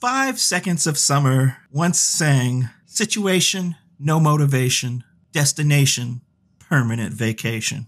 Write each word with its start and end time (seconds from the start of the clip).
Five 0.00 0.38
Seconds 0.38 0.86
of 0.86 0.98
Summer 0.98 1.56
once 1.72 1.98
sang 1.98 2.68
Situation, 2.84 3.76
no 3.98 4.20
motivation, 4.20 5.04
destination, 5.32 6.20
permanent 6.58 7.14
vacation. 7.14 7.86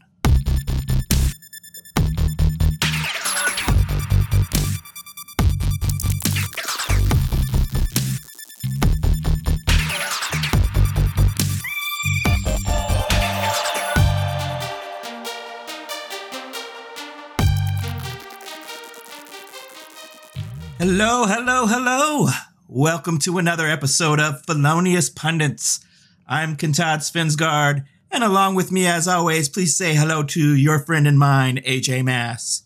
Hello, 21.01 21.27
hello, 21.27 21.67
hello. 21.67 22.27
Welcome 22.67 23.21
to 23.21 23.39
another 23.39 23.69
episode 23.69 24.19
of 24.19 24.45
Felonious 24.45 25.09
Pundits. 25.09 25.79
I'm 26.27 26.57
Kentad 26.57 27.03
Svensgaard, 27.03 27.85
and 28.11 28.25
along 28.25 28.57
with 28.57 28.73
me, 28.73 28.85
as 28.85 29.07
always, 29.07 29.49
please 29.49 29.77
say 29.77 29.95
hello 29.95 30.25
to 30.25 30.57
your 30.57 30.81
friend 30.81 31.07
and 31.07 31.17
mine, 31.17 31.59
AJ 31.59 32.03
Mass. 32.03 32.65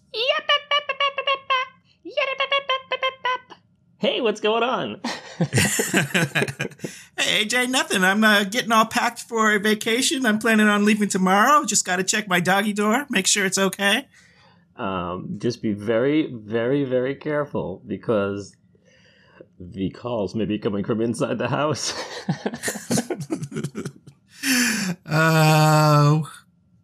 Hey, 3.99 4.23
what's 4.23 4.41
going 4.41 4.63
on? 4.63 5.01
hey, 5.05 5.45
AJ, 7.45 7.69
nothing. 7.69 8.03
I'm 8.03 8.25
uh, 8.25 8.45
getting 8.45 8.73
all 8.73 8.87
packed 8.87 9.21
for 9.21 9.53
a 9.53 9.61
vacation. 9.61 10.25
I'm 10.25 10.39
planning 10.39 10.69
on 10.69 10.87
leaving 10.87 11.11
tomorrow. 11.11 11.67
Just 11.67 11.85
got 11.85 11.97
to 11.97 12.03
check 12.03 12.29
my 12.29 12.41
doggy 12.41 12.73
door, 12.73 13.05
make 13.11 13.27
sure 13.27 13.45
it's 13.45 13.59
okay. 13.59 14.07
Um, 14.77 15.37
just 15.39 15.63
be 15.63 15.73
very, 15.73 16.33
very, 16.33 16.85
very 16.85 17.15
careful 17.15 17.83
because 17.87 18.57
the 19.61 19.91
calls 19.91 20.35
may 20.35 20.45
be 20.45 20.59
coming 20.59 20.85
from 20.85 21.01
inside 21.01 21.39
the 21.39 21.49
house. 21.49 21.93
uh, 25.07 26.21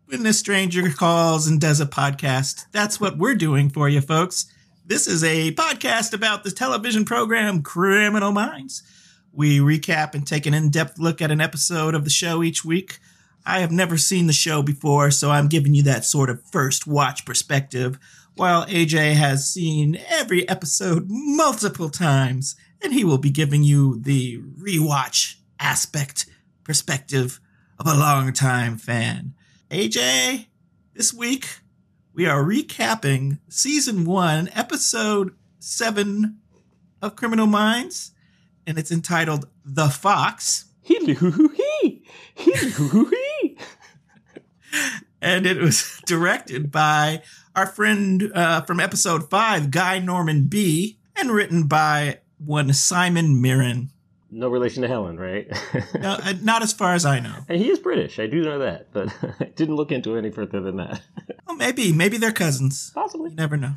when 0.07 0.27
a 0.27 0.33
stranger 0.33 0.91
calls 0.91 1.47
and 1.47 1.61
does 1.61 1.81
a 1.81 1.87
podcast, 1.87 2.67
that's 2.73 3.01
what 3.01 3.19
we're 3.19 3.35
doing 3.35 3.69
for 3.71 3.89
you, 3.89 4.01
folks. 4.01 4.47
This 4.87 5.07
is 5.07 5.23
a 5.23 5.53
podcast 5.53 6.15
about 6.15 6.45
the 6.45 6.51
television 6.51 7.05
program 7.05 7.63
Criminal 7.63 8.33
Minds. 8.33 8.83
We 9.33 9.59
recap 9.59 10.15
and 10.15 10.27
take 10.27 10.47
an 10.47 10.55
in 10.55 10.71
depth 10.71 10.99
look 10.99 11.21
at 11.21 11.31
an 11.31 11.41
episode 11.41 11.95
of 11.95 12.05
the 12.05 12.11
show 12.11 12.43
each 12.43 12.65
week. 12.65 12.99
I 13.47 13.61
have 13.61 13.73
never 13.73 13.97
seen 13.97 14.27
the 14.27 14.33
show 14.33 14.63
before, 14.63 15.11
so 15.11 15.31
I'm 15.31 15.49
giving 15.49 15.75
you 15.75 15.83
that 15.85 16.05
sort 16.05 16.31
of 16.31 16.45
first 16.51 16.87
watch 16.87 17.25
perspective, 17.25 17.99
while 18.35 18.67
AJ 18.67 19.15
has 19.15 19.49
seen 19.49 19.99
every 20.09 20.49
episode 20.49 21.07
multiple 21.09 21.91
times, 21.91 22.57
and 22.83 22.93
he 22.93 23.05
will 23.05 23.19
be 23.19 23.31
giving 23.31 23.65
you 23.65 23.99
the 24.01 24.39
rewatch 24.39 25.37
aspect 25.59 26.27
perspective 26.63 27.41
of 27.79 27.87
a 27.87 27.95
long-time 27.99 28.77
fan. 28.77 29.35
AJ, 29.71 30.47
this 30.95 31.13
week 31.13 31.61
we 32.13 32.27
are 32.27 32.45
recapping 32.45 33.39
season 33.49 34.05
one, 34.05 34.51
episode 34.55 35.35
seven 35.59 36.39
of 37.01 37.17
Criminal 37.17 37.47
Minds, 37.47 38.13
and 38.67 38.79
it's 38.79 38.93
entitled 38.93 39.49
The 39.65 39.89
Fox. 39.89 40.67
And 45.21 45.47
it 45.47 45.59
was 45.59 46.01
directed 46.07 46.71
by 46.71 47.23
our 47.57 47.67
friend 47.67 48.31
uh, 48.35 48.63
from 48.63 48.81
episode 48.81 49.31
five, 49.31 49.71
Guy 49.71 49.99
Norman 49.99 50.47
Bee, 50.47 50.99
and 51.17 51.31
written 51.31 51.67
by 51.67 52.21
one 52.39 52.73
Simon 52.73 53.41
Mirren. 53.41 53.91
No 54.31 54.49
relation 54.49 54.83
to 54.83 54.89
Helen, 54.89 55.19
right? 55.19 55.49
no, 55.95 56.19
uh, 56.23 56.35
not 56.43 56.63
as 56.63 56.73
far 56.73 56.93
as 56.95 57.07
I 57.07 57.19
know. 57.19 57.35
And 57.49 57.59
he 57.59 57.71
is 57.71 57.79
British. 57.79 58.19
I 58.19 58.27
do 58.27 58.43
know 58.43 58.59
that, 58.59 58.93
but 58.93 59.13
I 59.41 59.45
didn't 59.45 59.77
look 59.77 59.91
into 59.91 60.15
it 60.15 60.19
any 60.19 60.31
further 60.31 60.61
than 60.61 60.77
that. 60.77 61.01
well, 61.47 61.57
maybe, 61.57 61.93
maybe 61.93 62.19
they're 62.19 62.31
cousins. 62.31 62.93
Possibly. 62.95 63.31
You 63.31 63.37
never 63.37 63.57
know. 63.57 63.73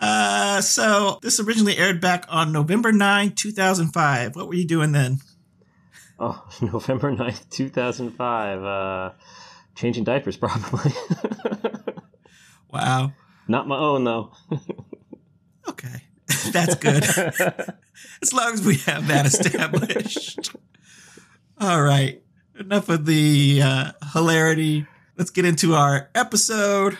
Uh, 0.00 0.60
so 0.60 1.18
this 1.22 1.40
originally 1.40 1.76
aired 1.76 2.00
back 2.00 2.26
on 2.28 2.52
November 2.52 2.92
9, 2.92 3.32
2005. 3.32 4.36
What 4.36 4.46
were 4.46 4.54
you 4.54 4.66
doing 4.66 4.92
then? 4.92 5.18
Oh, 6.20 6.46
November 6.60 7.12
9th, 7.14 7.48
2005. 7.50 8.62
Uh, 8.62 9.12
changing 9.78 10.02
diapers, 10.02 10.36
probably. 10.36 10.92
wow. 12.72 13.12
Not 13.46 13.68
my 13.68 13.78
own, 13.78 14.04
though. 14.04 14.32
okay. 15.68 16.02
That's 16.52 16.74
good. 16.74 17.04
as 18.22 18.32
long 18.32 18.54
as 18.54 18.66
we 18.66 18.76
have 18.78 19.06
that 19.06 19.24
established. 19.24 20.54
All 21.60 21.80
right. 21.80 22.20
Enough 22.58 22.88
of 22.88 23.06
the 23.06 23.60
uh, 23.62 23.92
hilarity. 24.12 24.86
Let's 25.16 25.30
get 25.30 25.44
into 25.44 25.74
our 25.74 26.10
episode 26.14 26.98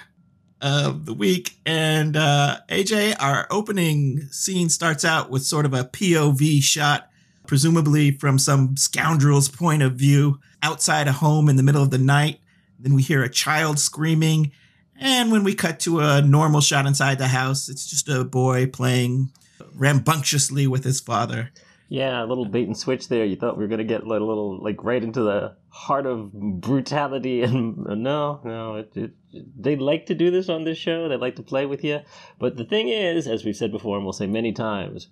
of 0.60 1.04
the 1.04 1.14
week. 1.14 1.56
And 1.66 2.16
uh, 2.16 2.58
AJ, 2.68 3.16
our 3.18 3.48
opening 3.50 4.28
scene 4.30 4.68
starts 4.68 5.04
out 5.04 5.30
with 5.30 5.42
sort 5.42 5.66
of 5.66 5.74
a 5.74 5.84
POV 5.84 6.62
shot, 6.62 7.10
presumably 7.48 8.12
from 8.12 8.38
some 8.38 8.76
scoundrel's 8.76 9.48
point 9.48 9.82
of 9.82 9.94
view, 9.94 10.38
outside 10.62 11.08
a 11.08 11.12
home 11.12 11.48
in 11.48 11.56
the 11.56 11.62
middle 11.64 11.82
of 11.82 11.90
the 11.90 11.98
night. 11.98 12.40
Then 12.78 12.94
we 12.94 13.02
hear 13.02 13.22
a 13.22 13.28
child 13.28 13.78
screaming. 13.78 14.52
And 15.00 15.30
when 15.30 15.44
we 15.44 15.54
cut 15.54 15.80
to 15.80 16.00
a 16.00 16.22
normal 16.22 16.60
shot 16.60 16.86
inside 16.86 17.18
the 17.18 17.28
house, 17.28 17.68
it's 17.68 17.86
just 17.86 18.08
a 18.08 18.24
boy 18.24 18.66
playing 18.66 19.30
rambunctiously 19.74 20.66
with 20.66 20.84
his 20.84 21.00
father. 21.00 21.50
Yeah, 21.88 22.22
a 22.22 22.26
little 22.26 22.44
bait 22.44 22.66
and 22.66 22.76
switch 22.76 23.08
there. 23.08 23.24
You 23.24 23.36
thought 23.36 23.56
we 23.56 23.64
were 23.64 23.68
gonna 23.68 23.84
get 23.84 24.06
like 24.06 24.20
a 24.20 24.24
little 24.24 24.62
like 24.62 24.84
right 24.84 25.02
into 25.02 25.22
the 25.22 25.56
heart 25.70 26.04
of 26.04 26.32
brutality, 26.32 27.42
and 27.42 27.86
uh, 27.86 27.94
no, 27.94 28.40
no. 28.44 28.76
It, 28.76 28.92
it, 28.94 29.12
they 29.56 29.76
like 29.76 30.04
to 30.06 30.14
do 30.14 30.30
this 30.30 30.50
on 30.50 30.64
this 30.64 30.76
show. 30.76 31.08
They 31.08 31.16
like 31.16 31.36
to 31.36 31.42
play 31.42 31.64
with 31.64 31.82
you. 31.82 32.00
But 32.38 32.56
the 32.56 32.64
thing 32.64 32.88
is, 32.88 33.26
as 33.26 33.44
we've 33.44 33.56
said 33.56 33.72
before, 33.72 33.96
and 33.96 34.04
we'll 34.04 34.12
say 34.12 34.26
many 34.26 34.52
times, 34.52 35.08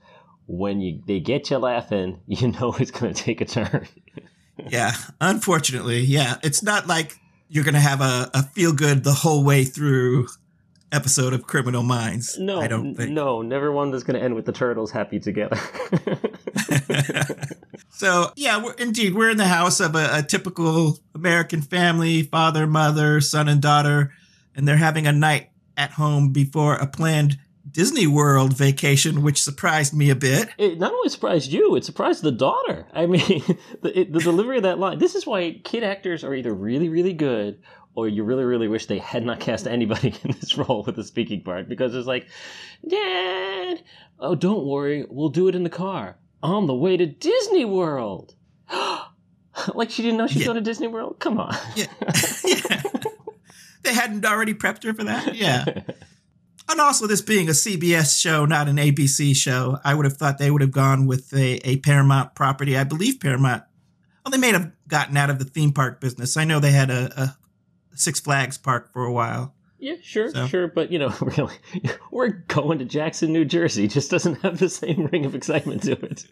when 0.47 0.81
you 0.83 1.01
they 1.07 1.19
get 1.19 1.51
you 1.51 1.57
laughing, 1.57 2.21
you 2.27 2.49
know 2.49 2.75
it's 2.79 2.91
gonna 2.91 3.15
take 3.15 3.41
a 3.41 3.47
turn. 3.47 3.89
yeah, 4.69 4.93
unfortunately, 5.19 6.01
yeah. 6.01 6.37
It's 6.43 6.63
not 6.63 6.87
like 6.87 7.19
you're 7.49 7.65
gonna 7.65 7.81
have 7.81 8.01
a, 8.01 8.31
a 8.35 8.43
feel 8.43 8.73
good 8.73 9.05
the 9.05 9.13
whole 9.13 9.45
way 9.45 9.65
through 9.65 10.27
episode 10.93 11.33
of 11.33 11.47
Criminal 11.47 11.83
Minds. 11.83 12.39
No, 12.39 12.61
I 12.61 12.69
don't 12.69 12.95
think. 12.95 13.11
No, 13.11 13.43
never 13.43 13.73
one 13.73 13.91
that's 13.91 14.05
going 14.05 14.19
to 14.19 14.23
end 14.23 14.35
with 14.35 14.47
the 14.47 14.53
turtles 14.53 14.91
happy 14.91 15.19
together. 15.19 15.59
so 17.91 18.31
yeah, 18.37 18.63
we're, 18.63 18.75
indeed, 18.75 19.15
we're 19.15 19.31
in 19.31 19.37
the 19.37 19.47
house 19.47 19.81
of 19.81 19.95
a, 19.95 20.19
a, 20.19 20.23
typical 20.23 20.99
American 21.15 21.63
family: 21.63 22.23
father, 22.23 22.67
mother, 22.67 23.21
son, 23.21 23.49
and 23.49 23.61
daughter, 23.61 24.13
and 24.55 24.67
they're 24.67 24.77
having 24.77 25.07
a 25.07 25.13
night 25.13 25.51
at 25.77 25.93
home 25.93 26.33
before 26.33 26.75
a 26.77 26.87
planned 26.87 27.39
Disney 27.77 28.07
World 28.07 28.55
vacation, 28.55 29.21
which 29.21 29.43
surprised 29.43 29.93
me 29.93 30.09
a 30.09 30.15
bit. 30.15 30.49
It 30.57 30.79
not 30.79 30.93
only 30.93 31.11
surprised 31.11 31.53
you, 31.53 31.77
it 31.77 31.85
surprised 31.85 32.23
the 32.23 32.33
daughter. 32.33 32.87
I 32.95 33.05
mean, 33.05 33.43
the, 33.83 34.01
it, 34.01 34.15
the 34.15 34.21
delivery 34.21 34.57
of 34.57 34.63
that 34.63 34.79
line. 34.79 34.99
This 34.99 35.15
is 35.15 35.27
why 35.27 35.61
kid 35.63 35.85
actors 35.85 36.25
are 36.25 36.35
either 36.35 36.55
really, 36.55 36.89
really 36.89 37.13
good 37.13 37.61
or 37.95 38.09
you 38.09 38.25
really, 38.25 38.45
really 38.45 38.67
wish 38.67 38.87
they 38.87 38.97
had 38.97 39.27
not 39.27 39.41
cast 39.41 39.67
anybody 39.67 40.15
in 40.25 40.31
this 40.41 40.57
role 40.57 40.85
with 40.85 40.97
the 40.97 41.05
speaking 41.05 41.43
part 41.43 41.69
because 41.69 41.95
it's 41.95 42.07
like, 42.07 42.27
Dad, 42.89 43.83
oh, 44.21 44.35
don't 44.35 44.65
worry, 44.65 45.05
we'll 45.11 45.29
do 45.29 45.47
it 45.49 45.55
in 45.55 45.63
the 45.63 45.69
car 45.69 46.17
on 46.43 46.67
the 46.67 46.75
way 46.75 46.97
to 46.97 47.05
Disney 47.05 47.67
World. 47.67 48.35
like 49.75 49.91
she 49.91 50.01
didn't 50.01 50.17
know 50.17 50.27
she's 50.27 50.39
yeah. 50.39 50.47
going 50.47 50.55
to 50.55 50.63
Disney 50.63 50.89
World? 50.89 51.17
Come 51.19 51.39
on. 51.39 51.55
yeah. 51.75 51.89
yeah. 52.43 52.83
They 53.83 53.93
hadn't 53.93 54.25
already 54.25 54.55
prepped 54.55 54.83
her 54.85 54.95
for 54.95 55.05
that? 55.05 55.35
Yeah. 55.35 55.83
And 56.69 56.81
also, 56.81 57.07
this 57.07 57.21
being 57.21 57.49
a 57.49 57.53
CBS 57.53 58.21
show, 58.21 58.45
not 58.45 58.69
an 58.69 58.77
ABC 58.77 59.35
show, 59.37 59.79
I 59.85 59.95
would 59.95 60.05
have 60.05 60.17
thought 60.17 60.39
they 60.39 60.51
would 60.51 60.63
have 60.63 60.73
gone 60.73 61.07
with 61.07 61.33
a, 61.33 61.61
a 61.69 61.79
Paramount 61.79 62.35
property. 62.35 62.77
I 62.77 62.85
believe 62.85 63.21
Paramount 63.21 63.63
well, 64.27 64.33
they 64.33 64.39
may 64.39 64.51
have 64.51 64.73
gotten 64.89 65.17
out 65.17 65.31
of 65.31 65.39
the 65.39 65.45
theme 65.45 65.73
park 65.73 66.01
business. 66.01 66.37
I 66.37 66.43
know 66.43 66.59
they 66.59 66.73
had 66.73 66.91
a, 66.91 67.13
a 67.17 67.37
Six 67.97 68.19
Flags 68.19 68.59
Park 68.59 68.93
for 68.93 69.05
a 69.05 69.13
while. 69.13 69.55
Yeah, 69.79 69.95
sure, 70.03 70.31
so. 70.31 70.49
sure, 70.49 70.67
but 70.67 70.91
you 70.91 70.99
know, 70.99 71.15
really, 71.21 71.55
we're 72.11 72.31
going 72.49 72.81
to 72.81 72.85
Jackson, 72.85 73.33
New 73.33 73.45
Jersey. 73.45 73.87
Just 73.87 74.11
doesn't 74.11 74.43
have 74.43 74.59
the 74.59 74.69
same 74.69 75.07
ring 75.13 75.27
of 75.27 75.37
excitement 75.37 75.85
to 75.85 75.93
it. 75.93 76.25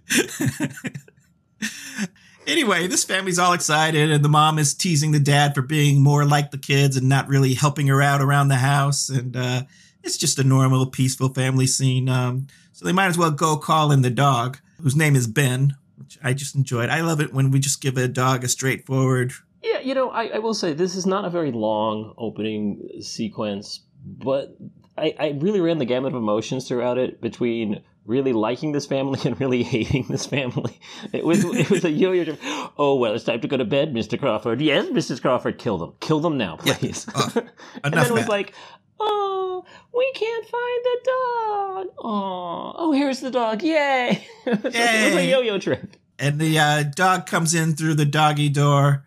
anyway, 2.49 2.89
this 2.89 3.05
family's 3.05 3.39
all 3.39 3.53
excited, 3.53 4.11
and 4.11 4.25
the 4.25 4.29
mom 4.29 4.59
is 4.59 4.75
teasing 4.75 5.13
the 5.13 5.21
dad 5.21 5.55
for 5.55 5.63
being 5.63 6.03
more 6.03 6.25
like 6.25 6.51
the 6.51 6.59
kids 6.59 6.97
and 6.97 7.09
not 7.09 7.29
really 7.29 7.55
helping 7.55 7.87
her 7.87 8.03
out 8.03 8.21
around 8.21 8.49
the 8.49 8.57
house. 8.57 9.09
And 9.09 9.37
uh, 9.37 9.63
it's 10.05 10.17
just 10.17 10.39
a 10.39 10.45
normal, 10.45 10.87
peaceful 10.87 11.29
family 11.31 11.67
scene. 11.67 12.09
Um, 12.09 12.47
so 12.73 12.85
they 12.85 12.93
might 12.93 13.07
as 13.07 13.19
well 13.19 13.31
go 13.31 13.57
call 13.57 13.91
in 13.91 14.03
the 14.03 14.11
dog, 14.11 14.59
whose 14.81 14.97
name 14.97 15.17
is 15.17 15.27
Ben, 15.27 15.77
which 15.97 16.19
I 16.23 16.33
just 16.33 16.55
enjoyed. 16.55 16.91
I 16.91 17.01
love 17.01 17.21
it 17.21 17.33
when 17.33 17.51
we 17.51 17.59
just 17.59 17.81
give 17.81 17.97
a 17.97 18.09
dog 18.09 18.45
a 18.45 18.49
straightforward 18.49 19.33
yeah, 19.65 19.81
you 19.81 19.95
know, 19.95 20.11
I, 20.11 20.27
I 20.27 20.39
will 20.39 20.53
say 20.53 20.75
this 20.75 20.95
is 20.95 21.07
not 21.07 21.25
a 21.25 21.31
very 21.31 21.51
long 21.51 22.13
opening 22.19 22.87
sequence, 23.01 23.81
but 24.05 24.57
I, 24.99 25.15
I 25.19 25.29
really 25.41 25.61
ran 25.61 25.79
the 25.79 25.87
gamut 25.87 26.13
of 26.13 26.17
emotions 26.17 26.69
throughout 26.69 26.99
it 26.99 27.23
between 27.23 27.83
really 28.05 28.35
liking 28.35 28.73
this 28.73 28.85
family 28.85 29.19
and 29.25 29.41
really 29.41 29.63
hating 29.63 30.07
this 30.11 30.27
family. 30.27 30.79
It 31.15 31.25
was 31.25 31.45
it 31.45 31.71
was 31.71 31.85
a 31.85 31.91
yo-yo. 31.91 32.25
Trip. 32.25 32.39
Oh 32.77 32.97
well, 32.97 33.15
it's 33.15 33.25
time 33.25 33.41
to 33.41 33.49
go 33.49 33.57
to 33.57 33.65
bed, 33.65 33.95
Mister 33.95 34.19
Crawford. 34.19 34.61
Yes, 34.61 34.87
Mrs. 34.89 35.23
Crawford, 35.23 35.59
kill 35.59 35.79
them, 35.79 35.95
kill 36.01 36.21
them 36.21 36.37
now, 36.37 36.57
please. 36.57 37.07
Yeah. 37.09 37.23
Uh, 37.23 37.41
and 37.85 37.95
then 37.95 38.07
it 38.07 38.13
was 38.13 38.29
like, 38.29 38.53
oh, 39.01 39.65
we 39.95 40.13
can't 40.15 40.45
find 40.47 40.85
the 40.85 40.99
dog. 41.05 41.87
Oh, 41.99 42.75
oh, 42.77 42.93
here's 42.93 43.21
the 43.21 43.31
dog! 43.31 43.63
Yay! 43.63 44.25
it, 44.47 44.63
was 44.63 44.75
Yay. 44.75 45.07
it 45.07 45.15
was 45.15 45.25
a 45.25 45.27
yo-yo 45.27 45.59
trip. 45.59 45.97
And 46.19 46.41
the 46.41 46.59
uh, 46.59 46.83
dog 46.85 47.27
comes 47.27 47.55
in 47.55 47.75
through 47.75 47.95
the 47.95 48.05
doggy 48.05 48.49
door. 48.49 49.05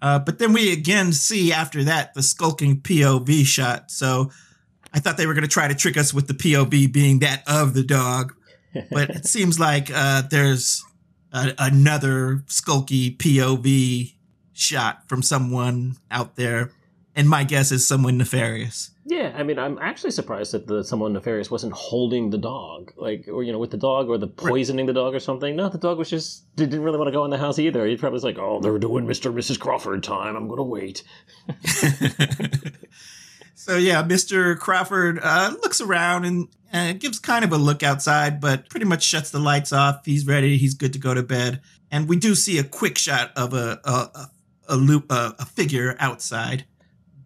Uh, 0.00 0.18
but 0.18 0.38
then 0.38 0.52
we 0.52 0.72
again 0.72 1.12
see 1.12 1.52
after 1.52 1.84
that 1.84 2.14
the 2.14 2.22
skulking 2.22 2.80
POV 2.80 3.44
shot. 3.44 3.90
So 3.90 4.30
I 4.92 5.00
thought 5.00 5.16
they 5.16 5.26
were 5.26 5.34
going 5.34 5.42
to 5.42 5.48
try 5.48 5.68
to 5.68 5.74
trick 5.74 5.96
us 5.96 6.14
with 6.14 6.26
the 6.26 6.34
POV 6.34 6.92
being 6.92 7.18
that 7.20 7.42
of 7.46 7.74
the 7.74 7.82
dog, 7.82 8.34
but 8.90 9.10
it 9.10 9.26
seems 9.26 9.58
like 9.58 9.90
uh, 9.92 10.22
there's 10.30 10.84
a, 11.32 11.52
another 11.58 12.44
skulky 12.46 13.16
POV 13.16 14.14
shot 14.52 15.08
from 15.08 15.22
someone 15.22 15.96
out 16.10 16.36
there, 16.36 16.72
and 17.14 17.28
my 17.28 17.44
guess 17.44 17.72
is 17.72 17.86
someone 17.86 18.16
nefarious. 18.16 18.90
Yeah, 19.08 19.32
I 19.36 19.44
mean, 19.44 19.56
I'm 19.56 19.78
actually 19.78 20.10
surprised 20.10 20.50
that 20.52 20.66
the 20.66 20.82
someone 20.82 21.12
nefarious 21.12 21.48
wasn't 21.48 21.74
holding 21.74 22.30
the 22.30 22.38
dog, 22.38 22.92
like, 22.96 23.28
or 23.28 23.44
you 23.44 23.52
know, 23.52 23.58
with 23.60 23.70
the 23.70 23.76
dog, 23.76 24.08
or 24.08 24.18
the 24.18 24.26
poisoning 24.26 24.86
the 24.86 24.92
dog, 24.92 25.14
or 25.14 25.20
something. 25.20 25.54
No, 25.54 25.68
the 25.68 25.78
dog 25.78 25.96
was 25.96 26.10
just 26.10 26.44
didn't 26.56 26.82
really 26.82 26.98
want 26.98 27.06
to 27.06 27.12
go 27.12 27.24
in 27.24 27.30
the 27.30 27.38
house 27.38 27.60
either. 27.60 27.86
He 27.86 27.96
probably 27.96 28.14
was 28.14 28.24
like, 28.24 28.36
"Oh, 28.36 28.60
they're 28.60 28.78
doing 28.78 29.06
Mister 29.06 29.28
and 29.28 29.38
Mrs. 29.38 29.60
Crawford 29.60 30.02
time. 30.02 30.34
I'm 30.34 30.48
gonna 30.48 30.64
wait." 30.64 31.04
So 33.58 33.76
yeah, 33.78 34.02
Mr. 34.04 34.56
Crawford 34.56 35.18
uh, 35.20 35.52
looks 35.62 35.80
around 35.80 36.24
and 36.24 36.46
uh, 36.72 36.92
gives 36.92 37.18
kind 37.18 37.44
of 37.44 37.52
a 37.52 37.56
look 37.56 37.82
outside, 37.82 38.40
but 38.40 38.68
pretty 38.68 38.86
much 38.86 39.02
shuts 39.02 39.30
the 39.30 39.40
lights 39.40 39.72
off. 39.72 40.04
He's 40.04 40.24
ready. 40.24 40.56
He's 40.56 40.74
good 40.74 40.92
to 40.92 41.00
go 41.00 41.14
to 41.14 41.22
bed. 41.22 41.62
And 41.90 42.08
we 42.08 42.16
do 42.16 42.36
see 42.36 42.58
a 42.58 42.64
quick 42.64 42.96
shot 42.96 43.32
of 43.34 43.54
a 43.54 43.80
a, 43.82 44.28
a 44.68 44.76
loop 44.76 45.10
a, 45.10 45.34
a 45.40 45.46
figure 45.46 45.96
outside 45.98 46.64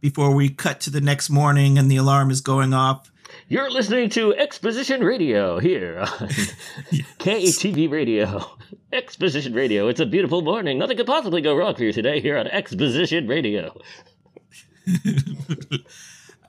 before 0.01 0.35
we 0.35 0.49
cut 0.49 0.81
to 0.81 0.91
the 0.91 1.01
next 1.01 1.31
morning 1.31 1.79
and 1.79 1.91
the 1.91 1.97
alarm 1.97 2.31
is 2.31 2.41
going 2.41 2.73
off. 2.73 3.11
You're 3.49 3.71
listening 3.71 4.11
to 4.11 4.35
Exposition 4.35 5.03
Radio 5.03 5.59
here 5.59 6.01
on 6.01 6.29
yes. 6.91 7.07
KTV 7.19 7.91
Radio. 7.91 8.45
Exposition 8.93 9.53
Radio. 9.53 9.89
It's 9.89 10.01
a 10.01 10.07
beautiful 10.07 10.43
morning. 10.43 10.79
Nothing 10.79 10.97
could 10.97 11.07
possibly 11.07 11.41
go 11.41 11.55
wrong 11.55 11.75
for 11.75 11.85
you 11.85 11.93
today 11.93 12.21
here 12.21 12.37
on 12.37 12.47
Exposition 12.49 13.29
Radio. 13.29 13.77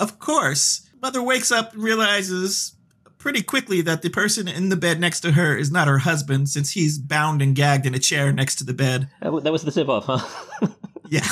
Of 0.02 0.18
course, 0.18 0.90
mother 1.00 1.22
wakes 1.22 1.52
up 1.52 1.74
and 1.74 1.84
realizes 1.84 2.74
pretty 3.20 3.44
quickly 3.44 3.82
that 3.82 4.02
the 4.02 4.10
person 4.10 4.48
in 4.48 4.70
the 4.70 4.76
bed 4.76 5.00
next 5.00 5.20
to 5.20 5.34
her 5.34 5.56
is 5.56 5.72
not 5.72 5.88
her 5.88 6.00
husband 6.00 6.50
since 6.50 6.72
he's 6.72 6.98
bound 6.98 7.40
and 7.40 7.56
gagged 7.56 7.86
in 7.86 7.94
a 7.94 8.00
chair 8.00 8.34
next 8.34 8.56
to 8.56 8.64
the 8.64 8.74
bed. 8.74 9.10
That 9.22 9.32
was 9.32 9.64
the 9.64 9.72
tip 9.72 9.90
off, 9.90 10.06
huh? 10.08 10.68
yeah. 11.10 11.28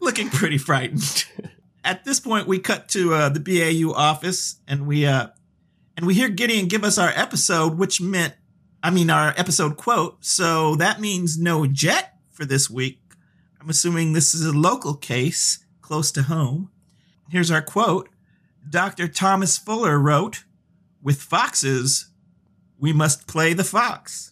Looking 0.00 0.30
pretty 0.30 0.58
frightened. 0.58 1.26
At 1.84 2.04
this 2.04 2.20
point, 2.20 2.46
we 2.46 2.58
cut 2.58 2.88
to 2.90 3.14
uh, 3.14 3.28
the 3.28 3.40
BAU 3.40 3.92
office 3.92 4.56
and 4.66 4.86
we 4.86 5.06
uh, 5.06 5.28
and 5.96 6.06
we 6.06 6.14
hear 6.14 6.28
Gideon 6.28 6.66
give 6.66 6.84
us 6.84 6.96
our 6.96 7.10
episode, 7.14 7.76
which 7.76 8.00
meant, 8.00 8.34
I 8.82 8.90
mean, 8.90 9.10
our 9.10 9.34
episode 9.36 9.76
quote. 9.76 10.24
So 10.24 10.74
that 10.76 11.00
means 11.00 11.38
no 11.38 11.66
jet 11.66 12.14
for 12.30 12.44
this 12.44 12.70
week. 12.70 13.00
I'm 13.60 13.68
assuming 13.68 14.12
this 14.12 14.32
is 14.32 14.46
a 14.46 14.56
local 14.56 14.94
case 14.94 15.64
close 15.82 16.10
to 16.12 16.22
home. 16.22 16.70
Here's 17.28 17.50
our 17.50 17.60
quote 17.60 18.08
Dr. 18.68 19.08
Thomas 19.08 19.58
Fuller 19.58 19.98
wrote, 19.98 20.44
With 21.02 21.20
foxes, 21.20 22.10
we 22.78 22.92
must 22.92 23.26
play 23.26 23.52
the 23.52 23.64
fox. 23.64 24.29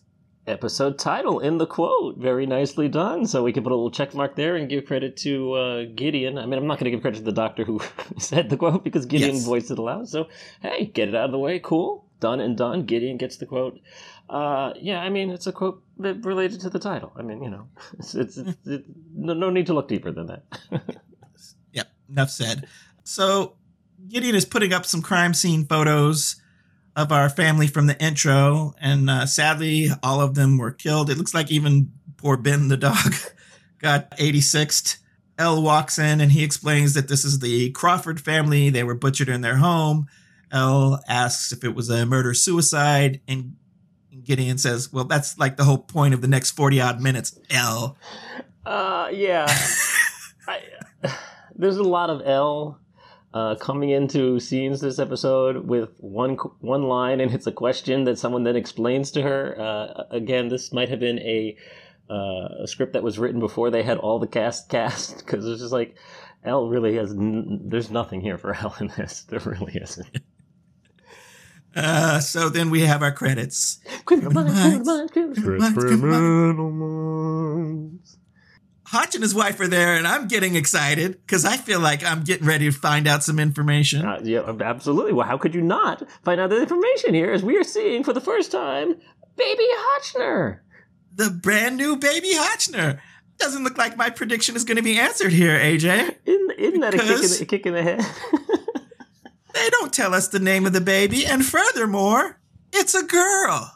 Episode 0.48 0.98
title 0.98 1.40
in 1.40 1.58
the 1.58 1.66
quote. 1.66 2.16
Very 2.16 2.46
nicely 2.46 2.88
done. 2.88 3.26
So 3.26 3.42
we 3.42 3.52
can 3.52 3.62
put 3.62 3.70
a 3.70 3.74
little 3.74 3.90
check 3.90 4.14
mark 4.14 4.34
there 4.34 4.56
and 4.56 4.68
give 4.68 4.86
credit 4.86 5.16
to 5.18 5.52
uh, 5.52 5.84
Gideon. 5.94 6.38
I 6.38 6.46
mean, 6.46 6.58
I'm 6.58 6.66
not 6.66 6.78
going 6.78 6.86
to 6.86 6.90
give 6.90 7.02
credit 7.02 7.18
to 7.18 7.22
the 7.22 7.32
doctor 7.32 7.64
who 7.64 7.80
said 8.18 8.48
the 8.48 8.56
quote 8.56 8.82
because 8.82 9.04
Gideon 9.04 9.34
yes. 9.34 9.44
voiced 9.44 9.70
it 9.70 9.78
aloud. 9.78 10.08
So, 10.08 10.28
hey, 10.62 10.86
get 10.86 11.08
it 11.08 11.14
out 11.14 11.26
of 11.26 11.32
the 11.32 11.38
way. 11.38 11.58
Cool. 11.58 12.06
Done 12.20 12.40
and 12.40 12.56
done. 12.56 12.86
Gideon 12.86 13.18
gets 13.18 13.36
the 13.36 13.44
quote. 13.44 13.78
Uh, 14.30 14.72
yeah, 14.80 15.00
I 15.00 15.10
mean, 15.10 15.30
it's 15.30 15.46
a 15.46 15.52
quote 15.52 15.82
related 15.98 16.60
to 16.62 16.70
the 16.70 16.78
title. 16.78 17.12
I 17.14 17.22
mean, 17.22 17.42
you 17.42 17.50
know, 17.50 17.68
it's, 17.98 18.14
it's, 18.14 18.38
it's 18.38 18.66
it, 18.66 18.84
no, 19.14 19.34
no 19.34 19.50
need 19.50 19.66
to 19.66 19.74
look 19.74 19.88
deeper 19.88 20.12
than 20.12 20.28
that. 20.28 20.42
yep, 21.72 21.88
enough 22.08 22.30
said. 22.30 22.66
So 23.04 23.56
Gideon 24.08 24.34
is 24.34 24.44
putting 24.44 24.72
up 24.72 24.86
some 24.86 25.02
crime 25.02 25.34
scene 25.34 25.66
photos 25.66 26.40
of 26.98 27.12
our 27.12 27.30
family 27.30 27.68
from 27.68 27.86
the 27.86 27.98
intro, 28.04 28.74
and 28.80 29.08
uh, 29.08 29.24
sadly, 29.24 29.88
all 30.02 30.20
of 30.20 30.34
them 30.34 30.58
were 30.58 30.72
killed. 30.72 31.08
It 31.08 31.16
looks 31.16 31.32
like 31.32 31.48
even 31.48 31.92
poor 32.16 32.36
Ben 32.36 32.66
the 32.66 32.76
dog 32.76 33.14
got 33.78 34.10
86th. 34.18 34.98
Elle 35.38 35.62
walks 35.62 36.00
in 36.00 36.20
and 36.20 36.32
he 36.32 36.42
explains 36.42 36.94
that 36.94 37.06
this 37.06 37.24
is 37.24 37.38
the 37.38 37.70
Crawford 37.70 38.20
family. 38.20 38.70
They 38.70 38.82
were 38.82 38.96
butchered 38.96 39.28
in 39.28 39.42
their 39.42 39.58
home. 39.58 40.08
Elle 40.50 41.00
asks 41.06 41.52
if 41.52 41.62
it 41.62 41.76
was 41.76 41.88
a 41.88 42.04
murder 42.04 42.34
suicide, 42.34 43.20
and 43.28 43.54
Gideon 44.24 44.58
says, 44.58 44.92
"Well, 44.92 45.04
that's 45.04 45.38
like 45.38 45.56
the 45.56 45.62
whole 45.62 45.78
point 45.78 46.14
of 46.14 46.20
the 46.20 46.26
next 46.26 46.52
forty 46.52 46.80
odd 46.80 47.00
minutes." 47.00 47.38
Elle. 47.50 47.96
Uh, 48.66 49.08
yeah. 49.12 49.46
I, 50.48 50.62
there's 51.54 51.76
a 51.76 51.84
lot 51.84 52.10
of 52.10 52.22
Elle 52.26 52.80
uh, 53.38 53.54
coming 53.54 53.90
into 53.90 54.40
scenes 54.40 54.80
this 54.80 54.98
episode 54.98 55.68
with 55.68 55.90
one 55.98 56.34
one 56.60 56.82
line, 56.82 57.20
and 57.20 57.32
it's 57.32 57.46
a 57.46 57.52
question 57.52 58.02
that 58.02 58.18
someone 58.18 58.42
then 58.42 58.56
explains 58.56 59.12
to 59.12 59.22
her. 59.22 59.54
Uh, 59.56 60.04
again, 60.10 60.48
this 60.48 60.72
might 60.72 60.88
have 60.88 60.98
been 60.98 61.20
a, 61.20 61.56
uh, 62.10 62.64
a 62.64 62.66
script 62.66 62.94
that 62.94 63.04
was 63.04 63.16
written 63.16 63.38
before 63.38 63.70
they 63.70 63.84
had 63.84 63.96
all 63.98 64.18
the 64.18 64.26
cast 64.26 64.68
cast 64.68 65.18
because 65.24 65.46
it's 65.46 65.60
just 65.60 65.72
like 65.72 65.94
Elle 66.42 66.68
really 66.68 66.96
has. 66.96 67.12
N- 67.12 67.60
there's 67.66 67.92
nothing 67.92 68.20
here 68.20 68.38
for 68.38 68.52
Elle 68.60 68.74
in 68.80 68.88
this. 68.96 69.22
There 69.22 69.38
really 69.40 69.76
isn't. 69.76 70.18
Uh, 71.76 72.18
so 72.18 72.48
then 72.48 72.70
we 72.70 72.80
have 72.80 73.02
our 73.02 73.12
credits. 73.12 73.78
Criminal 74.04 74.32
minds, 74.32 74.88
criminal 75.12 76.70
minds. 76.72 78.17
Hotch 78.90 79.14
and 79.14 79.22
his 79.22 79.34
wife 79.34 79.60
are 79.60 79.68
there, 79.68 79.96
and 79.96 80.06
I'm 80.06 80.28
getting 80.28 80.54
excited 80.56 81.20
because 81.20 81.44
I 81.44 81.58
feel 81.58 81.78
like 81.78 82.02
I'm 82.02 82.24
getting 82.24 82.46
ready 82.46 82.70
to 82.70 82.72
find 82.72 83.06
out 83.06 83.22
some 83.22 83.38
information. 83.38 84.02
Uh, 84.02 84.18
yeah, 84.24 84.50
absolutely. 84.60 85.12
Well, 85.12 85.26
how 85.26 85.36
could 85.36 85.54
you 85.54 85.60
not 85.60 86.08
find 86.22 86.40
out 86.40 86.48
the 86.48 86.58
information 86.62 87.12
here 87.12 87.30
as 87.30 87.42
we 87.42 87.58
are 87.58 87.64
seeing 87.64 88.02
for 88.02 88.14
the 88.14 88.20
first 88.22 88.50
time 88.50 88.94
Baby 89.36 89.64
Hotchner? 89.76 90.60
The 91.14 91.28
brand 91.28 91.76
new 91.76 91.96
Baby 91.96 92.32
Hotchner. 92.32 92.98
Doesn't 93.36 93.62
look 93.62 93.76
like 93.76 93.98
my 93.98 94.08
prediction 94.08 94.56
is 94.56 94.64
going 94.64 94.78
to 94.78 94.82
be 94.82 94.98
answered 94.98 95.32
here, 95.32 95.58
AJ. 95.58 96.16
Isn't, 96.24 96.50
isn't 96.58 96.80
that 96.80 96.94
a 96.94 96.96
kick, 96.96 97.10
in 97.10 97.16
the, 97.20 97.38
a 97.42 97.44
kick 97.44 97.66
in 97.66 97.74
the 97.74 97.82
head? 97.82 98.00
they 99.54 99.68
don't 99.68 99.92
tell 99.92 100.14
us 100.14 100.28
the 100.28 100.38
name 100.38 100.64
of 100.64 100.72
the 100.72 100.80
baby, 100.80 101.26
and 101.26 101.44
furthermore, 101.44 102.40
it's 102.72 102.94
a 102.94 103.04
girl. 103.04 103.70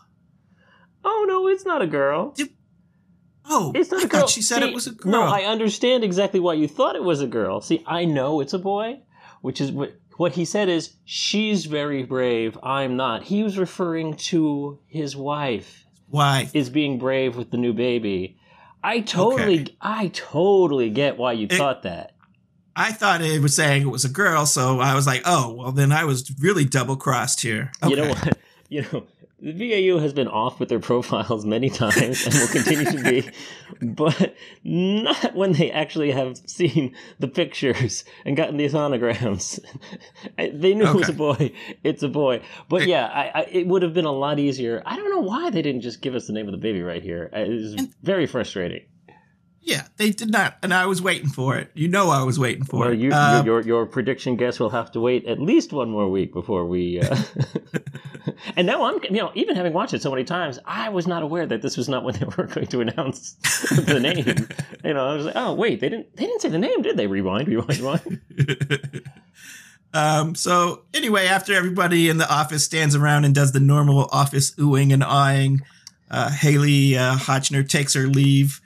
Oh, 1.05 1.27
no, 1.29 1.49
it's 1.49 1.67
not 1.67 1.83
a 1.83 1.87
girl. 1.87 2.35
Oh, 3.45 3.73
it's 3.75 3.91
not 3.91 4.05
a 4.05 4.09
girl. 4.09 4.27
she 4.27 4.43
said 4.43 4.63
See, 4.63 4.69
it 4.69 4.75
was 4.75 4.87
a 4.87 4.93
girl. 4.93 5.13
No, 5.13 5.23
I 5.23 5.43
understand 5.43 6.05
exactly 6.05 6.41
why 6.41 6.55
you 6.55 6.69
thought 6.69 6.97
it 6.97 7.03
was 7.03 7.21
a 7.21 7.27
girl. 7.27 7.61
See, 7.61 7.83
I 7.87 8.05
know 8.05 8.41
it's 8.41 8.53
a 8.53 8.59
boy, 8.59 9.01
which 9.41 9.61
is 9.61 9.73
what 9.73 9.95
what 10.17 10.33
he 10.33 10.45
said 10.45 10.69
is 10.69 10.95
she's 11.05 11.65
very 11.65 12.05
brave. 12.05 12.59
I'm 12.63 12.97
not. 12.97 13.25
He 13.25 13.43
was 13.43 13.59
referring 13.59 14.15
to 14.17 14.79
his 14.87 15.17
wife. 15.17 15.85
Wife 16.09 16.55
is 16.55 16.71
being 16.71 16.99
brave 16.99 17.37
with 17.37 17.51
the 17.51 17.57
new 17.57 17.73
baby. 17.73 18.39
I 18.85 19.01
totally, 19.01 19.63
okay. 19.63 19.77
I 19.81 20.09
totally 20.09 20.91
get 20.91 21.17
why 21.17 21.33
you 21.33 21.47
it, 21.51 21.57
thought 21.57 21.83
that. 21.85 22.15
I 22.75 22.93
thought 22.93 23.23
it 23.23 23.41
was 23.41 23.55
saying 23.55 23.83
it 23.83 23.91
was 23.91 24.05
a 24.05 24.11
girl, 24.11 24.45
so 24.47 24.81
I 24.81 24.95
was 24.95 25.07
like, 25.07 25.23
oh, 25.25 25.55
well, 25.55 25.73
then 25.73 25.93
I 25.93 26.05
was 26.05 26.33
really 26.41 26.65
double 26.65 26.97
crossed 26.97 27.41
here. 27.41 27.71
Okay. 27.83 27.91
You 27.91 27.97
know 27.97 28.09
what? 28.09 28.39
You 28.69 28.87
know, 28.91 29.07
the 29.43 29.53
BAU 29.53 29.99
has 29.99 30.13
been 30.13 30.29
off 30.29 30.61
with 30.61 30.69
their 30.69 30.79
profiles 30.93 31.45
many 31.45 31.69
times 31.69 32.27
and 32.27 32.35
will 32.35 32.49
continue 32.49 32.85
to 32.85 33.03
be, 33.03 33.31
but 33.83 34.35
not 34.63 35.35
when 35.35 35.53
they 35.53 35.71
actually 35.71 36.13
have 36.13 36.37
seen 36.47 36.95
the 37.19 37.29
pictures 37.29 38.05
and 38.25 38.37
gotten 38.37 38.57
these 38.57 38.73
sonograms. 38.73 39.59
they 40.37 40.75
knew 40.75 40.85
okay. 40.85 40.91
it 40.91 40.95
was 40.95 41.09
a 41.09 41.13
boy. 41.13 41.53
It's 41.83 42.03
a 42.03 42.09
boy. 42.09 42.43
But 42.69 42.87
yeah, 42.87 43.07
I, 43.07 43.41
I, 43.41 43.47
it 43.51 43.67
would 43.67 43.83
have 43.83 43.95
been 43.95 44.05
a 44.05 44.13
lot 44.13 44.39
easier. 44.39 44.83
I 44.87 44.97
don't 44.97 45.11
know 45.11 45.21
why 45.21 45.51
they 45.51 45.63
didn't 45.63 45.83
just 45.83 46.01
give 46.01 46.15
us 46.15 46.27
the 46.27 46.33
name 46.33 46.47
of 46.47 46.53
the 46.53 46.59
baby 46.59 46.83
right 46.83 47.03
here. 47.03 47.31
Uh, 47.35 47.41
it 47.41 47.49
was 47.49 47.87
very 48.03 48.27
frustrating. 48.27 48.85
Yeah, 49.65 49.87
they 49.97 50.11
did 50.11 50.29
not, 50.29 50.57
and 50.61 50.75
I 50.75 50.87
was 50.87 51.01
waiting 51.01 51.29
for 51.29 51.57
it. 51.57 51.71
You 51.75 51.87
know, 51.87 52.11
I 52.11 52.25
was 52.25 52.37
waiting 52.37 52.65
for 52.65 52.81
well, 52.81 52.93
it. 52.93 52.99
You, 52.99 53.13
um, 53.13 53.47
your 53.47 53.61
your 53.61 53.87
prediction 53.87 54.35
guess 54.37 54.59
will 54.59 54.71
have 54.71 54.91
to 54.91 55.01
wait 55.01 55.25
at 55.27 55.39
least 55.39 55.73
one 55.73 55.89
more 55.89 56.11
week 56.11 56.33
before 56.33 56.67
we. 56.67 57.01
Uh... 57.01 57.17
and 58.57 58.67
now 58.67 58.83
I'm, 58.85 58.99
you 59.05 59.23
know, 59.23 59.31
even 59.37 59.55
having 59.55 59.73
watched 59.73 59.95
it 59.95 60.03
so 60.03 60.11
many 60.11 60.25
times, 60.25 60.59
I 60.65 60.89
was 60.89 61.07
not 61.07 61.23
aware 61.23 61.47
that 61.47 61.63
this 61.63 61.77
was 61.77 61.89
not 61.89 62.03
when 62.03 62.15
they 62.15 62.27
were 62.37 62.49
going 62.49 62.67
to 62.67 62.81
announce 62.81 63.35
the 63.71 64.01
name. 64.01 64.49
you 64.85 64.95
know, 64.95 65.07
I 65.07 65.15
was 65.15 65.27
like, 65.27 65.37
oh 65.37 65.55
wait, 65.55 65.81
they 65.81 65.89
didn't 65.89 66.17
they 66.17 66.27
didn't 66.27 66.43
say 66.43 66.49
the 66.49 66.59
name, 66.59 66.83
did 66.83 66.97
they? 66.97 67.07
Rewind, 67.07 67.47
rewind, 67.47 67.79
rewind. 67.79 68.21
Um, 69.95 70.35
so 70.35 70.85
anyway, 70.95 71.27
after 71.27 71.53
everybody 71.53 72.09
in 72.09 72.17
the 72.17 72.29
office 72.33 72.65
stands 72.65 72.97
around 72.97 73.27
and 73.27 73.35
does 73.35 73.53
the 73.53 73.61
normal 73.61 74.09
office 74.11 74.53
oohing 74.57 74.93
and 74.93 75.05
awing, 75.05 75.61
uh, 76.11 76.31
Haley 76.31 76.97
uh, 76.97 77.17
Hotchner 77.17 77.69
takes 77.69 77.95
her 77.95 78.07
leave, 78.07 78.62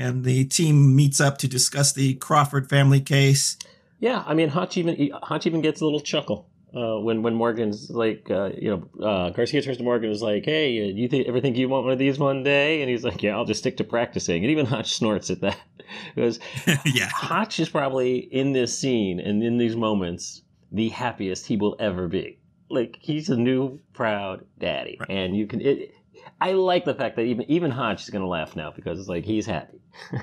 and 0.00 0.24
the 0.24 0.44
team 0.46 0.96
meets 0.96 1.20
up 1.20 1.38
to 1.38 1.48
discuss 1.48 1.92
the 1.92 2.14
Crawford 2.14 2.68
family 2.68 3.00
case. 3.00 3.56
Yeah, 4.00 4.24
I 4.26 4.34
mean, 4.34 4.48
Hotch 4.48 4.76
even 4.76 5.10
Hotch 5.22 5.46
even 5.46 5.60
gets 5.60 5.80
a 5.80 5.84
little 5.84 6.00
chuckle 6.00 6.48
uh, 6.74 6.98
when 7.00 7.22
when 7.22 7.34
Morgan's 7.34 7.90
like, 7.90 8.28
uh, 8.30 8.50
you 8.56 8.70
know, 8.70 9.06
uh, 9.06 9.30
Garcia 9.30 9.60
turns 9.62 9.76
to 9.76 9.82
Morgan 9.84 10.06
and 10.06 10.14
is 10.16 10.22
like, 10.22 10.44
"Hey, 10.44 10.80
uh, 10.82 10.86
you 10.92 11.06
think 11.08 11.28
ever 11.28 11.40
think 11.40 11.56
you 11.56 11.68
want 11.68 11.84
one 11.84 11.92
of 11.92 11.98
these 11.98 12.18
one 12.18 12.42
day?" 12.42 12.80
And 12.80 12.90
he's 12.90 13.04
like, 13.04 13.22
"Yeah, 13.22 13.36
I'll 13.36 13.44
just 13.44 13.60
stick 13.60 13.76
to 13.76 13.84
practicing." 13.84 14.42
And 14.42 14.50
even 14.50 14.64
Hotch 14.66 14.94
snorts 14.94 15.30
at 15.30 15.42
that 15.42 15.58
because 16.14 16.40
yeah, 16.86 17.10
Hotch 17.14 17.60
is 17.60 17.68
probably 17.68 18.18
in 18.18 18.52
this 18.52 18.76
scene 18.76 19.20
and 19.20 19.42
in 19.42 19.58
these 19.58 19.76
moments 19.76 20.42
the 20.72 20.88
happiest 20.88 21.46
he 21.46 21.56
will 21.56 21.76
ever 21.78 22.08
be. 22.08 22.38
Like 22.70 22.96
he's 23.00 23.28
a 23.28 23.36
new 23.36 23.80
proud 23.92 24.46
daddy, 24.58 24.96
Right. 25.00 25.10
and 25.10 25.36
you 25.36 25.46
can. 25.46 25.60
It, 25.60 25.92
I 26.40 26.52
like 26.52 26.84
the 26.84 26.94
fact 26.94 27.16
that 27.16 27.22
even 27.22 27.50
even 27.50 27.70
Hotch 27.70 28.02
is 28.02 28.10
gonna 28.10 28.28
laugh 28.28 28.56
now 28.56 28.70
because 28.70 28.98
it's 28.98 29.08
like 29.08 29.24
he's 29.24 29.46
happy. 29.46 29.80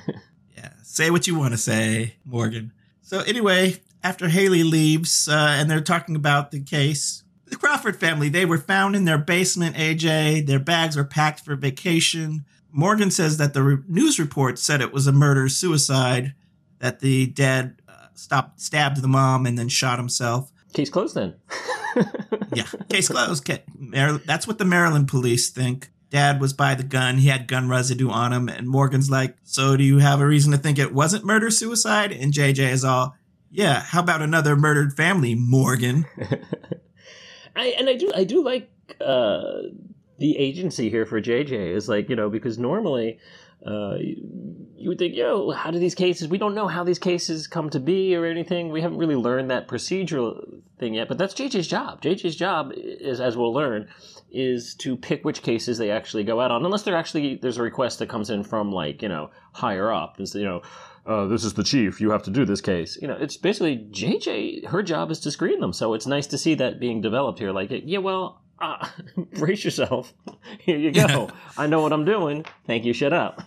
yeah. 0.57 0.71
Say 0.83 1.11
what 1.11 1.27
you 1.27 1.37
want 1.37 1.53
to 1.53 1.57
say, 1.57 2.15
Morgan. 2.25 2.73
So 3.01 3.21
anyway, 3.21 3.77
after 4.03 4.27
Haley 4.27 4.63
leaves, 4.63 5.29
uh, 5.29 5.55
and 5.57 5.69
they're 5.69 5.81
talking 5.81 6.15
about 6.15 6.51
the 6.51 6.61
case, 6.61 7.23
the 7.45 7.55
Crawford 7.55 7.99
family 7.99 8.29
they 8.29 8.45
were 8.45 8.57
found 8.57 8.95
in 8.95 9.05
their 9.05 9.17
basement. 9.17 9.75
AJ, 9.75 10.47
their 10.47 10.59
bags 10.59 10.95
were 10.95 11.03
packed 11.03 11.41
for 11.41 11.55
vacation. 11.55 12.45
Morgan 12.71 13.11
says 13.11 13.37
that 13.37 13.53
the 13.53 13.63
re- 13.63 13.83
news 13.87 14.19
report 14.19 14.59
said 14.59 14.81
it 14.81 14.93
was 14.93 15.07
a 15.07 15.11
murder 15.11 15.47
suicide, 15.49 16.33
that 16.79 16.99
the 16.99 17.27
dad 17.27 17.81
uh, 17.87 18.07
stopped 18.13 18.59
stabbed 18.59 19.01
the 19.01 19.07
mom 19.07 19.45
and 19.45 19.57
then 19.57 19.69
shot 19.69 19.99
himself. 19.99 20.51
Case 20.73 20.89
closed 20.89 21.15
then. 21.15 21.35
Yeah, 22.53 22.65
case 22.89 23.09
closed. 23.09 23.47
That's 23.91 24.47
what 24.47 24.57
the 24.59 24.65
Maryland 24.65 25.07
police 25.07 25.49
think. 25.49 25.89
Dad 26.09 26.39
was 26.39 26.53
by 26.53 26.75
the 26.75 26.83
gun. 26.83 27.17
He 27.17 27.27
had 27.27 27.47
gun 27.47 27.69
residue 27.69 28.09
on 28.09 28.31
him. 28.31 28.47
And 28.47 28.67
Morgan's 28.67 29.09
like, 29.09 29.35
So 29.43 29.75
do 29.75 29.83
you 29.83 29.99
have 29.99 30.21
a 30.21 30.27
reason 30.27 30.51
to 30.51 30.57
think 30.57 30.79
it 30.79 30.93
wasn't 30.93 31.25
murder 31.25 31.49
suicide? 31.49 32.11
And 32.11 32.33
JJ 32.33 32.71
is 32.71 32.85
all, 32.85 33.15
Yeah, 33.51 33.81
how 33.81 34.01
about 34.01 34.21
another 34.21 34.55
murdered 34.55 34.93
family, 34.93 35.35
Morgan? 35.35 36.05
I 37.57 37.73
and 37.79 37.89
I 37.89 37.95
do 37.95 38.11
I 38.15 38.23
do 38.23 38.43
like 38.43 38.69
uh, 39.01 39.63
the 40.19 40.37
agency 40.37 40.89
here 40.89 41.05
for 41.05 41.19
JJ 41.21 41.75
is 41.75 41.89
like 41.89 42.09
you 42.09 42.15
know 42.15 42.29
because 42.29 42.57
normally 42.57 43.19
uh, 43.65 43.95
you, 43.99 44.89
would 44.89 44.99
think 44.99 45.15
yo 45.15 45.51
how 45.51 45.71
do 45.71 45.79
these 45.79 45.95
cases 45.95 46.27
we 46.27 46.37
don't 46.37 46.55
know 46.55 46.67
how 46.67 46.83
these 46.83 46.99
cases 46.99 47.47
come 47.47 47.69
to 47.71 47.79
be 47.79 48.15
or 48.15 48.25
anything 48.25 48.69
we 48.69 48.81
haven't 48.81 48.99
really 48.99 49.15
learned 49.15 49.49
that 49.49 49.67
procedural 49.67 50.61
thing 50.79 50.93
yet 50.93 51.07
but 51.07 51.17
that's 51.17 51.33
JJ's 51.33 51.67
job 51.67 52.01
JJ's 52.01 52.35
job 52.35 52.71
is 52.75 53.19
as 53.19 53.35
we'll 53.35 53.53
learn 53.53 53.89
is 54.31 54.75
to 54.75 54.97
pick 54.97 55.23
which 55.23 55.41
cases 55.41 55.77
they 55.77 55.89
actually 55.89 56.23
go 56.23 56.41
out 56.41 56.51
on 56.51 56.65
unless 56.65 56.83
they're 56.83 56.97
actually 56.97 57.35
there's 57.35 57.57
a 57.57 57.61
request 57.61 57.99
that 57.99 58.09
comes 58.09 58.29
in 58.29 58.43
from 58.43 58.71
like 58.71 59.01
you 59.01 59.07
know 59.07 59.29
higher 59.53 59.91
up 59.91 60.19
is 60.19 60.35
you 60.35 60.43
know 60.43 60.61
uh, 61.07 61.25
this 61.25 61.45
is 61.45 61.53
the 61.53 61.63
chief. 61.63 62.01
You 62.01 62.11
have 62.11 62.23
to 62.23 62.29
do 62.29 62.43
this 62.43 62.59
case. 62.59 62.97
You 63.01 63.07
know, 63.07 63.15
it's 63.15 63.37
basically 63.37 63.77
JJ. 63.91 64.65
Her 64.65 64.83
job 64.83 65.09
is 65.09 65.21
to 65.21 65.31
screen 65.31 65.61
them. 65.61 65.71
So 65.71 65.93
it's 65.93 66.05
nice 66.05 66.27
to 66.27 66.37
see 66.37 66.53
that 66.55 66.81
being 66.81 66.99
developed 66.99 67.39
here. 67.39 67.53
Like, 67.53 67.69
yeah, 67.71 67.99
well, 67.99 68.41
uh, 68.59 68.85
brace 69.37 69.63
yourself. 69.63 70.13
Here 70.59 70.77
you 70.77 70.91
go. 70.91 71.29
I 71.57 71.65
know 71.67 71.81
what 71.81 71.93
I'm 71.93 72.03
doing. 72.03 72.45
Thank 72.65 72.83
you. 72.83 72.91
Shut 72.91 73.13
up. 73.13 73.41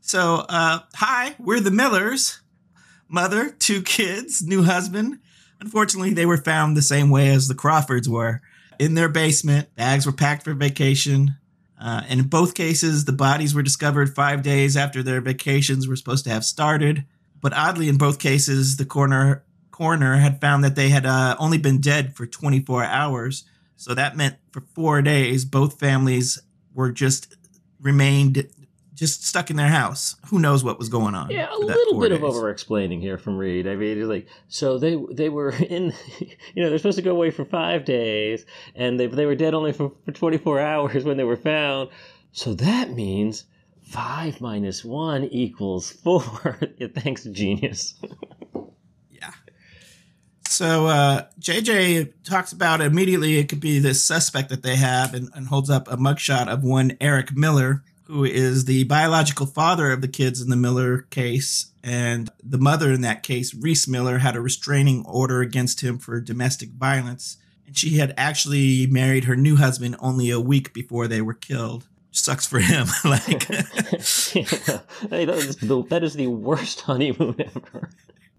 So, 0.00 0.44
uh, 0.48 0.80
hi, 0.94 1.34
we're 1.40 1.60
the 1.60 1.72
Millers. 1.72 2.40
Mother, 3.08 3.50
two 3.50 3.82
kids, 3.82 4.42
new 4.42 4.62
husband. 4.62 5.18
Unfortunately, 5.60 6.14
they 6.14 6.26
were 6.26 6.36
found 6.36 6.76
the 6.76 6.82
same 6.82 7.10
way 7.10 7.28
as 7.28 7.48
the 7.48 7.54
Crawfords 7.54 8.08
were 8.08 8.40
in 8.78 8.94
their 8.94 9.08
basement. 9.08 9.74
Bags 9.76 10.06
were 10.06 10.12
packed 10.12 10.44
for 10.44 10.54
vacation. 10.54 11.36
Uh, 11.80 12.02
and 12.08 12.20
in 12.20 12.26
both 12.28 12.54
cases, 12.54 13.04
the 13.04 13.12
bodies 13.12 13.54
were 13.54 13.62
discovered 13.62 14.14
five 14.14 14.42
days 14.42 14.76
after 14.76 15.02
their 15.02 15.20
vacations 15.20 15.86
were 15.86 15.96
supposed 15.96 16.24
to 16.24 16.30
have 16.30 16.44
started. 16.44 17.04
But 17.40 17.52
oddly, 17.52 17.88
in 17.88 17.98
both 17.98 18.18
cases, 18.18 18.76
the 18.76 18.86
coroner, 18.86 19.44
coroner 19.70 20.16
had 20.16 20.40
found 20.40 20.64
that 20.64 20.76
they 20.76 20.88
had 20.88 21.04
uh, 21.04 21.36
only 21.38 21.58
been 21.58 21.80
dead 21.80 22.14
for 22.16 22.26
24 22.26 22.84
hours. 22.84 23.44
So 23.76 23.94
that 23.94 24.16
meant 24.16 24.36
for 24.50 24.62
four 24.74 25.02
days, 25.02 25.44
both 25.44 25.78
families 25.78 26.40
were 26.72 26.90
just 26.90 27.36
remained 27.80 28.48
just 28.94 29.26
stuck 29.26 29.50
in 29.50 29.56
their 29.56 29.68
house. 29.68 30.16
Who 30.26 30.38
knows 30.38 30.62
what 30.62 30.78
was 30.78 30.88
going 30.88 31.14
on? 31.14 31.30
Yeah, 31.30 31.52
a 31.52 31.58
little 31.58 31.94
four 31.94 32.02
bit 32.02 32.12
of 32.12 32.22
over 32.22 32.48
explaining 32.48 33.00
here 33.00 33.18
from 33.18 33.36
Reed. 33.36 33.66
I 33.66 33.74
mean, 33.74 34.08
like 34.08 34.28
so 34.48 34.78
they 34.78 34.96
they 35.10 35.28
were 35.28 35.50
in, 35.68 35.92
you 36.18 36.62
know, 36.62 36.68
they're 36.68 36.78
supposed 36.78 36.98
to 36.98 37.02
go 37.02 37.10
away 37.10 37.30
for 37.30 37.44
five 37.44 37.84
days, 37.84 38.46
and 38.74 38.98
they 38.98 39.06
they 39.06 39.26
were 39.26 39.34
dead 39.34 39.54
only 39.54 39.72
for, 39.72 39.92
for 40.04 40.12
24 40.12 40.60
hours 40.74 41.04
when 41.04 41.16
they 41.16 41.24
were 41.24 41.36
found. 41.36 41.90
So 42.32 42.54
that 42.54 42.90
means 42.90 43.44
five 43.82 44.40
minus 44.40 44.84
one 44.84 45.24
equals 45.24 45.90
four. 45.90 46.22
thanks, 46.94 47.24
genius. 47.24 47.94
Yeah. 49.10 49.30
So 50.48 50.86
uh, 50.86 51.26
JJ 51.40 52.12
talks 52.24 52.52
about 52.52 52.80
immediately 52.80 53.38
it 53.38 53.48
could 53.48 53.60
be 53.60 53.80
this 53.80 54.02
suspect 54.02 54.50
that 54.50 54.62
they 54.62 54.76
have 54.76 55.14
and, 55.14 55.30
and 55.34 55.48
holds 55.48 55.70
up 55.70 55.88
a 55.88 55.96
mugshot 55.96 56.48
of 56.48 56.62
one 56.62 56.96
Eric 57.00 57.36
Miller, 57.36 57.82
who 58.04 58.24
is 58.24 58.66
the 58.66 58.84
biological 58.84 59.46
father 59.46 59.90
of 59.90 60.00
the 60.00 60.08
kids 60.08 60.40
in 60.40 60.50
the 60.50 60.56
Miller 60.56 61.02
case. 61.10 61.72
And 61.82 62.30
the 62.42 62.58
mother 62.58 62.92
in 62.92 63.00
that 63.02 63.22
case, 63.22 63.54
Reese 63.54 63.88
Miller, 63.88 64.18
had 64.18 64.36
a 64.36 64.40
restraining 64.40 65.04
order 65.06 65.40
against 65.40 65.82
him 65.82 65.98
for 65.98 66.20
domestic 66.20 66.70
violence. 66.70 67.38
And 67.66 67.76
she 67.76 67.96
had 67.96 68.14
actually 68.16 68.86
married 68.86 69.24
her 69.24 69.36
new 69.36 69.56
husband 69.56 69.96
only 70.00 70.30
a 70.30 70.40
week 70.40 70.74
before 70.74 71.08
they 71.08 71.22
were 71.22 71.34
killed. 71.34 71.86
Sucks 72.10 72.46
for 72.46 72.60
him. 72.60 72.86
like, 73.04 73.44
hey, 73.44 74.44
that, 75.24 75.34
is 75.36 75.56
the, 75.56 75.84
that 75.88 76.04
is 76.04 76.14
the 76.14 76.28
worst 76.28 76.82
honeymoon 76.82 77.36
ever. 77.56 77.90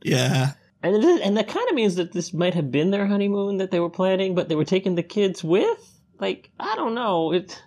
yeah. 0.04 0.54
And 0.84 1.04
is, 1.04 1.22
and 1.22 1.36
that 1.38 1.48
kind 1.48 1.68
of 1.68 1.76
means 1.76 1.96
that 1.96 2.12
this 2.12 2.34
might 2.34 2.54
have 2.54 2.72
been 2.72 2.92
their 2.92 3.08
honeymoon 3.08 3.58
that 3.58 3.72
they 3.72 3.80
were 3.80 3.90
planning, 3.90 4.36
but 4.36 4.48
they 4.48 4.56
were 4.56 4.66
taking 4.66 4.94
the 4.94 5.04
kids 5.04 5.44
with. 5.44 6.00
Like 6.20 6.52
I 6.60 6.76
don't 6.76 6.94
know 6.94 7.34
it. 7.34 7.62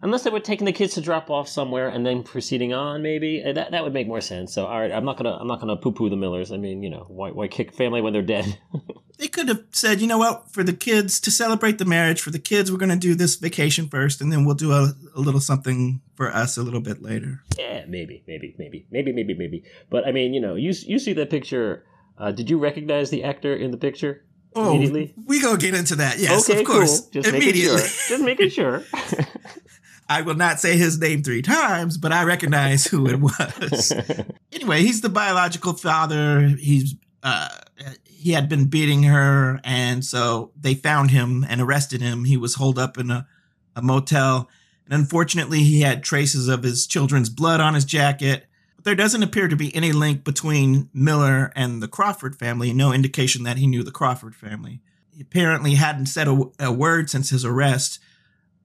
Unless 0.00 0.22
they 0.22 0.30
were 0.30 0.38
taking 0.38 0.64
the 0.64 0.72
kids 0.72 0.94
to 0.94 1.00
drop 1.00 1.28
off 1.28 1.48
somewhere 1.48 1.88
and 1.88 2.06
then 2.06 2.22
proceeding 2.22 2.72
on, 2.72 3.02
maybe 3.02 3.42
Uh, 3.44 3.52
that 3.52 3.72
that 3.72 3.82
would 3.82 3.92
make 3.92 4.06
more 4.06 4.20
sense. 4.20 4.52
So, 4.54 4.66
all 4.66 4.78
right, 4.78 4.92
I'm 4.92 5.04
not 5.04 5.16
gonna 5.16 5.36
I'm 5.40 5.48
not 5.48 5.58
gonna 5.60 5.76
poo 5.76 5.90
poo 5.92 6.08
the 6.08 6.16
Millers. 6.16 6.52
I 6.52 6.56
mean, 6.56 6.82
you 6.84 6.90
know, 6.90 7.04
why 7.08 7.30
why 7.30 7.48
kick 7.48 7.72
family 7.74 8.00
when 8.00 8.12
they're 8.12 8.22
dead? 8.22 8.58
they 9.18 9.26
could 9.26 9.48
have 9.48 9.64
said, 9.72 10.00
you 10.00 10.06
know 10.06 10.18
what, 10.18 10.50
for 10.52 10.62
the 10.62 10.72
kids 10.72 11.18
to 11.20 11.30
celebrate 11.32 11.78
the 11.78 11.84
marriage, 11.84 12.20
for 12.20 12.30
the 12.30 12.38
kids, 12.38 12.70
we're 12.70 12.78
going 12.78 12.88
to 13.00 13.08
do 13.08 13.16
this 13.16 13.34
vacation 13.34 13.88
first, 13.88 14.20
and 14.20 14.30
then 14.30 14.44
we'll 14.44 14.54
do 14.54 14.70
a, 14.70 14.92
a 15.16 15.20
little 15.20 15.40
something 15.40 16.00
for 16.14 16.30
us 16.32 16.56
a 16.56 16.62
little 16.62 16.80
bit 16.80 17.02
later. 17.02 17.42
yeah, 17.58 17.84
maybe, 17.88 18.22
maybe, 18.28 18.54
maybe, 18.56 18.86
maybe, 18.92 19.12
maybe, 19.12 19.34
maybe. 19.34 19.64
But 19.90 20.06
I 20.06 20.12
mean, 20.12 20.32
you 20.34 20.40
know, 20.40 20.54
you 20.54 20.72
you 20.86 20.98
see 21.00 21.12
that 21.14 21.30
picture. 21.30 21.82
Uh, 22.16 22.30
did 22.30 22.48
you 22.50 22.58
recognize 22.58 23.10
the 23.10 23.24
actor 23.24 23.54
in 23.54 23.70
the 23.72 23.76
picture 23.78 24.22
Oh, 24.54 24.70
immediately? 24.70 25.14
we 25.26 25.40
go 25.40 25.56
get 25.56 25.74
into 25.74 25.96
that. 25.96 26.18
Yes, 26.20 26.48
okay, 26.48 26.60
of 26.60 26.66
course. 26.66 27.00
cool. 27.00 27.10
Just 27.22 27.32
making 27.32 27.42
Immediately. 27.42 27.78
sure. 27.82 28.08
Just 28.16 28.22
making 28.24 28.50
sure. 28.50 28.82
I 30.08 30.22
will 30.22 30.34
not 30.34 30.58
say 30.58 30.76
his 30.76 30.98
name 30.98 31.22
three 31.22 31.42
times, 31.42 31.98
but 31.98 32.12
I 32.12 32.24
recognize 32.24 32.86
who 32.86 33.06
it 33.06 33.20
was. 33.20 33.92
anyway, 34.52 34.80
he's 34.82 35.02
the 35.02 35.10
biological 35.10 35.74
father. 35.74 36.48
He's 36.58 36.94
uh, 37.22 37.48
he 38.04 38.32
had 38.32 38.48
been 38.48 38.66
beating 38.66 39.04
her, 39.04 39.60
and 39.64 40.04
so 40.04 40.50
they 40.58 40.74
found 40.74 41.10
him 41.10 41.44
and 41.48 41.60
arrested 41.60 42.00
him. 42.00 42.24
He 42.24 42.36
was 42.36 42.54
holed 42.54 42.78
up 42.78 42.96
in 42.96 43.10
a, 43.10 43.26
a 43.76 43.82
motel, 43.82 44.48
and 44.86 44.94
unfortunately, 44.94 45.60
he 45.60 45.82
had 45.82 46.02
traces 46.02 46.48
of 46.48 46.62
his 46.62 46.86
children's 46.86 47.28
blood 47.28 47.60
on 47.60 47.74
his 47.74 47.84
jacket. 47.84 48.46
But 48.76 48.84
there 48.84 48.94
doesn't 48.94 49.22
appear 49.22 49.48
to 49.48 49.56
be 49.56 49.74
any 49.74 49.92
link 49.92 50.24
between 50.24 50.88
Miller 50.94 51.52
and 51.54 51.82
the 51.82 51.88
Crawford 51.88 52.34
family. 52.36 52.72
No 52.72 52.92
indication 52.92 53.42
that 53.42 53.58
he 53.58 53.66
knew 53.66 53.82
the 53.82 53.90
Crawford 53.90 54.34
family. 54.34 54.80
He 55.10 55.20
apparently 55.20 55.74
hadn't 55.74 56.06
said 56.06 56.28
a, 56.28 56.44
a 56.58 56.72
word 56.72 57.10
since 57.10 57.30
his 57.30 57.44
arrest. 57.44 57.98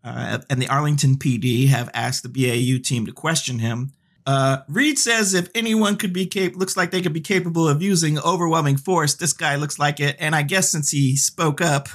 Uh, 0.03 0.39
and 0.49 0.61
the 0.61 0.67
Arlington 0.67 1.15
PD 1.15 1.67
have 1.67 1.89
asked 1.93 2.23
the 2.23 2.29
BAU 2.29 2.81
team 2.83 3.05
to 3.05 3.11
question 3.11 3.59
him. 3.59 3.93
Uh, 4.25 4.59
Reed 4.69 4.97
says 4.97 5.33
if 5.33 5.49
anyone 5.53 5.97
could 5.97 6.13
be 6.13 6.25
cap- 6.25 6.55
looks 6.55 6.77
like 6.77 6.91
they 6.91 7.01
could 7.01 7.13
be 7.13 7.21
capable 7.21 7.67
of 7.67 7.81
using 7.81 8.19
overwhelming 8.19 8.77
force, 8.77 9.15
this 9.15 9.33
guy 9.33 9.55
looks 9.55 9.79
like 9.79 9.99
it. 9.99 10.15
And 10.19 10.35
I 10.35 10.43
guess 10.43 10.69
since 10.69 10.91
he 10.91 11.15
spoke 11.15 11.61
up, 11.61 11.89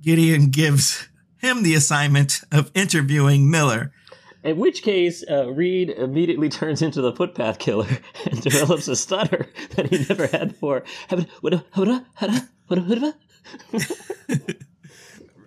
Gideon 0.00 0.50
gives 0.50 1.08
him 1.38 1.62
the 1.62 1.74
assignment 1.74 2.40
of 2.52 2.70
interviewing 2.74 3.50
Miller. 3.50 3.92
In 4.44 4.58
which 4.58 4.82
case, 4.82 5.24
uh, 5.28 5.50
Reed 5.50 5.90
immediately 5.90 6.48
turns 6.50 6.82
into 6.82 7.00
the 7.00 7.12
footpath 7.12 7.58
killer 7.58 7.88
and 8.30 8.40
develops 8.40 8.88
a 8.88 8.96
stutter 8.96 9.46
that 9.70 9.86
he 9.86 10.04
never 10.08 10.26
had 10.26 10.48
before. 10.50 10.84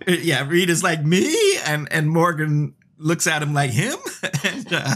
Yeah, 0.21 0.47
Reed 0.47 0.69
is 0.69 0.83
like 0.83 1.03
me, 1.03 1.57
and 1.65 1.87
and 1.91 2.09
Morgan 2.09 2.75
looks 2.97 3.27
at 3.27 3.43
him 3.43 3.53
like 3.53 3.71
him. 3.71 3.97
and 4.43 4.73
uh, 4.73 4.95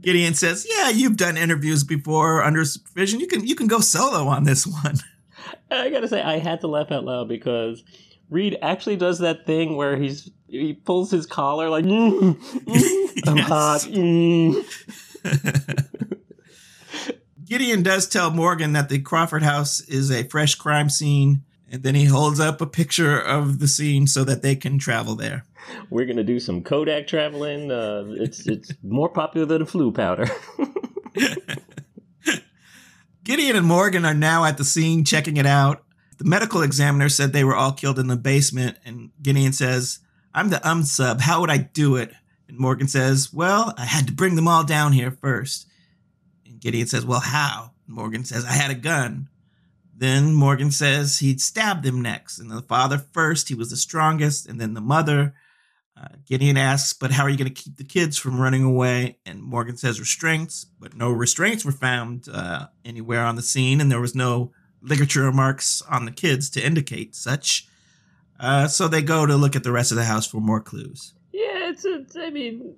Gideon 0.00 0.34
says, 0.34 0.66
"Yeah, 0.68 0.88
you've 0.88 1.18
done 1.18 1.36
interviews 1.36 1.84
before 1.84 2.42
under 2.42 2.64
supervision. 2.64 3.20
You 3.20 3.26
can 3.26 3.46
you 3.46 3.54
can 3.54 3.66
go 3.66 3.80
solo 3.80 4.28
on 4.28 4.44
this 4.44 4.66
one." 4.66 4.96
I 5.70 5.90
gotta 5.90 6.08
say, 6.08 6.22
I 6.22 6.38
had 6.38 6.62
to 6.62 6.68
laugh 6.68 6.90
out 6.90 7.04
loud 7.04 7.28
because 7.28 7.84
Reed 8.30 8.56
actually 8.62 8.96
does 8.96 9.18
that 9.18 9.46
thing 9.46 9.76
where 9.76 9.96
he's 9.96 10.30
he 10.48 10.72
pulls 10.72 11.10
his 11.10 11.26
collar 11.26 11.68
like 11.68 11.84
mm, 11.84 12.32
mm, 12.34 13.28
I'm 13.28 13.36
hot. 13.36 13.82
Mm. 13.82 14.64
Gideon 17.44 17.82
does 17.82 18.08
tell 18.08 18.30
Morgan 18.30 18.72
that 18.72 18.88
the 18.88 19.00
Crawford 19.00 19.42
house 19.42 19.80
is 19.80 20.10
a 20.10 20.24
fresh 20.24 20.54
crime 20.54 20.88
scene, 20.88 21.42
and 21.70 21.82
then 21.82 21.94
he 21.94 22.06
holds 22.06 22.40
up 22.40 22.60
a 22.60 22.66
picture 22.66 23.18
of 23.18 23.58
the 23.58 23.68
scene 23.68 24.06
so 24.06 24.24
that 24.24 24.42
they 24.42 24.56
can 24.56 24.78
travel 24.78 25.14
there. 25.14 25.46
We're 25.88 26.06
gonna 26.06 26.24
do 26.24 26.40
some 26.40 26.62
Kodak 26.62 27.06
traveling. 27.06 27.70
Uh, 27.70 28.04
it's 28.18 28.46
it's 28.46 28.72
more 28.82 29.08
popular 29.08 29.46
than 29.46 29.64
Floo 29.66 29.94
powder. 29.94 30.26
Gideon 33.24 33.56
and 33.56 33.66
Morgan 33.66 34.04
are 34.04 34.14
now 34.14 34.44
at 34.44 34.58
the 34.58 34.64
scene 34.64 35.04
checking 35.04 35.36
it 35.36 35.46
out. 35.46 35.84
The 36.18 36.24
medical 36.24 36.62
examiner 36.62 37.08
said 37.08 37.32
they 37.32 37.44
were 37.44 37.54
all 37.54 37.72
killed 37.72 37.98
in 37.98 38.08
the 38.08 38.16
basement, 38.16 38.78
and 38.84 39.10
Gideon 39.22 39.52
says, 39.52 40.00
I'm 40.34 40.50
the 40.50 40.66
um 40.68 40.82
sub. 40.82 41.20
How 41.20 41.40
would 41.40 41.50
I 41.50 41.58
do 41.58 41.96
it? 41.96 42.12
And 42.48 42.58
Morgan 42.58 42.88
says, 42.88 43.32
Well, 43.32 43.74
I 43.76 43.84
had 43.84 44.06
to 44.08 44.12
bring 44.12 44.34
them 44.34 44.48
all 44.48 44.64
down 44.64 44.92
here 44.92 45.10
first. 45.10 45.66
And 46.46 46.60
Gideon 46.60 46.86
says, 46.86 47.06
Well, 47.06 47.20
how? 47.20 47.72
And 47.86 47.94
Morgan 47.96 48.24
says, 48.24 48.44
I 48.44 48.52
had 48.52 48.70
a 48.70 48.74
gun. 48.74 49.28
Then 50.00 50.32
Morgan 50.32 50.70
says 50.70 51.18
he'd 51.18 51.42
stabbed 51.42 51.84
them 51.84 52.00
next. 52.00 52.38
And 52.38 52.50
the 52.50 52.62
father 52.62 52.96
first, 52.96 53.50
he 53.50 53.54
was 53.54 53.68
the 53.68 53.76
strongest, 53.76 54.48
and 54.48 54.58
then 54.58 54.72
the 54.72 54.80
mother. 54.80 55.34
Uh, 55.94 56.08
Gideon 56.24 56.56
asks, 56.56 56.94
But 56.94 57.10
how 57.10 57.24
are 57.24 57.28
you 57.28 57.36
going 57.36 57.52
to 57.52 57.62
keep 57.62 57.76
the 57.76 57.84
kids 57.84 58.16
from 58.16 58.40
running 58.40 58.64
away? 58.64 59.18
And 59.26 59.42
Morgan 59.42 59.76
says, 59.76 60.00
Restraints, 60.00 60.64
but 60.64 60.96
no 60.96 61.10
restraints 61.10 61.66
were 61.66 61.72
found 61.72 62.30
uh, 62.32 62.68
anywhere 62.82 63.20
on 63.20 63.36
the 63.36 63.42
scene, 63.42 63.78
and 63.78 63.92
there 63.92 64.00
was 64.00 64.14
no 64.14 64.52
ligature 64.80 65.30
marks 65.32 65.82
on 65.82 66.06
the 66.06 66.12
kids 66.12 66.48
to 66.50 66.64
indicate 66.64 67.14
such. 67.14 67.68
Uh, 68.38 68.68
so 68.68 68.88
they 68.88 69.02
go 69.02 69.26
to 69.26 69.36
look 69.36 69.54
at 69.54 69.64
the 69.64 69.72
rest 69.72 69.92
of 69.92 69.98
the 69.98 70.04
house 70.04 70.26
for 70.26 70.40
more 70.40 70.62
clues. 70.62 71.12
yeah, 71.30 71.70
it's 71.70 72.16
I 72.16 72.30
mean, 72.30 72.76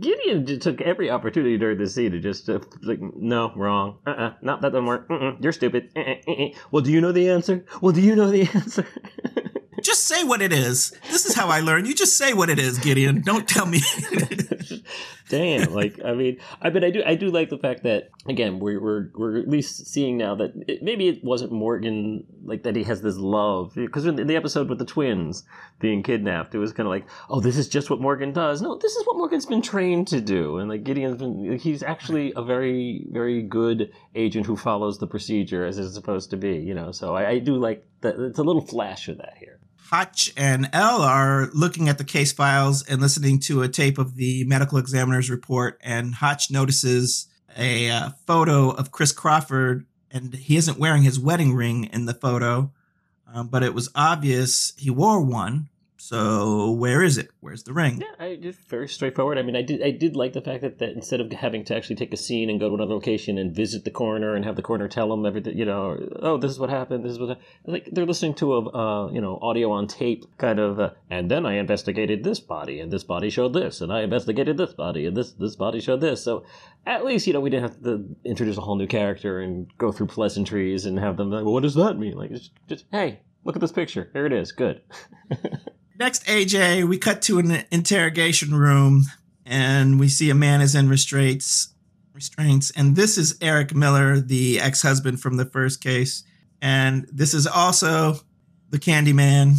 Gideon 0.00 0.58
took 0.60 0.80
every 0.80 1.10
opportunity 1.10 1.58
during 1.58 1.78
the 1.78 1.88
scene 1.88 2.12
to 2.12 2.20
just 2.20 2.48
uh, 2.48 2.60
like, 2.82 3.00
no, 3.00 3.52
wrong, 3.56 3.98
uh, 4.06 4.10
uh 4.10 4.34
no, 4.42 4.58
that 4.60 4.72
doesn't 4.72 4.86
work. 4.86 5.08
Mm-mm, 5.08 5.42
you're 5.42 5.52
stupid. 5.52 5.90
Uh-uh, 5.96 6.14
uh-uh. 6.28 6.48
Well, 6.70 6.82
do 6.82 6.90
you 6.90 7.00
know 7.00 7.12
the 7.12 7.30
answer? 7.30 7.64
Well, 7.80 7.92
do 7.92 8.00
you 8.00 8.16
know 8.16 8.30
the 8.30 8.42
answer? 8.54 8.86
Just 9.82 10.04
say 10.04 10.24
what 10.24 10.40
it 10.42 10.52
is. 10.52 10.92
This 11.10 11.26
is 11.26 11.34
how 11.34 11.48
I 11.48 11.60
learn. 11.60 11.86
You 11.86 11.94
just 11.94 12.16
say 12.16 12.32
what 12.32 12.50
it 12.50 12.58
is, 12.58 12.78
Gideon. 12.78 13.22
Don't 13.22 13.48
tell 13.48 13.66
me. 13.66 13.80
Damn, 15.28 15.72
like 15.72 15.98
I 16.04 16.12
mean, 16.12 16.38
I 16.60 16.70
but 16.70 16.84
I 16.84 16.90
do 16.90 17.02
I 17.04 17.14
do 17.14 17.30
like 17.30 17.48
the 17.48 17.58
fact 17.58 17.84
that 17.84 18.10
again 18.26 18.58
we're 18.58 18.80
we're 18.80 19.08
we're 19.14 19.38
at 19.38 19.48
least 19.48 19.86
seeing 19.86 20.18
now 20.18 20.34
that 20.34 20.52
it, 20.68 20.82
maybe 20.82 21.08
it 21.08 21.24
wasn't 21.24 21.52
Morgan 21.52 22.24
like 22.44 22.64
that 22.64 22.76
he 22.76 22.82
has 22.84 23.00
this 23.02 23.16
love 23.16 23.72
because 23.74 24.04
in 24.04 24.16
the 24.16 24.36
episode 24.36 24.68
with 24.68 24.78
the 24.78 24.84
twins 24.84 25.44
being 25.80 26.02
kidnapped 26.02 26.54
it 26.54 26.58
was 26.58 26.72
kind 26.72 26.86
of 26.86 26.90
like 26.90 27.06
oh 27.30 27.40
this 27.40 27.56
is 27.56 27.68
just 27.68 27.88
what 27.88 28.00
Morgan 28.00 28.32
does 28.32 28.60
no 28.60 28.76
this 28.76 28.94
is 28.94 29.06
what 29.06 29.16
Morgan's 29.16 29.46
been 29.46 29.62
trained 29.62 30.08
to 30.08 30.20
do 30.20 30.58
and 30.58 30.68
like 30.68 30.84
Gideon's 30.84 31.18
been 31.18 31.58
he's 31.58 31.82
actually 31.82 32.32
a 32.36 32.42
very 32.42 33.06
very 33.10 33.42
good 33.42 33.92
agent 34.14 34.44
who 34.44 34.56
follows 34.56 34.98
the 34.98 35.06
procedure 35.06 35.64
as 35.64 35.78
it's 35.78 35.94
supposed 35.94 36.30
to 36.30 36.36
be 36.36 36.56
you 36.56 36.74
know 36.74 36.92
so 36.92 37.16
I, 37.16 37.28
I 37.30 37.38
do 37.38 37.56
like 37.56 37.86
that 38.02 38.18
it's 38.18 38.38
a 38.38 38.42
little 38.42 38.64
flash 38.64 39.08
of 39.08 39.18
that 39.18 39.34
here. 39.38 39.58
Hotch 39.92 40.32
and 40.38 40.70
Elle 40.72 41.02
are 41.02 41.50
looking 41.52 41.90
at 41.90 41.98
the 41.98 42.04
case 42.04 42.32
files 42.32 42.82
and 42.82 43.02
listening 43.02 43.38
to 43.40 43.60
a 43.60 43.68
tape 43.68 43.98
of 43.98 44.16
the 44.16 44.42
medical 44.44 44.78
examiner's 44.78 45.28
report. 45.28 45.78
And 45.82 46.14
Hotch 46.14 46.50
notices 46.50 47.26
a 47.58 47.90
uh, 47.90 48.10
photo 48.26 48.70
of 48.70 48.90
Chris 48.90 49.12
Crawford, 49.12 49.84
and 50.10 50.32
he 50.32 50.56
isn't 50.56 50.78
wearing 50.78 51.02
his 51.02 51.20
wedding 51.20 51.54
ring 51.54 51.84
in 51.92 52.06
the 52.06 52.14
photo, 52.14 52.72
um, 53.30 53.48
but 53.48 53.62
it 53.62 53.74
was 53.74 53.90
obvious 53.94 54.72
he 54.78 54.88
wore 54.88 55.20
one. 55.20 55.68
So 56.04 56.72
where 56.72 57.04
is 57.04 57.16
it? 57.16 57.30
Where's 57.38 57.62
the 57.62 57.72
ring? 57.72 58.00
Yeah, 58.00 58.26
I 58.26 58.34
just 58.34 58.58
very 58.68 58.88
straightforward. 58.88 59.38
I 59.38 59.42
mean, 59.42 59.54
I 59.54 59.62
did 59.62 59.84
I 59.84 59.92
did 59.92 60.16
like 60.16 60.32
the 60.32 60.40
fact 60.40 60.62
that, 60.62 60.80
that 60.80 60.90
instead 60.90 61.20
of 61.20 61.30
having 61.30 61.64
to 61.66 61.76
actually 61.76 61.94
take 61.94 62.12
a 62.12 62.16
scene 62.16 62.50
and 62.50 62.58
go 62.58 62.68
to 62.68 62.74
another 62.74 62.94
location 62.94 63.38
and 63.38 63.54
visit 63.54 63.84
the 63.84 63.92
coroner 63.92 64.34
and 64.34 64.44
have 64.44 64.56
the 64.56 64.62
coroner 64.62 64.88
tell 64.88 65.08
them 65.10 65.24
everything, 65.24 65.56
you 65.56 65.64
know, 65.64 65.96
oh, 66.16 66.38
this 66.38 66.50
is 66.50 66.58
what 66.58 66.70
happened. 66.70 67.04
This 67.04 67.12
is 67.12 67.20
what 67.20 67.38
like 67.66 67.88
they're 67.92 68.04
listening 68.04 68.34
to 68.34 68.54
a 68.54 68.68
uh, 68.70 69.12
you 69.12 69.20
know 69.20 69.38
audio 69.40 69.70
on 69.70 69.86
tape 69.86 70.24
kind 70.38 70.58
of. 70.58 70.80
Uh, 70.80 70.90
and 71.08 71.30
then 71.30 71.46
I 71.46 71.54
investigated 71.54 72.24
this 72.24 72.40
body, 72.40 72.80
and 72.80 72.92
this 72.92 73.04
body 73.04 73.30
showed 73.30 73.52
this, 73.52 73.80
and 73.80 73.92
I 73.92 74.00
investigated 74.00 74.56
this 74.56 74.72
body, 74.72 75.06
and 75.06 75.16
this 75.16 75.30
this 75.34 75.54
body 75.54 75.78
showed 75.78 76.00
this. 76.00 76.20
So 76.20 76.44
at 76.84 77.04
least 77.04 77.28
you 77.28 77.32
know 77.32 77.38
we 77.38 77.50
didn't 77.50 77.70
have 77.70 77.80
to 77.84 78.16
introduce 78.24 78.56
a 78.56 78.60
whole 78.60 78.74
new 78.74 78.88
character 78.88 79.38
and 79.38 79.68
go 79.78 79.92
through 79.92 80.08
pleasantries 80.08 80.84
and 80.84 80.98
have 80.98 81.16
them 81.16 81.30
like, 81.30 81.44
well, 81.44 81.54
what 81.54 81.62
does 81.62 81.76
that 81.76 81.96
mean? 81.96 82.14
Like 82.14 82.32
just, 82.32 82.50
just 82.66 82.86
hey, 82.90 83.20
look 83.44 83.54
at 83.54 83.60
this 83.60 83.70
picture. 83.70 84.10
Here 84.12 84.26
it 84.26 84.32
is. 84.32 84.50
Good. 84.50 84.82
Next, 86.02 86.26
AJ, 86.26 86.88
we 86.88 86.98
cut 86.98 87.22
to 87.22 87.38
an 87.38 87.62
interrogation 87.70 88.56
room 88.56 89.04
and 89.46 90.00
we 90.00 90.08
see 90.08 90.30
a 90.30 90.34
man 90.34 90.60
is 90.60 90.74
in 90.74 90.88
restraints. 90.88 91.74
Restraints, 92.12 92.72
and 92.72 92.96
this 92.96 93.16
is 93.16 93.38
Eric 93.40 93.72
Miller, 93.72 94.18
the 94.18 94.58
ex-husband 94.58 95.20
from 95.20 95.36
the 95.36 95.44
first 95.44 95.80
case, 95.80 96.24
and 96.60 97.06
this 97.12 97.34
is 97.34 97.46
also 97.46 98.16
the 98.70 98.80
Candyman, 98.80 99.58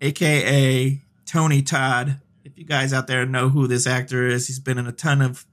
aka 0.00 1.02
Tony 1.26 1.62
Todd. 1.62 2.20
If 2.44 2.56
you 2.56 2.64
guys 2.64 2.92
out 2.92 3.08
there 3.08 3.26
know 3.26 3.48
who 3.48 3.66
this 3.66 3.84
actor 3.84 4.28
is, 4.28 4.46
he's 4.46 4.60
been 4.60 4.78
in 4.78 4.86
a 4.86 4.92
ton 4.92 5.20
of 5.20 5.44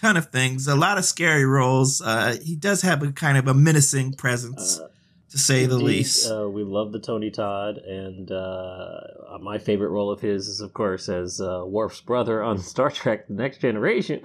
ton 0.00 0.16
of 0.16 0.30
things, 0.30 0.66
a 0.66 0.74
lot 0.74 0.96
of 0.96 1.04
scary 1.04 1.44
roles. 1.44 2.00
Uh, 2.00 2.38
he 2.42 2.56
does 2.56 2.80
have 2.80 3.02
a 3.02 3.12
kind 3.12 3.36
of 3.36 3.46
a 3.46 3.52
menacing 3.52 4.14
presence, 4.14 4.78
Uh, 4.78 4.88
to 5.36 5.42
say 5.42 5.66
the 5.66 5.76
least. 5.76 6.30
Uh, 6.30 6.48
we 6.48 6.62
love 6.64 6.92
the 6.92 6.98
Tony 6.98 7.30
Todd, 7.30 7.76
and 7.78 8.32
uh, 8.32 9.00
my 9.40 9.58
favorite 9.58 9.90
role 9.90 10.10
of 10.10 10.20
his 10.20 10.48
is, 10.48 10.60
of 10.60 10.72
course, 10.72 11.08
as 11.08 11.40
uh, 11.40 11.62
Worf's 11.66 12.00
brother 12.00 12.42
on 12.42 12.58
Star 12.74 12.90
Trek: 12.90 13.28
The 13.28 13.34
Next 13.34 13.60
Generation. 13.60 14.22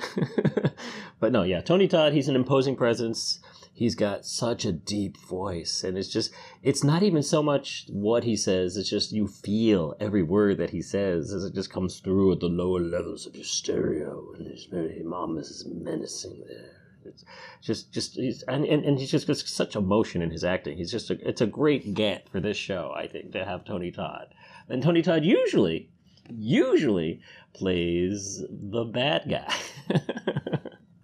but 1.19 1.31
no, 1.31 1.43
yeah, 1.43 1.61
Tony 1.61 1.87
Todd. 1.87 2.13
He's 2.13 2.29
an 2.29 2.35
imposing 2.35 2.75
presence. 2.75 3.39
He's 3.73 3.95
got 3.95 4.25
such 4.25 4.63
a 4.63 4.71
deep 4.71 5.17
voice, 5.17 5.83
and 5.83 5.97
it's 5.97 6.09
just—it's 6.09 6.83
not 6.83 7.03
even 7.03 7.23
so 7.23 7.43
much 7.43 7.87
what 7.89 8.23
he 8.23 8.35
says; 8.35 8.77
it's 8.77 8.89
just 8.89 9.11
you 9.11 9.27
feel 9.27 9.95
every 9.99 10.23
word 10.23 10.57
that 10.57 10.69
he 10.69 10.81
says 10.81 11.33
as 11.33 11.43
it 11.43 11.55
just 11.55 11.71
comes 11.71 11.99
through 11.99 12.33
at 12.33 12.39
the 12.39 12.47
lower 12.47 12.79
levels 12.79 13.25
of 13.25 13.35
your 13.35 13.43
stereo, 13.43 14.33
and 14.37 14.47
his 14.47 14.65
very 14.65 15.01
mom 15.03 15.37
is 15.37 15.65
menacing 15.67 16.43
there. 16.47 16.80
It's 17.05 17.25
just 17.61 17.91
just 17.91 18.15
he's 18.15 18.43
and, 18.43 18.65
and, 18.65 18.83
and 18.83 18.99
he's 18.99 19.11
just 19.11 19.27
got 19.27 19.37
such 19.37 19.75
emotion 19.75 20.21
in 20.21 20.31
his 20.31 20.43
acting. 20.43 20.77
He's 20.77 20.91
just 20.91 21.09
a, 21.09 21.27
it's 21.27 21.41
a 21.41 21.47
great 21.47 21.93
get 21.93 22.29
for 22.29 22.39
this 22.39 22.57
show, 22.57 22.93
I 22.95 23.07
think, 23.07 23.31
to 23.33 23.45
have 23.45 23.65
Tony 23.65 23.91
Todd. 23.91 24.27
And 24.69 24.81
Tony 24.81 25.01
Todd 25.01 25.23
usually 25.23 25.89
usually 26.29 27.21
plays 27.53 28.43
the 28.49 28.83
bad 28.85 29.23
guy. 29.29 29.53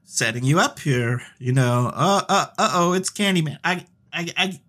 setting 0.03 0.43
you 0.43 0.59
up 0.59 0.79
here. 0.79 1.21
You 1.37 1.53
know, 1.53 1.91
uh, 1.93 2.21
uh, 2.27 2.45
uh 2.57 2.71
oh, 2.73 2.93
it's 2.93 3.11
Candyman. 3.11 3.59
I, 3.63 3.85
I, 4.11 4.33
I, 4.37 4.61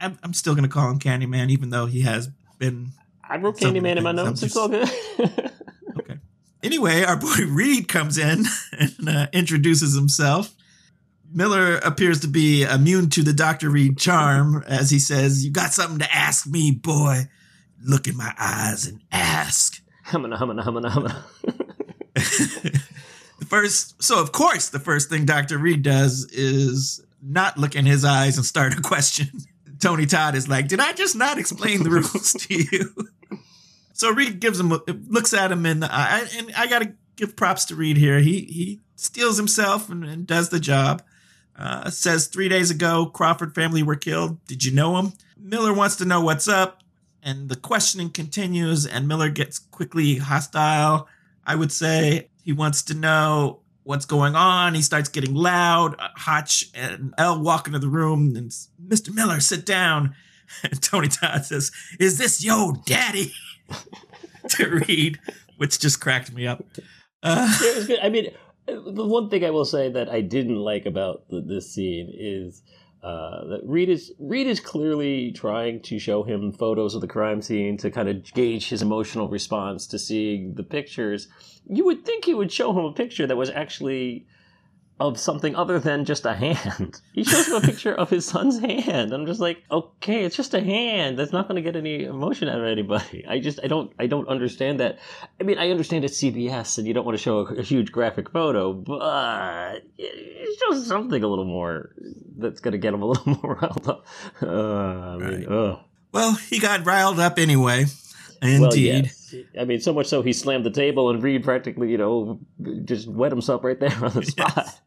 I'm, 0.00 0.18
I'm 0.22 0.34
still 0.34 0.54
gonna 0.54 0.68
call 0.68 0.90
him 0.90 0.98
Candyman, 0.98 1.50
even 1.50 1.70
though 1.70 1.86
he 1.86 2.02
has 2.02 2.28
been. 2.58 2.92
I 3.28 3.38
wrote 3.38 3.56
Candyman 3.58 3.96
in 3.96 4.04
my 4.04 4.12
notes. 4.12 4.42
It's 4.42 4.54
just- 4.54 4.56
all 4.56 4.68
good. 4.68 4.90
Okay. 5.96 6.18
Anyway, 6.64 7.04
our 7.04 7.14
boy 7.16 7.36
Reed 7.48 7.86
comes 7.86 8.18
in 8.18 8.46
and 8.72 9.08
uh, 9.08 9.26
introduces 9.32 9.94
himself. 9.94 10.52
Miller 11.34 11.76
appears 11.78 12.20
to 12.20 12.28
be 12.28 12.62
immune 12.62 13.10
to 13.10 13.24
the 13.24 13.32
Dr. 13.32 13.68
Reed 13.68 13.98
charm 13.98 14.62
as 14.68 14.90
he 14.90 15.00
says, 15.00 15.44
You 15.44 15.50
got 15.50 15.72
something 15.72 15.98
to 15.98 16.14
ask 16.14 16.46
me, 16.46 16.70
boy. 16.70 17.28
Look 17.82 18.06
in 18.06 18.16
my 18.16 18.32
eyes 18.38 18.86
and 18.86 19.02
ask. 19.10 19.82
humana, 20.06 20.38
humana, 20.38 20.62
humana, 20.62 20.90
humana. 20.90 21.24
the 22.14 22.80
first, 23.46 24.00
so 24.02 24.20
of 24.22 24.30
course, 24.30 24.68
the 24.68 24.78
first 24.78 25.10
thing 25.10 25.26
Dr. 25.26 25.58
Reed 25.58 25.82
does 25.82 26.24
is 26.30 27.04
not 27.20 27.58
look 27.58 27.74
in 27.74 27.84
his 27.84 28.04
eyes 28.04 28.36
and 28.36 28.46
start 28.46 28.78
a 28.78 28.80
question. 28.80 29.28
Tony 29.80 30.06
Todd 30.06 30.36
is 30.36 30.48
like, 30.48 30.68
Did 30.68 30.78
I 30.78 30.92
just 30.92 31.16
not 31.16 31.36
explain 31.36 31.82
the 31.82 31.90
rules 31.90 32.32
to 32.32 32.54
you? 32.54 32.94
So 33.96 34.10
Reed 34.10 34.40
gives 34.40 34.58
him, 34.58 34.70
looks 35.08 35.32
at 35.32 35.52
him 35.52 35.64
in 35.64 35.78
the 35.78 35.88
eye, 35.88 36.26
and 36.36 36.52
I 36.56 36.66
got 36.66 36.82
to 36.82 36.94
give 37.14 37.36
props 37.36 37.64
to 37.66 37.76
Reed 37.76 37.96
here. 37.96 38.18
He 38.18 38.40
he 38.40 38.80
steels 38.96 39.36
himself 39.36 39.88
and, 39.88 40.04
and 40.04 40.26
does 40.26 40.48
the 40.48 40.58
job. 40.58 41.00
Uh, 41.56 41.88
says 41.90 42.26
three 42.26 42.48
days 42.48 42.70
ago, 42.70 43.06
Crawford 43.06 43.54
family 43.54 43.82
were 43.82 43.96
killed. 43.96 44.44
Did 44.46 44.64
you 44.64 44.72
know 44.72 44.96
him? 44.98 45.12
Miller 45.38 45.72
wants 45.72 45.96
to 45.96 46.04
know 46.04 46.20
what's 46.20 46.48
up, 46.48 46.82
and 47.22 47.48
the 47.48 47.56
questioning 47.56 48.10
continues. 48.10 48.86
And 48.86 49.06
Miller 49.06 49.28
gets 49.28 49.58
quickly 49.58 50.16
hostile. 50.16 51.08
I 51.46 51.54
would 51.54 51.70
say 51.70 52.28
he 52.42 52.52
wants 52.52 52.82
to 52.84 52.94
know 52.94 53.60
what's 53.84 54.06
going 54.06 54.34
on. 54.34 54.74
He 54.74 54.82
starts 54.82 55.08
getting 55.08 55.34
loud. 55.34 55.94
Uh, 55.98 56.08
Hotch 56.16 56.70
and 56.74 57.14
Elle 57.18 57.40
walk 57.40 57.66
into 57.66 57.78
the 57.78 57.88
room, 57.88 58.34
and 58.36 58.50
Mr. 58.84 59.14
Miller, 59.14 59.40
sit 59.40 59.64
down. 59.64 60.14
And 60.62 60.82
Tony 60.82 61.08
Todd 61.08 61.44
says, 61.44 61.70
"Is 62.00 62.18
this 62.18 62.44
yo 62.44 62.72
daddy?" 62.84 63.32
to 64.48 64.68
Reed, 64.68 65.20
which 65.56 65.78
just 65.78 66.00
cracked 66.00 66.32
me 66.32 66.46
up. 66.46 66.64
Uh. 67.22 67.48
I 68.02 68.08
mean, 68.10 68.30
the 68.66 69.06
one 69.06 69.28
thing 69.28 69.44
I 69.44 69.50
will 69.50 69.64
say 69.64 69.90
that 69.90 70.08
I 70.08 70.20
didn't 70.20 70.56
like 70.56 70.86
about 70.86 71.28
the, 71.28 71.40
this 71.40 71.72
scene 71.72 72.10
is 72.12 72.62
Uh, 73.04 73.44
that 73.50 73.60
Reed 73.64 73.90
is 73.90 74.12
Reed 74.18 74.46
is 74.46 74.60
clearly 74.60 75.30
trying 75.32 75.82
to 75.82 75.98
show 75.98 76.22
him 76.22 76.52
photos 76.52 76.94
of 76.94 77.02
the 77.02 77.06
crime 77.16 77.42
scene 77.42 77.76
to 77.76 77.90
kind 77.90 78.08
of 78.08 78.24
gauge 78.32 78.70
his 78.70 78.80
emotional 78.80 79.28
response 79.28 79.86
to 79.88 79.98
seeing 79.98 80.54
the 80.54 80.62
pictures. 80.62 81.28
You 81.68 81.84
would 81.84 82.06
think 82.06 82.24
he 82.24 82.32
would 82.32 82.50
show 82.50 82.70
him 82.72 82.86
a 82.86 82.92
picture 82.94 83.26
that 83.26 83.36
was 83.36 83.50
actually 83.50 84.26
of 85.00 85.18
something 85.18 85.56
other 85.56 85.78
than 85.80 86.04
just 86.04 86.24
a 86.24 86.34
hand. 86.34 87.00
He 87.14 87.24
shows 87.24 87.48
him 87.48 87.54
a 87.54 87.60
picture 87.60 87.94
of 87.94 88.10
his 88.10 88.26
son's 88.26 88.58
hand. 88.58 89.12
I'm 89.12 89.26
just 89.26 89.40
like, 89.40 89.62
okay, 89.70 90.24
it's 90.24 90.36
just 90.36 90.54
a 90.54 90.60
hand. 90.60 91.18
That's 91.18 91.32
not 91.32 91.48
going 91.48 91.56
to 91.56 91.62
get 91.62 91.76
any 91.76 92.04
emotion 92.04 92.48
out 92.48 92.58
of 92.58 92.66
anybody. 92.66 93.24
I 93.28 93.38
just, 93.38 93.60
I 93.62 93.68
don't, 93.68 93.92
I 93.98 94.06
don't 94.06 94.28
understand 94.28 94.80
that. 94.80 94.98
I 95.40 95.44
mean, 95.44 95.58
I 95.58 95.70
understand 95.70 96.04
it's 96.04 96.20
CBS 96.20 96.78
and 96.78 96.86
you 96.86 96.94
don't 96.94 97.04
want 97.04 97.16
to 97.16 97.22
show 97.22 97.46
a, 97.46 97.54
a 97.54 97.62
huge 97.62 97.92
graphic 97.92 98.30
photo, 98.30 98.72
but 98.72 99.82
it 99.98 100.58
shows 100.58 100.86
something 100.86 101.22
a 101.22 101.28
little 101.28 101.44
more 101.44 101.94
that's 102.36 102.60
going 102.60 102.72
to 102.72 102.78
get 102.78 102.94
him 102.94 103.02
a 103.02 103.06
little 103.12 103.38
more 103.42 103.54
riled 103.60 103.88
up. 103.88 104.06
Uh, 104.42 104.46
I 104.46 105.16
mean, 105.18 105.46
right. 105.46 105.78
Well, 106.12 106.34
he 106.34 106.60
got 106.60 106.86
riled 106.86 107.18
up 107.18 107.38
anyway. 107.38 107.86
Indeed. 108.42 108.60
Well, 108.60 108.76
yes. 108.76 109.23
I 109.58 109.64
mean, 109.64 109.80
so 109.80 109.92
much 109.92 110.06
so 110.06 110.22
he 110.22 110.32
slammed 110.32 110.64
the 110.64 110.70
table 110.70 111.10
and 111.10 111.22
Reed 111.22 111.44
practically, 111.44 111.90
you 111.90 111.98
know, 111.98 112.40
just 112.84 113.08
wet 113.08 113.32
himself 113.32 113.64
right 113.64 113.78
there 113.78 113.94
on 114.04 114.12
the 114.12 114.24
spot. 114.24 114.52
Yes. 114.56 114.80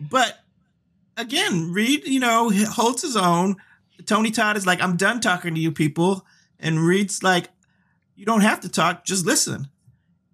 But 0.00 0.38
again, 1.16 1.72
Reed, 1.72 2.06
you 2.06 2.20
know, 2.20 2.50
holds 2.50 3.02
his 3.02 3.16
own. 3.16 3.56
Tony 4.04 4.30
Todd 4.30 4.56
is 4.56 4.66
like, 4.66 4.82
I'm 4.82 4.96
done 4.96 5.20
talking 5.20 5.54
to 5.54 5.60
you 5.60 5.72
people. 5.72 6.26
And 6.60 6.80
Reed's 6.80 7.22
like, 7.22 7.48
you 8.14 8.24
don't 8.24 8.40
have 8.40 8.60
to 8.60 8.68
talk, 8.68 9.04
just 9.04 9.26
listen. 9.26 9.68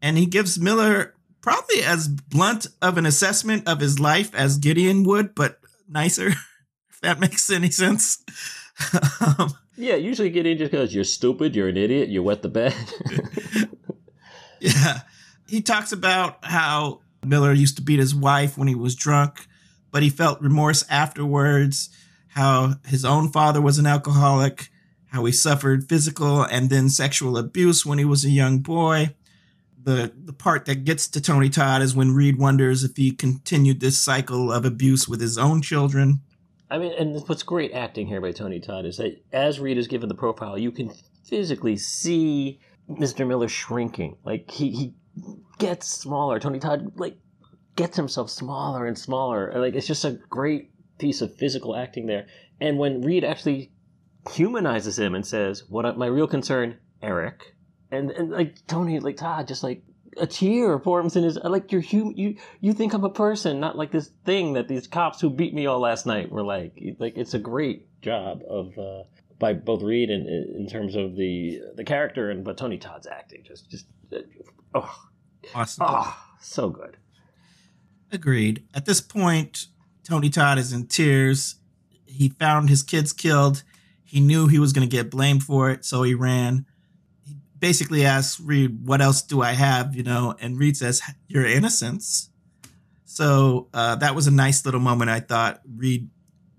And 0.00 0.18
he 0.18 0.26
gives 0.26 0.58
Miller 0.58 1.14
probably 1.40 1.82
as 1.82 2.08
blunt 2.08 2.66
of 2.80 2.96
an 2.96 3.06
assessment 3.06 3.68
of 3.68 3.80
his 3.80 3.98
life 3.98 4.34
as 4.34 4.58
Gideon 4.58 5.02
would, 5.04 5.34
but 5.34 5.60
nicer, 5.88 6.28
if 6.90 7.00
that 7.02 7.20
makes 7.20 7.50
any 7.50 7.70
sense. 7.70 8.24
um, 9.38 9.52
yeah, 9.82 9.96
usually 9.96 10.30
Gideon 10.30 10.58
just 10.58 10.70
because 10.70 10.94
You're 10.94 11.04
stupid, 11.04 11.54
you're 11.54 11.68
an 11.68 11.76
idiot, 11.76 12.08
you 12.08 12.22
wet 12.22 12.42
the 12.42 12.48
bed. 12.48 12.74
yeah. 14.60 15.00
He 15.48 15.60
talks 15.60 15.92
about 15.92 16.44
how 16.44 17.00
Miller 17.24 17.52
used 17.52 17.76
to 17.76 17.82
beat 17.82 17.98
his 17.98 18.14
wife 18.14 18.56
when 18.56 18.68
he 18.68 18.74
was 18.74 18.94
drunk 18.94 19.46
but 19.92 20.02
he 20.02 20.10
felt 20.10 20.40
remorse 20.40 20.84
afterwards, 20.90 21.90
how 22.28 22.74
his 22.86 23.04
own 23.04 23.30
father 23.30 23.60
was 23.60 23.78
an 23.78 23.86
alcoholic, 23.86 24.70
how 25.10 25.24
he 25.26 25.32
suffered 25.32 25.88
physical 25.88 26.42
and 26.42 26.70
then 26.70 26.88
sexual 26.88 27.36
abuse 27.36 27.86
when 27.86 27.98
he 27.98 28.04
was 28.04 28.24
a 28.24 28.30
young 28.30 28.58
boy. 28.58 29.14
The, 29.84 30.12
the 30.16 30.32
part 30.32 30.64
that 30.64 30.84
gets 30.84 31.06
to 31.08 31.20
Tony 31.20 31.50
Todd 31.50 31.82
is 31.82 31.94
when 31.94 32.14
Reed 32.14 32.38
wonders 32.38 32.82
if 32.82 32.96
he 32.96 33.10
continued 33.10 33.80
this 33.80 33.98
cycle 33.98 34.50
of 34.50 34.64
abuse 34.64 35.06
with 35.06 35.20
his 35.20 35.36
own 35.36 35.60
children. 35.60 36.20
I 36.72 36.78
mean, 36.78 36.92
and 36.98 37.22
what's 37.28 37.42
great 37.42 37.72
acting 37.72 38.06
here 38.06 38.22
by 38.22 38.32
Tony 38.32 38.58
Todd 38.58 38.86
is 38.86 38.96
that 38.96 39.22
as 39.30 39.60
Reed 39.60 39.76
is 39.76 39.88
given 39.88 40.08
the 40.08 40.14
profile, 40.14 40.56
you 40.58 40.72
can 40.72 40.90
physically 41.28 41.76
see 41.76 42.60
Mr. 42.88 43.26
Miller 43.26 43.48
shrinking. 43.48 44.16
Like 44.24 44.50
he, 44.50 44.70
he 44.70 44.94
gets 45.58 45.86
smaller. 45.86 46.40
Tony 46.40 46.58
Todd 46.58 46.98
like 46.98 47.18
gets 47.76 47.94
himself 47.98 48.30
smaller 48.30 48.86
and 48.86 48.98
smaller. 48.98 49.52
Like 49.54 49.74
it's 49.74 49.86
just 49.86 50.06
a 50.06 50.18
great 50.30 50.70
piece 50.98 51.20
of 51.20 51.36
physical 51.36 51.76
acting 51.76 52.06
there. 52.06 52.26
And 52.58 52.78
when 52.78 53.02
Reed 53.02 53.22
actually 53.22 53.72
humanizes 54.30 54.98
him 54.98 55.14
and 55.14 55.26
says, 55.26 55.64
"What 55.68 55.98
my 55.98 56.06
real 56.06 56.26
concern, 56.26 56.78
Eric," 57.02 57.54
and 57.90 58.10
and 58.12 58.30
like 58.30 58.66
Tony, 58.66 58.98
like 58.98 59.18
Todd, 59.18 59.46
just 59.46 59.62
like 59.62 59.82
a 60.18 60.26
tear 60.26 60.78
forms 60.78 61.16
in 61.16 61.24
his 61.24 61.38
like 61.42 61.72
you're 61.72 61.80
human. 61.80 62.16
You 62.16 62.36
you 62.60 62.72
think 62.72 62.92
I'm 62.92 63.04
a 63.04 63.10
person, 63.10 63.60
not 63.60 63.76
like 63.76 63.90
this 63.90 64.10
thing 64.24 64.54
that 64.54 64.68
these 64.68 64.86
cops 64.86 65.20
who 65.20 65.30
beat 65.30 65.54
me 65.54 65.66
all 65.66 65.80
last 65.80 66.06
night 66.06 66.30
were 66.30 66.42
like. 66.42 66.78
Like 66.98 67.16
it's 67.16 67.34
a 67.34 67.38
great 67.38 68.00
job 68.00 68.42
of. 68.48 68.76
Uh, 68.78 69.04
by 69.38 69.52
both 69.52 69.82
Reed 69.82 70.08
and 70.08 70.28
in 70.28 70.68
terms 70.68 70.94
of 70.94 71.16
the 71.16 71.60
the 71.74 71.82
character 71.82 72.30
and 72.30 72.44
but 72.44 72.56
Tony 72.56 72.78
Todd's 72.78 73.08
acting 73.08 73.42
just 73.44 73.68
just 73.68 73.86
uh, 74.14 74.18
oh 74.72 75.08
awesome 75.52 75.84
oh, 75.88 76.16
so 76.40 76.70
good 76.70 76.96
Agreed. 78.12 78.64
At 78.74 78.84
this 78.84 79.00
point, 79.00 79.68
Tony 80.04 80.28
Todd 80.28 80.58
is 80.58 80.72
in 80.72 80.86
tears. 80.86 81.56
He 82.04 82.28
found 82.28 82.68
his 82.68 82.82
kids 82.82 83.12
killed. 83.12 83.62
He 84.04 84.20
knew 84.20 84.46
he 84.46 84.58
was 84.58 84.74
going 84.74 84.86
to 84.86 84.96
get 84.96 85.10
blamed 85.10 85.42
for 85.42 85.70
it, 85.70 85.86
so 85.86 86.02
he 86.02 86.12
ran. 86.12 86.66
Basically 87.62 88.04
asks 88.04 88.40
Reed, 88.40 88.84
"What 88.84 89.00
else 89.00 89.22
do 89.22 89.40
I 89.40 89.52
have?" 89.52 89.94
You 89.94 90.02
know, 90.02 90.34
and 90.40 90.58
Reed 90.58 90.76
says, 90.76 91.00
"Your 91.28 91.46
innocence." 91.46 92.28
So 93.04 93.68
uh, 93.72 93.94
that 94.02 94.16
was 94.16 94.26
a 94.26 94.32
nice 94.32 94.66
little 94.66 94.80
moment. 94.80 95.10
I 95.10 95.20
thought 95.20 95.60
Reed 95.76 96.10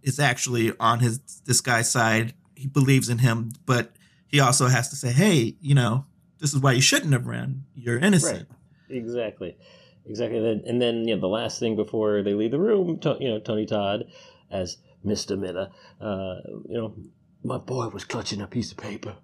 is 0.02 0.18
actually 0.18 0.72
on 0.80 1.02
his 1.02 1.20
this 1.46 1.60
guy's 1.60 1.92
side. 1.92 2.34
He 2.56 2.68
believes 2.68 3.10
in 3.10 3.18
him, 3.18 3.52
but 3.66 3.98
he 4.28 4.40
also 4.40 4.68
has 4.68 4.90
to 4.92 4.96
say, 4.96 5.12
"Hey, 5.12 5.58
you 5.60 5.76
know, 5.76 6.06
this 6.40 6.54
is 6.54 6.60
why 6.62 6.72
you 6.72 6.82
shouldn't 6.82 7.12
have 7.12 7.28
run. 7.28 7.66
You're 7.76 8.00
innocent." 8.00 8.48
Right. 8.50 8.98
Exactly. 8.98 9.58
Exactly. 10.06 10.38
And 10.68 10.82
then 10.82 11.08
you 11.08 11.16
know 11.16 11.22
the 11.22 11.28
last 11.28 11.60
thing 11.60 11.76
before 11.76 12.24
they 12.24 12.34
leave 12.34 12.52
the 12.52 12.60
room, 12.60 13.00
you 13.20 13.30
know 13.30 13.40
Tony 13.40 13.66
Todd 13.66 14.06
as 14.50 14.78
Mister 15.04 15.36
Miller, 15.36 15.70
uh, 16.00 16.36
you 16.70 16.78
know, 16.78 16.96
my 17.44 17.58
boy 17.58 17.90
was 17.90 18.06
clutching 18.06 18.42
a 18.42 18.48
piece 18.48 18.72
of 18.72 18.78
paper, 18.78 19.16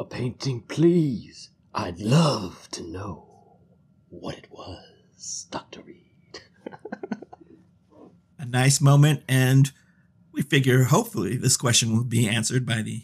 a 0.00 0.04
painting, 0.04 0.62
please. 0.62 1.50
I'd 1.74 2.00
love 2.00 2.68
to 2.72 2.82
know 2.82 3.58
what 4.08 4.38
it 4.38 4.46
was, 4.50 5.46
Doctor 5.50 5.82
Reed. 5.82 6.40
a 8.38 8.46
nice 8.46 8.80
moment, 8.80 9.22
and 9.28 9.70
we 10.32 10.40
figure 10.40 10.84
hopefully 10.84 11.36
this 11.36 11.58
question 11.58 11.94
will 11.94 12.04
be 12.04 12.26
answered 12.26 12.64
by 12.64 12.80
the 12.80 13.02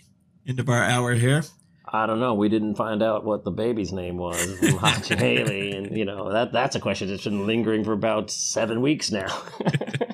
end 0.48 0.58
of 0.58 0.70
our 0.70 0.82
hour 0.82 1.12
here. 1.14 1.44
I 1.86 2.06
don't 2.06 2.18
know. 2.18 2.32
We 2.32 2.48
didn't 2.48 2.76
find 2.76 3.02
out 3.02 3.24
what 3.24 3.44
the 3.44 3.50
baby's 3.50 3.92
name 3.92 4.16
was 4.16 4.58
from 4.58 4.82
and 4.82 5.20
Haley, 5.20 5.72
and 5.72 5.96
you 5.96 6.06
know 6.06 6.32
that 6.32 6.50
that's 6.50 6.76
a 6.76 6.80
question 6.80 7.08
that's 7.08 7.24
been 7.24 7.46
lingering 7.46 7.84
for 7.84 7.92
about 7.92 8.30
seven 8.30 8.80
weeks 8.80 9.12
now. 9.12 9.42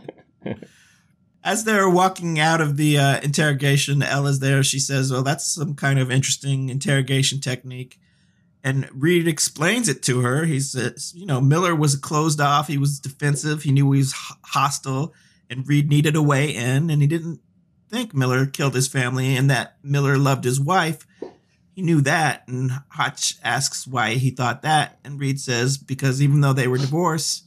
As 1.45 1.65
they're 1.65 1.89
walking 1.89 2.39
out 2.39 2.61
of 2.61 2.77
the 2.77 2.99
uh, 2.99 3.21
interrogation, 3.21 4.03
Ella's 4.03 4.41
there. 4.41 4.63
She 4.63 4.79
says, 4.79 5.11
"Well, 5.11 5.23
that's 5.23 5.47
some 5.47 5.75
kind 5.75 5.99
of 5.99 6.11
interesting 6.11 6.69
interrogation 6.69 7.41
technique." 7.41 7.99
And 8.65 8.89
Reed 8.93 9.27
explains 9.27 9.89
it 9.89 10.03
to 10.05 10.21
her. 10.21 10.45
He 10.45 10.61
says, 10.61 11.13
"You 11.17 11.27
know, 11.27 11.41
Miller 11.41 11.75
was 11.75 11.97
closed 11.97 12.41
off. 12.41 12.69
He 12.69 12.79
was 12.79 13.01
defensive. 13.01 13.63
He 13.63 13.73
knew 13.73 13.91
he 13.91 13.99
was 13.99 14.15
hostile, 14.45 15.13
and 15.51 15.67
Reed 15.67 15.89
needed 15.89 16.15
a 16.15 16.23
way 16.23 16.55
in. 16.55 16.91
And 16.91 17.03
he 17.03 17.09
didn't 17.09 17.41
think 17.89 18.15
Miller 18.15 18.47
killed 18.47 18.75
his 18.75 18.89
family, 18.89 19.37
and 19.37 19.51
that 19.51 19.77
Miller 19.83 20.17
loved 20.17 20.45
his 20.45 20.61
wife." 20.61 21.07
he 21.75 21.83
knew 21.83 22.01
that. 22.03 22.47
And 22.47 22.71
Hotch 22.91 23.37
asks 23.43 23.87
why 23.87 24.15
he 24.15 24.31
thought 24.31 24.63
that. 24.63 24.99
And 25.05 25.19
Reed 25.19 25.41
says, 25.41 25.79
because 25.79 26.23
even 26.23 26.41
though 26.41 26.53
they 26.53 26.69
were 26.69 26.79
divorced, 26.79 27.45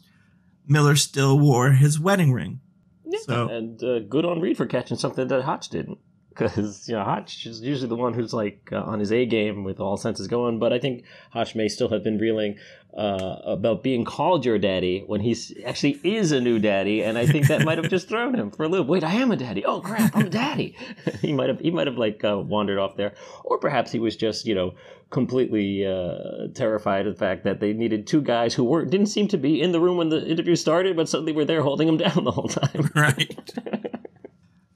Miller 0.68 0.96
still 0.96 1.40
wore 1.40 1.72
his 1.72 2.00
wedding 2.00 2.34
ring. 2.34 2.60
Yeah. 3.06 3.20
So, 3.26 3.50
and 3.50 3.84
uh, 3.84 4.00
good 4.00 4.26
on 4.26 4.42
Reed 4.42 4.58
for 4.58 4.66
catching 4.66 4.98
something 4.98 5.28
that 5.28 5.44
Hotch 5.44 5.70
didn't 5.70 6.00
because 6.30 6.88
you 6.88 6.96
know 6.96 7.04
Hotch 7.04 7.46
is 7.46 7.62
usually 7.62 7.88
the 7.88 7.96
one 7.96 8.14
who's 8.14 8.34
like 8.34 8.70
uh, 8.72 8.82
on 8.82 9.00
his 9.00 9.12
A 9.12 9.26
game 9.26 9.64
with 9.64 9.80
all 9.80 9.98
senses 9.98 10.28
going. 10.28 10.60
But 10.60 10.74
I 10.74 10.80
think 10.80 11.06
Hotch 11.32 11.56
may 11.56 11.68
still 11.68 11.90
have 11.90 12.04
been 12.04 12.18
reeling 12.18 12.58
uh, 12.96 13.42
about 13.46 13.84
being 13.84 14.06
called 14.06 14.46
your 14.46 14.58
daddy 14.58 15.04
when 15.06 15.20
he 15.20 15.36
actually 15.66 16.00
is 16.04 16.32
a 16.32 16.40
new 16.40 16.60
daddy, 16.60 17.04
and 17.04 17.18
I 17.18 17.26
think 17.26 17.48
that 17.48 17.66
might 17.66 17.78
have 17.78 17.90
just 17.90 18.08
thrown 18.08 18.36
him 18.36 18.52
for 18.52 18.64
a 18.64 18.70
loop. 18.70 18.88
Wait, 18.88 19.04
I 19.04 19.14
am 19.16 19.32
a 19.32 19.36
daddy. 19.36 19.66
Oh 19.66 19.82
crap, 19.82 20.16
I'm 20.16 20.28
a 20.28 20.30
daddy. 20.30 20.78
he 21.22 21.34
might 21.34 21.50
have 21.50 21.60
he 21.60 21.72
might 21.72 21.88
have 21.88 21.98
like 21.98 22.24
uh, 22.24 22.38
wandered 22.38 22.80
off 22.80 22.96
there, 22.96 23.14
or 23.44 23.58
perhaps 23.58 23.92
he 23.92 24.00
was 24.00 24.16
just 24.16 24.46
you 24.46 24.56
know 24.56 24.76
completely 25.10 25.86
uh, 25.86 26.48
terrified 26.54 27.06
of 27.06 27.14
the 27.14 27.20
fact 27.20 27.44
that 27.44 27.60
they 27.60 27.74
needed 27.74 28.08
two 28.08 28.22
guys 28.22 28.54
who 28.54 28.64
weren't 28.64 28.92
didn't 28.92 29.08
seem 29.08 29.28
to 29.28 29.38
be 29.38 29.62
in 29.62 29.72
the 29.72 29.80
room 29.80 29.98
when 29.98 30.10
the 30.10 30.26
interview 30.26 30.56
started, 30.56 30.96
but 30.96 31.10
suddenly 31.10 31.34
were 31.34 31.46
there 31.46 31.62
holding 31.62 31.88
him 31.88 31.98
down 31.98 32.24
the 32.24 32.32
whole 32.32 32.48
time. 32.50 32.92
Right. 32.96 33.54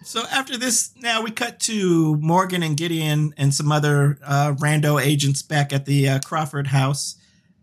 So 0.03 0.23
after 0.32 0.58
this, 0.58 0.91
now 0.97 1.21
we 1.21 1.32
cut 1.32 1.60
to 1.62 2.15
Morgan 2.17 2.63
and 2.63 2.75
Gideon 2.75 3.34
and 3.38 3.53
some 3.53 3.71
other 3.71 4.17
uh, 4.25 4.53
rando 4.58 5.01
agents 5.01 5.41
back 5.41 5.71
at 5.71 5.86
the 5.86 6.10
uh, 6.10 6.19
Crawford 6.25 6.67
house. 6.67 7.18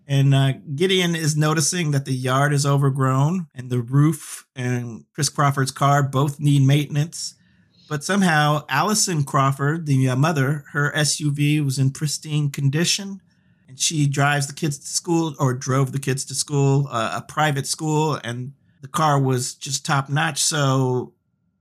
And 0.06 0.34
uh, 0.34 0.52
Gideon 0.74 1.16
is 1.16 1.36
noticing 1.36 1.90
that 1.90 2.04
the 2.04 2.14
yard 2.14 2.52
is 2.52 2.64
overgrown 2.64 3.48
and 3.54 3.70
the 3.70 3.80
roof 3.80 4.46
and 4.54 5.04
Chris 5.12 5.28
Crawford's 5.28 5.72
car 5.72 6.02
both 6.02 6.38
need 6.38 6.62
maintenance. 6.62 7.34
But 7.88 8.04
somehow, 8.04 8.64
Allison 8.68 9.24
Crawford, 9.24 9.86
the 9.86 10.08
uh, 10.08 10.16
mother, 10.16 10.64
her 10.72 10.92
SUV 10.94 11.64
was 11.64 11.78
in 11.78 11.90
pristine 11.90 12.50
condition. 12.50 13.20
And 13.68 13.80
she 13.80 14.06
drives 14.06 14.46
the 14.46 14.52
kids 14.52 14.78
to 14.78 14.86
school 14.86 15.34
or 15.40 15.52
drove 15.54 15.90
the 15.90 15.98
kids 15.98 16.24
to 16.26 16.34
school, 16.34 16.86
uh, 16.88 17.14
a 17.16 17.22
private 17.22 17.66
school, 17.66 18.18
and 18.22 18.52
the 18.80 18.88
car 18.88 19.20
was 19.20 19.54
just 19.54 19.84
top 19.84 20.08
notch. 20.08 20.40
So 20.40 21.14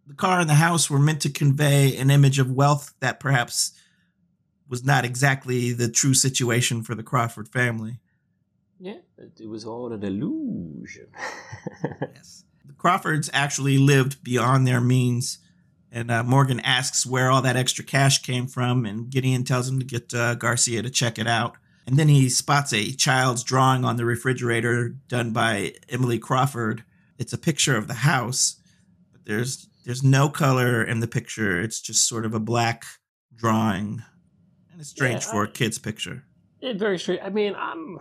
the 0.06 0.14
car 0.14 0.40
and 0.40 0.50
the 0.50 0.56
house 0.56 0.88
were 0.88 1.00
meant 1.00 1.22
to 1.22 1.30
convey 1.30 1.98
an 1.98 2.12
image 2.12 2.38
of 2.38 2.52
wealth 2.52 2.94
that 3.00 3.20
perhaps 3.20 3.72
was 4.70 4.84
not 4.84 5.06
exactly 5.06 5.74
the 5.74 5.90
true 5.90 6.14
situation 6.14 6.84
for 6.84 6.94
the 6.94 7.04
Crawford 7.04 7.48
family. 7.48 8.00
Yeah, 8.80 8.98
it 9.18 9.48
was 9.48 9.66
all 9.66 9.92
an 9.94 10.04
illusion. 10.04 11.08
yes. 12.14 12.44
The 12.66 12.74
Crawfords 12.74 13.30
actually 13.34 13.78
lived 13.78 14.24
beyond 14.24 14.68
their 14.68 14.82
means. 14.82 15.40
And 15.92 16.12
uh, 16.12 16.24
Morgan 16.24 16.60
asks 16.60 17.06
where 17.06 17.32
all 17.32 17.42
that 17.44 17.56
extra 17.56 17.84
cash 17.86 18.22
came 18.22 18.48
from, 18.48 18.86
and 18.86 19.10
Gideon 19.10 19.46
tells 19.46 19.70
him 19.70 19.80
to 19.80 19.86
get 19.86 20.14
uh, 20.14 20.36
Garcia 20.36 20.82
to 20.82 20.90
check 20.90 21.18
it 21.18 21.28
out. 21.28 21.56
And 21.88 21.98
then 21.98 22.10
he 22.10 22.30
spots 22.30 22.74
a 22.74 22.92
child's 22.92 23.44
drawing 23.44 23.86
on 23.86 23.96
the 23.96 24.06
refrigerator 24.06 24.90
done 25.08 25.32
by 25.32 25.76
Emily 25.88 26.20
Crawford. 26.20 26.84
It's 27.18 27.32
a 27.32 27.38
picture 27.38 27.78
of 27.78 27.88
the 27.88 27.94
house, 27.94 28.58
but 29.12 29.24
there's 29.26 29.70
there's 29.86 30.04
no 30.04 30.28
color 30.28 30.84
in 30.84 31.00
the 31.00 31.08
picture. 31.08 31.62
It's 31.62 31.80
just 31.80 32.10
sort 32.10 32.26
of 32.26 32.34
a 32.34 32.40
black 32.40 32.86
drawing, 33.34 34.04
and 34.72 34.82
it's 34.82 34.90
strange 34.90 35.24
Yeah, 35.24 35.32
for 35.32 35.44
a 35.44 35.48
kid's 35.48 35.78
picture. 35.78 36.24
It 36.60 36.78
very 36.78 36.98
strange. 36.98 37.22
I 37.24 37.30
mean, 37.30 37.54
I'm 37.56 38.00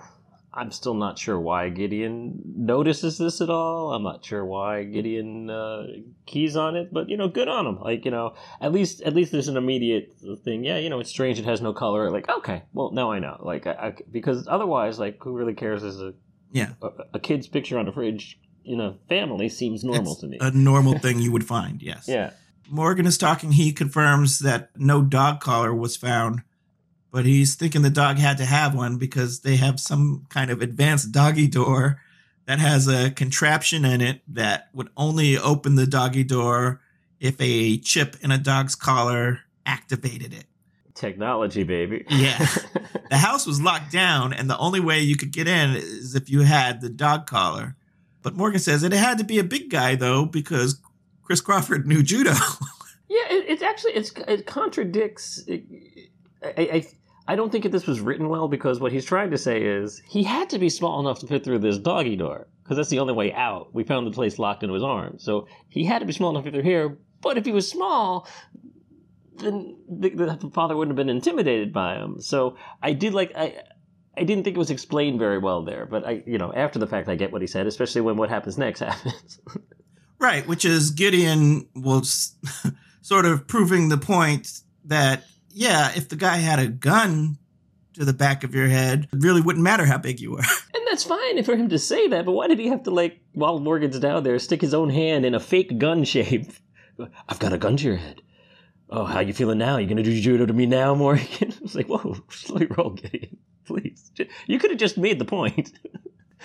I'm 0.57 0.71
still 0.71 0.95
not 0.95 1.19
sure 1.19 1.39
why 1.39 1.69
Gideon 1.69 2.41
notices 2.57 3.19
this 3.19 3.41
at 3.41 3.51
all. 3.51 3.93
I'm 3.93 4.05
not 4.05 4.25
sure 4.25 4.45
why 4.45 4.85
Gideon 4.85 5.51
uh, 5.51 5.87
keys 6.27 6.57
on 6.57 6.77
it, 6.77 6.93
but 6.93 7.09
you 7.09 7.17
know, 7.17 7.27
good 7.29 7.49
on 7.49 7.67
him. 7.67 7.81
Like 7.81 8.05
you 8.05 8.13
know, 8.13 8.35
at 8.61 8.71
least 8.73 9.03
at 9.03 9.15
least 9.15 9.33
there's 9.33 9.49
an 9.49 9.57
immediate 9.57 10.15
thing. 10.45 10.65
Yeah, 10.65 10.79
you 10.79 10.89
know, 10.91 11.01
it's 11.01 11.11
strange. 11.11 11.41
It 11.41 11.45
has 11.45 11.61
no 11.61 11.73
color. 11.73 12.09
Like 12.11 12.29
okay, 12.29 12.63
well 12.73 12.93
now 12.93 13.11
I 13.11 13.19
know. 13.19 13.37
Like 13.41 13.67
I, 13.67 13.73
I, 13.73 13.95
because 14.13 14.47
otherwise, 14.47 14.99
like 14.99 15.23
who 15.23 15.33
really 15.33 15.55
cares? 15.55 15.83
Is 15.83 16.01
a 16.01 16.15
Yeah. 16.53 16.75
a, 16.81 16.89
a 17.15 17.19
kid's 17.19 17.49
picture 17.49 17.77
on 17.79 17.89
a 17.89 17.93
fridge 17.93 18.39
in 18.65 18.81
a 18.81 18.97
family 19.09 19.49
seems 19.49 19.83
normal 19.83 20.13
It's 20.13 20.21
to 20.21 20.27
me. 20.29 20.39
A 20.41 20.51
normal 20.53 20.99
thing 20.99 21.19
you 21.19 21.33
would 21.33 21.45
find, 21.47 21.83
yes. 21.83 22.05
yeah. 22.09 22.31
Morgan 22.71 23.07
is 23.07 23.19
talking. 23.19 23.53
He 23.53 23.73
confirms 23.73 24.39
that 24.39 24.71
no 24.77 25.03
dog 25.03 25.41
collar 25.41 25.75
was 25.75 25.97
found, 25.97 26.43
but 27.15 27.25
he's 27.25 27.55
thinking 27.55 27.83
the 27.83 27.91
dog 27.91 28.19
had 28.19 28.39
to 28.39 28.45
have 28.45 28.75
one 28.75 28.97
because 28.97 29.43
they 29.43 29.55
have 29.55 29.79
some 29.79 30.27
kind 30.31 30.51
of 30.51 30.61
advanced 30.61 31.13
doggy 31.13 31.47
door 31.47 32.01
that 32.47 32.59
has 32.59 32.89
a 32.89 33.09
contraption 33.13 33.85
in 33.85 34.01
it 34.01 34.21
that 34.27 34.69
would 34.75 34.89
only 34.97 35.39
open 35.39 35.77
the 35.77 35.87
doggy 35.87 36.25
door 36.25 36.81
if 37.21 37.41
a 37.41 37.79
chip 37.79 38.17
in 38.21 38.33
a 38.33 38.37
dog's 38.37 38.75
collar 38.75 39.39
activated 39.65 40.33
it. 40.33 40.47
Technology, 40.95 41.63
baby. 41.63 42.05
Yeah. 42.11 42.37
The 43.11 43.19
house 43.19 43.47
was 43.47 43.63
locked 43.63 43.93
down, 43.93 44.33
and 44.33 44.51
the 44.51 44.59
only 44.59 44.81
way 44.81 44.99
you 44.99 45.17
could 45.17 45.31
get 45.31 45.47
in 45.47 45.77
is 45.77 46.17
if 46.17 46.29
you 46.29 46.41
had 46.41 46.81
the 46.81 46.89
dog 46.89 47.29
collar. 47.29 47.77
But 48.23 48.35
Morgan 48.35 48.59
says 48.59 48.83
it 48.83 48.91
had 48.91 49.19
to 49.19 49.25
be 49.25 49.39
a 49.39 49.45
big 49.45 49.71
guy, 49.71 49.95
though, 49.95 50.25
because 50.25 50.81
Chris 51.23 51.41
Crawford 51.41 51.87
knew 51.87 52.03
judo. 52.03 52.35
Yeah, 53.07 53.37
it, 53.37 53.45
it's 53.49 53.63
actually 53.63 53.93
it's 53.93 54.11
it 54.27 54.47
contradicts. 54.47 55.45
It, 55.47 55.63
I, 56.43 56.69
I 56.73 56.87
I 57.27 57.37
don't 57.37 57.51
think 57.51 57.65
that 57.65 57.73
this 57.73 57.87
was 57.87 58.01
written 58.01 58.29
well 58.29 58.49
because 58.49 58.81
what 58.81 58.93
he's 58.93 59.05
trying 59.05 59.31
to 59.31 59.39
say 59.39 59.63
is 59.63 60.03
he 60.07 60.23
had 60.23 60.51
to 60.51 60.59
be 60.59 60.69
small 60.69 61.01
enough 61.01 61.21
to 61.21 61.27
fit 61.27 61.43
through 61.43 61.61
this 61.61 61.79
doggy 61.79 62.17
door 62.17 62.49
because 62.63 62.77
that's 62.77 62.91
the 62.91 62.99
only 62.99 63.15
way 63.15 63.33
out. 63.33 63.75
We 63.75 63.83
found 63.85 64.07
the 64.07 64.11
place 64.11 64.39
locked 64.39 64.63
into 64.63 64.75
his 64.75 64.83
arm, 64.83 65.19
so 65.19 65.47
he 65.69 65.85
had 65.85 66.01
to 66.01 66.07
be 66.07 66.13
small 66.13 66.31
enough 66.31 66.45
to 66.45 66.51
fit 66.51 66.55
through 66.55 66.71
here. 66.71 66.99
But 67.23 67.39
if 67.39 67.47
he 67.47 67.53
was 67.53 67.69
small, 67.69 68.29
then 69.37 69.77
the, 69.89 70.11
the 70.11 70.51
father 70.53 70.77
wouldn't 70.77 70.97
have 70.97 71.07
been 71.07 71.15
intimidated 71.15 71.73
by 71.73 71.97
him. 71.97 72.21
So 72.21 72.57
I 72.83 72.93
did 72.93 73.15
like 73.15 73.33
I. 73.35 73.63
I 74.17 74.23
didn't 74.23 74.45
think 74.45 74.55
it 74.55 74.61
was 74.61 74.71
explained 74.71 75.19
very 75.19 75.39
well 75.39 75.65
there, 75.65 75.87
but 75.87 76.07
I, 76.07 76.23
you 76.25 76.39
know, 76.39 76.53
after 76.55 76.79
the 76.79 76.87
fact, 76.87 77.09
I 77.09 77.17
get 77.17 77.33
what 77.33 77.41
he 77.41 77.49
said, 77.49 77.67
especially 77.67 78.01
when 78.01 78.17
what 78.17 78.31
happens 78.31 78.57
next 78.57 78.79
happens. 78.79 79.41
Right, 80.21 80.47
which 80.47 80.65
is 80.65 80.93
Gideon 80.93 81.67
was 81.75 82.37
sort 83.01 83.27
of 83.27 83.49
proving 83.49 83.89
the 83.89 83.99
point 83.99 84.61
that 84.85 85.25
yeah, 85.55 85.93
if 85.95 86.09
the 86.09 86.17
guy 86.17 86.37
had 86.37 86.59
a 86.59 86.67
gun 86.69 87.39
to 87.95 88.05
the 88.05 88.13
back 88.13 88.43
of 88.43 88.55
your 88.55 88.67
head, 88.67 89.09
it 89.13 89.23
really 89.23 89.41
wouldn't 89.41 89.63
matter 89.63 89.87
how 89.87 89.99
big 89.99 90.21
you 90.21 90.33
were. 90.33 90.43
And 90.75 90.83
that's 90.91 91.05
fine 91.05 91.43
for 91.45 91.57
him 91.57 91.71
to 91.71 91.79
say 91.79 92.09
that, 92.09 92.27
but 92.27 92.33
why 92.33 92.47
did 92.47 92.59
he 92.59 92.69
have 92.69 92.83
to, 92.83 92.91
like, 92.91 93.21
while 93.33 93.59
Morgan's 93.59 93.99
down 93.99 94.23
there, 94.23 94.39
stick 94.39 94.61
his 94.61 94.75
own 94.75 94.91
hand 94.91 95.25
in 95.25 95.35
a 95.35 95.41
fake 95.41 95.79
gun 95.79 96.05
shape? 96.05 96.53
I've 97.29 97.39
got 97.39 97.53
a 97.53 97.59
gun 97.59 97.77
to 97.79 97.85
your 97.85 97.97
head. 97.97 98.21
Oh, 98.91 99.05
how 99.05 99.21
you 99.21 99.33
feeling 99.33 99.59
now? 99.59 99.79
You 99.79 99.89
gonna 99.89 100.03
do 100.03 100.21
judo 100.21 100.47
to 100.47 100.53
me 100.53 100.67
now, 100.67 100.95
Morgan? 100.97 101.27
It's 101.41 101.75
like, 101.75 101.87
whoa, 101.87 102.17
slowly 102.29 102.67
roll, 102.67 102.91
Gideon. 102.91 103.39
Please. 103.65 104.11
You 104.47 104.59
could 104.59 104.71
have 104.71 104.79
just 104.79 104.99
made 104.99 105.19
the 105.19 105.25
point. 105.25 105.73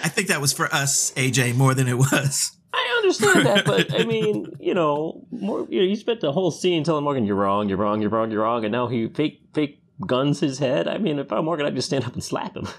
I 0.02 0.08
think 0.08 0.30
that 0.30 0.40
was 0.40 0.54
for 0.54 0.74
us, 0.74 1.12
AJ, 1.16 1.56
more 1.56 1.74
than 1.74 1.88
it 1.88 1.98
was. 1.98 2.56
I 2.72 2.96
understand 2.98 3.46
that, 3.46 3.66
but 3.66 3.94
I 3.94 4.04
mean, 4.06 4.56
you 4.60 4.74
know, 4.74 5.26
more, 5.32 5.66
you 5.70 5.80
know, 5.80 5.86
you 5.86 5.96
spent 5.96 6.22
the 6.22 6.32
whole 6.32 6.52
scene 6.52 6.84
telling 6.84 7.04
Morgan 7.04 7.26
you're 7.26 7.36
wrong, 7.36 7.70
you're 7.70 7.78
wrong, 7.78 8.02
you're 8.02 8.10
wrong, 8.10 8.32
you're 8.32 8.44
wrong, 8.44 8.64
and 8.64 8.72
now 8.72 8.88
he 8.88 9.08
fake 9.08 9.42
fake 9.54 9.82
guns 10.06 10.40
his 10.40 10.60
head. 10.60 10.88
I 10.88 10.98
mean, 10.98 11.20
if 11.20 11.32
I'm 11.32 11.46
Morgan, 11.46 11.66
I'd 11.66 11.76
just 11.76 11.88
stand 11.88 12.06
up 12.06 12.14
and 12.14 12.24
slap 12.24 12.56
him. 12.56 12.68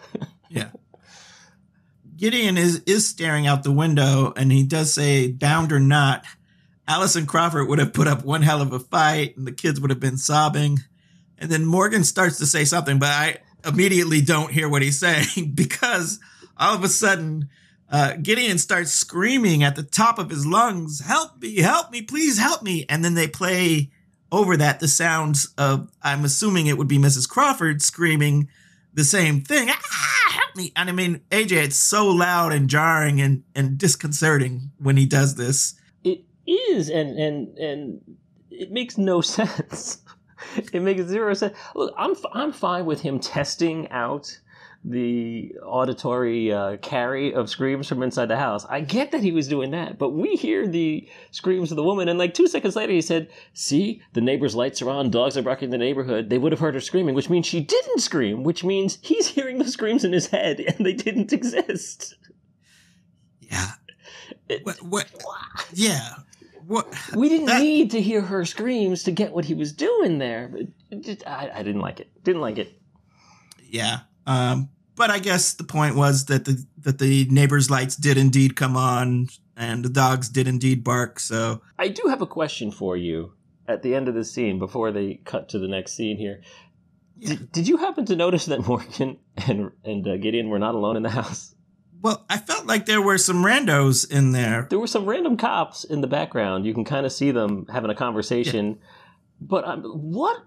Yeah. 0.53 0.71
Gideon 2.17 2.59
is 2.59 2.83
is 2.87 3.09
staring 3.09 3.47
out 3.47 3.63
the 3.63 3.71
window 3.71 4.33
and 4.37 4.51
he 4.51 4.65
does 4.65 4.93
say, 4.93 5.31
bound 5.31 5.71
or 5.71 5.79
not, 5.79 6.25
Allison 6.89 7.25
Crawford 7.25 7.69
would 7.69 7.79
have 7.79 7.93
put 7.93 8.09
up 8.09 8.25
one 8.25 8.43
hell 8.43 8.61
of 8.61 8.73
a 8.73 8.81
fight 8.81 9.37
and 9.37 9.47
the 9.47 9.53
kids 9.53 9.81
would 9.81 9.91
have 9.91 10.01
been 10.01 10.19
sobbing. 10.19 10.81
And 11.39 11.49
then 11.49 11.65
Morgan 11.65 12.03
starts 12.03 12.39
to 12.39 12.47
say 12.47 12.65
something, 12.65 12.99
but 12.99 13.11
I 13.11 13.39
immediately 13.65 14.21
don't 14.21 14.51
hear 14.51 14.69
what 14.69 14.83
he's 14.83 14.99
saying 14.99 15.53
because 15.55 16.19
all 16.57 16.75
of 16.75 16.83
a 16.83 16.89
sudden 16.89 17.49
uh, 17.91 18.15
Gideon 18.23 18.59
starts 18.59 18.93
screaming 18.93 19.63
at 19.63 19.77
the 19.77 19.83
top 19.83 20.19
of 20.19 20.31
his 20.31 20.47
lungs, 20.47 21.01
Help 21.01 21.41
me, 21.41 21.57
help 21.59 21.91
me, 21.91 22.03
please 22.03 22.39
help 22.39 22.63
me. 22.63 22.87
And 22.89 23.05
then 23.05 23.15
they 23.15 23.27
play 23.27 23.91
over 24.33 24.57
that 24.57 24.79
the 24.79 24.89
sounds 24.89 25.53
of, 25.59 25.91
I'm 26.03 26.25
assuming 26.25 26.67
it 26.67 26.79
would 26.79 26.89
be 26.89 26.99
Mrs. 26.99 27.29
Crawford 27.29 27.83
screaming 27.83 28.49
the 28.95 29.05
same 29.05 29.41
thing. 29.41 29.69
Ah, 29.71 30.31
help 30.33 30.57
me. 30.57 30.73
And 30.77 30.89
I 30.89 30.93
mean, 30.93 31.21
AJ, 31.31 31.65
it's 31.65 31.77
so 31.77 32.09
loud 32.09 32.53
and 32.53 32.69
jarring 32.69 33.21
and, 33.21 33.43
and 33.55 33.77
disconcerting 33.77 34.71
when 34.79 34.97
he 34.97 35.07
does 35.07 35.35
this. 35.35 35.75
It 36.05 36.25
is, 36.47 36.89
and 36.89 37.19
and 37.19 37.59
and 37.59 38.01
it 38.51 38.71
makes 38.73 38.99
no 38.99 39.21
sense. 39.21 39.99
it 40.57 40.83
makes 40.83 41.03
zero 41.05 41.35
sense. 41.35 41.57
Look, 41.75 41.95
I'm 41.97 42.15
I'm 42.33 42.53
fine 42.53 42.87
with 42.87 43.01
him 43.01 43.21
testing 43.21 43.89
out 43.91 44.39
the 44.83 45.55
auditory 45.63 46.51
uh, 46.53 46.79
carry 46.79 47.35
of 47.35 47.51
screams 47.51 47.87
from 47.87 48.03
inside 48.03 48.27
the 48.27 48.37
house. 48.39 48.65
I 48.69 48.81
get 48.81 49.13
that 49.13 49.23
he 49.23 49.31
was 49.31 49.47
doing 49.47 49.73
that, 49.73 49.99
but 49.99 50.11
we 50.11 50.37
hear 50.37 50.67
the 50.67 51.07
screams 51.33 51.71
of 51.71 51.77
the 51.77 51.83
woman, 51.83 52.09
and 52.09 52.19
like 52.19 52.33
two 52.33 52.47
seconds 52.49 52.77
later, 52.77 52.93
he 52.93 53.03
said, 53.03 53.29
"See, 53.53 54.01
the 54.15 54.23
neighbor's 54.23 54.55
lights 54.57 54.81
are 54.81 54.89
on. 54.89 55.11
Dogs 55.11 55.37
are 55.37 55.43
barking 55.43 55.67
in 55.67 55.71
the 55.71 55.79
neighborhood. 55.79 56.31
They 56.31 56.39
would 56.39 56.53
have 56.53 56.61
heard 56.61 56.75
her 56.75 56.81
screaming, 56.81 57.15
which 57.15 57.29
means 57.29 57.45
she 57.47 57.61
didn't 57.61 58.01
scream. 58.01 58.43
Which 58.43 58.65
means 58.65 58.99
he's 59.03 59.27
hearing 59.29 59.59
the 59.59 59.69
screams 59.69 60.03
in 60.05 60.13
his 60.15 60.29
head, 60.29 60.61
and 60.67 60.87
they 60.87 60.95
didn't 60.95 61.33
exist." 61.33 62.15
Yeah. 63.41 63.73
It- 64.49 64.65
What, 64.65 64.77
what, 64.79 65.07
yeah. 65.73 66.15
What? 66.67 66.87
We 67.15 67.29
didn't 67.29 67.47
That- 67.47 67.61
need 67.63 67.91
to 67.91 68.01
hear 68.01 68.21
her 68.23 68.45
screams 68.45 69.03
to 69.05 69.11
get 69.11 69.33
what 69.33 69.45
he 69.45 69.55
was 69.55 69.73
doing 69.73 70.19
there. 70.19 70.49
But 70.49 71.01
just, 71.03 71.27
I, 71.27 71.51
I 71.55 71.63
didn't 71.63 71.81
like 71.83 72.01
it. 72.01 72.09
Didn't 72.25 72.41
like 72.43 72.59
it. 72.59 72.81
Yeah. 73.69 74.01
Um, 74.27 74.71
but 74.97 75.11
I 75.11 75.19
guess 75.19 75.55
the 75.55 75.65
point 75.65 75.97
was 75.97 76.27
that 76.27 76.45
the 76.45 76.65
that 76.79 76.99
the 76.99 77.27
neighbors' 77.31 77.71
lights 77.71 77.97
did 77.97 78.19
indeed 78.19 78.57
come 78.57 78.77
on 78.77 79.29
and 79.57 79.85
the 79.85 79.89
dogs 79.89 80.29
did 80.29 80.49
indeed 80.49 80.85
bark. 80.85 81.21
So 81.21 81.63
I 81.79 81.89
do 81.89 82.09
have 82.09 82.23
a 82.23 82.27
question 82.27 82.71
for 82.71 82.97
you 82.97 83.33
at 83.67 83.83
the 83.83 83.95
end 83.95 84.09
of 84.09 84.15
the 84.15 84.25
scene 84.25 84.59
before 84.59 84.93
they 84.93 85.21
cut 85.25 85.49
to 85.51 85.59
the 85.59 85.69
next 85.69 85.93
scene 85.93 86.17
here. 86.17 86.43
Yeah. 87.19 87.31
Did, 87.31 87.53
did 87.53 87.69
you 87.69 87.77
happen 87.77 88.07
to 88.07 88.17
notice 88.17 88.47
that 88.47 88.67
Morgan 88.67 89.19
and 89.49 89.71
and 89.85 90.07
uh, 90.07 90.17
Gideon 90.17 90.49
were 90.49 90.59
not 90.59 90.75
alone 90.75 90.97
in 90.97 91.03
the 91.03 91.11
house? 91.11 91.55
well, 92.03 92.25
I 92.31 92.39
felt 92.39 92.67
like 92.67 92.87
there 92.87 93.03
were 93.03 93.19
some 93.19 93.45
randos 93.45 94.11
in 94.11 94.33
there. 94.33 94.67
There 94.71 94.79
were 94.79 94.87
some 94.87 95.05
random 95.05 95.37
cops 95.37 95.85
in 95.85 96.01
the 96.01 96.07
background. 96.07 96.65
You 96.65 96.73
can 96.73 96.85
kind 96.85 97.05
of 97.05 97.13
see 97.13 97.31
them 97.31 97.67
having 97.71 97.91
a 97.91 97.95
conversation. 97.95 98.79
But 99.41 99.65
um, 99.65 99.83
what 99.83 100.39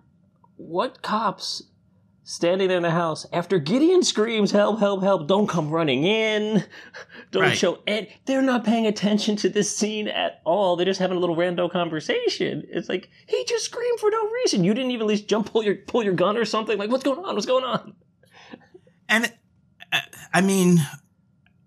what 0.55 1.01
cops 1.01 1.63
standing 2.23 2.67
there 2.69 2.77
in 2.77 2.83
the 2.83 2.91
house 2.91 3.25
after 3.33 3.59
Gideon 3.59 4.03
screams, 4.03 4.51
"Help! 4.51 4.79
Help! 4.79 5.03
Help! 5.03 5.27
Don't 5.27 5.47
come 5.47 5.69
running 5.69 6.03
in! 6.05 6.63
Don't 7.31 7.43
Right. 7.43 7.57
show!" 7.57 7.79
And 7.87 8.07
they're 8.25 8.41
not 8.41 8.63
paying 8.63 8.85
attention 8.87 9.35
to 9.37 9.49
this 9.49 9.75
scene 9.75 10.07
at 10.07 10.41
all. 10.45 10.75
They're 10.75 10.85
just 10.85 10.99
having 10.99 11.17
a 11.17 11.19
little 11.19 11.35
rando 11.35 11.69
conversation. 11.71 12.63
It's 12.69 12.89
like 12.89 13.09
he 13.27 13.43
just 13.45 13.65
screamed 13.65 13.99
for 13.99 14.09
no 14.09 14.29
reason. 14.29 14.63
You 14.63 14.73
didn't 14.73 14.91
even 14.91 15.01
at 15.05 15.09
least 15.09 15.27
jump, 15.27 15.51
pull 15.51 15.63
your 15.63 15.75
pull 15.75 16.03
your 16.03 16.13
gun 16.13 16.37
or 16.37 16.45
something. 16.45 16.77
Like 16.77 16.89
what's 16.89 17.03
going 17.03 17.19
on? 17.23 17.33
What's 17.35 17.45
going 17.47 17.65
on? 17.65 17.93
And 19.09 19.31
uh, 19.91 19.99
I 20.33 20.41
mean, 20.41 20.79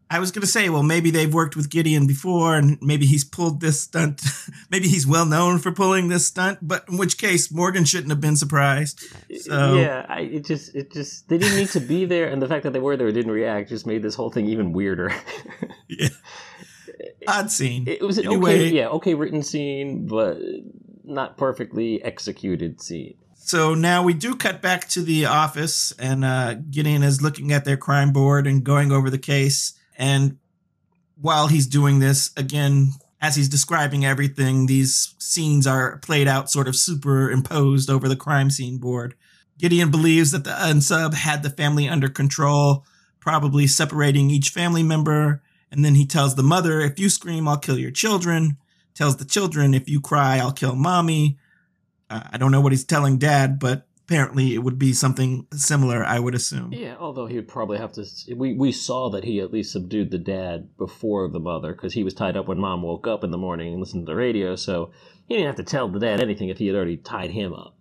I 0.09 0.21
was 0.21 0.31
going 0.31 0.43
to 0.43 0.47
say, 0.47 0.69
well, 0.69 0.85
maybe 0.85 1.11
they've 1.11 1.33
worked 1.33 1.57
with 1.57 1.69
Gideon 1.69 2.07
before 2.07 2.57
and 2.57 2.79
maybe 2.81 3.07
he's 3.07 3.25
pulled 3.25 3.61
this 3.61 3.81
stunt. 3.81 4.23
maybe 4.71 4.87
he's 4.87 5.07
well 5.07 5.27
known 5.27 5.59
for 5.59 5.73
pulling 5.73 6.09
this 6.09 6.27
stunt, 6.27 6.61
but 6.63 6.85
in 6.89 6.97
which 6.97 7.19
case 7.19 7.51
Morgan 7.51 7.85
shouldn't 7.85 8.11
have 8.11 8.21
been 8.21 8.37
surprised. 8.37 9.01
So- 9.41 9.75
yeah, 9.75 10.07
I, 10.09 10.21
it 10.21 10.45
just 10.45 10.75
it 10.77 10.93
just 10.93 11.29
they 11.29 11.39
didn't 11.39 11.57
need 11.57 11.71
to 11.71 11.81
be 11.81 12.05
there, 12.05 12.29
and 12.29 12.41
the 12.41 12.47
fact 12.47 12.63
that 12.63 12.73
they 12.73 12.79
were 12.79 12.97
there 12.97 13.09
and 13.09 13.15
didn't 13.17 13.33
react 13.33 13.69
just 13.69 13.87
made 13.87 14.03
this 14.03 14.15
whole 14.15 14.31
thing 14.31 14.47
even 14.47 14.73
weirder. 14.73 15.13
Yeah. 15.89 16.09
Odd 17.29 17.51
scene. 17.51 17.85
It 17.87 18.03
was 18.03 18.19
an 18.19 18.27
Anyway- 18.27 18.55
okay, 18.67 18.77
yeah, 18.77 18.89
okay 18.89 19.15
written 19.15 19.43
scene, 19.43 20.07
but 20.07 20.39
not 21.05 21.37
perfectly 21.37 22.03
executed 22.03 22.81
scene. 22.81 23.15
So 23.35 23.75
now 23.75 24.03
we 24.03 24.13
do 24.15 24.35
cut 24.35 24.61
back 24.61 24.89
to 24.89 25.03
the 25.03 25.27
office, 25.27 25.93
and 25.99 26.25
uh, 26.25 26.55
Gideon 26.55 27.03
is 27.05 27.23
looking 27.23 27.53
at 27.53 27.65
their 27.65 27.77
crime 27.77 28.13
board 28.13 28.47
and 28.47 28.65
going 28.65 28.91
over 28.91 29.09
the 29.11 29.19
case. 29.19 29.76
And 29.97 30.39
while 31.21 31.49
he's 31.49 31.67
doing 31.67 31.99
this, 31.99 32.31
again, 32.37 32.93
as 33.21 33.37
he's 33.37 33.49
describing 33.49 34.05
everything, 34.05 34.67
these 34.67 35.15
scenes 35.19 35.67
are 35.67 35.99
played 35.99 36.29
out 36.29 36.51
sort 36.51 36.69
of 36.69 36.77
superimposed 36.77 37.89
over 37.89 38.09
the 38.09 38.17
crime 38.17 38.51
scene 38.51 38.79
board. 38.79 39.15
Gideon 39.59 39.91
believes 39.91 40.33
that 40.33 40.45
the 40.45 40.51
unsub 40.51 41.15
had 41.15 41.43
the 41.43 41.51
family 41.51 41.89
under 41.89 42.09
control, 42.09 42.85
probably 43.21 43.67
separating 43.67 44.29
each 44.31 44.51
family 44.51 44.83
member. 44.83 45.43
And 45.71 45.85
then 45.85 45.95
he 45.95 46.07
tells 46.07 46.35
the 46.35 46.43
mother, 46.43 46.81
if 46.81 46.99
you 46.99 47.09
scream, 47.09 47.49
I'll 47.49 47.57
kill 47.57 47.79
your 47.79 47.91
children. 47.91 48.59
Tells 48.95 49.17
the 49.17 49.25
children, 49.25 49.75
if 49.75 49.89
you 49.89 50.01
cry, 50.01 50.39
I'll 50.39 50.53
kill 50.53 50.75
mommy. 50.75 51.39
Uh, 52.09 52.23
I 52.33 52.39
don't 52.39 52.53
know 52.53 52.61
what 52.61 52.73
he's 52.73 52.85
telling 52.85 53.19
dad, 53.19 53.59
but 53.59 53.86
apparently 54.07 54.55
it 54.55 54.59
would 54.59 54.79
be 54.79 54.93
something 54.93 55.47
similar, 55.53 56.05
I 56.05 56.21
would 56.21 56.35
assume. 56.35 56.73
Yeah, 56.73 56.97
although 56.99 57.27
he 57.27 57.35
would 57.37 57.49
probably 57.49 57.79
have 57.79 57.93
to. 57.95 58.05
We, 58.35 58.55
we 58.55 58.71
saw 58.71 59.11
that 59.11 59.25
he 59.25 59.41
at 59.41 59.53
least 59.53 59.73
subdued 59.73 60.13
the 60.13 60.19
dad 60.19 60.77
before 60.79 61.29
the 61.29 61.41
mother 61.41 61.73
because 61.73 61.93
he 61.93 62.05
was 62.05 62.15
tied 62.15 62.37
up 62.37 62.47
when 62.47 62.59
mom 62.59 62.83
woke 62.83 63.09
up 63.09 63.25
in 63.25 63.33
the 63.33 63.39
morning 63.39 63.73
and 63.73 63.81
listened 63.81 64.07
to 64.07 64.13
the 64.13 64.17
radio, 64.17 64.55
so 64.55 64.93
he 65.27 65.35
didn't 65.35 65.49
have 65.49 65.57
to 65.57 65.65
tell 65.65 65.89
the 65.89 65.99
dad 65.99 66.21
anything 66.21 66.49
if 66.49 66.59
he 66.59 66.69
had 66.69 66.77
already 66.77 66.97
tied 66.97 67.33
him 67.33 67.53
up. 67.53 67.77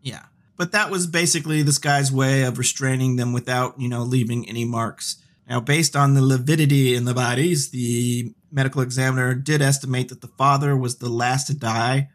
Yeah. 0.00 0.24
But 0.56 0.72
that 0.72 0.90
was 0.90 1.06
basically 1.06 1.62
this 1.62 1.78
guy's 1.78 2.10
way 2.10 2.42
of 2.42 2.58
restraining 2.58 3.16
them 3.16 3.32
without, 3.32 3.78
you 3.78 3.88
know, 3.88 4.02
leaving 4.02 4.48
any 4.48 4.64
marks. 4.64 5.22
Now, 5.48 5.60
based 5.60 5.94
on 5.94 6.14
the 6.14 6.22
lividity 6.22 6.94
in 6.94 7.04
the 7.04 7.14
bodies, 7.14 7.70
the 7.70 8.34
medical 8.50 8.80
examiner 8.80 9.34
did 9.34 9.60
estimate 9.60 10.08
that 10.08 10.20
the 10.20 10.28
father 10.28 10.76
was 10.76 10.96
the 10.96 11.08
last 11.08 11.46
to 11.46 11.54
die, 11.54 12.08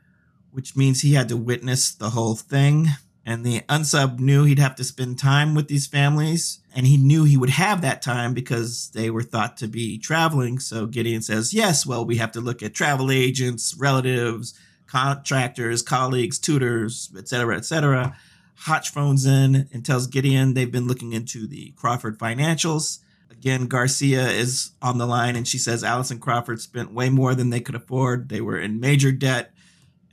which 0.53 0.77
means 0.77 1.01
he 1.01 1.13
had 1.13 1.27
to 1.29 1.37
witness 1.37 1.93
the 1.93 2.11
whole 2.11 2.35
thing. 2.35 2.87
And 3.25 3.45
the 3.45 3.61
unsub 3.61 4.19
knew 4.19 4.43
he'd 4.43 4.59
have 4.59 4.75
to 4.75 4.83
spend 4.83 5.17
time 5.17 5.55
with 5.55 5.69
these 5.69 5.87
families, 5.87 6.59
and 6.75 6.85
he 6.85 6.97
knew 6.97 7.23
he 7.23 7.37
would 7.37 7.51
have 7.51 7.81
that 7.81 8.01
time 8.01 8.33
because 8.33 8.89
they 8.93 9.09
were 9.09 9.23
thought 9.23 9.55
to 9.57 9.67
be 9.67 9.97
traveling. 9.97 10.59
So 10.59 10.85
Gideon 10.87 11.21
says, 11.21 11.53
Yes, 11.53 11.85
well, 11.85 12.05
we 12.05 12.17
have 12.17 12.33
to 12.33 12.41
look 12.41 12.61
at 12.61 12.73
travel 12.73 13.09
agents, 13.09 13.75
relatives, 13.77 14.53
contractors, 14.87 15.81
colleagues, 15.81 16.37
tutors, 16.37 17.11
etc., 17.17 17.57
etc. 17.57 18.17
Hotch 18.55 18.89
phones 18.89 19.25
in 19.25 19.67
and 19.73 19.85
tells 19.85 20.07
Gideon 20.07 20.53
they've 20.53 20.71
been 20.71 20.87
looking 20.87 21.13
into 21.13 21.47
the 21.47 21.71
Crawford 21.75 22.19
financials. 22.19 22.99
Again, 23.31 23.67
Garcia 23.67 24.27
is 24.29 24.71
on 24.81 24.99
the 24.99 25.07
line 25.07 25.35
and 25.35 25.47
she 25.47 25.57
says 25.57 25.83
Allison 25.83 26.19
Crawford 26.19 26.61
spent 26.61 26.93
way 26.93 27.09
more 27.09 27.35
than 27.35 27.49
they 27.49 27.59
could 27.59 27.75
afford. 27.75 28.29
They 28.29 28.39
were 28.39 28.59
in 28.59 28.79
major 28.79 29.11
debt. 29.11 29.53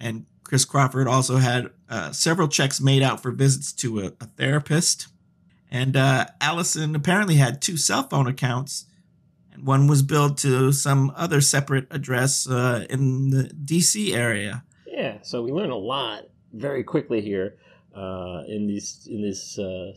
And 0.01 0.27
Chris 0.51 0.65
Crawford 0.65 1.07
also 1.07 1.37
had 1.37 1.71
uh, 1.89 2.11
several 2.11 2.49
checks 2.49 2.81
made 2.81 3.05
out 3.05 3.23
for 3.23 3.31
visits 3.31 3.73
to 3.73 4.01
a, 4.01 4.07
a 4.21 4.27
therapist. 4.37 5.07
And 5.71 5.97
uh, 5.97 6.27
Allison 6.41 6.97
apparently 6.97 7.37
had 7.37 7.63
two 7.63 7.77
cell 7.77 8.03
phone 8.03 8.27
accounts, 8.27 8.87
and 9.53 9.65
one 9.65 9.87
was 9.87 10.03
billed 10.03 10.39
to 10.39 10.73
some 10.73 11.13
other 11.15 11.41
separate 11.41 11.87
address 11.93 12.49
uh, 12.49 12.85
in 12.91 13.31
the 13.31 13.45
DC 13.45 14.13
area. 14.13 14.65
Yeah, 14.89 15.19
so 15.23 15.41
we 15.41 15.53
learn 15.53 15.71
a 15.71 15.77
lot 15.77 16.25
very 16.53 16.83
quickly 16.83 17.21
here 17.21 17.55
uh, 17.95 18.43
in 18.49 18.67
these 18.67 19.07
in 19.09 19.23
this 19.23 19.57
uh, 19.57 19.93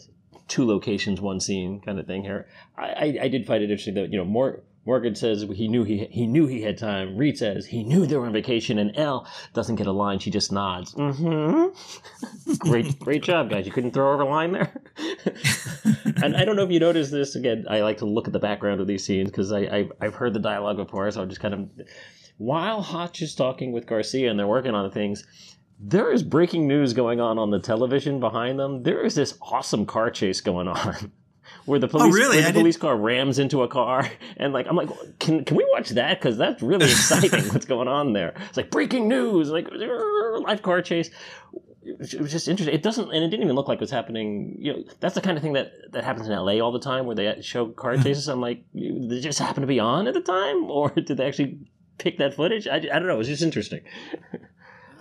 two 0.48 0.68
locations, 0.68 1.20
one 1.20 1.40
scene 1.40 1.82
kind 1.82 2.00
of 2.00 2.06
thing 2.06 2.22
here. 2.22 2.48
I, 2.78 2.84
I, 2.84 3.18
I 3.24 3.28
did 3.28 3.48
find 3.48 3.64
it 3.64 3.72
interesting 3.72 3.96
that 3.96 4.12
you 4.12 4.20
know 4.20 4.26
more. 4.26 4.62
Morgan 4.86 5.16
says 5.16 5.46
he 5.54 5.68
knew 5.68 5.84
he 5.84 6.06
he 6.12 6.28
knew 6.28 6.46
he 6.48 6.62
had 6.62 6.78
time. 6.78 7.16
Reed 7.16 7.38
says 7.38 7.66
he 7.66 7.84
knew 7.84 8.06
they 8.06 8.18
were 8.18 8.26
on 8.26 8.34
vacation, 8.34 8.78
and 8.78 8.92
Elle 8.98 9.28
doesn't 9.54 9.76
get 9.76 9.88
a 9.88 9.92
line. 9.92 10.20
She 10.20 10.30
just 10.30 10.52
nods. 10.52 10.94
Mm-hmm. 10.94 12.54
great 12.70 13.00
great 13.00 13.24
job, 13.24 13.50
guys. 13.50 13.66
You 13.66 13.72
couldn't 13.72 13.92
throw 13.92 14.14
over 14.14 14.24
a 14.24 14.30
line 14.30 14.52
there. 14.52 14.74
and 16.24 16.36
I 16.36 16.44
don't 16.44 16.56
know 16.56 16.64
if 16.64 16.72
you 16.72 16.80
noticed 16.80 17.12
this. 17.12 17.36
Again, 17.36 17.66
I 17.70 17.82
like 17.82 17.98
to 17.98 18.06
look 18.06 18.28
at 18.28 18.34
the 18.34 18.40
background 18.40 18.82
of 18.82 18.88
these 18.88 19.06
scenes 19.06 19.30
because 19.30 19.52
I, 19.52 19.60
I 19.60 19.90
I've 20.02 20.16
heard 20.16 20.34
the 20.34 20.40
dialogue 20.40 20.78
before, 20.78 21.10
so 21.12 21.22
I'm 21.22 21.30
just 21.30 21.42
kind 21.42 21.54
of 21.54 21.70
while 22.38 22.82
Hotch 22.82 23.22
is 23.22 23.36
talking 23.36 23.72
with 23.72 23.86
Garcia 23.86 24.30
and 24.30 24.38
they're 24.38 24.48
working 24.48 24.76
on 24.76 24.90
things 24.92 25.24
there 25.86 26.12
is 26.12 26.24
breaking 26.24 26.68
news 26.68 26.94
going 26.94 27.20
on 27.20 27.38
on 27.38 27.52
the 27.52 27.60
television 27.60 28.20
behind 28.20 28.58
them. 28.58 28.84
There 28.84 29.04
is 29.04 29.16
this 29.16 29.38
awesome 29.42 29.86
car 29.86 30.10
chase 30.10 30.40
going 30.40 30.68
on. 30.68 31.12
Where 31.66 31.80
the 31.80 31.88
oh, 31.88 31.92
police, 31.92 32.14
oh, 32.14 32.18
really? 32.18 32.42
the 32.42 32.52
police 32.52 32.78
car 32.78 32.98
rams 32.98 33.40
into 33.40 33.64
a 33.64 33.68
car, 33.68 34.10
and 34.38 34.54
like 34.54 34.68
I'm 34.68 34.76
like, 34.76 34.90
can 35.20 35.46
can 35.46 35.58
we 35.58 35.66
watch 35.72 35.90
that? 35.92 36.20
Because 36.20 36.38
that's 36.38 36.62
really 36.62 36.86
exciting. 36.86 37.44
what's 37.54 37.66
going 37.66 37.88
on 37.88 38.14
there? 38.14 38.34
It's 38.50 38.58
like 38.58 38.70
breaking 38.70 39.08
news, 39.08 39.50
like 39.50 39.68
live 39.72 40.62
car 40.62 40.82
chase. 40.82 41.10
It 41.86 42.22
was 42.22 42.32
just 42.32 42.48
interesting. 42.48 42.74
It 42.74 42.82
doesn't, 42.82 43.12
and 43.12 43.24
it 43.24 43.28
didn't 43.28 43.44
even 43.44 43.56
look 43.56 43.68
like 43.68 43.78
it 43.78 43.82
was 43.82 43.92
happening. 43.92 44.56
You 44.58 44.74
know, 44.74 44.84
that's 45.02 45.16
the 45.16 45.22
kind 45.22 45.38
of 45.38 45.44
thing 45.44 45.54
that 45.54 45.74
that 45.92 46.04
happens 46.04 46.28
in 46.28 46.36
LA 46.36 46.60
all 46.60 46.72
the 46.72 46.80
time, 46.80 47.06
where 47.06 47.16
they 47.16 47.42
show 47.42 47.68
car 47.68 47.96
chases. 48.04 48.28
I'm 48.28 48.42
like, 48.42 48.64
did 48.74 49.12
it 49.12 49.22
just 49.22 49.40
happen 49.40 49.62
to 49.62 49.68
be 49.68 49.80
on 49.80 50.08
at 50.08 50.14
the 50.14 50.22
time, 50.22 50.70
or 50.70 50.90
did 50.90 51.18
they 51.18 51.26
actually 51.26 51.60
pick 51.98 52.18
that 52.18 52.34
footage? 52.34 52.68
I, 52.68 52.76
I 52.76 52.80
don't 52.80 53.08
know. 53.08 53.16
It 53.16 53.18
was 53.18 53.28
just 53.28 53.44
interesting. 53.44 53.82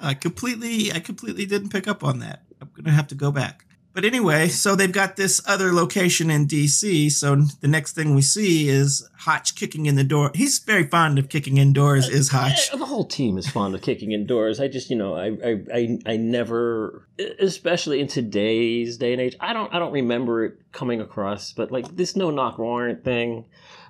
I 0.01 0.15
completely, 0.15 0.93
I 0.93 0.99
completely 0.99 1.47
didn't 1.47 1.71
pick 1.71 1.87
up 1.87 2.03
on 2.03 2.19
that. 2.19 2.43
I'm 2.61 2.71
gonna 2.77 2.91
have 2.91 3.07
to 3.09 3.15
go 3.15 3.31
back. 3.31 3.65
But 3.95 4.05
anyway, 4.07 4.49
so 4.49 4.75
they've 4.75 4.91
got 4.91 5.17
this 5.17 5.41
other 5.47 5.73
location 5.73 6.31
in 6.31 6.47
DC. 6.47 7.11
So 7.13 7.37
the 7.61 7.69
next 7.69 7.93
thing 7.93 8.15
we 8.15 8.23
see 8.23 8.69
is 8.69 9.09
Hotch 9.19 9.55
kicking 9.55 9.87
in 9.87 9.97
the 9.97 10.05
door. 10.05 10.31
He's 10.35 10.59
very 10.61 10.87
fond 10.87 11.19
of 11.19 11.29
kicking 11.29 11.59
indoors. 11.59 12.09
Is 12.09 12.33
uh, 12.33 12.39
Hotch? 12.39 12.71
The 12.71 12.87
whole 12.87 13.05
team 13.05 13.37
is 13.37 13.49
fond 13.49 13.75
of 13.75 13.83
kicking 13.83 14.13
indoors. 14.13 14.61
I 14.61 14.69
just, 14.69 14.89
you 14.89 14.97
know, 14.97 15.15
I, 15.15 15.27
I, 15.45 15.65
I, 15.75 15.99
I 16.07 16.17
never, 16.17 17.07
especially 17.39 18.01
in 18.01 18.07
today's 18.07 18.97
day 18.97 19.13
and 19.13 19.21
age, 19.21 19.37
I 19.41 19.53
don't, 19.53 19.73
I 19.75 19.79
don't 19.79 19.93
remember 19.93 20.45
it 20.47 20.73
coming 20.73 21.01
across. 21.01 21.53
But 21.53 21.71
like 21.71 21.95
this 21.95 22.17
no 22.17 22.31
knock 22.31 22.59
warrant 22.59 23.05
thing 23.05 23.45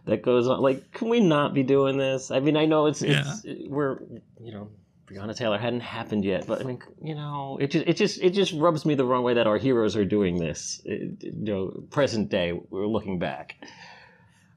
that 0.06 0.22
goes 0.22 0.48
on, 0.48 0.60
like, 0.60 0.90
can 0.92 1.10
we 1.10 1.20
not 1.20 1.54
be 1.54 1.62
doing 1.62 1.96
this? 1.96 2.32
I 2.32 2.40
mean, 2.40 2.56
I 2.56 2.66
know 2.66 2.86
it's, 2.86 3.02
yeah. 3.02 3.34
it's 3.44 3.68
we're, 3.68 4.00
you 4.40 4.52
know 4.52 4.68
Breonna 5.12 5.36
Taylor 5.36 5.58
hadn't 5.58 5.80
happened 5.80 6.24
yet, 6.24 6.46
but 6.46 6.60
I 6.60 6.64
mean, 6.64 6.80
you 7.02 7.14
know, 7.14 7.58
it 7.60 7.70
just 7.70 7.86
it 7.86 7.96
just 7.96 8.20
it 8.20 8.30
just 8.30 8.52
rubs 8.52 8.86
me 8.86 8.94
the 8.94 9.04
wrong 9.04 9.22
way 9.22 9.34
that 9.34 9.46
our 9.46 9.58
heroes 9.58 9.96
are 9.96 10.04
doing 10.04 10.38
this. 10.38 10.80
It, 10.84 11.22
you 11.22 11.32
know, 11.32 11.84
present 11.90 12.30
day, 12.30 12.52
we're 12.52 12.86
looking 12.86 13.18
back. 13.18 13.56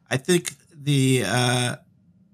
I 0.10 0.18
think 0.18 0.54
the 0.74 1.24
uh, 1.26 1.76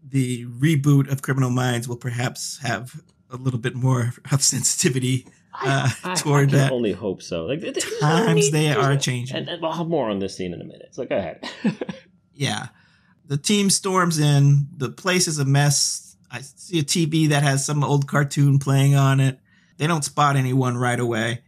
the 0.08 0.46
reboot 0.46 1.12
of 1.12 1.22
Criminal 1.22 1.50
Minds 1.50 1.88
will 1.88 1.98
perhaps 1.98 2.60
have 2.60 3.02
a 3.30 3.38
little 3.38 3.60
bit 3.60 3.76
more 3.76 4.14
of 4.32 4.44
sensitivity 4.44 5.26
uh, 5.54 5.90
I, 6.04 6.12
I, 6.12 6.16
toward 6.16 6.50
I 6.50 6.58
that. 6.58 6.72
Only 6.72 6.92
hope 6.92 7.22
so. 7.22 7.46
Like 7.46 7.62
times 8.00 8.52
they 8.52 8.72
are 8.72 8.98
changing, 8.98 9.36
and, 9.36 9.50
and 9.50 9.66
I'll 9.66 9.74
have 9.74 9.88
more 9.88 10.10
on 10.10 10.20
this 10.20 10.36
scene 10.36 10.54
in 10.54 10.62
a 10.62 10.66
minute. 10.66 10.90
So 10.92 11.06
go 11.06 11.18
ahead. 11.18 11.50
yeah, 12.34 12.68
the 13.26 13.38
team 13.38 13.70
storms 13.70 14.20
in. 14.20 14.68
The 14.78 14.90
place 14.90 15.28
is 15.28 15.40
a 15.40 15.46
mess 15.46 16.11
I 16.32 16.42
see 16.42 16.80
a 16.80 16.84
TV 16.84 17.28
that 17.30 17.44
has 17.44 17.66
some 17.66 17.84
old 17.84 18.08
cartoon 18.08 18.58
playing 18.58 18.96
on 18.96 19.20
it. 19.20 19.40
They 19.78 19.88
don't 19.88 20.06
spot 20.06 20.36
anyone 20.36 20.78
right 20.78 21.00
away. 21.00 21.42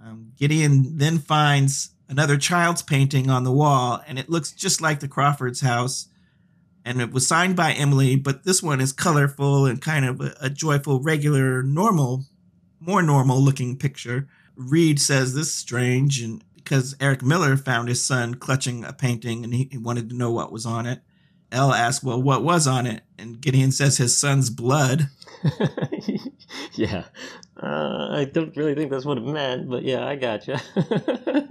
Um, 0.00 0.32
Gideon 0.36 0.96
then 0.98 1.18
finds 1.18 1.90
another 2.08 2.36
child's 2.36 2.82
painting 2.82 3.28
on 3.28 3.44
the 3.44 3.52
wall, 3.52 4.02
and 4.06 4.18
it 4.18 4.30
looks 4.30 4.52
just 4.52 4.80
like 4.80 5.00
the 5.00 5.08
Crawford's 5.08 5.60
house. 5.60 6.08
And 6.86 7.00
it 7.00 7.12
was 7.12 7.26
signed 7.26 7.56
by 7.56 7.72
Emily, 7.72 8.16
but 8.16 8.44
this 8.44 8.62
one 8.62 8.80
is 8.80 8.92
colorful 8.92 9.66
and 9.66 9.80
kind 9.80 10.04
of 10.04 10.20
a, 10.20 10.34
a 10.42 10.50
joyful, 10.50 11.00
regular, 11.00 11.62
normal, 11.62 12.24
more 12.78 13.02
normal 13.02 13.40
looking 13.40 13.76
picture. 13.76 14.28
Reed 14.54 15.00
says 15.00 15.34
this 15.34 15.48
is 15.48 15.54
strange, 15.54 16.20
and 16.20 16.44
because 16.54 16.94
Eric 17.00 17.22
Miller 17.22 17.56
found 17.56 17.88
his 17.88 18.04
son 18.04 18.34
clutching 18.34 18.84
a 18.84 18.92
painting 18.92 19.44
and 19.44 19.54
he, 19.54 19.68
he 19.70 19.78
wanted 19.78 20.08
to 20.08 20.16
know 20.16 20.30
what 20.30 20.52
was 20.52 20.64
on 20.64 20.86
it. 20.86 21.00
Elle 21.54 21.72
asks, 21.72 22.04
Well, 22.04 22.20
what 22.20 22.42
was 22.42 22.66
on 22.66 22.86
it? 22.86 23.02
And 23.16 23.40
Gideon 23.40 23.70
says 23.70 23.96
his 23.96 24.18
son's 24.18 24.50
blood. 24.50 25.08
yeah. 26.72 27.04
Uh, 27.56 28.08
I 28.10 28.28
don't 28.30 28.56
really 28.56 28.74
think 28.74 28.90
that's 28.90 29.04
what 29.04 29.18
it 29.18 29.24
meant, 29.24 29.70
but 29.70 29.84
yeah, 29.84 30.04
I 30.04 30.16
gotcha. 30.16 30.60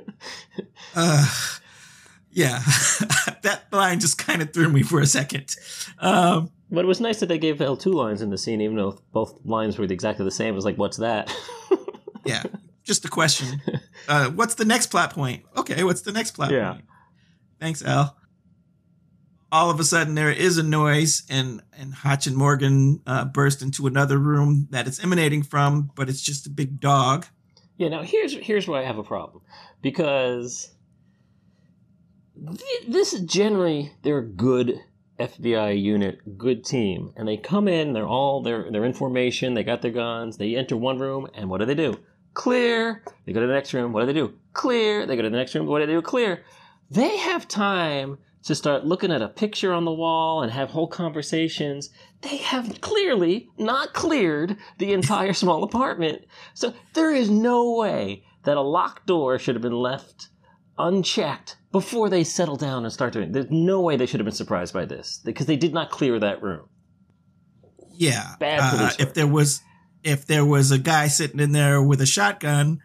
uh, 0.96 1.26
yeah. 2.32 2.60
that 3.44 3.64
line 3.72 4.02
just 4.02 4.18
kind 4.18 4.42
of 4.42 4.52
threw 4.52 4.70
me 4.70 4.84
for 4.84 5.00
a 5.00 5.06
second. 5.06 5.56
Um, 6.00 6.52
but 6.70 6.84
it 6.84 6.88
was 6.88 7.00
nice 7.00 7.22
that 7.22 7.28
they 7.28 7.38
gave 7.38 7.62
Elle 7.62 7.78
two 7.78 7.94
lines 7.94 8.22
in 8.22 8.30
the 8.30 8.38
scene, 8.38 8.60
even 8.60 8.76
though 8.76 9.00
both 9.14 9.40
lines 9.46 9.78
were 9.78 9.86
exactly 9.86 10.26
the 10.26 10.32
same. 10.32 10.50
It 10.50 10.56
was 10.56 10.66
like, 10.66 10.78
What's 10.78 10.98
that? 10.98 11.34
yeah. 12.26 12.44
Just 12.84 13.06
a 13.06 13.10
question. 13.10 13.62
Uh, 14.10 14.30
what's 14.32 14.56
the 14.56 14.66
next 14.66 14.88
plot 14.88 15.14
point? 15.14 15.46
Okay, 15.56 15.86
what's 15.86 16.02
the 16.02 16.12
next 16.12 16.32
plot 16.32 16.52
yeah. 16.52 16.74
point? 16.74 16.86
Thanks, 17.58 17.82
Elle 17.82 18.14
all 19.54 19.70
of 19.70 19.80
a 19.80 19.84
sudden 19.84 20.16
there 20.16 20.32
is 20.32 20.58
a 20.58 20.64
noise 20.64 21.24
and 21.30 21.62
and 21.78 21.94
Hotch 21.94 22.26
and 22.26 22.36
Morgan 22.36 23.02
uh, 23.06 23.26
burst 23.26 23.62
into 23.62 23.86
another 23.86 24.18
room 24.18 24.68
that 24.72 24.88
it's 24.88 25.02
emanating 25.02 25.44
from, 25.44 25.92
but 25.96 26.10
it's 26.10 26.22
just 26.22 26.48
a 26.48 26.50
big 26.50 26.80
dog. 26.80 27.28
Yeah. 27.78 27.90
Now 27.90 28.02
here's 28.02 28.36
here's 28.36 28.68
where 28.68 28.82
I 28.82 28.86
have 28.86 28.98
a 28.98 29.04
problem 29.04 29.44
because 29.84 30.74
th- 32.36 32.88
this 32.88 33.14
is 33.14 33.22
generally 33.22 33.94
they're 34.02 34.18
a 34.18 34.28
good 34.28 34.80
FBI 35.20 35.80
unit, 35.80 36.36
good 36.36 36.66
team, 36.66 37.14
and 37.16 37.28
they 37.28 37.38
come 37.38 37.68
in. 37.68 37.94
They're 37.94 38.08
all 38.08 38.42
they're 38.42 38.72
they're 38.72 38.86
in 38.86 38.94
formation. 38.94 39.54
They 39.54 39.64
got 39.64 39.84
their 39.84 39.92
guns. 39.92 40.38
They 40.38 40.56
enter 40.56 40.76
one 40.76 40.98
room, 40.98 41.28
and 41.36 41.48
what 41.48 41.60
do 41.60 41.66
they 41.66 41.76
do? 41.76 42.00
Clear. 42.34 43.04
They 43.28 43.34
go 43.34 43.42
to 43.42 43.46
the 43.46 43.54
next 43.54 43.72
room. 43.76 43.94
What 43.94 44.00
do 44.00 44.08
they 44.08 44.14
do? 44.14 44.34
Clear. 44.54 45.06
They 45.06 45.16
go 45.16 45.22
to 45.22 45.30
the 45.30 45.38
next 45.38 45.54
room. 45.54 45.68
What 45.68 45.80
do 45.80 45.86
they 45.86 45.94
do? 45.94 46.02
Clear. 46.02 46.44
They 46.90 47.18
have 47.18 47.48
time 47.48 48.18
to 48.44 48.56
start 48.56 48.86
looking 48.86 49.12
at 49.12 49.22
a 49.22 49.30
picture 49.30 49.74
on 49.74 49.86
the 49.86 49.94
wall 49.94 50.44
and 50.44 50.52
have 50.52 50.70
whole 50.70 50.88
conversations. 50.88 51.90
They 52.22 52.38
have 52.38 52.82
clearly 52.82 53.50
not 53.58 53.94
cleared 53.94 54.58
the 54.78 54.94
entire 54.94 55.34
small 55.34 55.64
apartment. 55.64 56.26
So 56.54 56.74
there 56.94 57.12
is 57.12 57.30
no 57.30 57.74
way 57.76 58.24
that 58.44 58.58
a 58.58 58.62
locked 58.62 59.08
door 59.08 59.40
should 59.40 59.56
have 59.56 59.62
been 59.62 59.72
left 59.72 60.28
unchecked 60.78 61.58
before 61.72 62.10
they 62.10 62.24
settle 62.24 62.56
down 62.56 62.84
and 62.84 62.94
start 62.94 63.14
doing. 63.14 63.32
There's 63.32 63.50
no 63.50 63.80
way 63.82 63.96
they 63.96 64.06
should 64.06 64.20
have 64.20 64.26
been 64.26 64.34
surprised 64.34 64.74
by 64.74 64.86
this 64.86 65.22
because 65.24 65.46
they 65.46 65.56
did 65.56 65.74
not 65.74 65.90
clear 65.90 66.20
that 66.20 66.42
room. 66.42 66.68
Yeah, 67.96 68.36
Bad 68.40 68.60
uh, 68.60 68.90
if 69.00 69.14
there 69.14 69.28
was 69.28 69.62
if 70.04 70.26
there 70.26 70.44
was 70.44 70.72
a 70.72 70.80
guy 70.80 71.08
sitting 71.08 71.40
in 71.40 71.52
there 71.52 71.82
with 71.82 72.02
a 72.02 72.06
shotgun, 72.06 72.82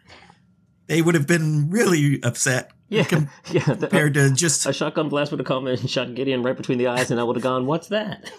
they 0.85 1.01
would 1.01 1.15
have 1.15 1.27
been 1.27 1.69
really 1.69 2.21
upset 2.23 2.71
Yeah, 2.89 3.03
com- 3.03 3.29
yeah. 3.51 3.63
the- 3.65 3.87
compared 3.87 4.15
to 4.15 4.31
just 4.33 4.65
a 4.65 4.73
shotgun 4.73 5.09
blast 5.09 5.31
would 5.31 5.39
have 5.39 5.47
come 5.47 5.67
and 5.67 5.89
shot 5.89 6.13
Gideon 6.15 6.43
right 6.43 6.57
between 6.57 6.77
the 6.79 6.87
eyes, 6.87 7.11
and 7.11 7.19
I 7.19 7.23
would 7.23 7.35
have 7.35 7.43
gone, 7.43 7.65
"What's 7.65 7.87
that?" 7.89 8.29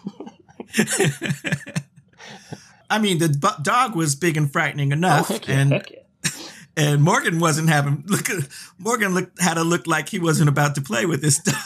I 2.90 2.98
mean, 2.98 3.18
the 3.18 3.28
bu- 3.28 3.62
dog 3.62 3.94
was 3.94 4.14
big 4.16 4.36
and 4.36 4.52
frightening 4.52 4.90
Oh 4.90 4.96
enough, 4.96 5.28
heck 5.28 5.46
yeah, 5.48 5.54
and 5.60 5.70
yeah. 5.70 6.30
and 6.76 7.02
Morgan 7.02 7.38
wasn't 7.38 7.68
having 7.68 8.02
look. 8.06 8.28
Morgan 8.78 9.14
looked 9.14 9.40
had 9.40 9.54
to 9.54 9.62
look 9.62 9.86
like 9.86 10.08
he 10.08 10.18
wasn't 10.18 10.48
about 10.48 10.74
to 10.74 10.80
play 10.80 11.06
with 11.06 11.22
this 11.22 11.38
dog. 11.38 11.56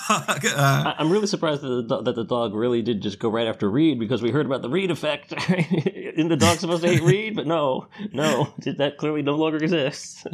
Uh, 0.44 0.54
I- 0.56 0.94
I'm 0.98 1.10
really 1.10 1.26
surprised 1.26 1.62
that 1.62 1.68
the, 1.68 1.82
do- 1.82 2.02
that 2.02 2.14
the 2.14 2.24
dog 2.24 2.54
really 2.54 2.82
did 2.82 3.00
just 3.00 3.18
go 3.18 3.30
right 3.30 3.46
after 3.46 3.70
Reed 3.70 3.98
because 3.98 4.20
we 4.20 4.30
heard 4.30 4.44
about 4.46 4.60
the 4.62 4.68
Reed 4.68 4.90
effect. 4.90 5.32
Isn't 5.48 6.28
the 6.28 6.36
dog 6.36 6.58
supposed 6.58 6.82
to 6.82 6.88
hate 6.88 7.02
Reed? 7.02 7.36
But 7.36 7.46
no, 7.46 7.88
no, 8.12 8.52
that 8.66 8.98
clearly 8.98 9.22
no 9.22 9.36
longer 9.36 9.56
exists. 9.58 10.26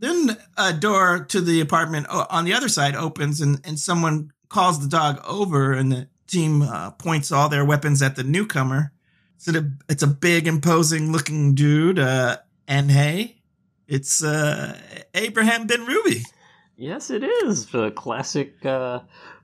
Then 0.00 0.36
a 0.56 0.72
door 0.72 1.24
to 1.30 1.40
the 1.40 1.60
apartment 1.60 2.06
on 2.08 2.44
the 2.44 2.54
other 2.54 2.68
side 2.68 2.94
opens, 2.94 3.40
and 3.40 3.60
and 3.64 3.78
someone 3.78 4.32
calls 4.48 4.80
the 4.80 4.88
dog 4.88 5.20
over, 5.26 5.72
and 5.72 5.90
the 5.90 6.08
team 6.26 6.62
uh, 6.62 6.90
points 6.92 7.32
all 7.32 7.48
their 7.48 7.64
weapons 7.64 8.02
at 8.02 8.16
the 8.16 8.22
newcomer. 8.22 8.92
So 9.38 9.52
the, 9.52 9.72
it's 9.88 10.02
a 10.02 10.08
big, 10.08 10.46
imposing 10.46 11.12
looking 11.12 11.54
dude, 11.54 11.98
uh, 11.98 12.38
and 12.66 12.90
hey, 12.90 13.38
it's 13.86 14.22
uh, 14.22 14.78
Abraham 15.14 15.66
Benrubi. 15.66 16.22
yes, 16.76 17.10
it 17.10 17.22
is 17.22 17.66
the 17.66 17.90
classic 17.92 18.64
uh, 18.64 19.00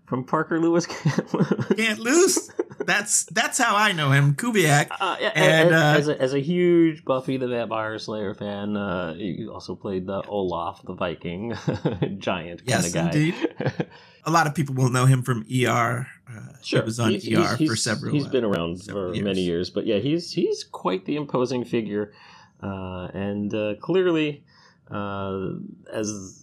from 0.07 0.24
Parker 0.24 0.61
Lewis. 0.61 0.86
Can't 1.76 1.98
lose. 1.98 2.50
That's 2.86 3.24
that's 3.26 3.57
how 3.59 3.76
I 3.76 3.92
know 3.92 4.11
him, 4.11 4.34
Kubiak. 4.34 4.88
Uh, 5.00 5.16
yeah, 5.20 5.30
And, 5.34 5.74
as, 5.74 5.74
uh, 5.74 5.98
as, 5.98 6.09
a, 6.09 6.22
as 6.22 6.34
a 6.34 6.40
huge 6.40 7.05
Buffy 7.05 7.36
the 7.36 7.48
Vampire 7.48 7.98
Slayer 7.98 8.34
fan, 8.34 8.76
uh, 8.76 9.14
he 9.14 9.46
also 9.50 9.74
played 9.74 10.07
the 10.07 10.22
Olaf 10.28 10.82
the 10.84 10.94
Viking, 10.94 11.50
giant 12.18 12.61
kind 12.61 12.68
Yes, 12.68 12.86
of 12.88 12.92
guy. 12.94 13.07
indeed. 13.07 13.34
A 14.26 14.30
lot 14.30 14.46
of 14.46 14.55
people 14.55 14.74
will 14.74 14.88
know 14.88 15.05
him 15.05 15.22
from 15.22 15.44
ER. 15.52 16.07
Uh, 16.26 16.40
He 16.62 16.80
was 16.80 16.98
on 16.98 17.11
He's- 17.11 17.26
ER 17.26 17.57
he's- 17.57 17.68
for 17.70 17.76
several. 17.76 18.12
He's 18.12 18.24
uh, 18.26 18.30
been 18.30 18.44
around 18.44 18.80
several 18.80 19.11
for 19.11 19.14
years. 19.14 19.24
many 19.24 19.42
years, 19.42 19.70
but 19.70 19.86
yeah, 19.86 19.98
he's 19.98 20.32
he's 20.32 20.64
quite 20.64 21.05
the 21.05 21.16
imposing 21.16 21.64
figure, 21.64 22.12
uh, 22.62 23.09
and 23.12 23.55
uh, 23.55 23.74
clearly, 23.82 24.42
uh, 24.90 25.50
as 25.92 26.42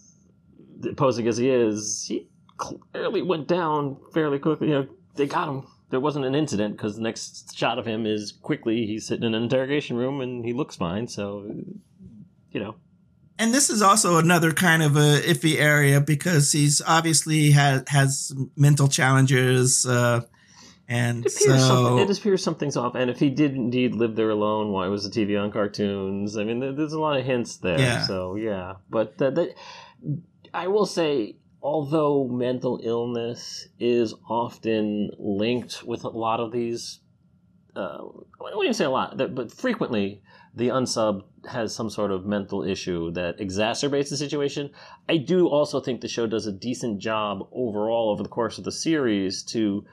imposing 0.84 1.26
as 1.26 1.36
he 1.38 1.50
is, 1.50 2.06
he 2.08 2.28
clearly 2.62 3.22
went 3.22 3.48
down 3.48 3.96
fairly 4.12 4.38
quickly. 4.38 4.68
You 4.68 4.74
know, 4.74 4.88
they 5.16 5.26
got 5.26 5.48
him. 5.48 5.66
There 5.90 6.00
wasn't 6.00 6.24
an 6.24 6.34
incident 6.34 6.76
because 6.76 6.96
the 6.96 7.02
next 7.02 7.56
shot 7.56 7.78
of 7.78 7.86
him 7.86 8.06
is 8.06 8.32
quickly 8.32 8.86
he's 8.86 9.06
sitting 9.06 9.24
in 9.24 9.34
an 9.34 9.42
interrogation 9.42 9.96
room 9.96 10.20
and 10.20 10.44
he 10.44 10.52
looks 10.52 10.76
fine. 10.76 11.06
So, 11.06 11.50
you 12.50 12.60
know, 12.60 12.76
and 13.38 13.52
this 13.52 13.70
is 13.70 13.82
also 13.82 14.18
another 14.18 14.52
kind 14.52 14.82
of 14.82 14.96
a 14.96 15.20
iffy 15.20 15.58
area 15.58 16.00
because 16.00 16.52
he's 16.52 16.80
obviously 16.86 17.50
has 17.50 17.82
has 17.88 18.32
mental 18.56 18.88
challenges, 18.88 19.84
uh, 19.84 20.22
and 20.88 21.24
It 21.24 21.34
appears, 21.34 21.60
something, 21.66 21.98
so 21.98 21.98
it 21.98 22.18
appears 22.18 22.42
something's 22.42 22.76
off. 22.76 22.94
And 22.94 23.10
if 23.10 23.18
he 23.18 23.30
did 23.30 23.54
indeed 23.54 23.94
live 23.94 24.14
there 24.16 24.30
alone, 24.30 24.72
why 24.72 24.88
was 24.88 25.08
the 25.08 25.10
TV 25.10 25.40
on 25.42 25.50
cartoons? 25.50 26.36
I 26.36 26.44
mean, 26.44 26.60
there's 26.60 26.92
a 26.92 27.00
lot 27.00 27.18
of 27.18 27.24
hints 27.24 27.56
there. 27.56 27.78
Yeah. 27.78 28.02
So 28.02 28.36
yeah, 28.36 28.74
but 28.90 29.18
that, 29.18 29.34
that, 29.34 29.54
I 30.52 30.68
will 30.68 30.86
say, 30.86 31.36
although 31.62 32.26
mental 32.28 32.80
illness 32.82 33.68
is 33.78 34.14
often 34.28 35.10
linked 35.18 35.82
with 35.84 36.04
a 36.04 36.08
lot 36.08 36.40
of 36.40 36.52
these, 36.52 37.00
uh, 37.76 37.98
I 37.98 38.56
wouldn't 38.56 38.76
say 38.76 38.84
a 38.84 38.90
lot, 38.90 39.16
but 39.16 39.52
frequently 39.52 40.22
the 40.54 40.68
unsub 40.68 41.22
has 41.48 41.74
some 41.74 41.88
sort 41.88 42.10
of 42.10 42.26
mental 42.26 42.62
issue 42.62 43.10
that 43.12 43.38
exacerbates 43.38 44.10
the 44.10 44.16
situation. 44.16 44.70
I 45.08 45.16
do 45.16 45.48
also 45.48 45.80
think 45.80 46.00
the 46.00 46.08
show 46.08 46.26
does 46.26 46.46
a 46.46 46.52
decent 46.52 47.00
job 47.00 47.48
overall 47.52 48.10
over 48.10 48.22
the 48.22 48.28
course 48.28 48.58
of 48.58 48.64
the 48.64 48.72
series 48.72 49.42
to 49.44 49.84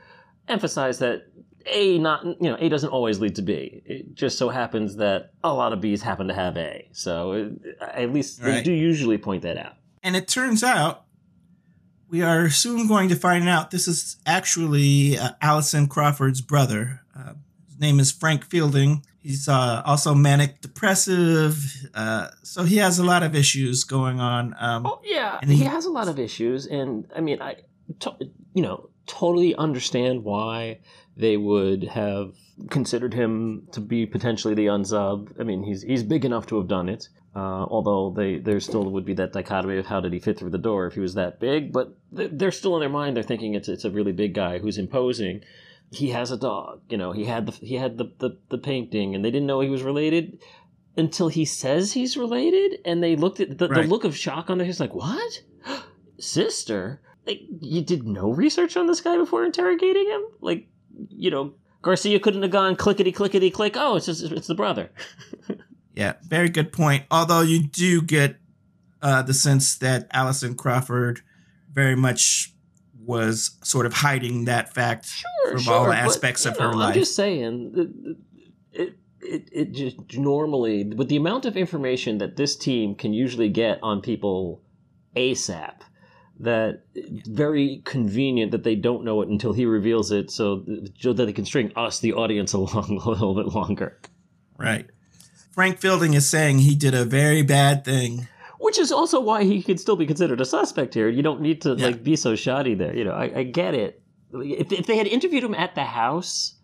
emphasize 0.47 0.99
that 0.99 1.28
A 1.67 1.97
not 1.99 2.26
you 2.26 2.49
know 2.49 2.57
A 2.59 2.67
doesn't 2.67 2.89
always 2.89 3.20
lead 3.20 3.36
to 3.36 3.41
B. 3.41 3.82
It 3.86 4.15
just 4.15 4.38
so 4.38 4.49
happens 4.49 4.97
that 4.97 5.32
a 5.43 5.53
lot 5.53 5.72
of 5.72 5.82
B's 5.82 6.01
happen 6.01 6.28
to 6.28 6.34
have 6.34 6.57
A. 6.57 6.89
So 6.91 7.32
it, 7.34 7.53
at 7.82 8.11
least 8.11 8.41
they 8.41 8.61
do 8.61 8.74
usually 8.74 9.17
point 9.17 9.43
that 9.43 9.57
out. 9.57 9.74
and 10.03 10.15
it 10.15 10.28
turns 10.28 10.63
out 10.63 11.05
we 12.10 12.22
are 12.22 12.49
soon 12.49 12.88
going 12.88 13.10
to 13.10 13.16
find 13.16 13.47
out 13.47 13.72
this 13.72 13.88
is 13.88 14.18
actually 14.26 15.18
uh, 15.18 15.32
Allison 15.41 15.88
Crawford's 15.88 16.41
brother. 16.41 17.01
Uh, 17.16 17.34
his 17.68 17.80
name 17.80 17.99
is 17.99 18.12
Frank 18.12 18.45
Fielding. 18.45 19.03
He's 19.22 19.47
uh, 19.49 19.82
also 19.86 20.16
manic 20.16 20.62
depressive, 20.62 21.62
uh, 21.93 22.30
so 22.41 22.64
he 22.64 22.78
has 22.78 22.99
a 22.99 23.03
lot 23.03 23.22
of 23.22 23.36
issues 23.36 23.84
going 23.84 24.20
on. 24.20 24.55
Um, 24.60 24.86
Oh 24.86 25.01
yeah, 25.03 25.39
he, 25.45 25.55
he- 25.55 25.64
has 25.66 25.86
a 25.86 25.91
lot 25.91 26.07
of 26.07 26.18
issues, 26.20 26.66
and 26.66 27.05
I 27.16 27.20
mean, 27.22 27.41
I, 27.41 27.57
to, 27.99 28.16
you 28.53 28.62
know, 28.64 28.89
totally 29.07 29.55
understand 29.55 30.24
why 30.24 30.80
they 31.18 31.36
would 31.36 31.84
have 31.84 32.34
considered 32.70 33.14
him 33.14 33.68
to 33.74 33.82
be 33.82 34.05
potentially 34.05 34.53
the 34.53 34.68
unsub. 34.68 35.34
I 35.39 35.43
mean, 35.43 35.64
he's 35.64 35.82
he's 35.82 36.03
big 36.03 36.24
enough 36.24 36.47
to 36.47 36.57
have 36.57 36.68
done 36.70 36.88
it. 36.88 37.10
Uh, 37.36 37.63
although 37.69 38.09
they 38.09 38.39
there 38.39 38.59
still 38.59 38.89
would 38.89 39.05
be 39.05 39.13
that 39.13 39.34
dichotomy 39.34 39.77
of 39.77 39.86
how 39.86 39.99
did 39.99 40.11
he 40.11 40.19
fit 40.19 40.38
through 40.38 40.49
the 40.49 40.57
door 40.57 40.88
if 40.88 40.95
he 40.95 40.99
was 40.99 41.13
that 41.13 41.39
big, 41.39 41.71
but 41.71 41.95
they're, 42.11 42.51
still 42.51 42.75
in 42.75 42.80
their 42.80 42.89
mind 42.89 43.15
they're 43.15 43.23
thinking 43.23 43.53
it's 43.53 43.69
it's 43.69 43.86
a 43.86 43.91
really 43.91 44.11
big 44.11 44.34
guy 44.34 44.57
who's 44.57 44.80
imposing. 44.80 45.41
He 45.91 46.09
has 46.09 46.32
a 46.32 46.38
dog, 46.38 46.82
you 46.89 46.97
know. 46.97 47.11
He 47.11 47.25
had 47.25 47.45
the 47.45 47.51
he 47.51 47.75
had 47.75 47.97
the, 47.99 48.11
the 48.17 48.38
the 48.49 48.57
painting, 48.57 49.13
and 49.13 49.23
they 49.23 49.30
didn't 49.30 49.47
know 49.47 49.59
he 49.59 49.69
was 49.69 49.84
related 49.84 50.39
until 50.97 51.27
he 51.27 51.45
says 51.45 51.93
he's 51.93 52.17
related, 52.17 52.80
and 52.84 53.01
they 53.01 53.15
looked 53.15 53.39
at 53.39 53.57
the, 53.57 53.67
the 53.67 53.84
look 53.84 54.05
of 54.05 54.17
shock 54.17 54.49
on 54.49 54.57
their 54.57 54.65
face, 54.65 54.80
like 54.80 54.95
what, 54.95 55.43
sister? 56.19 56.99
Like 57.27 57.41
you 57.61 57.82
did 57.82 58.07
no 58.07 58.32
research 58.32 58.75
on 58.75 58.88
this 58.88 59.01
guy 59.01 59.17
before 59.17 59.45
interrogating 59.45 60.09
him? 60.09 60.23
Like 60.41 60.67
you 61.09 61.30
know, 61.30 61.53
Garcia 61.84 62.19
couldn't 62.19 62.41
have 62.41 62.51
gone 62.51 62.75
clickety 62.75 63.11
clickety 63.11 63.51
click. 63.51 63.75
Oh, 63.77 63.97
it's 63.97 64.07
just 64.07 64.23
it's 64.23 64.47
the 64.47 64.55
brother. 64.55 64.89
Yeah, 65.93 66.13
very 66.23 66.49
good 66.49 66.71
point. 66.71 67.03
Although 67.11 67.41
you 67.41 67.63
do 67.63 68.01
get 68.01 68.37
uh, 69.01 69.21
the 69.21 69.33
sense 69.33 69.77
that 69.77 70.07
Allison 70.11 70.55
Crawford 70.55 71.21
very 71.71 71.95
much 71.95 72.53
was 73.05 73.57
sort 73.63 73.85
of 73.85 73.93
hiding 73.93 74.45
that 74.45 74.73
fact 74.73 75.07
Sure, 75.07 75.51
from 75.51 75.61
sure, 75.61 75.73
all 75.73 75.91
aspects 75.91 76.45
you 76.45 76.51
of 76.51 76.57
her 76.57 76.71
know, 76.71 76.77
life. 76.77 76.87
I'm 76.89 76.93
just 76.93 77.15
saying, 77.15 78.17
it, 78.71 78.93
it 79.21 79.49
it 79.51 79.71
just 79.71 80.17
normally 80.17 80.83
with 80.85 81.09
the 81.09 81.17
amount 81.17 81.45
of 81.45 81.57
information 81.57 82.19
that 82.19 82.35
this 82.35 82.55
team 82.55 82.95
can 82.95 83.13
usually 83.13 83.49
get 83.49 83.79
on 83.81 84.01
people 84.01 84.61
ASAP. 85.15 85.73
That 86.41 86.83
it's 86.95 87.27
very 87.27 87.81
convenient 87.83 88.51
that 88.51 88.63
they 88.63 88.75
don't 88.75 89.03
know 89.03 89.21
it 89.21 89.27
until 89.27 89.51
he 89.51 89.65
reveals 89.65 90.11
it, 90.11 90.31
so 90.31 90.63
so 90.97 91.11
that 91.11 91.25
they 91.25 91.33
can 91.33 91.45
string 91.45 91.73
us, 91.75 91.99
the 91.99 92.13
audience, 92.13 92.53
along 92.53 93.01
a 93.03 93.09
little 93.09 93.35
bit 93.35 93.47
longer. 93.47 93.99
right. 94.57 94.85
Frank 95.52 95.80
Fielding 95.80 96.14
is 96.14 96.28
saying 96.30 96.60
he 96.60 96.76
did 96.76 96.93
a 96.93 97.06
very 97.06 97.41
bad 97.41 97.84
thing. 97.84 98.28
Which 98.60 98.78
is 98.78 98.91
also 98.91 99.20
why 99.22 99.43
he 99.45 99.64
could 99.64 99.80
still 99.80 99.95
be 99.95 100.06
considered 100.06 100.41
a 100.41 100.45
suspect 100.45 100.93
here. 100.93 101.08
You 101.10 101.22
don't 101.24 101.41
need 101.41 101.62
to 101.62 101.76
Yeah. 101.76 101.88
like 101.88 102.04
be 102.04 102.16
so 102.16 102.36
shoddy 102.36 102.76
there. 102.76 102.95
You 102.95 103.06
know, 103.06 103.14
I, 103.14 103.39
I 103.39 103.43
get 103.43 103.74
it. 103.74 104.02
If, 104.34 104.72
if 104.72 104.86
they 104.86 104.97
had 104.97 105.08
interviewed 105.08 105.43
him 105.43 105.56
at 105.56 105.76
the 105.76 105.86
house, 105.86 106.56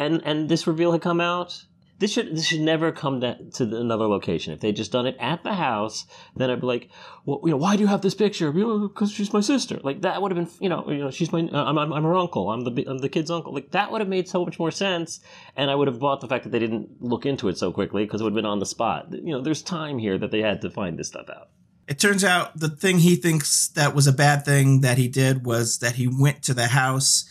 and 0.00 0.22
and 0.24 0.48
this 0.48 0.66
reveal 0.66 0.92
had 0.92 1.02
come 1.02 1.20
out, 1.20 1.64
this 1.98 2.12
should 2.12 2.34
this 2.34 2.46
should 2.46 2.60
never 2.60 2.92
come 2.92 3.20
to, 3.20 3.36
to 3.54 3.64
another 3.76 4.06
location. 4.06 4.52
If 4.52 4.60
they 4.60 4.72
just 4.72 4.92
done 4.92 5.06
it 5.06 5.16
at 5.18 5.42
the 5.42 5.54
house, 5.54 6.06
then 6.36 6.50
I'd 6.50 6.60
be 6.60 6.66
like, 6.66 6.88
well, 7.24 7.40
you 7.44 7.50
know, 7.50 7.56
why 7.56 7.76
do 7.76 7.82
you 7.82 7.88
have 7.88 8.02
this 8.02 8.14
picture? 8.14 8.52
Because 8.52 9.10
she's 9.12 9.32
my 9.32 9.40
sister. 9.40 9.80
Like 9.82 10.02
that 10.02 10.22
would 10.22 10.30
have 10.30 10.36
been, 10.36 10.54
you 10.60 10.68
know, 10.68 10.88
you 10.88 10.98
know, 10.98 11.10
she's 11.10 11.32
my, 11.32 11.40
uh, 11.40 11.64
I'm, 11.64 11.76
I'm, 11.76 11.92
I'm 11.92 12.04
her 12.04 12.14
uncle. 12.14 12.50
I'm 12.50 12.62
the 12.62 12.84
I'm 12.88 12.98
the 12.98 13.08
kid's 13.08 13.30
uncle. 13.30 13.52
Like 13.52 13.72
that 13.72 13.90
would 13.90 14.00
have 14.00 14.08
made 14.08 14.28
so 14.28 14.44
much 14.44 14.58
more 14.58 14.70
sense, 14.70 15.20
and 15.56 15.70
I 15.70 15.74
would 15.74 15.88
have 15.88 15.98
bought 15.98 16.20
the 16.20 16.28
fact 16.28 16.44
that 16.44 16.50
they 16.50 16.60
didn't 16.60 17.02
look 17.02 17.26
into 17.26 17.48
it 17.48 17.58
so 17.58 17.72
quickly 17.72 18.04
because 18.04 18.20
it 18.20 18.24
would 18.24 18.32
have 18.32 18.42
been 18.42 18.46
on 18.46 18.60
the 18.60 18.66
spot. 18.66 19.08
You 19.12 19.32
know, 19.32 19.40
there's 19.40 19.62
time 19.62 19.98
here 19.98 20.18
that 20.18 20.30
they 20.30 20.40
had 20.40 20.60
to 20.62 20.70
find 20.70 20.98
this 20.98 21.08
stuff 21.08 21.28
out. 21.28 21.50
It 21.88 21.98
turns 21.98 22.22
out 22.22 22.58
the 22.58 22.68
thing 22.68 22.98
he 22.98 23.16
thinks 23.16 23.68
that 23.68 23.94
was 23.94 24.06
a 24.06 24.12
bad 24.12 24.44
thing 24.44 24.82
that 24.82 24.98
he 24.98 25.08
did 25.08 25.46
was 25.46 25.78
that 25.78 25.94
he 25.94 26.06
went 26.06 26.42
to 26.42 26.52
the 26.52 26.66
house, 26.68 27.24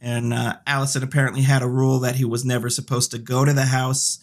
and 0.00 0.32
uh, 0.32 0.56
Allison 0.66 1.02
apparently 1.02 1.42
had 1.42 1.62
a 1.62 1.68
rule 1.68 1.98
that 2.00 2.16
he 2.16 2.24
was 2.24 2.44
never 2.44 2.70
supposed 2.70 3.10
to 3.10 3.18
go 3.18 3.44
to 3.44 3.52
the 3.52 3.66
house 3.66 4.18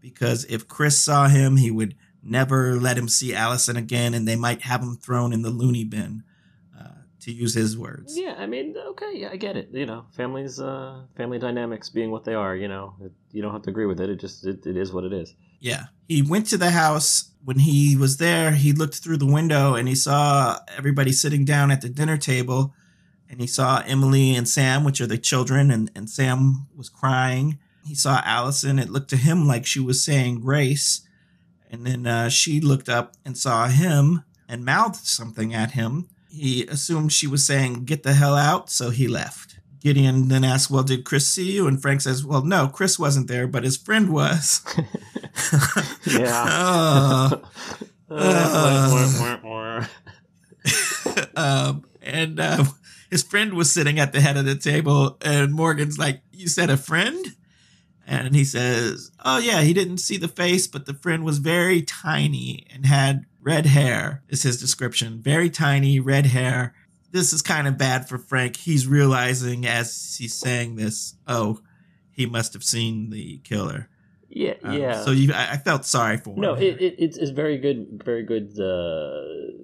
because 0.00 0.44
if 0.46 0.66
Chris 0.66 0.98
saw 0.98 1.28
him, 1.28 1.56
he 1.56 1.70
would 1.70 1.94
never 2.22 2.76
let 2.76 2.98
him 2.98 3.08
see 3.08 3.34
Allison 3.34 3.76
again, 3.76 4.14
and 4.14 4.26
they 4.26 4.36
might 4.36 4.62
have 4.62 4.82
him 4.82 4.96
thrown 4.96 5.32
in 5.32 5.42
the 5.42 5.50
loony 5.50 5.84
bin. 5.84 6.22
Uh, 6.78 6.88
to 7.20 7.32
use 7.32 7.54
his 7.54 7.76
words. 7.76 8.18
Yeah, 8.18 8.34
I 8.38 8.46
mean, 8.46 8.74
okay, 8.76 9.12
yeah, 9.14 9.28
I 9.30 9.36
get 9.36 9.56
it. 9.56 9.68
You 9.72 9.86
know, 9.86 10.06
families, 10.16 10.58
uh, 10.58 11.02
family 11.16 11.38
dynamics 11.38 11.90
being 11.90 12.10
what 12.10 12.24
they 12.24 12.34
are. 12.34 12.56
You 12.56 12.68
know, 12.68 12.94
it, 13.02 13.12
you 13.32 13.42
don't 13.42 13.52
have 13.52 13.62
to 13.62 13.70
agree 13.70 13.86
with 13.86 14.00
it. 14.00 14.08
It 14.08 14.20
just 14.20 14.46
it, 14.46 14.66
it 14.66 14.76
is 14.76 14.92
what 14.92 15.04
it 15.04 15.12
is. 15.12 15.34
Yeah. 15.60 15.84
He 16.08 16.22
went 16.22 16.46
to 16.46 16.58
the 16.58 16.70
house. 16.70 17.26
When 17.42 17.58
he 17.58 17.96
was 17.96 18.18
there, 18.18 18.52
he 18.52 18.72
looked 18.72 18.96
through 18.96 19.16
the 19.16 19.26
window 19.26 19.74
and 19.74 19.88
he 19.88 19.94
saw 19.94 20.58
everybody 20.76 21.12
sitting 21.12 21.44
down 21.44 21.70
at 21.70 21.80
the 21.80 21.88
dinner 21.88 22.18
table. 22.18 22.74
And 23.30 23.40
he 23.40 23.46
saw 23.46 23.82
Emily 23.86 24.34
and 24.34 24.48
Sam, 24.48 24.82
which 24.82 25.00
are 25.00 25.06
the 25.06 25.16
children, 25.16 25.70
and, 25.70 25.88
and 25.94 26.10
Sam 26.10 26.66
was 26.76 26.88
crying. 26.88 27.60
He 27.86 27.94
saw 27.94 28.20
Allison. 28.24 28.80
It 28.80 28.90
looked 28.90 29.10
to 29.10 29.16
him 29.16 29.46
like 29.46 29.64
she 29.64 29.78
was 29.78 30.02
saying 30.02 30.40
grace. 30.40 31.02
And 31.70 31.86
then 31.86 32.06
uh, 32.06 32.28
she 32.28 32.60
looked 32.60 32.88
up 32.88 33.14
and 33.24 33.38
saw 33.38 33.68
him 33.68 34.24
and 34.48 34.64
mouthed 34.64 35.06
something 35.06 35.54
at 35.54 35.72
him. 35.72 36.08
He 36.28 36.66
assumed 36.66 37.12
she 37.12 37.28
was 37.28 37.46
saying, 37.46 37.84
Get 37.84 38.02
the 38.02 38.14
hell 38.14 38.34
out. 38.34 38.68
So 38.68 38.90
he 38.90 39.06
left. 39.06 39.60
Gideon 39.80 40.28
then 40.28 40.44
asked, 40.44 40.70
Well, 40.70 40.82
did 40.82 41.04
Chris 41.04 41.28
see 41.28 41.52
you? 41.52 41.68
And 41.68 41.80
Frank 41.80 42.00
says, 42.00 42.24
Well, 42.24 42.42
no, 42.42 42.66
Chris 42.66 42.98
wasn't 42.98 43.28
there, 43.28 43.46
but 43.46 43.62
his 43.62 43.76
friend 43.76 44.12
was. 44.12 44.62
yeah. 46.06 47.30
uh, 48.10 49.84
um, 51.36 51.84
and 52.02 52.40
uh, 52.40 52.64
his 53.10 53.22
friend 53.22 53.54
was 53.54 53.72
sitting 53.72 53.98
at 53.98 54.12
the 54.12 54.20
head 54.20 54.36
of 54.36 54.44
the 54.44 54.54
table, 54.54 55.18
and 55.22 55.52
Morgan's 55.52 55.98
like, 55.98 56.22
You 56.32 56.48
said 56.48 56.70
a 56.70 56.76
friend? 56.76 57.24
And 58.06 58.34
he 58.34 58.44
says, 58.44 59.10
Oh, 59.24 59.38
yeah, 59.38 59.60
he 59.62 59.72
didn't 59.72 59.98
see 59.98 60.16
the 60.16 60.28
face, 60.28 60.66
but 60.66 60.86
the 60.86 60.94
friend 60.94 61.24
was 61.24 61.38
very 61.38 61.82
tiny 61.82 62.66
and 62.72 62.86
had 62.86 63.24
red 63.40 63.66
hair, 63.66 64.22
is 64.28 64.42
his 64.42 64.60
description. 64.60 65.20
Very 65.22 65.48
tiny, 65.50 66.00
red 66.00 66.26
hair. 66.26 66.74
This 67.12 67.32
is 67.32 67.42
kind 67.42 67.66
of 67.68 67.78
bad 67.78 68.08
for 68.08 68.18
Frank. 68.18 68.56
He's 68.56 68.86
realizing 68.86 69.66
as 69.66 70.16
he's 70.18 70.34
saying 70.34 70.76
this, 70.76 71.14
oh, 71.26 71.60
he 72.10 72.26
must 72.26 72.52
have 72.52 72.64
seen 72.64 73.10
the 73.10 73.38
killer. 73.44 73.88
Yeah, 74.28 74.54
Um, 74.62 74.78
yeah. 74.78 75.02
So 75.04 75.10
you, 75.10 75.32
I, 75.32 75.52
I 75.52 75.56
felt 75.56 75.84
sorry 75.84 76.16
for 76.16 76.30
him. 76.34 76.40
no, 76.40 76.54
it, 76.54 76.80
it 76.80 76.94
it's, 76.98 77.16
it's 77.16 77.30
very 77.32 77.58
good, 77.58 78.02
very 78.04 78.22
good. 78.22 78.58
Uh, 78.60 79.56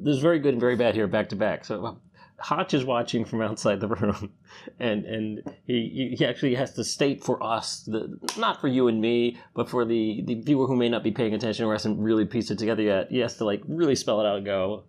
there's 0.00 0.20
very 0.20 0.38
good 0.38 0.54
and 0.54 0.60
very 0.60 0.76
bad 0.76 0.94
here 0.94 1.06
back 1.06 1.28
to 1.30 1.36
back. 1.36 1.64
So 1.64 1.98
Hotch 2.40 2.72
is 2.72 2.84
watching 2.84 3.24
from 3.24 3.42
outside 3.42 3.80
the 3.80 3.88
room, 3.88 4.32
and 4.78 5.04
and 5.04 5.54
he 5.66 6.14
he 6.16 6.24
actually 6.24 6.54
has 6.54 6.74
to 6.74 6.84
state 6.84 7.24
for 7.24 7.42
us, 7.42 7.82
the, 7.82 8.18
not 8.36 8.60
for 8.60 8.68
you 8.68 8.88
and 8.88 9.00
me, 9.00 9.38
but 9.54 9.68
for 9.68 9.84
the 9.84 10.22
the 10.24 10.34
viewer 10.34 10.66
who 10.66 10.76
may 10.76 10.88
not 10.88 11.02
be 11.02 11.10
paying 11.10 11.34
attention 11.34 11.64
or 11.64 11.72
hasn't 11.72 11.98
really 11.98 12.24
pieced 12.24 12.50
it 12.50 12.58
together 12.58 12.82
yet. 12.82 13.10
He 13.10 13.18
has 13.18 13.36
to 13.38 13.44
like 13.44 13.62
really 13.66 13.96
spell 13.96 14.20
it 14.20 14.26
out 14.26 14.36
and 14.36 14.46
go, 14.46 14.84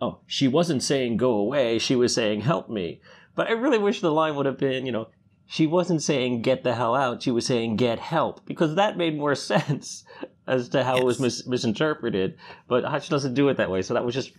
oh, 0.00 0.18
she 0.26 0.48
wasn't 0.48 0.82
saying 0.82 1.16
go 1.16 1.32
away, 1.32 1.78
she 1.78 1.96
was 1.96 2.14
saying 2.14 2.42
help 2.42 2.68
me. 2.68 3.00
But 3.34 3.48
I 3.48 3.52
really 3.52 3.78
wish 3.78 4.00
the 4.00 4.10
line 4.10 4.34
would 4.36 4.46
have 4.46 4.58
been, 4.58 4.86
you 4.86 4.92
know, 4.92 5.08
she 5.46 5.66
wasn't 5.66 6.02
saying 6.02 6.42
get 6.42 6.64
the 6.64 6.74
hell 6.74 6.94
out, 6.94 7.22
she 7.22 7.30
was 7.30 7.46
saying 7.46 7.76
get 7.76 7.98
help, 7.98 8.44
because 8.46 8.74
that 8.74 8.96
made 8.96 9.16
more 9.16 9.34
sense 9.52 10.04
as 10.46 10.68
to 10.70 10.84
how 10.84 10.96
it 10.96 11.04
was 11.04 11.20
mis- 11.20 11.46
misinterpreted. 11.46 12.36
But 12.68 12.84
Hotch 12.84 13.08
doesn't 13.08 13.34
do 13.34 13.48
it 13.48 13.56
that 13.58 13.70
way, 13.70 13.82
so 13.82 13.94
that 13.94 14.04
was 14.04 14.14
just 14.14 14.32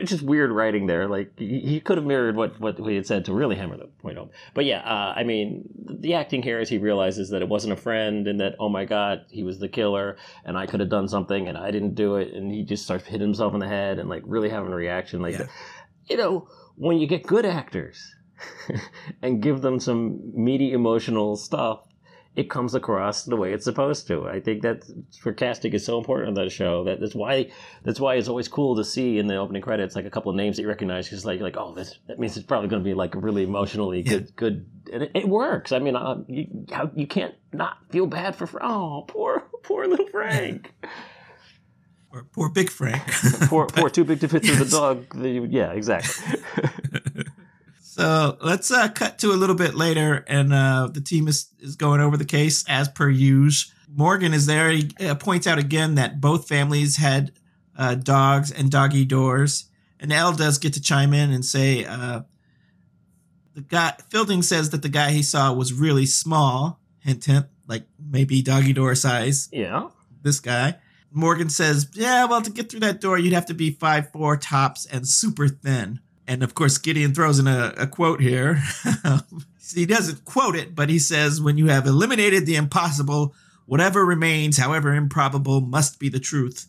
it's 0.00 0.10
just 0.10 0.22
weird 0.22 0.50
writing 0.50 0.86
there. 0.86 1.08
Like 1.08 1.38
he 1.38 1.80
could 1.80 1.98
have 1.98 2.06
mirrored 2.06 2.36
what 2.36 2.58
what 2.60 2.78
he 2.78 2.94
had 2.96 3.06
said 3.06 3.24
to 3.26 3.32
really 3.34 3.56
hammer 3.56 3.76
the 3.76 3.86
point 4.02 4.16
home. 4.18 4.30
But 4.54 4.64
yeah, 4.64 4.80
uh, 4.80 5.12
I 5.16 5.24
mean, 5.24 5.68
the 6.00 6.14
acting 6.14 6.42
here 6.42 6.60
is 6.60 6.68
he 6.68 6.78
realizes 6.78 7.30
that 7.30 7.42
it 7.42 7.48
wasn't 7.48 7.72
a 7.72 7.76
friend, 7.76 8.26
and 8.28 8.40
that 8.40 8.54
oh 8.58 8.68
my 8.68 8.84
god, 8.84 9.26
he 9.30 9.42
was 9.42 9.58
the 9.58 9.68
killer, 9.68 10.16
and 10.44 10.56
I 10.56 10.66
could 10.66 10.80
have 10.80 10.88
done 10.88 11.08
something, 11.08 11.48
and 11.48 11.58
I 11.58 11.70
didn't 11.70 11.94
do 11.94 12.16
it, 12.16 12.32
and 12.34 12.52
he 12.52 12.64
just 12.64 12.84
starts 12.84 13.04
hitting 13.04 13.20
himself 13.26 13.54
in 13.54 13.60
the 13.60 13.68
head 13.68 13.98
and 13.98 14.08
like 14.08 14.22
really 14.26 14.48
having 14.48 14.72
a 14.72 14.76
reaction. 14.76 15.20
Like, 15.22 15.38
Yeah. 15.38 15.46
you 16.08 16.16
know, 16.16 16.48
when 16.76 16.98
you 16.98 17.06
get 17.06 17.24
good 17.26 17.44
actors 17.44 18.14
and 19.22 19.42
give 19.42 19.62
them 19.62 19.80
some 19.80 20.20
meaty 20.34 20.72
emotional 20.72 21.36
stuff, 21.36 21.80
it 22.38 22.48
comes 22.48 22.76
across 22.76 23.24
the 23.24 23.34
way 23.34 23.52
it's 23.52 23.64
supposed 23.64 24.06
to. 24.06 24.28
I 24.28 24.38
think 24.38 24.62
that 24.62 24.84
for 25.20 25.32
casting 25.32 25.72
is 25.72 25.84
so 25.84 25.98
important 25.98 26.28
on 26.28 26.34
that 26.34 26.52
show. 26.52 26.84
That 26.84 27.00
that's 27.00 27.16
why 27.16 27.50
that's 27.82 27.98
why 27.98 28.14
it's 28.14 28.28
always 28.28 28.46
cool 28.46 28.76
to 28.76 28.84
see 28.84 29.18
in 29.18 29.26
the 29.26 29.34
opening 29.34 29.60
credits 29.60 29.96
like 29.96 30.04
a 30.04 30.10
couple 30.10 30.30
of 30.30 30.36
names 30.36 30.54
that 30.56 30.62
you 30.62 30.68
recognize. 30.68 31.08
Because 31.08 31.26
like 31.26 31.40
you're 31.40 31.48
like 31.48 31.56
oh 31.56 31.74
this 31.74 31.98
that 32.06 32.20
means 32.20 32.36
it's 32.36 32.46
probably 32.46 32.68
going 32.68 32.80
to 32.80 32.88
be 32.88 32.94
like 32.94 33.16
a 33.16 33.18
really 33.18 33.42
emotionally 33.42 34.04
good 34.04 34.36
good. 34.36 34.66
And 34.92 35.02
it, 35.02 35.10
it 35.16 35.28
works. 35.28 35.72
I 35.72 35.80
mean, 35.80 35.96
uh, 35.96 36.22
you 36.28 36.46
how, 36.70 36.92
you 36.94 37.08
can't 37.08 37.34
not 37.52 37.78
feel 37.90 38.06
bad 38.06 38.36
for 38.36 38.48
oh 38.62 39.04
poor 39.08 39.42
poor 39.64 39.88
little 39.88 40.06
Frank. 40.06 40.72
Or 42.10 42.24
poor 42.32 42.48
Big 42.48 42.70
Frank. 42.70 43.02
poor 43.50 43.66
poor 43.66 43.90
too 43.96 44.02
big 44.02 44.20
to 44.20 44.28
fit 44.28 44.42
through 44.42 44.64
the 44.64 44.64
dog. 44.64 45.04
Yeah, 45.52 45.72
exactly. 45.72 46.40
so 47.98 48.38
let's 48.40 48.70
uh, 48.70 48.88
cut 48.90 49.18
to 49.18 49.32
a 49.32 49.34
little 49.34 49.56
bit 49.56 49.74
later, 49.74 50.24
and 50.28 50.52
uh, 50.52 50.88
the 50.92 51.00
team 51.00 51.26
is, 51.26 51.48
is 51.58 51.74
going 51.74 52.00
over 52.00 52.16
the 52.16 52.24
case 52.24 52.64
as 52.68 52.88
per 52.88 53.08
usual. 53.08 53.74
Morgan 53.92 54.32
is 54.32 54.46
there. 54.46 54.70
He 54.70 54.88
uh, 55.00 55.16
points 55.16 55.48
out 55.48 55.58
again 55.58 55.96
that 55.96 56.20
both 56.20 56.46
families 56.46 56.98
had 56.98 57.32
uh, 57.76 57.96
dogs 57.96 58.52
and 58.52 58.70
doggy 58.70 59.04
doors. 59.04 59.64
And 59.98 60.12
Elle 60.12 60.34
does 60.34 60.58
get 60.58 60.74
to 60.74 60.80
chime 60.80 61.12
in 61.12 61.32
and 61.32 61.44
say, 61.44 61.86
uh, 61.86 62.20
the 63.54 63.62
guy 63.62 63.94
Fielding 64.10 64.42
says 64.42 64.70
that 64.70 64.82
the 64.82 64.88
guy 64.88 65.10
he 65.10 65.22
saw 65.24 65.52
was 65.52 65.72
really 65.72 66.06
small. 66.06 66.78
Hint, 67.00 67.24
hint, 67.24 67.46
like 67.66 67.82
maybe 67.98 68.42
doggy 68.42 68.74
door 68.74 68.94
size. 68.94 69.48
Yeah. 69.50 69.88
This 70.22 70.38
guy. 70.38 70.76
Morgan 71.10 71.50
says, 71.50 71.88
"Yeah, 71.94 72.26
well, 72.26 72.42
to 72.42 72.50
get 72.50 72.70
through 72.70 72.80
that 72.80 73.00
door, 73.00 73.18
you'd 73.18 73.32
have 73.32 73.46
to 73.46 73.54
be 73.54 73.70
five 73.70 74.12
four 74.12 74.36
tops 74.36 74.86
and 74.86 75.08
super 75.08 75.48
thin." 75.48 75.98
And 76.28 76.42
of 76.42 76.54
course, 76.54 76.76
Gideon 76.76 77.14
throws 77.14 77.38
in 77.38 77.46
a, 77.46 77.72
a 77.78 77.86
quote 77.86 78.20
here. 78.20 78.62
he 79.74 79.86
doesn't 79.86 80.26
quote 80.26 80.56
it, 80.56 80.74
but 80.74 80.90
he 80.90 80.98
says, 80.98 81.40
"When 81.40 81.56
you 81.56 81.68
have 81.68 81.86
eliminated 81.86 82.44
the 82.44 82.56
impossible, 82.56 83.34
whatever 83.64 84.04
remains, 84.04 84.58
however 84.58 84.94
improbable, 84.94 85.62
must 85.62 85.98
be 85.98 86.10
the 86.10 86.20
truth." 86.20 86.68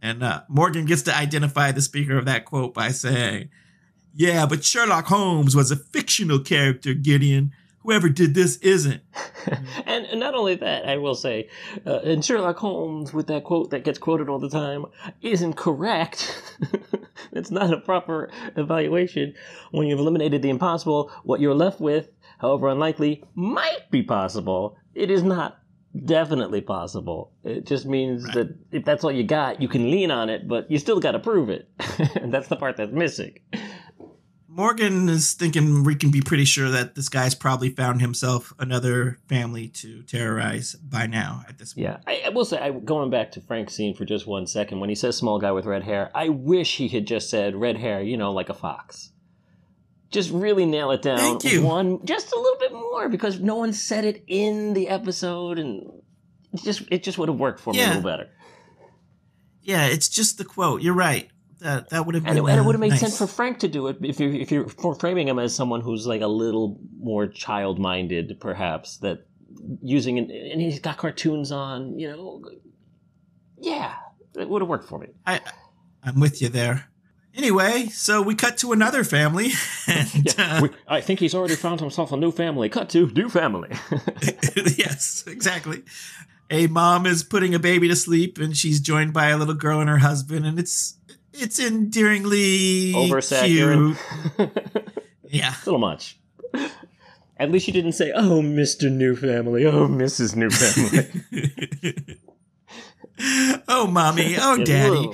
And 0.00 0.22
uh, 0.22 0.42
Morgan 0.48 0.86
gets 0.86 1.02
to 1.02 1.14
identify 1.14 1.72
the 1.72 1.82
speaker 1.82 2.16
of 2.16 2.24
that 2.26 2.44
quote 2.44 2.72
by 2.72 2.92
saying, 2.92 3.50
"Yeah, 4.14 4.46
but 4.46 4.64
Sherlock 4.64 5.06
Holmes 5.06 5.56
was 5.56 5.72
a 5.72 5.76
fictional 5.76 6.38
character, 6.38 6.94
Gideon. 6.94 7.52
Whoever 7.82 8.08
did 8.08 8.34
this 8.34 8.56
isn't." 8.58 9.00
and, 9.86 10.06
and 10.06 10.20
not 10.20 10.34
only 10.34 10.54
that, 10.56 10.88
I 10.88 10.96
will 10.98 11.14
say, 11.14 11.48
uh, 11.86 12.00
and 12.00 12.24
Sherlock 12.24 12.58
Holmes, 12.58 13.12
with 13.12 13.26
that 13.28 13.44
quote 13.44 13.70
that 13.70 13.84
gets 13.84 13.98
quoted 13.98 14.28
all 14.28 14.38
the 14.38 14.50
time, 14.50 14.86
isn't 15.22 15.54
correct. 15.54 16.42
it's 17.32 17.50
not 17.50 17.72
a 17.72 17.78
proper 17.78 18.30
evaluation. 18.56 19.34
When 19.70 19.86
you've 19.86 19.98
eliminated 19.98 20.42
the 20.42 20.50
impossible, 20.50 21.10
what 21.24 21.40
you're 21.40 21.54
left 21.54 21.80
with, 21.80 22.08
however 22.38 22.68
unlikely, 22.68 23.24
might 23.34 23.90
be 23.90 24.02
possible. 24.02 24.76
It 24.94 25.10
is 25.10 25.22
not 25.22 25.58
definitely 26.04 26.60
possible. 26.60 27.32
It 27.42 27.66
just 27.66 27.86
means 27.86 28.24
Right. 28.24 28.34
that 28.34 28.48
if 28.70 28.84
that's 28.84 29.02
all 29.02 29.10
you 29.12 29.24
got, 29.24 29.60
you 29.60 29.68
can 29.68 29.90
lean 29.90 30.10
on 30.10 30.28
it, 30.28 30.46
but 30.46 30.70
you 30.70 30.78
still 30.78 31.00
got 31.00 31.12
to 31.12 31.18
prove 31.18 31.48
it. 31.48 31.68
and 32.16 32.32
that's 32.32 32.48
the 32.48 32.56
part 32.56 32.76
that's 32.76 32.92
missing. 32.92 33.38
Morgan 34.52 35.08
is 35.08 35.34
thinking 35.34 35.84
we 35.84 35.94
can 35.94 36.10
be 36.10 36.20
pretty 36.20 36.44
sure 36.44 36.70
that 36.70 36.96
this 36.96 37.08
guy's 37.08 37.36
probably 37.36 37.70
found 37.70 38.00
himself 38.00 38.52
another 38.58 39.18
family 39.28 39.68
to 39.68 40.02
terrorize 40.02 40.74
by 40.74 41.06
now 41.06 41.44
at 41.48 41.58
this 41.58 41.74
point. 41.74 41.86
Yeah, 41.86 41.98
I, 42.04 42.22
I 42.26 42.28
will 42.30 42.44
say, 42.44 42.58
I, 42.58 42.72
going 42.72 43.10
back 43.10 43.30
to 43.32 43.40
Frank's 43.40 43.74
scene 43.74 43.94
for 43.94 44.04
just 44.04 44.26
one 44.26 44.48
second, 44.48 44.80
when 44.80 44.88
he 44.88 44.96
says 44.96 45.16
small 45.16 45.38
guy 45.38 45.52
with 45.52 45.66
red 45.66 45.84
hair, 45.84 46.10
I 46.16 46.30
wish 46.30 46.78
he 46.78 46.88
had 46.88 47.06
just 47.06 47.30
said 47.30 47.54
red 47.54 47.76
hair, 47.76 48.02
you 48.02 48.16
know, 48.16 48.32
like 48.32 48.48
a 48.48 48.54
fox. 48.54 49.12
Just 50.10 50.32
really 50.32 50.66
nail 50.66 50.90
it 50.90 51.02
down. 51.02 51.18
Thank 51.18 51.44
you. 51.44 51.62
One, 51.62 52.04
just 52.04 52.32
a 52.32 52.36
little 52.36 52.58
bit 52.58 52.72
more, 52.72 53.08
because 53.08 53.38
no 53.38 53.54
one 53.54 53.72
said 53.72 54.04
it 54.04 54.24
in 54.26 54.74
the 54.74 54.88
episode, 54.88 55.60
and 55.60 56.02
it 56.52 56.62
just 56.62 56.82
it 56.90 57.04
just 57.04 57.18
would 57.18 57.28
have 57.28 57.38
worked 57.38 57.60
for 57.60 57.72
me 57.72 57.80
a 57.80 57.86
little 57.86 58.02
better. 58.02 58.28
Yeah, 59.62 59.86
it's 59.86 60.08
just 60.08 60.38
the 60.38 60.44
quote. 60.44 60.82
You're 60.82 60.94
right. 60.94 61.30
That 61.60 61.90
that 61.90 62.06
would 62.06 62.14
have 62.14 62.24
been 62.24 62.30
And 62.30 62.38
it, 62.38 62.42
and 62.42 62.58
it 62.58 62.60
uh, 62.60 62.64
would 62.64 62.74
have 62.74 62.80
made 62.80 62.90
nice. 62.90 63.00
sense 63.00 63.18
for 63.18 63.26
Frank 63.26 63.58
to 63.60 63.68
do 63.68 63.86
it 63.88 63.98
if 64.02 64.18
you 64.18 64.32
if 64.32 64.50
you're 64.50 64.68
framing 64.98 65.28
him 65.28 65.38
as 65.38 65.54
someone 65.54 65.80
who's 65.80 66.06
like 66.06 66.22
a 66.22 66.26
little 66.26 66.78
more 66.98 67.26
child 67.26 67.78
minded, 67.78 68.38
perhaps 68.40 68.98
that 68.98 69.26
using 69.82 70.18
an, 70.18 70.30
and 70.30 70.60
he's 70.60 70.80
got 70.80 70.96
cartoons 70.96 71.52
on, 71.52 71.98
you 71.98 72.08
know. 72.08 72.42
Yeah, 73.58 73.94
it 74.36 74.48
would 74.48 74.62
have 74.62 74.68
worked 74.68 74.88
for 74.88 74.98
me. 74.98 75.08
I 75.26 75.40
I'm 76.02 76.18
with 76.20 76.40
you 76.40 76.48
there. 76.48 76.90
Anyway, 77.34 77.86
so 77.86 78.20
we 78.22 78.34
cut 78.34 78.58
to 78.58 78.72
another 78.72 79.04
family, 79.04 79.50
and 79.86 80.08
Yeah, 80.36 80.56
uh, 80.56 80.62
we, 80.62 80.70
I 80.88 81.00
think 81.00 81.20
he's 81.20 81.34
already 81.34 81.54
found 81.54 81.80
himself 81.80 82.10
a 82.10 82.16
new 82.16 82.32
family. 82.32 82.68
Cut 82.68 82.88
to 82.90 83.06
new 83.08 83.28
family. 83.28 83.68
yes, 84.76 85.24
exactly. 85.26 85.82
A 86.50 86.66
mom 86.66 87.06
is 87.06 87.22
putting 87.22 87.54
a 87.54 87.60
baby 87.60 87.86
to 87.86 87.94
sleep, 87.94 88.38
and 88.38 88.56
she's 88.56 88.80
joined 88.80 89.12
by 89.12 89.28
a 89.28 89.38
little 89.38 89.54
girl 89.54 89.78
and 89.80 89.88
her 89.88 89.98
husband, 89.98 90.44
and 90.44 90.58
it's 90.58 90.96
it's 91.40 91.58
endearingly 91.58 92.92
Oversaccurate. 92.94 93.96
cute. 94.36 94.50
Yeah, 95.32 95.50
a 95.54 95.58
little 95.64 95.78
much. 95.78 96.18
At 97.36 97.52
least 97.52 97.68
you 97.68 97.72
didn't 97.72 97.92
say, 97.92 98.10
"Oh, 98.14 98.42
Mister 98.42 98.90
New 98.90 99.14
Family," 99.14 99.64
"Oh, 99.64 99.86
Mrs. 99.86 100.34
New 100.34 100.50
Family." 100.50 102.18
oh, 103.68 103.86
mommy. 103.86 104.34
Oh, 104.40 104.64
daddy. 104.64 105.08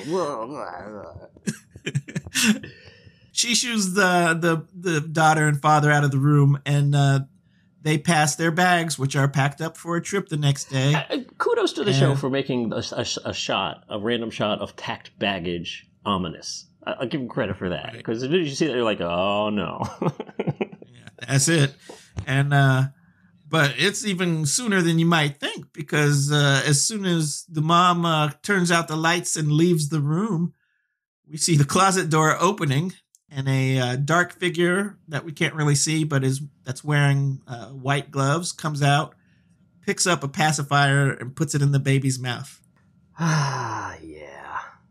She 3.32 3.54
shoos 3.54 3.92
the 3.92 4.34
the 4.40 4.66
the 4.74 5.00
daughter 5.02 5.46
and 5.46 5.60
father 5.60 5.90
out 5.90 6.04
of 6.04 6.10
the 6.10 6.18
room, 6.18 6.58
and 6.64 6.94
uh, 6.96 7.20
they 7.82 7.98
pass 7.98 8.34
their 8.36 8.50
bags, 8.50 8.98
which 8.98 9.14
are 9.14 9.28
packed 9.28 9.60
up 9.60 9.76
for 9.76 9.96
a 9.96 10.02
trip 10.02 10.30
the 10.30 10.38
next 10.38 10.70
day. 10.70 10.94
Uh, 10.94 11.18
kudos 11.36 11.74
to 11.74 11.84
the 11.84 11.90
Yeah. 11.92 11.98
show 11.98 12.14
for 12.16 12.30
making 12.30 12.72
a, 12.72 12.82
a, 12.92 13.06
a 13.26 13.34
shot, 13.34 13.84
a 13.90 13.98
random 13.98 14.30
shot 14.30 14.60
of 14.60 14.74
tacked 14.76 15.18
baggage 15.18 15.86
ominous. 16.07 16.66
I- 16.86 16.92
I'll 16.92 17.07
give 17.09 17.20
him 17.20 17.28
credit 17.28 17.57
for 17.57 17.68
that 17.70 17.84
Right. 17.86 17.96
because 17.98 18.22
as 18.22 18.30
soon 18.30 18.40
as 18.40 18.48
you 18.48 18.54
see 18.54 18.66
that, 18.66 18.74
you're 18.74 18.84
like, 18.84 19.00
oh 19.00 19.50
no. 19.50 19.82
Yeah, 20.38 21.09
that's 21.28 21.48
it. 21.48 21.74
And 22.26 22.54
uh 22.54 22.84
but 23.48 23.74
it's 23.78 24.04
even 24.04 24.44
sooner 24.46 24.82
than 24.82 24.98
you 24.98 25.07
might 25.07 25.38
think 25.38 25.72
because 25.72 26.32
uh, 26.32 26.62
as 26.66 26.82
soon 26.82 27.04
as 27.07 27.44
the 27.48 27.61
mom 27.62 28.04
uh, 28.04 28.30
turns 28.42 28.72
out 28.72 28.88
the 28.88 28.96
lights 28.96 29.36
and 29.36 29.52
leaves 29.52 29.88
the 29.88 30.00
room, 30.00 30.52
we 31.30 31.36
see 31.36 31.57
the 31.57 31.64
closet 31.64 32.11
door 32.11 32.36
opening 32.40 32.92
and 33.30 33.48
a 33.48 33.78
uh, 33.78 33.96
dark 33.96 34.32
figure 34.32 34.98
that 35.07 35.24
we 35.24 35.30
can't 35.30 35.54
really 35.54 35.76
see, 35.76 36.02
but 36.02 36.24
is 36.24 36.42
that's 36.64 36.82
wearing 36.82 37.40
uh, 37.46 37.66
white 37.68 38.11
gloves 38.11 38.50
comes 38.50 38.82
out, 38.82 39.14
picks 39.80 40.09
up 40.09 40.24
a 40.24 40.28
pacifier 40.28 41.12
and 41.12 41.36
puts 41.36 41.54
it 41.54 41.62
in 41.62 41.70
the 41.70 41.78
baby's 41.78 42.18
mouth. 42.18 42.61
Ah, 43.18 43.94
yeah. 44.02 44.25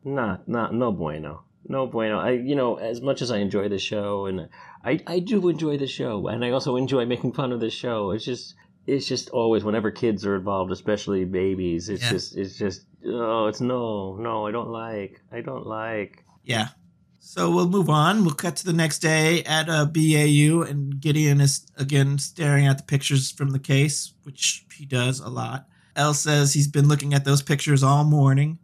Not, 0.05 0.47
not, 0.47 0.73
no 0.73 0.91
bueno. 0.91 1.41
No 1.67 1.87
bueno. 1.87 2.19
I, 2.19 2.31
you 2.31 2.55
know, 2.55 2.75
as 2.75 3.01
much 3.01 3.21
as 3.21 3.31
I 3.31 3.37
enjoy 3.37 3.67
the 3.69 3.79
show, 3.79 4.27
and 4.27 4.47
I, 4.83 4.99
I 5.07 5.19
do 5.19 5.49
enjoy 5.49 5.77
the 5.77 5.87
show, 5.87 6.27
and 6.27 6.45
I 6.45 6.51
also 6.51 6.75
enjoy 6.75 7.05
making 7.05 7.33
fun 7.33 7.51
of 7.51 7.59
the 7.59 7.71
show. 7.71 8.11
It's 8.11 8.23
just, 8.23 8.53
it's 8.85 9.07
just 9.07 9.29
always 9.29 9.63
whenever 9.63 9.89
kids 9.89 10.25
are 10.25 10.35
involved, 10.35 10.71
especially 10.71 11.25
babies. 11.25 11.89
It's 11.89 12.03
Yeah. 12.03 12.11
just, 12.11 12.37
it's 12.37 12.55
just, 12.55 12.85
oh, 13.05 13.47
it's 13.47 13.61
no, 13.61 14.15
no, 14.17 14.45
I 14.45 14.51
don't 14.51 14.69
like, 14.69 15.21
I 15.31 15.41
don't 15.41 15.65
like. 15.65 16.23
Yeah. 16.43 16.67
So 17.19 17.49
we'll 17.49 17.67
move 17.67 17.89
on. 17.89 18.23
We'll 18.23 18.35
cut 18.35 18.55
to 18.57 18.65
the 18.65 18.71
next 18.73 18.99
day 18.99 19.41
at 19.45 19.67
uh, 19.67 19.87
a 19.87 19.91
BAU, 19.91 20.61
and 20.61 20.99
Gideon 20.99 21.41
is 21.41 21.65
again 21.75 22.19
staring 22.19 22.67
at 22.67 22.77
the 22.77 22.83
pictures 22.83 23.31
from 23.31 23.49
the 23.49 23.57
case, 23.59 24.13
which 24.21 24.63
he 24.77 24.85
does 24.85 25.19
a 25.19 25.29
lot. 25.29 25.65
Elle 25.95 26.13
says 26.13 26.53
he's 26.53 26.67
been 26.67 26.87
looking 26.87 27.15
at 27.15 27.25
those 27.25 27.41
pictures 27.41 27.81
all 27.81 28.03
morning. 28.03 28.59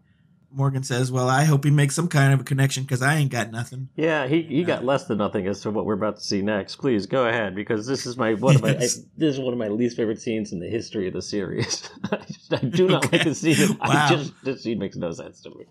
Morgan 0.54 0.84
says, 0.84 1.12
Well, 1.12 1.30
I 1.30 1.44
hope 1.46 1.64
he 1.64 1.72
makes 1.72 1.96
some 1.96 2.08
kind 2.08 2.34
of 2.34 2.42
a 2.42 2.44
connection 2.44 2.84
because 2.84 3.02
I 3.02 3.16
ain't 3.16 3.32
got 3.32 3.52
nothing. 3.52 3.90
Yeah, 3.96 4.28
he, 4.28 4.42
he 4.44 4.64
got 4.64 4.84
less 4.84 5.06
than 5.06 5.18
nothing 5.18 5.48
as 5.48 5.62
to 5.62 5.72
what 5.72 5.86
we're 5.86 5.94
about 5.94 6.18
to 6.18 6.22
see 6.24 6.42
next. 6.42 6.76
Please 6.78 7.06
go 7.06 7.28
ahead 7.28 7.56
because 7.56 7.88
this 7.88 8.06
is 8.06 8.18
my 8.18 8.34
one 8.34 8.56
of 8.56 8.62
my 8.62 8.70
I, 8.72 8.76
this 8.76 9.00
is 9.18 9.40
one 9.40 9.54
of 9.54 9.60
my 9.60 9.68
least 9.70 9.98
favorite 9.98 10.22
scenes 10.22 10.52
in 10.52 10.60
the 10.60 10.70
history 10.70 11.08
of 11.08 11.14
the 11.14 11.22
series. 11.22 11.90
I, 12.12 12.18
just- 12.28 12.54
I 12.54 12.58
do 12.58 12.88
not 12.88 13.04
like 13.12 13.22
Okay. 13.22 13.30
the 13.30 13.36
scene. 13.36 13.78
I 13.82 14.10
just 14.10 14.34
this 14.44 14.64
scene 14.64 14.80
makes 14.80 14.96
no 14.98 15.12
sense 15.12 15.42
to 15.42 15.50
me. 15.52 15.66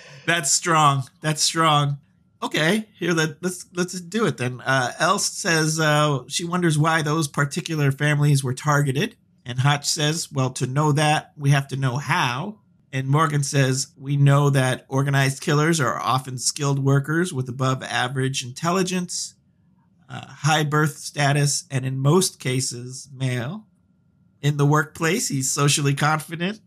That's 0.26 0.50
strong. 0.50 1.04
That's 1.20 1.42
strong. 1.42 1.98
Okay, 2.42 2.88
here 2.98 3.12
let, 3.12 3.40
let's 3.42 3.66
let's 3.72 4.00
do 4.00 4.26
it 4.26 4.36
then. 4.36 4.60
Uh, 4.62 4.92
Elle 4.98 5.18
says 5.20 5.78
uh, 5.78 6.20
she 6.26 6.44
wonders 6.44 6.76
why 6.76 7.00
those 7.02 7.28
particular 7.28 7.92
families 7.92 8.42
were 8.42 8.52
targeted, 8.54 9.14
and 9.46 9.60
Hotch 9.60 9.86
says, 9.86 10.30
"Well, 10.32 10.50
to 10.50 10.66
know 10.66 10.90
that, 10.92 11.32
we 11.36 11.50
have 11.50 11.68
to 11.68 11.76
know 11.76 11.98
how." 11.98 12.58
And 12.92 13.08
Morgan 13.08 13.42
says, 13.42 13.88
"We 13.96 14.18
know 14.18 14.50
that 14.50 14.84
organized 14.88 15.40
killers 15.40 15.80
are 15.80 15.98
often 15.98 16.36
skilled 16.36 16.78
workers 16.78 17.32
with 17.32 17.48
above 17.48 17.82
average 17.82 18.44
intelligence, 18.44 19.34
uh, 20.10 20.26
high 20.26 20.64
birth 20.64 20.98
status, 20.98 21.64
and 21.70 21.86
in 21.86 21.98
most 21.98 22.38
cases, 22.38 23.08
male. 23.14 23.66
In 24.42 24.58
the 24.58 24.66
workplace, 24.66 25.28
he's 25.28 25.50
socially 25.50 25.94
confident, 25.94 26.60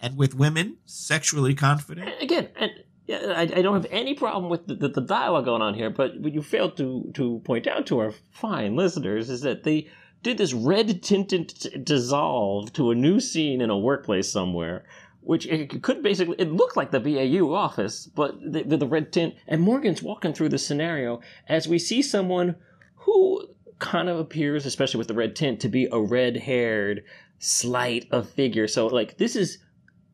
and 0.00 0.16
with 0.16 0.34
women, 0.34 0.78
sexually 0.86 1.54
confident." 1.54 2.08
Again, 2.22 2.48
and 2.56 2.70
I, 3.10 3.42
I 3.42 3.62
don't 3.62 3.74
have 3.74 3.90
any 3.90 4.14
problem 4.14 4.50
with 4.50 4.66
the, 4.66 4.74
the, 4.74 4.88
the 4.88 5.00
dialogue 5.02 5.44
going 5.46 5.62
on 5.62 5.74
here, 5.74 5.90
but 5.90 6.18
what 6.20 6.32
you 6.32 6.42
failed 6.42 6.76
to 6.78 7.10
to 7.14 7.40
point 7.44 7.66
out 7.66 7.86
to 7.86 7.98
our 7.98 8.12
fine 8.30 8.74
listeners 8.74 9.28
is 9.28 9.42
that 9.42 9.64
they 9.64 9.88
did 10.22 10.38
this 10.38 10.52
red 10.52 11.02
tinted 11.02 11.84
dissolve 11.84 12.72
to 12.72 12.90
a 12.90 12.94
new 12.94 13.20
scene 13.20 13.60
in 13.60 13.70
a 13.70 13.78
workplace 13.78 14.30
somewhere. 14.30 14.84
Which 15.28 15.46
it 15.46 15.82
could 15.82 16.02
basically, 16.02 16.36
it 16.38 16.50
looked 16.50 16.74
like 16.74 16.90
the 16.90 17.00
BAU 17.00 17.52
office, 17.52 18.06
but 18.06 18.40
the, 18.40 18.62
the, 18.62 18.78
the 18.78 18.86
red 18.86 19.12
tint. 19.12 19.34
And 19.46 19.60
Morgan's 19.60 20.02
walking 20.02 20.32
through 20.32 20.48
the 20.48 20.56
scenario 20.56 21.20
as 21.46 21.68
we 21.68 21.78
see 21.78 22.00
someone 22.00 22.56
who 22.94 23.46
kind 23.78 24.08
of 24.08 24.18
appears, 24.18 24.64
especially 24.64 24.96
with 24.96 25.08
the 25.08 25.12
red 25.12 25.36
tint, 25.36 25.60
to 25.60 25.68
be 25.68 25.86
a 25.92 26.00
red 26.00 26.38
haired, 26.38 27.04
slight 27.38 28.06
of 28.10 28.30
figure. 28.30 28.66
So, 28.66 28.86
like, 28.86 29.18
this 29.18 29.36
is 29.36 29.58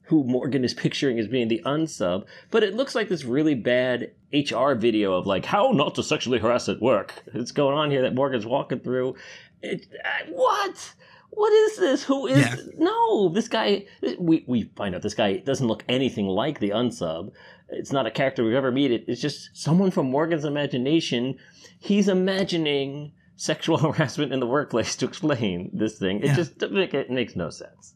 who 0.07 0.25
Morgan 0.25 0.65
is 0.65 0.75
picturing 0.75 1.21
as 1.21 1.29
being 1.29 1.47
the 1.47 1.63
unsub, 1.65 2.25
but 2.51 2.65
it 2.65 2.75
looks 2.75 2.97
like 2.97 3.09
this 3.09 3.25
really 3.25 3.55
bad 3.55 4.11
HR 4.33 4.73
video 4.73 5.15
of 5.15 5.29
like 5.29 5.45
how 5.45 5.71
not 5.71 5.95
to 5.95 6.03
sexually 6.03 6.41
harass 6.41 6.69
at 6.69 6.83
work. 6.83 7.15
It's 7.35 7.53
going 7.53 7.79
on 7.79 7.93
here 7.93 8.03
that 8.03 8.17
Morgan's 8.17 8.47
walking 8.47 8.81
through. 8.81 9.15
It, 9.63 9.87
uh, 10.05 10.33
what? 10.33 10.95
What 11.37 11.53
is 11.53 11.77
this? 11.79 12.05
Who 12.05 12.27
is? 12.27 12.39
Yeah. 12.39 12.57
No, 12.79 13.29
this 13.29 13.49
guy. 13.49 13.87
We 14.19 14.45
we 14.47 14.71
find 14.77 14.95
out 14.95 15.03
this 15.03 15.15
guy 15.15 15.39
doesn't 15.39 15.67
look 15.67 15.85
anything 15.89 16.27
like 16.27 16.61
the 16.61 16.71
unsub. 16.71 17.31
It's 17.71 17.93
not 17.93 18.07
a 18.07 18.11
character 18.11 18.45
we've 18.45 18.55
ever 18.55 18.71
met. 18.71 18.91
It's 18.93 19.21
just 19.21 19.51
someone 19.53 19.91
from 19.91 20.11
Morgan's 20.11 20.45
imagination. 20.45 21.37
He's 21.81 22.09
imagining 22.09 23.13
sexual 23.37 23.79
harassment 23.87 24.33
in 24.33 24.39
the 24.41 24.47
workplace 24.47 24.95
to 24.97 25.07
explain 25.07 25.71
this 25.73 25.99
thing. 25.99 26.19
It 26.21 26.27
Yeah. 26.27 26.37
just 26.37 26.63
it, 26.63 26.73
make- 26.73 26.95
it 26.95 27.11
makes 27.11 27.35
no 27.35 27.51
sense. 27.51 27.95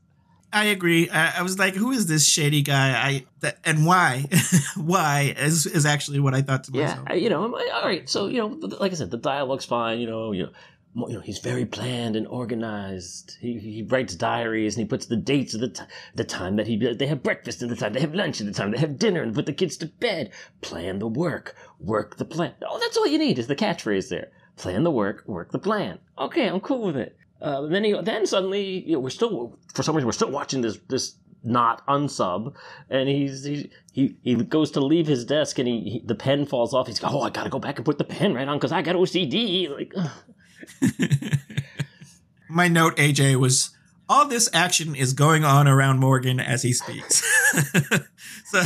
I 0.51 0.65
agree. 0.65 1.11
I, 1.11 1.41
I 1.41 1.43
was 1.43 1.59
like, 1.59 1.75
"Who 1.75 1.91
is 1.93 2.07
this 2.07 2.27
shady 2.27 2.63
guy?" 2.63 2.89
I 3.09 3.27
that, 3.41 3.59
and 3.65 3.85
why? 3.85 4.25
why 4.77 5.35
is 5.39 5.67
is 5.67 5.85
actually 5.85 6.21
what 6.21 6.35
I 6.35 6.41
thought 6.43 6.65
to 6.65 6.73
Yeah, 6.73 6.87
myself. 6.87 7.07
I- 7.11 7.15
you 7.15 7.29
know, 7.29 7.43
all 7.75 7.83
right. 7.85 8.09
So 8.09 8.27
you 8.29 8.39
know, 8.39 8.49
like 8.81 8.93
I 8.93 8.95
said, 8.95 9.11
the 9.11 9.19
dialogue's 9.19 9.67
fine. 9.67 10.01
You 10.01 10.07
know, 10.09 10.33
you 10.33 10.45
know, 10.45 10.53
you 11.07 11.15
know, 11.15 11.21
he's 11.21 11.39
very 11.39 11.65
planned 11.65 12.17
and 12.17 12.27
organized. 12.27 13.37
He, 13.41 13.59
he 13.59 13.83
writes 13.83 14.15
diaries 14.15 14.77
and 14.77 14.85
he 14.85 14.89
puts 14.89 15.07
the 15.07 15.17
dates 15.17 15.55
of 15.55 15.61
the 15.61 15.69
t- 15.69 15.83
the 16.15 16.25
time 16.25 16.57
that 16.57 16.67
he 16.67 16.77
they 16.77 17.07
have 17.07 17.23
breakfast 17.23 17.63
and 17.63 17.71
the 17.71 17.77
time 17.77 17.93
they 17.93 18.01
have 18.01 18.15
lunch 18.15 18.41
and 18.41 18.49
the 18.49 18.53
time 18.53 18.71
they 18.71 18.79
have 18.79 18.99
dinner 18.99 19.23
and 19.23 19.35
put 19.35 19.47
the 19.47 19.53
kids 19.53 19.77
to 19.79 19.87
bed. 19.87 20.33
Plan 20.61 20.99
the 20.99 21.07
work, 21.07 21.55
work 21.79 22.17
the 22.17 22.25
plan. 22.25 22.55
Oh, 22.67 22.79
that's 22.79 22.97
all 22.97 23.07
you 23.07 23.19
need 23.19 23.39
is 23.39 23.47
the 23.47 23.57
catchphrase 23.57 24.09
there. 24.09 24.29
Plan 24.57 24.83
the 24.83 24.91
work, 24.91 25.23
work 25.27 25.53
the 25.53 25.59
plan. 25.59 25.99
Okay, 26.19 26.49
I'm 26.49 26.61
cool 26.61 26.87
with 26.87 26.97
it. 26.97 27.17
Uh, 27.41 27.63
then 27.63 27.85
he, 27.85 28.01
then 28.03 28.27
suddenly 28.27 28.85
you 28.85 28.95
know, 28.95 29.01
we're 29.01 29.11
still 29.11 29.57
for 29.75 29.83
some 29.83 29.95
reason 29.95 30.07
we're 30.07 30.13
still 30.13 30.31
watching 30.31 30.63
this 30.63 30.79
this 30.89 31.17
not 31.45 31.87
unsub 31.87 32.53
and 32.91 33.09
he's 33.09 33.45
he 33.45 33.71
he, 33.93 34.17
he 34.23 34.35
goes 34.35 34.73
to 34.73 34.81
leave 34.81 35.07
his 35.07 35.25
desk 35.25 35.59
and 35.61 35.69
he, 35.69 35.81
he 35.89 36.03
the 36.05 36.15
pen 36.15 36.45
falls 36.45 36.75
off 36.75 36.89
he's 36.89 37.01
like 37.01 37.13
oh 37.13 37.23
i 37.23 37.31
gotta 37.31 37.49
go 37.49 37.61
back 37.61 37.77
and 37.77 37.85
put 37.85 37.97
the 37.97 38.03
pen 38.05 38.35
right 38.35 38.49
on 38.49 38.59
because 38.59 38.73
i 38.73 38.83
got 38.83 38.97
ocd 38.97 39.71
like 39.71 39.93
ugh. 39.97 40.11
My 42.49 42.69
note, 42.69 42.97
AJ, 42.97 43.37
was 43.37 43.71
all 44.09 44.27
this 44.27 44.49
action 44.53 44.95
is 44.95 45.13
going 45.13 45.45
on 45.45 45.69
around 45.69 45.99
Morgan 45.99 46.41
as 46.41 46.63
he 46.63 46.73
speaks. 46.73 47.23
so, 48.47 48.63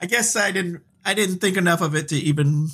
I 0.00 0.06
guess 0.06 0.36
I 0.36 0.50
didn't 0.50 0.82
I 1.04 1.14
didn't 1.14 1.36
think 1.36 1.56
enough 1.56 1.80
of 1.80 1.94
it 1.94 2.08
to 2.08 2.16
even 2.16 2.68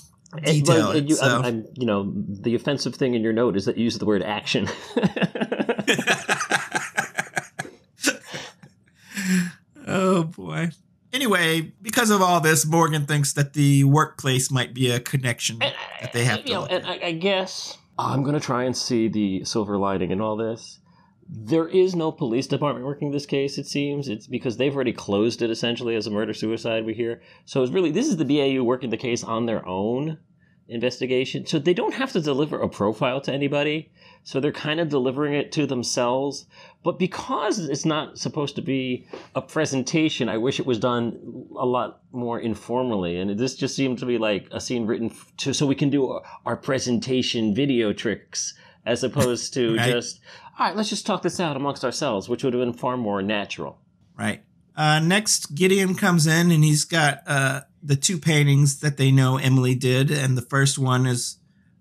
detail 0.45 0.93
it. 0.93 1.09
you, 1.09 1.17
so. 1.17 1.27
I'm, 1.27 1.45
I'm, 1.45 1.67
you 1.75 1.87
know 1.87 2.13
the 2.15 2.55
offensive 2.55 2.95
thing 2.95 3.15
in 3.15 3.23
your 3.23 3.33
note 3.33 3.57
is 3.57 3.65
that 3.67 3.77
you 3.77 3.85
use 3.85 3.99
the 3.99 4.07
word 4.07 4.23
action 4.23 4.69
oh 9.87 10.25
boy. 10.25 10.71
Anyway, 11.13 11.73
because 11.83 12.11
of 12.11 12.23
all 12.23 12.41
this, 12.41 12.65
Morgan 12.65 13.05
thinks 13.05 13.33
that 13.33 13.55
the 13.55 13.83
workplace 13.83 14.51
might 14.51 14.73
be 14.73 14.93
a 14.93 15.01
connection 15.01 15.61
And, 15.61 15.75
that 16.01 16.13
they 16.13 16.25
have 16.25 16.45
to 16.45 16.49
you 16.49 16.55
know, 16.55 16.67
and. 16.67 16.87
I, 16.87 17.01
I 17.03 17.13
guess 17.13 17.77
I'm 18.01 18.23
gonna 18.23 18.41
try 18.41 18.65
and 18.65 18.75
see 18.75 19.09
the 19.09 19.45
silver 19.45 19.77
lining 19.77 20.11
in 20.11 20.23
all 20.23 20.35
this. 20.35 20.81
There 21.29 21.69
is 21.69 21.95
no 21.95 22.11
police 22.11 22.47
department 22.47 22.87
working 22.87 23.11
this 23.11 23.27
case. 23.27 23.59
It 23.59 23.67
seems 23.67 24.09
it's 24.09 24.27
because 24.27 24.57
they've 24.57 24.75
already 24.75 24.95
closed 24.95 25.43
it 25.43 25.51
essentially 25.51 25.95
as 25.95 26.07
a 26.07 26.11
murder 26.11 26.33
suicide. 26.33 26.87
We 26.87 26.95
hear 26.95 27.21
so 27.45 27.63
it's 27.63 27.73
really 27.73 27.91
this 27.91 28.09
is 28.09 28.17
the 28.17 28.25
BAU 28.25 28.65
working 28.65 28.89
the 28.89 28.97
case 28.97 29.23
on 29.23 29.45
their 29.45 29.67
own 29.69 30.19
investigation. 30.67 31.45
So 31.45 31.59
they 31.59 31.75
don't 31.75 31.95
have 31.95 32.13
to 32.13 32.23
deliver 32.23 32.59
a 32.59 32.69
profile 32.71 33.21
to 33.23 33.33
anybody. 33.33 33.93
So 34.23 34.41
they're 34.41 34.53
kind 34.53 34.81
of 34.81 34.89
delivering 34.89 35.35
it 35.35 35.53
to 35.53 35.67
themselves. 35.67 36.47
But 36.83 36.99
because 36.99 37.59
it's 37.59 37.85
not 37.85 38.18
supposed 38.18 38.57
to 38.57 38.62
be 38.62 39.07
a 39.35 39.43
presentation, 39.43 40.31
I 40.31 40.39
wish 40.39 40.59
it 40.59 40.66
was 40.66 40.78
done 40.78 41.47
a 41.59 41.66
lot 41.66 42.01
more 42.11 42.41
informally. 42.41 43.18
And 43.18 43.39
this 43.39 43.55
just 43.55 43.76
seemed 43.76 43.99
to 43.99 44.07
be 44.07 44.16
like 44.16 44.49
a 44.51 44.61
scene 44.61 44.87
written 44.87 45.14
to 45.39 45.53
so 45.53 45.66
we 45.66 45.74
can 45.74 45.91
do 45.91 46.20
our, 46.47 46.57
presentation 46.57 47.55
video 47.55 47.93
tricks 47.93 48.55
as 48.87 49.05
opposed 49.05 49.53
to 49.55 49.76
Right. 49.76 49.91
just 49.91 50.20
all 50.59 50.66
right, 50.66 50.76
let's 50.76 50.89
just 50.91 51.07
talk 51.07 51.22
this 51.22 51.41
out 51.41 51.57
amongst 51.57 51.85
ourselves, 51.85 52.28
which 52.28 52.45
would 52.45 52.55
have 52.55 52.62
been 52.62 52.74
far 52.74 52.97
more 52.97 53.22
natural. 53.22 53.78
Right. 54.18 54.43
Uh, 54.76 55.01
next, 55.01 55.55
Gideon 55.55 55.95
comes 55.95 56.26
in 56.26 56.51
and 56.51 56.64
he's 56.64 56.85
got 56.85 57.22
uh, 57.26 57.62
the 57.83 57.97
two 57.97 58.18
paintings 58.18 58.81
that 58.81 58.97
they 58.97 59.11
know 59.11 59.37
Emily 59.37 59.74
did. 59.74 60.11
And 60.11 60.37
the 60.37 60.43
first 60.43 60.78
one 60.78 61.07
is 61.07 61.37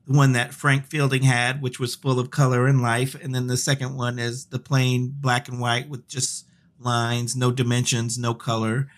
one 0.10 0.32
that 0.32 0.56
Frank 0.56 0.86
Fielding 0.86 1.22
had, 1.22 1.62
which 1.62 1.80
was 1.80 1.94
full 1.94 2.20
of 2.20 2.32
color 2.32 2.66
and 2.66 2.82
life. 2.82 3.16
And 3.22 3.34
then 3.34 3.46
the 3.46 3.58
second 3.58 3.96
one 3.96 4.18
is 4.18 4.48
the 4.48 4.58
plain 4.58 5.14
black 5.16 5.48
and 5.48 5.60
white 5.60 5.88
with 5.88 6.08
just 6.08 6.48
lines, 6.80 7.36
no 7.36 7.52
dimensions, 7.52 8.18
no 8.18 8.34
color. 8.34 8.90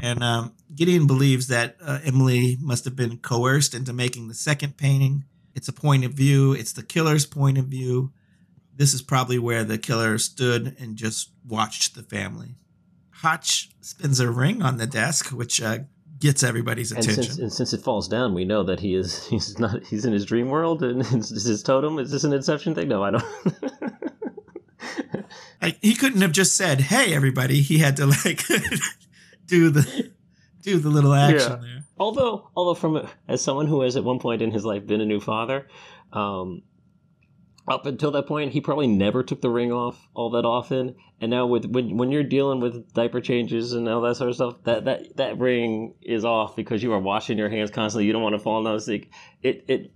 And 0.00 0.24
um, 0.24 0.54
Gideon 0.74 1.06
believes 1.06 1.46
that 1.46 1.76
uh, 1.80 2.00
Emily 2.04 2.58
must 2.60 2.84
have 2.84 2.96
been 2.96 3.18
coerced 3.18 3.74
into 3.74 3.92
making 3.92 4.26
the 4.26 4.34
second 4.34 4.76
painting. 4.76 5.24
It's 5.54 5.68
a 5.68 5.72
point 5.72 6.04
of 6.04 6.14
view, 6.14 6.52
it's 6.52 6.72
the 6.72 6.82
killer's 6.82 7.26
point 7.26 7.58
of 7.58 7.66
view. 7.66 8.12
This 8.74 8.92
is 8.92 9.02
probably 9.02 9.38
where 9.38 9.62
the 9.62 9.78
killer 9.78 10.18
stood 10.18 10.76
and 10.80 10.96
just 10.96 11.30
watched 11.46 11.94
the 11.94 12.02
family. 12.02 12.56
Hotch 13.10 13.70
spins 13.80 14.18
a 14.18 14.30
ring 14.30 14.62
on 14.62 14.78
the 14.78 14.86
desk, 14.86 15.28
which 15.28 15.62
uh, 15.62 15.78
gets 16.18 16.42
everybody's 16.42 16.90
And 16.92 17.00
attention. 17.00 17.24
since, 17.24 17.38
and 17.38 17.52
since 17.52 17.72
it 17.72 17.82
falls 17.82 18.08
down, 18.08 18.34
we 18.34 18.44
know 18.44 18.62
that 18.64 18.80
he 18.80 18.94
is 18.94 19.26
he's 19.28 19.58
not 19.58 19.84
he's 19.84 20.04
in 20.04 20.12
his 20.12 20.24
dream 20.24 20.48
world 20.48 20.82
and 20.82 21.00
is 21.14 21.44
his 21.44 21.62
totem. 21.62 21.98
Is 21.98 22.10
this 22.10 22.24
an 22.24 22.32
Inception 22.32 22.74
thing? 22.74 22.88
No, 22.88 23.02
I 23.04 23.10
don't. 23.12 23.24
Like, 25.62 25.78
he 25.80 25.94
couldn't 25.94 26.20
have 26.20 26.32
just 26.32 26.54
said, 26.56 26.80
"Hey, 26.80 27.14
everybody." 27.14 27.60
He 27.62 27.78
had 27.78 27.96
to 27.96 28.06
like 28.06 28.42
do 29.46 29.70
the 29.70 30.12
do 30.62 30.78
the 30.78 30.90
little 30.90 31.14
action 31.14 31.52
Yeah. 31.52 31.56
there. 31.56 31.84
although 31.98 32.50
although 32.54 32.74
from 32.74 33.08
as 33.26 33.42
someone 33.42 33.66
who 33.66 33.80
has 33.80 33.96
at 33.96 34.04
one 34.04 34.18
point 34.18 34.42
in 34.42 34.50
his 34.50 34.64
life 34.64 34.86
been 34.86 35.00
a 35.00 35.04
new 35.06 35.18
father 35.20 35.66
um 36.12 36.62
up 37.68 37.86
until 37.86 38.10
that 38.10 38.26
point 38.26 38.52
he 38.52 38.60
probably 38.60 38.86
never 38.86 39.22
took 39.22 39.40
the 39.40 39.50
ring 39.50 39.72
off 39.72 40.08
all 40.14 40.30
that 40.30 40.44
often 40.44 40.94
and 41.20 41.30
now 41.30 41.46
with 41.46 41.64
when 41.66 41.96
when 41.96 42.10
you're 42.10 42.22
dealing 42.22 42.60
with 42.60 42.92
diaper 42.92 43.20
changes 43.20 43.72
and 43.72 43.88
all 43.88 44.00
that 44.00 44.16
sort 44.16 44.30
of 44.30 44.36
stuff 44.36 44.54
that 44.64 44.84
that 44.84 45.16
that 45.16 45.38
ring 45.38 45.94
is 46.02 46.24
off 46.24 46.54
because 46.54 46.82
you 46.82 46.92
are 46.92 47.00
washing 47.00 47.38
your 47.38 47.48
hands 47.48 47.70
constantly 47.70 48.06
you 48.06 48.12
don't 48.12 48.22
want 48.22 48.34
to 48.34 48.38
fall 48.38 48.58
in 48.58 48.64
those 48.64 48.88
it 48.88 49.06
it 49.42 49.92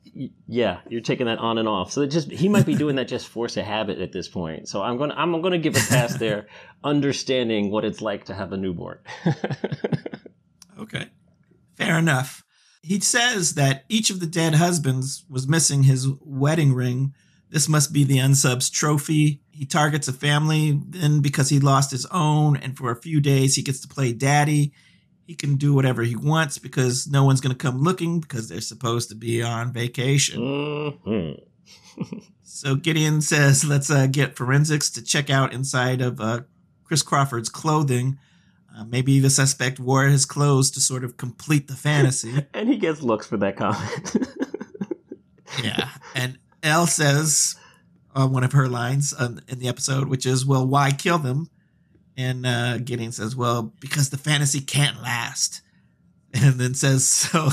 yeah 0.46 0.80
you're 0.88 1.00
taking 1.00 1.26
that 1.26 1.38
on 1.38 1.58
and 1.58 1.68
off 1.68 1.92
so 1.92 2.04
just 2.06 2.30
he 2.30 2.48
might 2.48 2.66
be 2.66 2.74
doing 2.74 2.96
that 2.96 3.08
just 3.08 3.28
force 3.36 3.56
a 3.56 3.62
habit 3.62 3.98
at 3.98 4.12
this 4.12 4.28
point 4.28 4.68
so 4.68 4.82
i'm 4.82 4.96
gonna 4.96 5.14
i'm 5.16 5.40
gonna 5.40 5.58
give 5.58 5.76
a 5.76 5.80
pass 5.88 6.14
there 6.16 6.46
understanding 6.84 7.70
what 7.70 7.84
it's 7.84 8.00
like 8.00 8.24
to 8.24 8.34
have 8.34 8.52
a 8.52 8.56
newborn 8.56 8.98
Okay. 10.80 11.08
Fair 11.76 11.98
enough. 11.98 12.42
He 12.82 12.98
says 13.00 13.54
that 13.54 13.84
each 13.88 14.10
of 14.10 14.20
the 14.20 14.26
dead 14.26 14.54
husbands 14.54 15.24
was 15.28 15.46
missing 15.46 15.82
his 15.82 16.08
wedding 16.20 16.72
ring. 16.72 17.12
This 17.50 17.68
must 17.68 17.92
be 17.92 18.04
the 18.04 18.18
unsub's 18.18 18.70
trophy. 18.70 19.40
He 19.50 19.66
targets 19.66 20.08
a 20.08 20.12
family 20.12 20.80
then 20.86 21.20
because 21.20 21.48
he 21.48 21.58
lost 21.60 21.90
his 21.90 22.06
own, 22.06 22.56
and 22.56 22.76
for 22.76 22.90
a 22.90 23.00
few 23.00 23.20
days 23.20 23.56
he 23.56 23.62
gets 23.62 23.80
to 23.80 23.88
play 23.88 24.12
daddy. 24.12 24.72
He 25.26 25.34
can 25.34 25.56
do 25.56 25.74
whatever 25.74 26.02
he 26.02 26.16
wants 26.16 26.58
because 26.58 27.06
no 27.06 27.24
one's 27.24 27.40
going 27.40 27.54
to 27.54 27.58
come 27.58 27.80
looking 27.80 28.20
because 28.20 28.48
they're 28.48 28.60
supposed 28.60 29.08
to 29.10 29.14
be 29.14 29.42
on 29.42 29.72
vacation. 29.72 30.98
hmm 31.04 31.32
So 32.52 32.74
Gideon 32.74 33.20
says, 33.22 33.64
let's 33.64 33.90
uh, 33.90 34.06
get 34.06 34.36
forensics 34.36 34.90
to 34.90 35.02
check 35.02 35.30
out 35.30 35.52
inside 35.52 36.02
of 36.02 36.20
uh, 36.20 36.40
Chris 36.84 37.02
Crawford's 37.02 37.48
clothing. 37.48 38.18
Uh, 38.76 38.84
maybe 38.84 39.20
the 39.20 39.30
suspect 39.30 39.78
wore 39.78 40.06
his 40.06 40.26
clothes 40.26 40.70
to 40.72 40.80
sort 40.80 41.04
of 41.04 41.16
complete 41.16 41.68
the 41.68 41.76
fantasy. 41.76 42.46
And 42.54 42.68
he 42.68 42.76
gets 42.76 43.02
looks 43.02 43.26
for 43.26 43.36
that 43.38 43.56
comment. 43.56 44.16
yeah. 45.64 45.90
And 46.14 46.38
Elle 46.62 46.86
says 46.86 47.56
uh, 48.14 48.26
one 48.26 48.44
of 48.44 48.52
her 48.52 48.68
lines 48.68 49.14
um, 49.18 49.40
in 49.48 49.58
the 49.58 49.68
episode, 49.68 50.08
which 50.08 50.26
is, 50.26 50.44
well, 50.44 50.66
why 50.66 50.90
kill 50.90 51.18
them? 51.18 51.50
And 52.16 52.44
uh, 52.44 52.78
Gideon 52.78 53.12
says, 53.12 53.34
well, 53.34 53.72
because 53.80 54.10
the 54.10 54.18
fantasy 54.18 54.60
can't 54.60 55.02
last. 55.02 55.62
And 56.32 56.60
then 56.60 56.74
says, 56.74 57.08
so 57.08 57.48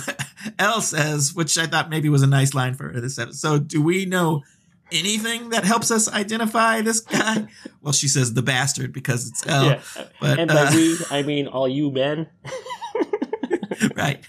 Elle 0.60 0.82
says, 0.82 1.34
which 1.34 1.58
I 1.58 1.66
thought 1.66 1.90
maybe 1.90 2.10
was 2.10 2.22
a 2.22 2.28
nice 2.28 2.54
line 2.54 2.76
for 2.76 2.92
this 3.02 3.18
episode. 3.18 3.36
So 3.36 3.58
do 3.58 3.82
we 3.82 4.06
know 4.06 4.44
anything 4.92 5.50
that 5.50 5.66
helps 5.66 5.90
us 5.90 6.08
identify 6.14 6.82
this 6.82 7.00
guy? 7.00 7.48
well, 7.82 7.92
she 7.92 8.08
says 8.08 8.36
the 8.36 8.44
bastard 8.44 8.94
because 8.94 9.28
it's 9.28 9.48
Elle. 9.48 9.66
yeah. 9.66 9.82
But, 10.22 10.38
and 10.38 10.50
by 10.50 10.66
uh, 10.66 10.72
we, 10.76 10.98
I 11.10 11.24
mean 11.24 11.48
all 11.48 11.68
you 11.68 11.90
men. 11.90 12.28
right. 13.96 14.24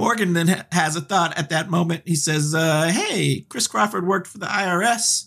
Morgan 0.00 0.32
then 0.32 0.48
ha- 0.48 0.64
has 0.72 0.96
a 0.96 1.00
thought 1.02 1.36
at 1.36 1.50
that 1.50 1.68
moment. 1.68 2.02
He 2.06 2.16
says, 2.16 2.54
uh, 2.54 2.88
Hey, 2.88 3.44
Chris 3.50 3.66
Crawford 3.66 4.06
worked 4.06 4.26
for 4.26 4.38
the 4.38 4.46
IRS, 4.46 5.26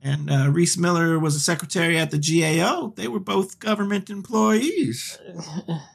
and 0.00 0.30
uh, 0.30 0.50
Reese 0.52 0.78
Miller 0.78 1.18
was 1.18 1.34
a 1.34 1.40
secretary 1.40 1.98
at 1.98 2.12
the 2.12 2.18
GAO. 2.18 2.92
They 2.94 3.08
were 3.08 3.18
both 3.18 3.58
government 3.58 4.10
employees. 4.10 5.18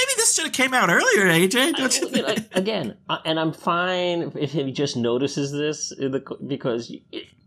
Maybe 0.00 0.12
this 0.16 0.34
should 0.34 0.44
have 0.44 0.54
came 0.54 0.72
out 0.72 0.88
earlier, 0.88 1.26
AJ. 1.26 1.74
Don't 1.74 1.80
I 1.80 2.10
mean, 2.10 2.24
think? 2.24 2.56
again, 2.56 2.96
and 3.24 3.38
I'm 3.38 3.52
fine 3.52 4.32
if 4.38 4.52
he 4.52 4.72
just 4.72 4.96
notices 4.96 5.52
this 5.52 5.92
in 5.92 6.12
the, 6.12 6.20
because 6.46 6.90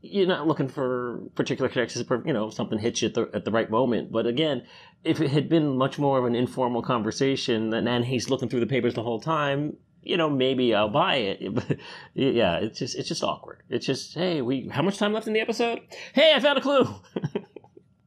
you're 0.01 0.27
not 0.27 0.47
looking 0.47 0.67
for 0.67 1.19
particular 1.33 1.67
connections. 1.67 2.05
You 2.25 2.33
know, 2.33 2.51
something 2.51 2.77
hits 2.77 3.01
you 3.01 3.07
at 3.07 3.13
the, 3.15 3.29
at 3.33 3.45
the 3.45 3.51
right 3.51 3.71
moment. 3.71 4.11
But 4.11 4.27
again, 4.27 4.63
if 5.03 5.19
it 5.19 5.31
had 5.31 5.49
been 5.49 5.77
much 5.77 5.97
more 5.97 6.19
of 6.19 6.25
an 6.25 6.35
informal 6.35 6.83
conversation, 6.83 7.73
and 7.73 7.87
then 7.87 8.03
he's 8.03 8.29
looking 8.29 8.49
through 8.49 8.59
the 8.59 8.67
papers 8.67 8.93
the 8.93 9.03
whole 9.03 9.19
time, 9.19 9.77
you 10.03 10.17
know, 10.17 10.29
maybe 10.29 10.75
I'll 10.75 10.89
buy 10.89 11.15
it. 11.15 11.53
But 11.55 11.77
yeah, 12.13 12.57
it's 12.57 12.77
just 12.77 12.95
it's 12.95 13.07
just 13.07 13.23
awkward. 13.23 13.63
It's 13.69 13.85
just 13.85 14.13
hey, 14.13 14.41
we 14.41 14.67
how 14.67 14.83
much 14.83 14.99
time 14.99 15.13
left 15.13 15.25
in 15.25 15.33
the 15.33 15.39
episode? 15.39 15.81
Hey, 16.13 16.33
I 16.35 16.39
found 16.39 16.59
a 16.59 16.61
clue. 16.61 16.87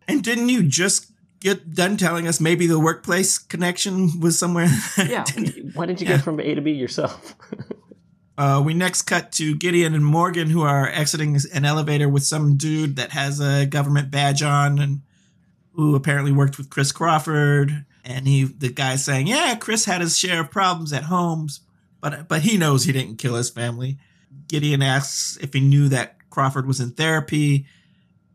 And 0.08 0.22
didn't 0.22 0.48
you 0.48 0.62
just 0.62 1.10
get 1.40 1.74
done 1.74 1.96
telling 1.96 2.26
us 2.26 2.40
maybe 2.40 2.66
the 2.66 2.78
workplace 2.80 3.38
connection 3.38 4.20
was 4.20 4.38
somewhere? 4.38 4.68
yeah, 4.98 5.24
why 5.74 5.86
didn't 5.86 6.00
you 6.00 6.06
Yeah. 6.08 6.16
get 6.16 6.22
from 6.24 6.40
A 6.40 6.54
to 6.54 6.60
B 6.60 6.72
yourself? 6.72 7.34
Uh, 8.38 8.62
we 8.62 8.74
next 8.74 9.02
cut 9.04 9.32
to 9.32 9.54
Gideon 9.56 9.94
and 9.94 10.04
Morgan, 10.04 10.50
who 10.50 10.60
are 10.60 10.86
exiting 10.88 11.38
an 11.54 11.64
elevator 11.64 12.06
with 12.06 12.22
some 12.22 12.58
dude 12.58 12.96
that 12.96 13.12
has 13.12 13.40
a 13.40 13.64
government 13.64 14.10
badge 14.10 14.42
on, 14.42 14.78
and 14.78 15.00
who 15.72 15.94
apparently 15.94 16.32
worked 16.32 16.58
with 16.58 16.68
Chris 16.68 16.92
Crawford. 16.92 17.86
And 18.04 18.28
he, 18.28 18.44
the 18.44 18.68
guy's 18.70 19.02
saying, 19.02 19.26
"Yeah, 19.26 19.54
Chris 19.54 19.86
had 19.86 20.02
his 20.02 20.18
share 20.18 20.40
of 20.42 20.50
problems 20.50 20.92
at 20.92 21.04
homes, 21.04 21.60
but 22.02 22.28
but 22.28 22.42
he 22.42 22.58
knows 22.58 22.84
he 22.84 22.92
didn't 22.92 23.16
kill 23.16 23.36
his 23.36 23.48
family." 23.48 23.96
Gideon 24.48 24.82
asks 24.82 25.38
if 25.40 25.54
he 25.54 25.60
knew 25.60 25.88
that 25.88 26.16
Crawford 26.28 26.66
was 26.66 26.78
in 26.78 26.90
therapy, 26.90 27.64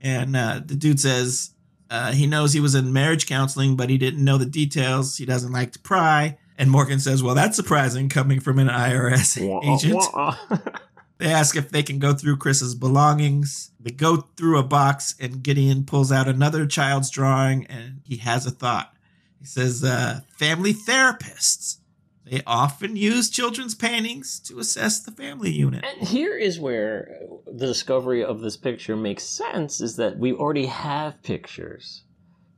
and 0.02 0.36
uh, 0.36 0.62
the 0.66 0.76
dude 0.76 1.00
says 1.00 1.51
uh, 1.92 2.12
he 2.14 2.26
knows 2.26 2.54
he 2.54 2.60
was 2.60 2.74
in 2.74 2.92
marriage 2.94 3.28
counseling, 3.28 3.76
but 3.76 3.90
he 3.90 3.98
didn't 3.98 4.24
know 4.24 4.38
the 4.38 4.46
details. 4.46 5.18
He 5.18 5.26
doesn't 5.26 5.52
like 5.52 5.74
to 5.74 5.80
pry. 5.80 6.38
And 6.58 6.72
Morgan 6.72 7.00
says, 7.00 7.22
"Well, 7.22 7.36
that's 7.36 7.56
surprising 7.56 8.08
coming 8.10 8.40
from 8.40 8.58
an 8.60 8.68
IRS 8.68 9.38
agent." 9.64 10.02
They 11.22 11.32
ask 11.32 11.56
if 11.56 11.70
they 11.70 11.84
can 11.84 12.00
go 12.00 12.16
through 12.16 12.38
Chris's 12.38 12.74
belongings. 12.74 13.70
They 13.80 13.92
go 13.92 14.28
through 14.38 14.58
a 14.58 14.64
box, 14.64 15.14
and 15.20 15.44
Gideon 15.44 15.84
pulls 15.86 16.12
out 16.12 16.28
another 16.28 16.66
child's 16.66 17.12
drawing, 17.12 17.68
and 17.68 18.02
he 18.04 18.18
has 18.18 18.48
a 18.48 18.52
thought. 18.52 18.92
He 19.40 19.46
says, 19.46 19.84
uh, 19.84 20.22
Family 20.40 20.74
therapists. 20.74 21.78
They 22.26 22.42
often 22.46 22.96
use 22.96 23.30
children's 23.30 23.74
paintings 23.74 24.40
to 24.42 24.60
assess 24.60 25.00
the 25.00 25.12
family 25.12 25.52
unit. 25.52 25.84
And 25.84 26.08
here 26.08 26.38
is 26.38 26.60
where 26.60 27.20
the 27.46 27.66
discovery 27.66 28.24
of 28.24 28.42
this 28.42 28.58
picture 28.58 28.96
makes 28.96 29.24
sense 29.24 29.82
is 29.82 29.96
that 29.96 30.18
we 30.18 30.32
already 30.32 30.68
have 30.68 31.22
pictures. 31.24 32.04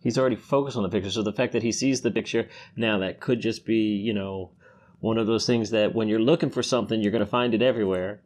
He's 0.01 0.17
already 0.17 0.35
focused 0.35 0.75
on 0.75 0.83
the 0.83 0.89
picture. 0.89 1.09
So 1.09 1.23
the 1.23 1.31
fact 1.31 1.53
that 1.53 1.63
he 1.63 1.71
sees 1.71 2.01
the 2.01 2.11
picture 2.11 2.49
now, 2.75 2.97
that 2.99 3.21
could 3.21 3.39
just 3.39 3.65
be, 3.65 3.95
you 3.95 4.13
know, 4.13 4.51
one 4.99 5.17
of 5.17 5.27
those 5.27 5.45
things 5.45 5.69
that 5.71 5.95
when 5.95 6.09
you're 6.09 6.19
looking 6.19 6.49
for 6.49 6.61
something, 6.61 7.01
you're 7.01 7.11
going 7.11 7.23
to 7.23 7.25
find 7.25 7.53
it 7.53 7.61
everywhere. 7.61 8.21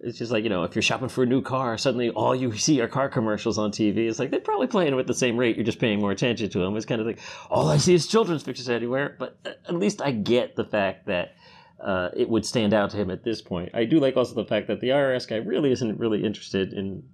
It's 0.00 0.18
just 0.18 0.30
like, 0.30 0.44
you 0.44 0.50
know, 0.50 0.64
if 0.64 0.74
you're 0.74 0.82
shopping 0.82 1.08
for 1.08 1.22
a 1.22 1.26
new 1.26 1.42
car, 1.42 1.76
suddenly 1.78 2.10
all 2.10 2.34
you 2.34 2.56
see 2.56 2.80
are 2.80 2.88
car 2.88 3.08
commercials 3.08 3.58
on 3.58 3.70
TV. 3.70 4.08
It's 4.08 4.18
like 4.18 4.30
they're 4.30 4.40
probably 4.40 4.66
playing 4.66 4.94
with 4.96 5.06
the 5.06 5.14
same 5.14 5.36
rate. 5.36 5.56
You're 5.56 5.64
just 5.64 5.78
paying 5.80 6.00
more 6.00 6.12
attention 6.12 6.48
to 6.50 6.58
them. 6.58 6.76
It's 6.76 6.86
kind 6.86 7.00
of 7.00 7.06
like, 7.06 7.18
all 7.50 7.68
I 7.68 7.78
see 7.78 7.94
is 7.94 8.06
children's 8.06 8.42
pictures 8.42 8.68
everywhere. 8.68 9.16
But 9.18 9.38
at 9.44 9.74
least 9.74 10.00
I 10.00 10.12
get 10.12 10.56
the 10.56 10.64
fact 10.64 11.06
that 11.06 11.34
uh, 11.80 12.10
it 12.16 12.28
would 12.28 12.44
stand 12.44 12.74
out 12.74 12.90
to 12.90 12.96
him 12.96 13.10
at 13.10 13.24
this 13.24 13.40
point. 13.40 13.70
I 13.74 13.84
do 13.84 14.00
like 14.00 14.16
also 14.16 14.34
the 14.34 14.44
fact 14.44 14.66
that 14.68 14.80
the 14.80 14.88
IRS 14.88 15.28
guy 15.28 15.36
really 15.36 15.72
isn't 15.72 15.98
really 15.98 16.24
interested 16.24 16.72
in 16.72 17.04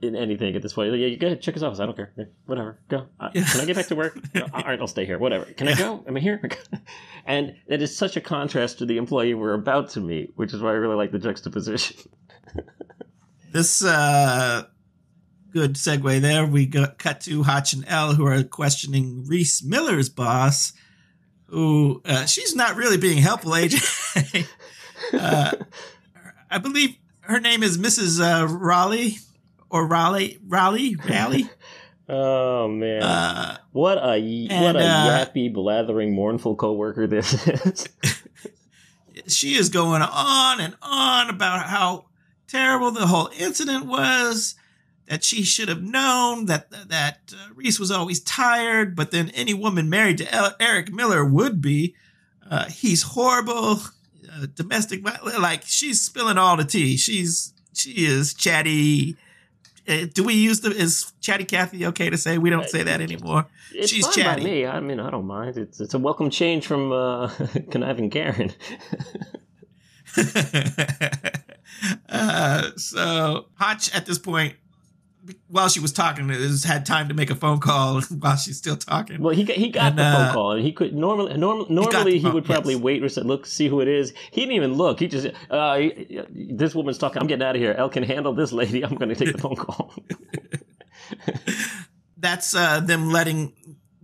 in 0.00 0.14
anything 0.14 0.54
at 0.54 0.62
this 0.62 0.72
point. 0.72 0.90
Like, 0.92 1.00
yeah, 1.00 1.06
you 1.08 1.16
go 1.16 1.26
ahead, 1.26 1.42
check 1.42 1.54
his 1.54 1.62
office. 1.62 1.80
I 1.80 1.86
don't 1.86 1.96
care. 1.96 2.12
Yeah, 2.16 2.24
whatever. 2.46 2.78
Go. 2.88 3.06
Uh, 3.18 3.30
Yeah. 3.34 3.44
Can 3.44 3.60
I 3.60 3.64
get 3.64 3.76
back 3.76 3.86
to 3.88 3.96
work? 3.96 4.18
No, 4.34 4.46
all 4.54 4.62
right, 4.62 4.78
I'll 4.80 4.86
stay 4.86 5.04
here. 5.04 5.18
Whatever. 5.18 5.44
Can 5.46 5.68
I 5.68 5.74
go? 5.74 6.04
Am 6.06 6.16
I 6.16 6.20
here? 6.20 6.40
and 7.26 7.56
that 7.68 7.82
is 7.82 7.96
such 7.96 8.16
a 8.16 8.20
contrast 8.20 8.78
to 8.78 8.86
the 8.86 8.96
employee 8.96 9.34
we're 9.34 9.54
about 9.54 9.90
to 9.90 10.00
meet, 10.00 10.32
which 10.36 10.54
is 10.54 10.60
why 10.62 10.70
I 10.70 10.74
really 10.74 10.96
like 10.96 11.10
the 11.12 11.18
juxtaposition. 11.18 11.96
This 13.50 13.82
uh, 13.82 14.64
good 15.52 15.74
segue 15.76 16.20
there. 16.20 16.44
We 16.44 16.66
got 16.66 16.98
cut 16.98 17.22
to 17.22 17.42
Hotch 17.44 17.72
and 17.72 17.82
Elle, 17.88 18.14
who 18.14 18.26
are 18.26 18.42
questioning 18.42 19.24
Reese 19.26 19.64
Miller's 19.64 20.10
boss, 20.10 20.74
who 21.46 22.02
uh, 22.04 22.26
she's 22.26 22.54
not 22.54 22.76
really 22.76 22.98
being 22.98 23.18
helpful, 23.18 23.52
AJ. 23.52 24.46
uh, 25.14 25.52
I 26.50 26.58
believe 26.58 26.96
her 27.22 27.40
name 27.40 27.62
is 27.62 27.78
Mrs. 27.78 28.20
Uh, 28.20 28.46
Raleigh 28.46 29.16
or 29.70 29.86
Raleigh, 29.86 30.38
Raleigh, 30.46 30.96
Raleigh. 31.08 31.48
Oh 32.10 32.68
man, 32.68 33.02
Uh, 33.02 33.58
what 33.72 33.98
a 33.98 34.18
what 34.62 34.76
a 34.76 34.78
uh, 34.78 35.26
yappy, 35.26 35.52
blathering, 35.52 36.14
mournful 36.14 36.56
coworker 36.56 37.06
this 37.06 37.46
is. 37.46 37.86
she 39.26 39.56
is 39.56 39.68
going 39.68 40.00
on 40.00 40.58
and 40.60 40.74
on 40.80 41.28
about 41.28 41.66
how 41.66 42.06
terrible 42.46 42.90
the 42.92 43.06
whole 43.06 43.28
incident 43.38 43.84
was. 43.84 44.54
that 45.06 45.22
she 45.22 45.42
should 45.42 45.68
have 45.68 45.82
known 45.82 46.46
that 46.46 46.70
that 46.88 47.18
uh, 47.34 47.48
Reese 47.54 47.78
was 47.78 47.90
always 47.90 48.20
tired, 48.20 48.96
but 48.96 49.10
then 49.10 49.28
any 49.34 49.52
woman 49.52 49.90
married 49.90 50.16
to 50.18 50.34
El- 50.34 50.54
Eric 50.60 50.90
Miller 50.90 51.24
would 51.24 51.60
be. 51.60 51.94
Uh, 52.50 52.70
he's 52.70 53.02
horrible, 53.02 53.80
uh, 54.32 54.46
domestic. 54.54 55.04
Like 55.38 55.62
she's 55.66 56.00
spilling 56.00 56.38
all 56.38 56.56
the 56.56 56.64
tea. 56.64 56.96
She's 56.96 57.52
she 57.74 58.06
is 58.06 58.32
chatty. 58.32 59.16
Uh, 59.88 60.06
do 60.12 60.22
we 60.22 60.34
use 60.34 60.60
the 60.60 60.70
is 60.70 61.12
chatty 61.20 61.44
Cathy 61.44 61.86
okay 61.86 62.10
to 62.10 62.18
say? 62.18 62.36
We 62.36 62.50
don't 62.50 62.68
say 62.68 62.82
that 62.82 63.00
anymore. 63.00 63.46
It's 63.72 63.90
She's 63.90 64.04
fine 64.04 64.14
chatty. 64.14 64.42
by 64.42 64.50
me. 64.50 64.66
I 64.66 64.80
mean, 64.80 65.00
I 65.00 65.10
don't 65.10 65.26
mind. 65.26 65.56
It's 65.56 65.80
it's 65.80 65.94
a 65.94 65.98
welcome 65.98 66.28
change 66.30 66.66
from 66.66 66.92
uh, 66.92 67.28
conniving 67.70 68.10
Karen. 68.10 68.52
uh, 72.08 72.70
so 72.76 73.46
Hotch 73.54 73.94
at 73.94 74.04
this 74.04 74.18
point, 74.18 74.54
while 75.48 75.68
she 75.68 75.80
was 75.80 75.92
talking, 75.92 76.28
has 76.28 76.64
had 76.64 76.84
time 76.86 77.08
to 77.08 77.14
make 77.14 77.30
a 77.30 77.34
phone 77.34 77.58
call 77.60 78.00
while 78.20 78.36
she's 78.36 78.56
still 78.58 78.76
talking. 78.76 79.20
well, 79.22 79.34
he 79.34 79.44
got, 79.44 79.56
he 79.56 79.68
got 79.70 79.90
And, 79.90 79.98
the 79.98 80.02
uh, 80.02 80.24
phone 80.26 80.32
call, 80.34 80.52
and 80.52 80.64
he 80.64 80.72
could 80.72 80.94
normally 80.94 81.36
norm, 81.36 81.66
normally 81.68 82.18
he 82.18 82.24
phone, 82.24 82.34
would 82.34 82.44
probably 82.44 82.74
yes. 82.74 82.82
wait 82.82 83.02
or 83.02 83.08
say, 83.08 83.22
look, 83.22 83.46
see 83.46 83.68
who 83.68 83.80
it 83.80 83.88
is. 83.88 84.12
He 84.30 84.42
didn't 84.42 84.56
even 84.56 84.74
look. 84.74 85.00
He 85.00 85.08
just 85.08 85.28
uh, 85.50 85.76
he- 85.78 86.20
this 86.30 86.74
woman's 86.74 86.98
talking. 86.98 87.20
I'm 87.20 87.28
getting 87.28 87.46
out 87.46 87.56
of 87.56 87.62
here. 87.62 87.72
Elle 87.76 87.88
can 87.88 88.02
handle 88.02 88.32
this 88.34 88.52
lady. 88.52 88.84
I'm 88.84 88.94
going 88.96 89.08
to 89.08 89.14
take 89.14 89.32
the 89.32 89.38
phone 89.38 89.56
call. 89.56 89.94
That's 92.16 92.54
uh, 92.54 92.80
them 92.80 93.10
letting 93.10 93.52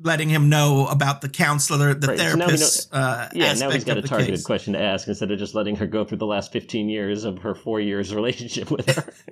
letting 0.01 0.29
him 0.29 0.49
know 0.51 0.87
about 0.89 1.21
the 1.23 1.29
counselor, 1.29 1.95
the 1.95 2.09
Right, 2.09 2.19
so 2.19 2.25
now 2.37 2.47
therapist. 2.47 2.89
uh, 2.93 3.29
Yeah, 3.33 3.55
now 3.55 3.71
he's 3.71 3.85
got 3.85 3.97
a 3.97 4.03
targeted 4.03 4.35
case. 4.35 4.45
question 4.45 4.75
to 4.75 4.81
ask 4.81 5.09
instead 5.09 5.31
of 5.31 5.39
just 5.39 5.55
letting 5.55 5.77
her 5.77 5.87
go 5.87 6.05
through 6.05 6.19
the 6.19 6.27
last 6.27 6.53
15 6.53 6.89
years 6.91 7.25
of 7.25 7.39
her 7.39 7.55
four 7.55 7.81
years 7.81 8.15
relationship 8.15 8.71
with 8.71 8.95
her. 8.95 9.13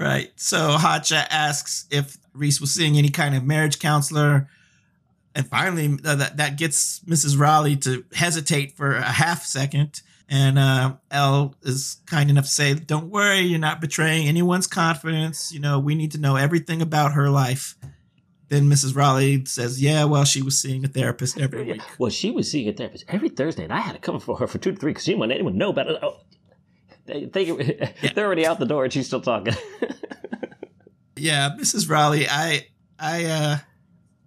Right. 0.00 0.32
So 0.36 0.72
Hotch 0.72 1.12
asks 1.12 1.86
if 1.90 2.16
Reese 2.32 2.58
was 2.58 2.72
seeing 2.72 2.96
any 2.96 3.10
kind 3.10 3.34
of 3.34 3.44
marriage 3.44 3.78
counselor. 3.78 4.48
And 5.34 5.46
finally, 5.46 5.98
uh, 6.02 6.14
that, 6.14 6.38
that 6.38 6.56
gets 6.56 7.00
Mrs. 7.00 7.38
Raleigh 7.38 7.76
to 7.76 8.02
hesitate 8.14 8.78
for 8.78 8.94
a 8.94 9.02
half 9.02 9.44
second. 9.44 10.00
And 10.26 10.58
uh, 10.58 10.94
Elle 11.10 11.54
is 11.62 11.98
kind 12.06 12.30
enough 12.30 12.46
to 12.46 12.50
say, 12.50 12.72
Don't 12.72 13.10
worry, 13.10 13.40
you're 13.40 13.58
not 13.58 13.82
betraying 13.82 14.26
anyone's 14.26 14.66
confidence. 14.66 15.52
You 15.52 15.60
know, 15.60 15.78
we 15.78 15.94
need 15.94 16.12
to 16.12 16.18
know 16.18 16.36
everything 16.36 16.80
about 16.80 17.12
her 17.12 17.28
life. 17.28 17.76
Then 18.48 18.70
Mrs. 18.70 18.96
Raleigh 18.96 19.44
says, 19.44 19.82
Yeah, 19.82 20.04
well, 20.04 20.24
she 20.24 20.40
was 20.40 20.58
seeing 20.58 20.82
a 20.82 20.88
therapist 20.88 21.38
every 21.38 21.64
week. 21.72 21.82
Well, 21.98 22.10
she 22.10 22.30
was 22.30 22.50
seeing 22.50 22.68
a 22.68 22.72
therapist 22.72 23.04
every 23.08 23.28
Thursday, 23.28 23.64
and 23.64 23.72
I 23.72 23.80
had 23.80 23.92
to 23.92 23.98
come 23.98 24.18
for 24.18 24.38
her 24.38 24.46
for 24.46 24.56
two 24.56 24.72
to 24.72 24.78
three 24.78 24.92
because 24.92 25.04
she 25.04 25.10
didn't 25.10 25.20
want 25.20 25.32
anyone 25.32 25.52
to 25.52 25.58
know 25.58 25.70
about 25.70 25.88
it. 25.88 26.02
They, 27.10 27.24
they, 27.26 27.92
they're 28.14 28.26
already 28.26 28.46
out 28.46 28.58
the 28.58 28.66
door, 28.66 28.84
and 28.84 28.92
she's 28.92 29.06
still 29.06 29.20
talking. 29.20 29.54
Yeah, 31.16 31.50
Mrs. 31.58 31.90
Raleigh, 31.90 32.26
I, 32.26 32.66
I, 32.98 33.24
uh, 33.26 33.58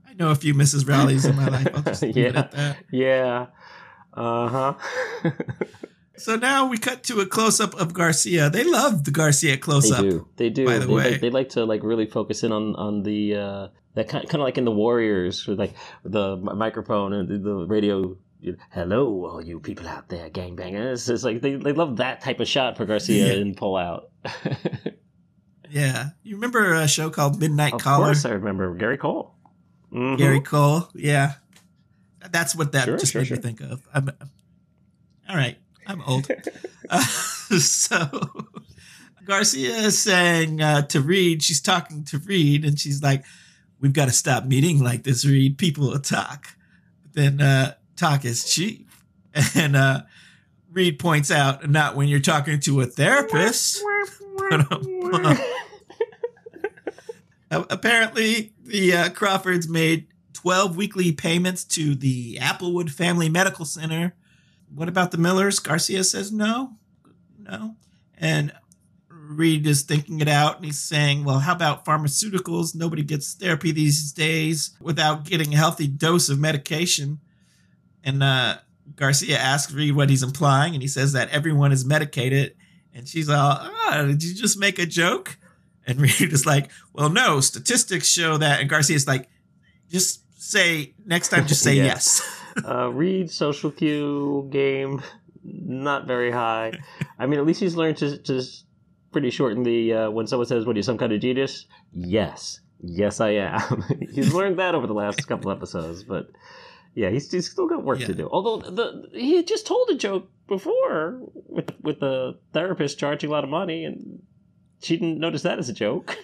I 0.07 0.13
know 0.13 0.29
a 0.29 0.35
few 0.35 0.53
Mrs. 0.53 0.87
Raleighs 0.87 1.25
in 1.25 1.35
my 1.35 1.47
life. 1.47 1.67
I'll 1.73 1.81
just 1.81 2.03
Yeah. 2.15 2.31
that. 2.31 2.77
yeah. 2.91 3.47
Uh 4.13 4.47
huh. 4.47 5.31
So 6.17 6.35
now 6.35 6.67
we 6.67 6.77
cut 6.77 7.03
to 7.05 7.19
a 7.21 7.25
close 7.25 7.59
up 7.59 7.73
of 7.73 7.93
Garcia. 7.93 8.51
They 8.51 8.63
love 8.63 9.05
the 9.05 9.11
Garcia 9.11 9.57
close 9.57 9.91
up. 9.91 10.03
they 10.03 10.09
do. 10.09 10.27
They 10.35 10.49
do. 10.51 10.65
by 10.65 10.77
the 10.77 10.85
they, 10.85 10.93
way. 10.93 11.11
Like, 11.13 11.21
they 11.21 11.29
like 11.31 11.49
to 11.49 11.65
like 11.65 11.81
really 11.81 12.05
focus 12.05 12.43
in 12.43 12.51
on 12.51 12.75
on 12.75 13.01
the 13.01 13.35
uh, 13.35 13.67
that 13.95 14.07
kind 14.07 14.23
kind 14.29 14.41
of 14.41 14.45
like 14.45 14.59
in 14.59 14.65
the 14.65 14.71
Warriors, 14.71 15.47
with 15.47 15.57
like 15.57 15.73
the 16.03 16.37
microphone 16.37 17.13
and 17.13 17.43
the 17.43 17.65
radio. 17.65 18.15
Hello, 18.71 19.25
all 19.25 19.41
you 19.43 19.59
people 19.59 19.87
out 19.87 20.09
there, 20.09 20.29
gangbangers. 20.29 21.09
It's 21.09 21.23
like 21.23 21.41
they, 21.41 21.55
they 21.55 21.71
love 21.73 21.97
that 21.97 22.21
type 22.21 22.39
of 22.39 22.47
shot 22.47 22.75
for 22.77 22.85
Garcia 22.85 23.27
Yeah. 23.35 23.41
and 23.41 23.55
pull 23.57 23.75
out. 23.77 24.09
Yeah, 25.69 26.09
you 26.21 26.35
remember 26.35 26.73
a 26.75 26.87
show 26.87 27.09
called 27.09 27.39
Midnight 27.39 27.73
of 27.73 27.81
Caller? 27.81 28.05
course, 28.07 28.25
I 28.25 28.31
remember 28.33 28.75
Gary 28.75 28.97
Cole. 28.97 29.33
Mhm. 29.91 30.19
Gary 30.19 30.39
Cole. 30.41 30.87
Yeah, 30.93 31.33
that's 32.29 32.55
what 32.55 32.73
that 32.73 32.85
Sure, 32.85 32.97
just 32.97 33.11
sure, 33.11 33.21
made 33.21 33.27
sure. 33.29 33.37
me 33.37 33.41
think 33.43 33.61
of. 33.61 33.81
I'm, 33.91 34.07
all 35.27 35.35
right, 35.35 35.57
I'm 35.87 36.03
old. 36.03 36.29
uh, 36.91 36.99
so 37.57 38.45
Garcia 39.25 39.75
is 39.77 39.97
saying 39.97 40.61
uh, 40.61 40.83
to 40.87 41.01
Reed, 41.01 41.41
she's 41.41 41.61
talking 41.61 42.03
to 42.05 42.19
Reed, 42.19 42.65
and 42.65 42.79
she's 42.79 43.01
like, 43.01 43.25
"We've 43.79 43.93
got 43.93 44.05
to 44.05 44.13
stop 44.13 44.45
meeting 44.45 44.83
like 44.83 45.01
this, 45.03 45.25
Reed. 45.25 45.57
People 45.57 45.89
will 45.89 45.99
talk, 45.99 46.49
but 47.01 47.13
then 47.13 47.41
uh, 47.41 47.73
talk 47.95 48.25
is 48.25 48.49
cheap." 48.51 48.89
And 49.55 49.75
uh, 49.75 50.03
Reed 50.71 50.99
points 50.99 51.31
out, 51.31 51.67
"Not 51.69 51.95
when 51.95 52.07
you're 52.07 52.19
talking 52.19 52.59
to 52.61 52.81
a 52.81 52.85
therapist." 52.85 53.81
Apparently, 57.51 58.53
the 58.63 58.93
uh, 58.93 59.09
Crawfords 59.09 59.69
made 59.69 60.07
12 60.33 60.75
weekly 60.75 61.11
payments 61.11 61.63
to 61.63 61.95
the 61.95 62.37
Applewood 62.41 62.89
Family 62.89 63.29
Medical 63.29 63.65
Center. 63.65 64.15
What 64.73 64.89
about 64.89 65.11
the 65.11 65.17
Millers? 65.17 65.59
Garcia 65.59 66.03
says 66.03 66.31
no. 66.31 66.73
No. 67.39 67.75
And 68.17 68.51
Reed 69.09 69.65
is 69.67 69.83
thinking 69.83 70.19
it 70.19 70.27
out 70.27 70.57
and 70.57 70.65
he's 70.65 70.79
saying, 70.79 71.23
well, 71.23 71.39
how 71.39 71.53
about 71.53 71.85
pharmaceuticals? 71.85 72.75
Nobody 72.75 73.03
gets 73.03 73.33
therapy 73.33 73.71
these 73.71 74.11
days 74.11 74.71
without 74.81 75.23
getting 75.25 75.53
a 75.53 75.57
healthy 75.57 75.87
dose 75.87 76.29
of 76.29 76.39
medication. 76.39 77.19
And 78.03 78.21
uh, 78.21 78.57
Garcia 78.95 79.37
asks 79.37 79.73
Reed 79.73 79.95
what 79.95 80.09
he's 80.09 80.23
implying, 80.23 80.73
and 80.73 80.81
he 80.81 80.87
says 80.87 81.13
that 81.13 81.29
everyone 81.29 81.71
is 81.71 81.85
medicated. 81.85 82.55
And 82.93 83.07
she's 83.07 83.29
all, 83.29 83.57
oh, 83.61 84.07
did 84.07 84.23
you 84.23 84.35
just 84.35 84.57
make 84.59 84.77
a 84.77 84.85
joke? 84.85 85.37
And 85.87 85.99
Reed 86.01 86.33
is 86.33 86.45
like, 86.45 86.69
well, 86.93 87.09
no, 87.09 87.39
statistics 87.39 88.07
show 88.07 88.37
that. 88.37 88.61
And 88.61 88.69
Garcia's 88.69 89.07
like, 89.07 89.29
just 89.89 90.21
say, 90.41 90.93
next 91.05 91.29
time, 91.29 91.47
just 91.47 91.63
say 91.63 91.75
Yeah. 91.77 91.85
yes. 91.85 92.21
uh, 92.67 92.89
Reed 92.89 93.31
social 93.31 93.71
cue 93.71 94.47
game 94.51 95.01
not 95.43 96.07
very 96.07 96.31
high. 96.31 96.73
I 97.19 97.25
mean, 97.25 97.39
at 97.39 97.45
least 97.45 97.59
he's 97.59 97.75
learned 97.75 97.97
to 97.97 98.17
just 98.19 98.65
pretty 99.11 99.29
shorten 99.29 99.63
the 99.63 99.93
uh, 99.93 100.11
when 100.11 100.27
someone 100.27 100.47
says, 100.47 100.65
"What 100.65 100.75
are 100.75 100.79
you, 100.79 100.83
some 100.83 100.97
kind 100.97 101.11
of 101.11 101.21
genius?" 101.21 101.65
Yes, 101.93 102.61
yes, 102.81 103.19
I 103.19 103.31
am. 103.31 103.83
he's 104.13 104.33
learned 104.33 104.59
that 104.59 104.75
over 104.75 104.87
the 104.87 104.93
last 104.93 105.27
couple 105.27 105.51
episodes, 105.51 106.03
but 106.03 106.29
yeah, 106.95 107.09
he's, 107.09 107.31
he's 107.31 107.49
still 107.49 107.67
got 107.67 107.83
work 107.83 107.99
to 107.99 108.13
do. 108.13 108.29
Although 108.31 108.69
the 108.69 109.09
he 109.13 109.35
had 109.35 109.47
just 109.47 109.65
told 109.65 109.89
a 109.89 109.95
joke 109.95 110.29
before 110.47 111.19
with 111.33 111.71
with 111.81 111.99
the 111.99 112.37
therapist 112.51 112.99
charging 112.99 113.29
a 113.29 113.33
lot 113.33 113.43
of 113.43 113.49
money, 113.49 113.83
and 113.85 114.21
she 114.81 114.97
didn't 114.97 115.19
notice 115.19 115.41
that 115.43 115.59
as 115.59 115.69
a 115.69 115.73
joke. 115.73 116.17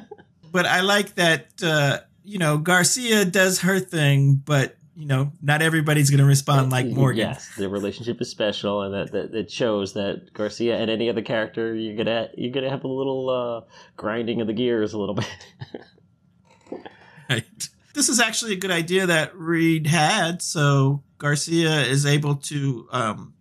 but 0.52 0.66
I 0.66 0.80
like 0.80 1.14
that, 1.14 1.46
uh, 1.62 1.98
you 2.24 2.38
know, 2.38 2.58
Garcia 2.58 3.24
does 3.24 3.60
her 3.60 3.78
thing, 3.78 4.34
but, 4.34 4.76
you 4.96 5.06
know, 5.06 5.32
not 5.40 5.62
everybody's 5.62 6.10
going 6.10 6.18
to 6.18 6.26
respond 6.26 6.70
like 6.70 6.86
Morgan. 6.90 7.18
Yes, 7.18 7.54
the 7.56 7.68
relationship 7.68 8.20
is 8.20 8.28
special, 8.28 8.82
and 8.82 8.92
that, 8.92 9.12
that 9.12 9.34
it 9.34 9.50
shows 9.50 9.94
that 9.94 10.32
Garcia 10.34 10.76
and 10.76 10.90
any 10.90 11.08
other 11.08 11.22
character 11.22 11.74
you're 11.74 11.96
gonna 11.96 12.28
you're 12.36 12.52
gonna 12.52 12.70
have 12.70 12.84
a 12.84 12.88
little 12.88 13.30
uh, 13.30 13.72
grinding 13.96 14.40
of 14.40 14.46
the 14.46 14.52
gears 14.52 14.92
a 14.92 14.98
little 14.98 15.14
bit. 15.14 15.30
Right. 17.30 17.68
This 17.94 18.08
is 18.08 18.20
actually 18.20 18.52
a 18.52 18.56
good 18.56 18.70
idea 18.70 19.06
that 19.06 19.36
Reed 19.36 19.86
had. 19.86 20.42
So 20.42 21.02
Garcia 21.18 21.82
is 21.82 22.06
able 22.06 22.36
to 22.36 22.88
um, 22.92 23.34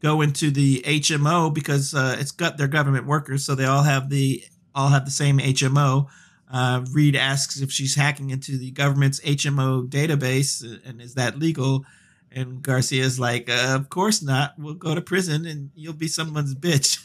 go 0.00 0.20
into 0.20 0.50
the 0.50 0.82
HMO 0.82 1.52
because 1.52 1.94
uh, 1.94 2.16
it's 2.18 2.30
got 2.30 2.58
their 2.58 2.68
government 2.68 3.06
workers, 3.06 3.44
so 3.44 3.54
they 3.54 3.64
all 3.64 3.82
have 3.82 4.10
the 4.10 4.42
all 4.74 4.88
have 4.88 5.04
the 5.04 5.10
same 5.10 5.38
HMO. 5.38 6.06
Uh, 6.52 6.84
Reed 6.92 7.16
asks 7.16 7.60
if 7.60 7.72
she's 7.72 7.96
hacking 7.96 8.30
into 8.30 8.56
the 8.56 8.70
government's 8.70 9.20
HMO 9.20 9.88
database, 9.88 10.64
uh, 10.64 10.78
and 10.84 11.00
is 11.00 11.14
that 11.14 11.38
legal? 11.38 11.84
And 12.30 12.62
Garcia's 12.62 13.18
like, 13.18 13.48
uh, 13.48 13.74
"Of 13.74 13.88
course 13.88 14.22
not. 14.22 14.54
We'll 14.58 14.74
go 14.74 14.94
to 14.94 15.00
prison, 15.00 15.46
and 15.46 15.70
you'll 15.74 15.94
be 15.94 16.08
someone's 16.08 16.54
bitch." 16.54 17.04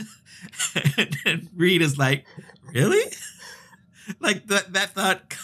and, 0.98 1.18
and 1.26 1.50
Reed 1.56 1.82
is 1.82 1.98
like, 1.98 2.26
"Really?" 2.74 3.04
like 4.20 4.48
that 4.48 4.74
that 4.74 4.92
thought 4.92 5.36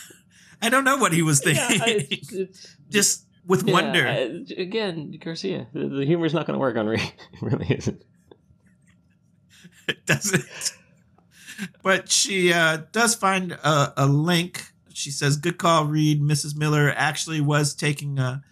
I 0.61 0.69
don't 0.69 0.83
know 0.83 0.97
what 0.97 1.13
he 1.13 1.21
was 1.21 1.39
thinking. 1.39 1.63
Yeah, 1.77 1.83
I- 1.85 2.07
it's- 2.09 2.75
Just 2.89 3.25
with 3.45 3.67
yeah, 3.67 3.73
wonder. 3.73 4.07
I- 4.07 4.43
again, 4.61 5.17
Garcia, 5.23 5.67
the, 5.73 5.87
the 5.87 6.05
humor's 6.05 6.33
not 6.33 6.45
going 6.47 6.55
to 6.55 6.59
work 6.59 6.75
on 6.77 6.87
Reed. 6.87 7.01
It 7.33 7.41
really 7.41 7.67
isn't. 7.75 8.03
it 9.87 10.05
doesn't. 10.05 10.45
But 11.81 12.09
she 12.11 12.53
uh, 12.53 12.81
does 12.91 13.15
find 13.15 13.51
a, 13.53 13.93
a 13.97 14.05
link. 14.07 14.63
She 14.93 15.11
says, 15.11 15.37
"Good 15.37 15.57
call, 15.57 15.85
Reed. 15.85 16.21
Mrs. 16.21 16.55
Miller 16.55 16.93
actually 16.95 17.41
was 17.41 17.73
taking 17.73 18.19
a 18.19 18.43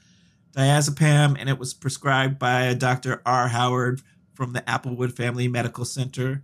diazepam, 0.56 1.36
and 1.40 1.50
it 1.50 1.60
was 1.60 1.74
prescribed 1.74 2.40
by 2.40 2.64
a 2.64 2.76
Dr. 2.76 3.22
R. 3.26 3.50
Howard 3.50 4.02
from 4.34 4.54
the 4.54 4.62
Applewood 4.62 5.16
Family 5.16 5.48
Medical 5.48 5.86
Center. 5.86 6.44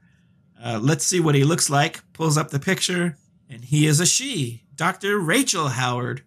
Uh, 0.64 0.80
let's 0.82 1.05
see 1.05 1.20
what 1.20 1.36
he 1.36 1.43
looks 1.43 1.70
like." 1.70 2.01
Pulls 2.14 2.38
up 2.38 2.49
the 2.51 2.59
picture, 2.59 3.18
and 3.49 3.64
he 3.66 3.88
is 3.88 3.99
a 3.99 4.05
she, 4.05 4.64
Dr. 4.82 5.19
Rachel 5.19 5.67
Howard. 5.67 6.23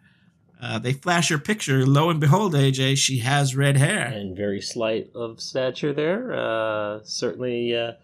Uh, 0.62 0.78
they 0.78 0.92
flash 0.92 1.28
her 1.28 1.38
picture. 1.38 1.84
Lo 1.84 2.08
and 2.08 2.20
behold, 2.20 2.54
AJ, 2.54 2.98
she 2.98 3.18
has 3.18 3.56
red 3.56 3.76
hair. 3.76 4.06
And 4.06 4.36
very 4.36 4.60
slight 4.60 5.10
of 5.12 5.40
stature 5.40 5.92
there. 5.92 6.32
Uh, 6.32 7.00
certainly, 7.02 7.76
uh, 7.76 7.94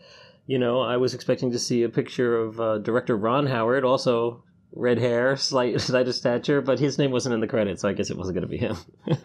You 0.47 0.59
know, 0.59 0.81
I 0.81 0.97
was 0.97 1.15
expecting 1.15 1.53
to 1.53 1.59
see 1.61 1.85
a 1.85 1.89
picture 1.89 2.37
of 2.37 2.61
uh, 2.61 2.79
director 2.79 3.17
Ron 3.17 3.47
Howard, 3.47 3.85
also 3.85 4.43
red 4.73 4.99
hair, 4.99 5.37
slight 5.37 5.81
slight 5.89 6.09
of 6.09 6.17
stature, 6.17 6.61
but 6.61 6.81
his 6.81 6.99
name 6.99 7.13
wasn't 7.13 7.35
in 7.37 7.41
the 7.41 7.47
credits, 7.47 7.83
so 7.83 7.89
I 7.89 7.93
guess 7.93 8.11
it 8.11 8.17
wasn't 8.17 8.35
going 8.35 8.49
to 8.49 8.49
be 8.49 8.57
him. 8.57 8.77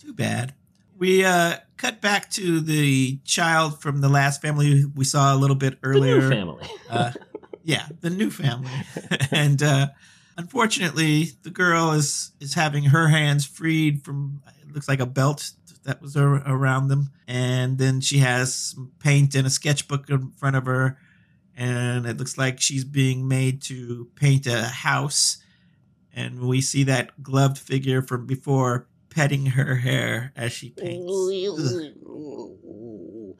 Too 0.00 0.12
bad. 0.12 0.54
We 0.96 1.24
uh, 1.24 1.56
cut 1.76 2.00
back 2.00 2.30
to 2.32 2.60
the 2.60 3.18
child 3.24 3.80
from 3.82 4.00
the 4.00 4.08
last 4.08 4.42
family 4.42 4.84
we 4.84 5.04
saw 5.04 5.34
a 5.34 5.38
little 5.38 5.56
bit 5.56 5.78
earlier. 5.82 6.20
The 6.20 6.28
new 6.28 6.30
family. 6.30 6.66
yeah, 7.68 7.86
the 8.00 8.08
new 8.08 8.30
family, 8.30 8.70
and 9.30 9.62
uh, 9.62 9.88
unfortunately, 10.38 11.32
the 11.42 11.50
girl 11.50 11.92
is 11.92 12.32
is 12.40 12.54
having 12.54 12.84
her 12.84 13.08
hands 13.08 13.44
freed 13.44 14.02
from 14.02 14.40
it 14.62 14.72
looks 14.72 14.88
like 14.88 15.00
a 15.00 15.06
belt 15.06 15.50
that 15.84 16.00
was 16.00 16.16
around 16.16 16.88
them, 16.88 17.10
and 17.26 17.76
then 17.76 18.00
she 18.00 18.18
has 18.18 18.54
some 18.54 18.92
paint 19.00 19.34
and 19.34 19.46
a 19.46 19.50
sketchbook 19.50 20.08
in 20.08 20.30
front 20.30 20.56
of 20.56 20.64
her, 20.64 20.96
and 21.58 22.06
it 22.06 22.16
looks 22.16 22.38
like 22.38 22.58
she's 22.58 22.84
being 22.84 23.28
made 23.28 23.60
to 23.64 24.08
paint 24.14 24.46
a 24.46 24.62
house, 24.62 25.36
and 26.14 26.40
we 26.40 26.62
see 26.62 26.84
that 26.84 27.22
gloved 27.22 27.58
figure 27.58 28.00
from 28.00 28.24
before 28.24 28.86
petting 29.10 29.44
her 29.44 29.74
hair 29.74 30.32
as 30.34 30.52
she 30.52 30.70
paints. 30.70 31.04
Ugh. 32.08 33.36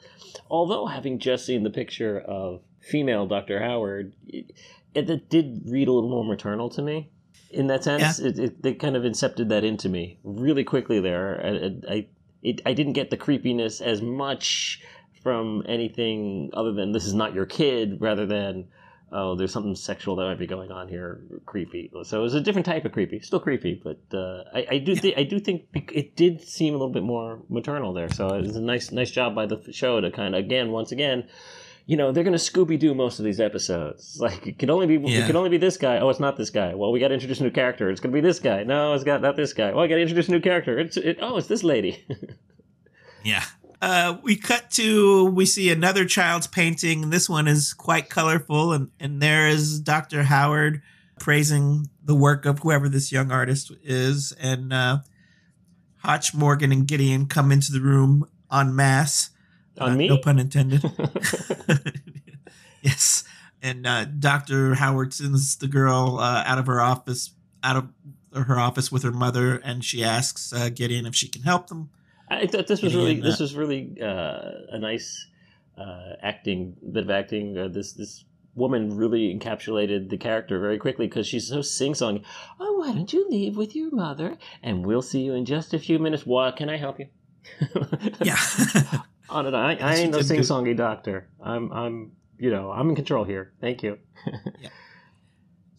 Although 0.50 0.84
having 0.84 1.18
just 1.18 1.46
seen 1.46 1.62
the 1.62 1.70
picture 1.70 2.20
of 2.20 2.60
female 2.88 3.26
Dr. 3.26 3.60
Howard, 3.60 4.14
it, 4.26 4.52
it 4.94 5.28
did 5.30 5.62
read 5.66 5.88
a 5.88 5.92
little 5.92 6.10
more 6.10 6.24
maternal 6.24 6.68
to 6.70 6.82
me. 6.82 7.10
In 7.50 7.66
that 7.68 7.84
sense, 7.84 8.18
Yeah. 8.18 8.26
it, 8.28 8.38
it, 8.38 8.62
they 8.62 8.74
kind 8.74 8.96
of 8.96 9.04
incepted 9.04 9.48
that 9.48 9.64
into 9.64 9.88
me 9.88 10.18
really 10.22 10.64
quickly 10.64 11.00
there. 11.00 11.40
I, 11.44 11.92
I, 11.94 12.06
it, 12.42 12.60
I 12.66 12.72
didn't 12.74 12.92
get 12.92 13.10
the 13.10 13.16
creepiness 13.16 13.80
as 13.80 14.02
much 14.02 14.82
from 15.22 15.62
anything 15.66 16.50
other 16.52 16.72
than 16.72 16.92
this 16.92 17.04
is 17.06 17.14
not 17.14 17.34
your 17.34 17.46
kid, 17.46 18.00
rather 18.00 18.26
than 18.26 18.68
oh, 19.10 19.34
there's 19.34 19.50
something 19.52 19.74
sexual 19.74 20.16
that 20.16 20.24
might 20.24 20.38
be 20.38 20.46
going 20.46 20.70
on 20.70 20.86
here, 20.86 21.22
creepy. 21.46 21.90
So 22.02 22.20
it 22.20 22.22
was 22.22 22.34
a 22.34 22.42
different 22.42 22.66
type 22.66 22.84
of 22.84 22.92
creepy, 22.92 23.20
still 23.20 23.40
creepy, 23.40 23.80
but 23.82 23.98
uh, 24.12 24.44
I, 24.54 24.66
I 24.72 24.78
do 24.78 24.94
thi- 24.94 25.16
I 25.16 25.22
do 25.22 25.40
think 25.40 25.62
it 25.92 26.14
did 26.14 26.42
seem 26.42 26.74
a 26.74 26.76
little 26.76 26.92
bit 26.92 27.02
more 27.02 27.40
maternal 27.48 27.94
there. 27.94 28.10
So 28.10 28.28
it 28.34 28.42
was 28.42 28.56
a 28.56 28.60
nice 28.60 28.92
nice 28.92 29.10
job 29.10 29.34
by 29.34 29.46
the 29.46 29.72
show 29.72 30.00
to 30.02 30.10
kind 30.10 30.34
of 30.34 30.44
again 30.44 30.70
once 30.70 30.92
again. 30.92 31.26
You 31.88 31.96
know 31.96 32.12
they're 32.12 32.22
gonna 32.22 32.36
Scooby 32.36 32.78
Doo 32.78 32.94
most 32.94 33.18
of 33.18 33.24
these 33.24 33.40
episodes. 33.40 34.18
Like 34.20 34.46
it 34.46 34.58
can 34.58 34.68
only 34.68 34.86
be 34.86 35.10
Yeah. 35.10 35.20
it 35.20 35.26
can 35.26 35.36
only 35.36 35.48
be 35.48 35.56
this 35.56 35.78
guy. 35.78 35.98
Oh, 35.98 36.10
it's 36.10 36.20
not 36.20 36.36
this 36.36 36.50
guy. 36.50 36.74
Well, 36.74 36.92
we 36.92 37.00
got 37.00 37.08
to 37.08 37.14
introduce 37.14 37.40
a 37.40 37.44
new 37.44 37.50
character. 37.50 37.88
It's 37.90 37.98
gonna 37.98 38.12
be 38.12 38.20
this 38.20 38.38
guy. 38.40 38.62
No, 38.62 38.92
it's 38.92 39.04
got 39.04 39.22
not 39.22 39.36
this 39.36 39.54
guy. 39.54 39.72
Well, 39.72 39.82
I 39.84 39.86
got 39.88 39.94
to 39.94 40.02
introduce 40.02 40.28
a 40.28 40.32
new 40.32 40.40
character. 40.40 40.78
It's 40.78 40.98
it, 40.98 41.18
oh, 41.22 41.38
it's 41.38 41.48
this 41.48 41.64
lady. 41.64 42.04
Yeah. 43.24 43.42
Uh, 43.82 44.18
we 44.22 44.36
cut 44.36 44.70
to 44.72 45.26
we 45.26 45.44
see 45.44 45.70
another 45.70 46.04
child's 46.04 46.46
painting. 46.46 47.10
This 47.10 47.28
one 47.28 47.48
is 47.48 47.72
quite 47.74 48.08
colorful, 48.08 48.72
and 48.72 48.90
and 49.00 49.20
there 49.20 49.48
is 49.48 49.80
Dr. 49.80 50.24
Howard 50.24 50.82
praising 51.18 51.86
the 52.04 52.14
work 52.14 52.46
of 52.46 52.60
whoever 52.60 52.88
this 52.88 53.10
young 53.12 53.30
artist 53.32 53.72
is, 53.82 54.32
and 54.40 54.72
uh, 54.72 54.98
Hotch, 55.98 56.32
Morgan, 56.34 56.70
and 56.72 56.86
Gideon 56.86 57.26
come 57.26 57.50
into 57.52 57.72
the 57.72 57.80
room 57.80 58.24
en 58.52 58.74
masse. 58.74 59.30
On 59.80 59.92
Uh, 59.92 59.96
me? 59.96 60.08
no 60.08 60.18
pun 60.18 60.38
intended. 60.38 60.82
yes, 62.82 63.24
and 63.62 63.86
uh, 63.86 64.04
Dr. 64.04 64.74
Howard 64.74 65.12
sends 65.14 65.56
the 65.56 65.68
girl 65.68 66.18
uh, 66.20 66.42
out 66.46 66.58
of 66.58 66.66
her 66.66 66.80
office, 66.80 67.30
out 67.62 67.76
of 67.76 67.88
her 68.46 68.58
office 68.58 68.92
with 68.92 69.02
her 69.02 69.12
mother, 69.12 69.56
and 69.56 69.84
she 69.84 70.04
asks 70.04 70.52
uh, 70.52 70.68
Gideon 70.68 71.06
if 71.06 71.14
she 71.14 71.28
can 71.28 71.42
help 71.42 71.68
them. 71.68 71.90
I 72.30 72.46
thought 72.46 72.66
this 72.66 72.82
was 72.82 72.92
Gideon, 72.92 73.08
really 73.16 73.20
this 73.20 73.40
uh, 73.40 73.44
was 73.44 73.54
really 73.56 73.96
uh, 74.02 74.50
a 74.70 74.78
nice 74.78 75.26
uh, 75.76 76.12
acting 76.22 76.76
bit 76.92 77.04
of 77.04 77.10
acting. 77.10 77.56
Uh, 77.56 77.68
this 77.68 77.92
this 77.94 78.24
woman 78.54 78.96
really 78.96 79.32
encapsulated 79.32 80.10
the 80.10 80.18
character 80.18 80.58
very 80.58 80.78
quickly 80.78 81.06
because 81.06 81.26
she's 81.28 81.46
so 81.48 81.62
sing 81.62 81.94
song. 81.94 82.20
Oh, 82.58 82.78
why 82.80 82.92
don't 82.92 83.12
you 83.12 83.28
leave 83.30 83.56
with 83.56 83.76
your 83.76 83.90
mother 83.94 84.36
and 84.64 84.84
we'll 84.84 85.00
see 85.02 85.20
you 85.20 85.32
in 85.34 85.44
just 85.44 85.72
a 85.74 85.78
few 85.78 85.98
minutes. 86.00 86.26
What 86.26 86.56
can 86.56 86.68
I 86.68 86.76
help 86.76 86.98
you? 86.98 87.06
Yeah. 88.20 88.36
On 89.30 89.46
it, 89.46 89.54
I, 89.54 89.74
I 89.74 89.94
ain't 89.96 90.12
no 90.12 90.22
sing 90.22 90.40
songy 90.40 90.76
doctor. 90.76 91.28
I'm 91.42 91.72
I'm 91.72 92.12
you 92.38 92.50
know 92.50 92.70
I'm 92.70 92.88
in 92.88 92.96
control 92.96 93.24
here. 93.24 93.52
Thank 93.60 93.82
you. 93.82 93.98
yeah. 94.60 94.70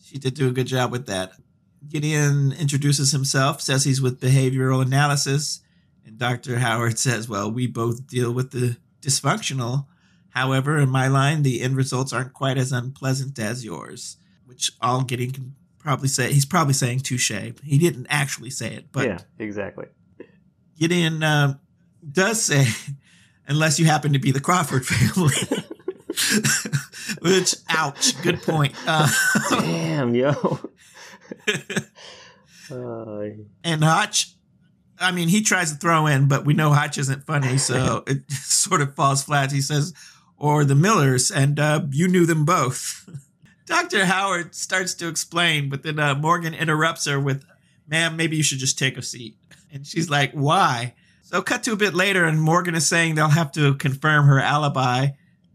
She 0.04 0.18
did 0.18 0.34
do 0.34 0.47
a 0.47 0.52
good 0.52 0.68
job 0.68 0.91
with 0.91 1.06
that. 1.08 1.34
Gideon 1.88 2.52
introduces 2.52 3.12
himself, 3.12 3.62
says 3.62 3.84
he's 3.84 4.02
with 4.02 4.20
behavioral 4.20 4.82
analysis, 4.82 5.62
and 6.06 6.18
Dr. 6.18 6.60
Howard 6.60 7.00
says, 7.00 7.30
Well, 7.30 7.52
we 7.52 7.68
both 7.68 8.08
deal 8.08 8.32
with 8.32 8.52
the 8.52 8.78
dysfunctional. 9.02 9.86
However, 10.30 10.78
in 10.78 10.89
my 10.89 11.08
line, 11.08 11.43
the 11.43 11.62
end 11.62 11.76
results 11.76 12.12
aren't 12.12 12.34
quite 12.34 12.58
as 12.58 12.72
unpleasant 12.72 13.39
as 13.39 13.64
yours, 13.64 14.18
which 14.45 14.72
all 14.82 15.04
Gideon 15.04 15.32
can 15.32 15.56
probably 15.78 16.08
say. 16.08 16.32
He's 16.34 16.45
probably 16.45 16.74
saying 16.74 17.00
touche. 17.00 17.32
He 17.64 17.78
didn't 17.78 18.08
actually 18.10 18.50
say 18.50 18.74
it, 18.74 18.91
but 18.91 19.06
yeah, 19.06 19.20
exactly. 19.38 19.86
Gideon 20.78 21.24
uh, 21.24 21.58
does 22.12 22.41
say, 22.41 22.68
unless 23.50 23.80
you 23.80 23.86
happen 23.86 24.14
to 24.14 24.20
be 24.20 24.32
the 24.32 24.39
Crawford 24.39 24.86
family. 24.86 25.36
Which, 27.22 27.56
ouch, 27.68 28.22
good 28.22 28.41
point. 28.41 28.74
Uh, 28.88 29.10
Damn, 29.50 30.16
yo. 30.16 30.60
Uh, 32.72 33.30
And 33.64 33.84
Hotch, 33.84 34.36
I 35.00 35.12
mean, 35.12 35.28
he 35.28 35.41
tries 35.41 35.72
to 35.72 35.78
throw 35.78 36.06
in, 36.06 36.28
but 36.28 36.45
we 36.45 36.54
know 36.54 36.72
Hotch 36.72 37.00
isn't 37.00 37.26
funny, 37.26 37.58
so 37.58 38.04
it 38.08 38.30
sort 38.32 38.82
of 38.82 38.93
falls 38.95 39.24
flat. 39.24 39.52
He 39.52 39.62
says, 39.62 39.93
or 40.38 40.64
the 40.64 40.76
Millers, 40.76 41.32
and 41.32 41.60
uh, 41.60 41.82
you 41.89 42.08
knew 42.08 42.28
them 42.28 42.45
both. 42.45 43.10
Dr. 43.66 44.06
Howard 44.06 44.54
starts 44.54 44.93
to 44.95 45.08
explain, 45.08 45.70
but 45.70 45.82
then 45.84 45.97
uh, 46.00 46.14
Morgan 46.14 46.54
interrupts 46.54 47.06
her 47.06 47.20
with, 47.20 47.43
ma'am, 47.88 48.16
maybe 48.16 48.38
you 48.38 48.43
should 48.43 48.60
just 48.60 48.78
take 48.78 48.97
a 48.97 49.02
seat. 49.02 49.36
And 49.72 49.86
she's 49.86 50.10
like, 50.10 50.32
why? 50.34 50.93
So, 51.32 51.43
cut 51.43 51.61
to 51.63 51.73
a 51.73 51.75
bit 51.75 51.93
later, 51.93 52.25
and 52.25 52.41
Morgan 52.41 52.73
is 52.73 52.88
saying 52.88 53.13
they'll 53.13 53.27
have 53.27 53.51
to 53.51 53.75
confirm 53.75 54.25
her 54.25 54.39
alibi. 54.39 55.09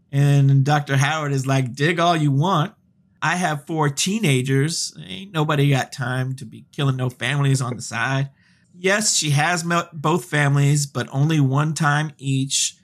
And 0.09 0.63
Dr. 0.63 0.95
Howard 0.95 1.33
is 1.33 1.45
like, 1.45 1.75
dig 1.75 1.99
all 1.99 2.15
you 2.15 2.31
want. 2.31 2.73
I 3.21 3.35
have 3.35 3.65
four 3.65 3.89
teenagers. 3.89 4.97
Ain't 5.05 5.33
nobody 5.33 5.69
got 5.69 5.91
time 5.91 6.33
to 6.37 6.45
be 6.45 6.63
killing 6.71 6.95
no 6.95 7.09
families 7.09 7.61
on 7.61 7.75
the 7.75 7.81
side. 7.81 8.29
Yes, 8.73 9.17
she 9.17 9.31
has 9.31 9.65
met 9.65 10.01
both 10.01 10.23
families, 10.23 10.85
but 10.85 11.09
only 11.11 11.41
one 11.41 11.73
time 11.73 12.13
each. 12.17 12.77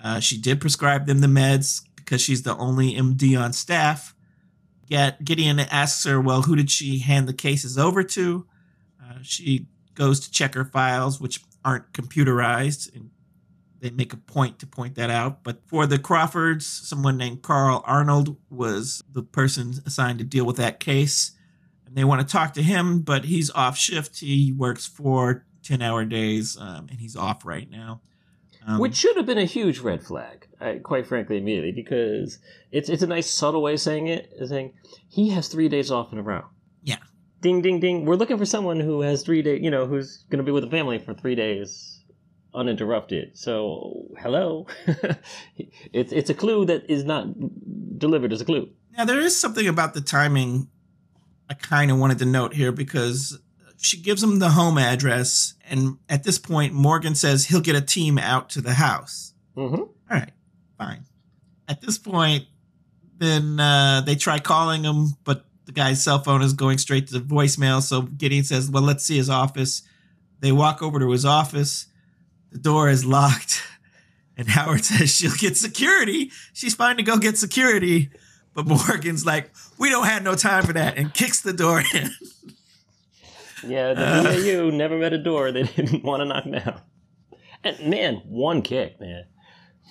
Uh, 0.00 0.20
she 0.20 0.40
did 0.40 0.60
prescribe 0.60 1.06
them 1.06 1.22
the 1.22 1.26
meds 1.26 1.82
because 1.96 2.20
she's 2.20 2.44
the 2.44 2.56
only 2.58 2.94
MD 2.94 3.36
on 3.36 3.52
staff. 3.54 4.14
Yet 4.86 5.24
Gideon 5.24 5.58
asks 5.58 6.04
her, 6.04 6.20
well, 6.20 6.42
who 6.42 6.54
did 6.54 6.70
she 6.70 7.00
hand 7.00 7.26
the 7.26 7.32
cases 7.32 7.76
over 7.76 8.04
to? 8.04 8.46
Uh, 9.02 9.18
she 9.22 9.66
goes 9.94 10.20
to 10.20 10.30
check 10.30 10.54
her 10.54 10.64
files, 10.64 11.20
which 11.20 11.42
aren't 11.66 11.92
computerized, 11.92 12.94
and 12.94 13.10
they 13.80 13.90
make 13.90 14.12
a 14.12 14.16
point 14.16 14.60
to 14.60 14.66
point 14.66 14.94
that 14.94 15.10
out. 15.10 15.42
But 15.42 15.66
for 15.66 15.86
the 15.86 15.98
Crawfords, 15.98 16.64
someone 16.66 17.16
named 17.16 17.42
Carl 17.42 17.82
Arnold 17.84 18.36
was 18.48 19.02
the 19.10 19.22
person 19.22 19.74
assigned 19.84 20.20
to 20.20 20.24
deal 20.24 20.46
with 20.46 20.56
that 20.56 20.80
case. 20.80 21.32
And 21.84 21.96
they 21.96 22.04
want 22.04 22.26
to 22.26 22.32
talk 22.32 22.54
to 22.54 22.62
him, 22.62 23.00
but 23.00 23.24
he's 23.24 23.50
off 23.50 23.76
shift. 23.76 24.20
He 24.20 24.52
works 24.56 24.86
four 24.86 25.44
10 25.64 25.82
hour 25.82 26.04
days, 26.04 26.56
um, 26.56 26.86
and 26.88 27.00
he's 27.00 27.16
off 27.16 27.44
right 27.44 27.68
now. 27.68 28.00
Um, 28.66 28.78
Which 28.78 28.96
should 28.96 29.16
have 29.16 29.26
been 29.26 29.38
a 29.38 29.44
huge 29.44 29.80
red 29.80 30.02
flag, 30.04 30.46
I, 30.60 30.80
quite 30.82 31.06
frankly, 31.06 31.36
immediately, 31.36 31.72
because 31.72 32.38
it's 32.72 32.88
it's 32.88 33.02
a 33.02 33.06
nice 33.06 33.30
subtle 33.30 33.62
way 33.62 33.74
of 33.74 33.80
saying 33.80 34.08
it, 34.08 34.32
saying 34.44 34.72
he 35.08 35.30
has 35.30 35.46
three 35.46 35.68
days 35.68 35.90
off 35.90 36.12
in 36.12 36.18
a 36.18 36.22
row. 36.22 36.46
Ding, 37.46 37.62
ding, 37.62 37.78
ding. 37.78 38.04
We're 38.06 38.16
looking 38.16 38.38
for 38.38 38.44
someone 38.44 38.80
who 38.80 39.02
has 39.02 39.22
three 39.22 39.40
days, 39.40 39.62
you 39.62 39.70
know, 39.70 39.86
who's 39.86 40.24
going 40.30 40.38
to 40.38 40.42
be 40.42 40.50
with 40.50 40.64
the 40.64 40.70
family 40.70 40.98
for 40.98 41.14
three 41.14 41.36
days 41.36 42.02
uninterrupted. 42.52 43.38
So, 43.38 44.08
hello. 44.18 44.66
it's 45.92 46.10
it's 46.10 46.28
a 46.28 46.34
clue 46.34 46.64
that 46.64 46.90
is 46.90 47.04
not 47.04 47.28
delivered 48.00 48.32
as 48.32 48.40
a 48.40 48.44
clue. 48.44 48.70
Now, 48.98 49.04
there 49.04 49.20
is 49.20 49.36
something 49.36 49.68
about 49.68 49.94
the 49.94 50.00
timing 50.00 50.66
I 51.48 51.54
kind 51.54 51.92
of 51.92 51.98
wanted 51.98 52.18
to 52.18 52.24
note 52.24 52.52
here 52.52 52.72
because 52.72 53.38
she 53.76 54.02
gives 54.02 54.24
him 54.24 54.40
the 54.40 54.50
home 54.50 54.76
address, 54.76 55.54
and 55.70 55.98
at 56.08 56.24
this 56.24 56.40
point, 56.40 56.72
Morgan 56.72 57.14
says 57.14 57.46
he'll 57.46 57.60
get 57.60 57.76
a 57.76 57.80
team 57.80 58.18
out 58.18 58.50
to 58.50 58.60
the 58.60 58.72
house. 58.72 59.34
Mm-hmm. 59.56 59.82
All 59.82 59.92
right, 60.10 60.32
fine. 60.78 61.04
At 61.68 61.80
this 61.80 61.96
point, 61.96 62.46
then 63.18 63.60
uh, 63.60 64.02
they 64.04 64.16
try 64.16 64.40
calling 64.40 64.82
him, 64.82 65.10
but 65.22 65.45
the 65.66 65.72
guy's 65.72 66.02
cell 66.02 66.20
phone 66.20 66.42
is 66.42 66.52
going 66.52 66.78
straight 66.78 67.08
to 67.08 67.18
the 67.18 67.34
voicemail. 67.34 67.82
So 67.82 68.02
Gideon 68.02 68.44
says, 68.44 68.70
Well, 68.70 68.82
let's 68.82 69.04
see 69.04 69.16
his 69.16 69.28
office. 69.28 69.82
They 70.40 70.52
walk 70.52 70.82
over 70.82 70.98
to 70.98 71.10
his 71.10 71.24
office. 71.24 71.86
The 72.52 72.58
door 72.58 72.88
is 72.88 73.04
locked. 73.04 73.62
And 74.38 74.48
Howard 74.48 74.84
says 74.84 75.16
she'll 75.16 75.32
get 75.38 75.56
security. 75.56 76.30
She's 76.52 76.74
fine 76.74 76.98
to 76.98 77.02
go 77.02 77.16
get 77.16 77.38
security. 77.38 78.10
But 78.52 78.66
Morgan's 78.66 79.24
like, 79.24 79.50
We 79.78 79.88
don't 79.88 80.04
have 80.04 80.22
no 80.22 80.34
time 80.34 80.64
for 80.66 80.74
that, 80.74 80.98
and 80.98 81.14
kicks 81.14 81.40
the 81.40 81.54
door 81.54 81.82
in. 81.94 82.10
Yeah, 83.66 83.94
the 83.94 84.66
Uh. 84.66 84.70
Never 84.70 84.98
met 84.98 85.14
a 85.14 85.18
door 85.18 85.50
they 85.52 85.62
didn't 85.76 86.04
want 86.04 86.20
to 86.20 86.26
knock 86.26 86.44
down. 86.44 86.80
And 87.64 87.90
man, 87.90 88.16
one 88.26 88.60
kick, 88.60 89.00
man. 89.00 89.24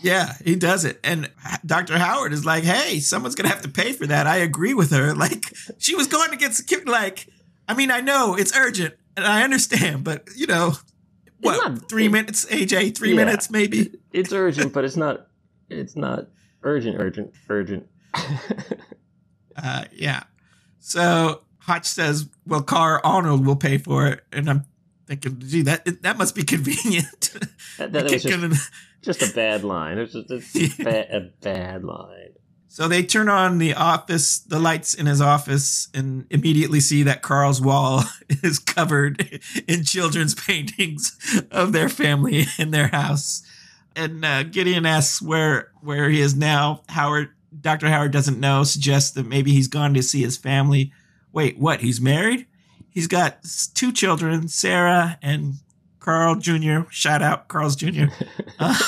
Yeah, 0.02 0.34
he 0.44 0.56
does 0.56 0.86
it. 0.86 1.00
And 1.04 1.32
Dr. 1.66 1.98
Howard 1.98 2.34
is 2.34 2.46
like, 2.46 2.64
hey, 2.64 3.00
someone's 3.00 3.36
going 3.36 3.50
to 3.50 3.54
have 3.54 3.64
to 3.64 3.70
pay 3.70 3.94
for 3.94 4.06
that. 4.08 4.28
I 4.28 4.38
agree 4.38 4.74
with 4.74 4.92
her. 4.92 5.14
Like, 5.26 5.56
she 5.80 5.96
was 5.96 6.08
going 6.08 6.30
to 6.32 6.38
get 6.38 6.54
security. 6.54 6.92
Like, 6.92 7.28
I 7.68 7.74
mean, 7.74 7.90
I 7.90 8.02
know 8.02 8.36
it's 8.36 8.56
urgent 8.56 8.94
and 9.16 9.26
I 9.26 9.44
understand, 9.44 10.04
but, 10.04 10.28
you 10.36 10.46
know, 10.46 10.74
what, 11.40 11.70
not, 11.70 11.90
three 11.90 12.06
it, 12.06 12.12
minutes, 12.12 12.46
AJ? 12.46 12.98
Three 12.98 13.12
yeah, 13.12 13.16
minutes, 13.16 13.50
maybe? 13.50 13.92
It's 14.12 14.34
urgent, 14.34 14.74
but 14.74 14.84
it's 14.84 14.98
not, 14.98 15.28
it's 15.70 15.96
not 15.96 16.28
urgent, 16.64 16.98
urgent, 17.00 17.34
urgent. 17.50 17.88
uh, 19.56 19.86
yeah. 19.92 20.24
So 20.80 21.42
Hotch 21.60 21.86
says, 21.86 22.30
well, 22.46 22.62
Carl 22.62 23.02
Arnold 23.04 23.46
will 23.46 23.56
pay 23.56 23.78
for 23.78 24.08
it. 24.08 24.24
And 24.32 24.50
I'm 24.50 24.66
thinking, 25.08 25.40
gee, 25.40 25.64
that, 25.64 26.04
that 26.04 26.18
must 26.18 26.36
be 26.36 26.44
convenient. 26.44 27.34
That, 27.78 27.92
that 27.92 28.04
was 28.06 28.24
just, 28.24 28.72
just 29.06 29.22
a 29.22 29.34
bad 29.34 29.64
line. 29.64 29.98
It's 29.98 30.14
just 30.14 30.32
a, 30.32 30.84
bad, 30.84 31.08
a 31.12 31.20
bad 31.42 31.84
line. 31.84 32.34
So 32.68 32.90
they 32.90 33.04
turn 33.04 33.30
on 33.30 33.58
the 33.58 33.74
office, 33.74 34.40
the 34.40 34.60
lights 34.60 34.94
in 34.94 35.06
his 35.06 35.22
office, 35.22 35.88
and 35.94 36.26
immediately 36.30 36.82
see 36.82 37.04
that 37.04 37.22
Carl's 37.22 37.62
wall 37.62 38.04
is 38.44 38.60
covered 38.60 39.42
in 39.66 39.86
children's 39.86 40.36
paintings 40.48 41.18
of 41.52 41.72
their 41.72 41.88
family 41.88 42.48
in 42.60 42.72
their 42.72 42.90
house. 42.90 43.44
And 43.96 44.26
uh, 44.26 44.44
Gideon 44.44 44.86
asks 44.86 45.22
where 45.22 45.72
where 45.80 46.10
he 46.10 46.20
is 46.20 46.36
now. 46.36 46.82
Howard, 46.90 47.30
Doctor 47.62 47.88
Howard 47.88 48.12
doesn't 48.12 48.42
know. 48.42 48.66
Suggests 48.66 49.12
that 49.12 49.26
maybe 49.26 49.52
he's 49.52 49.70
gone 49.70 49.94
to 49.94 50.04
see 50.04 50.22
his 50.22 50.36
family. 50.36 50.92
Wait, 51.32 51.58
what? 51.58 51.80
He's 51.80 52.02
married? 52.02 52.46
He's 52.90 53.08
got 53.08 53.38
two 53.74 53.94
children, 53.94 54.50
Sarah 54.50 55.18
and 55.22 55.56
Carl 56.06 56.36
Jr. 56.36 56.82
Shout 56.92 57.24
out, 57.24 57.48
Carl's 57.48 57.76
Jr. 57.76 58.06
Uh, 58.60 58.80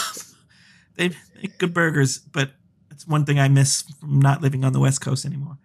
they 0.96 1.10
make 1.42 1.58
good 1.58 1.74
burgers, 1.74 2.20
but 2.20 2.52
that's 2.90 3.08
one 3.08 3.26
thing 3.26 3.40
I 3.40 3.48
miss 3.48 3.82
from 4.00 4.22
not 4.22 4.42
living 4.42 4.64
on 4.64 4.72
the 4.72 4.80
West 4.80 5.02
Coast 5.02 5.26
anymore. 5.26 5.58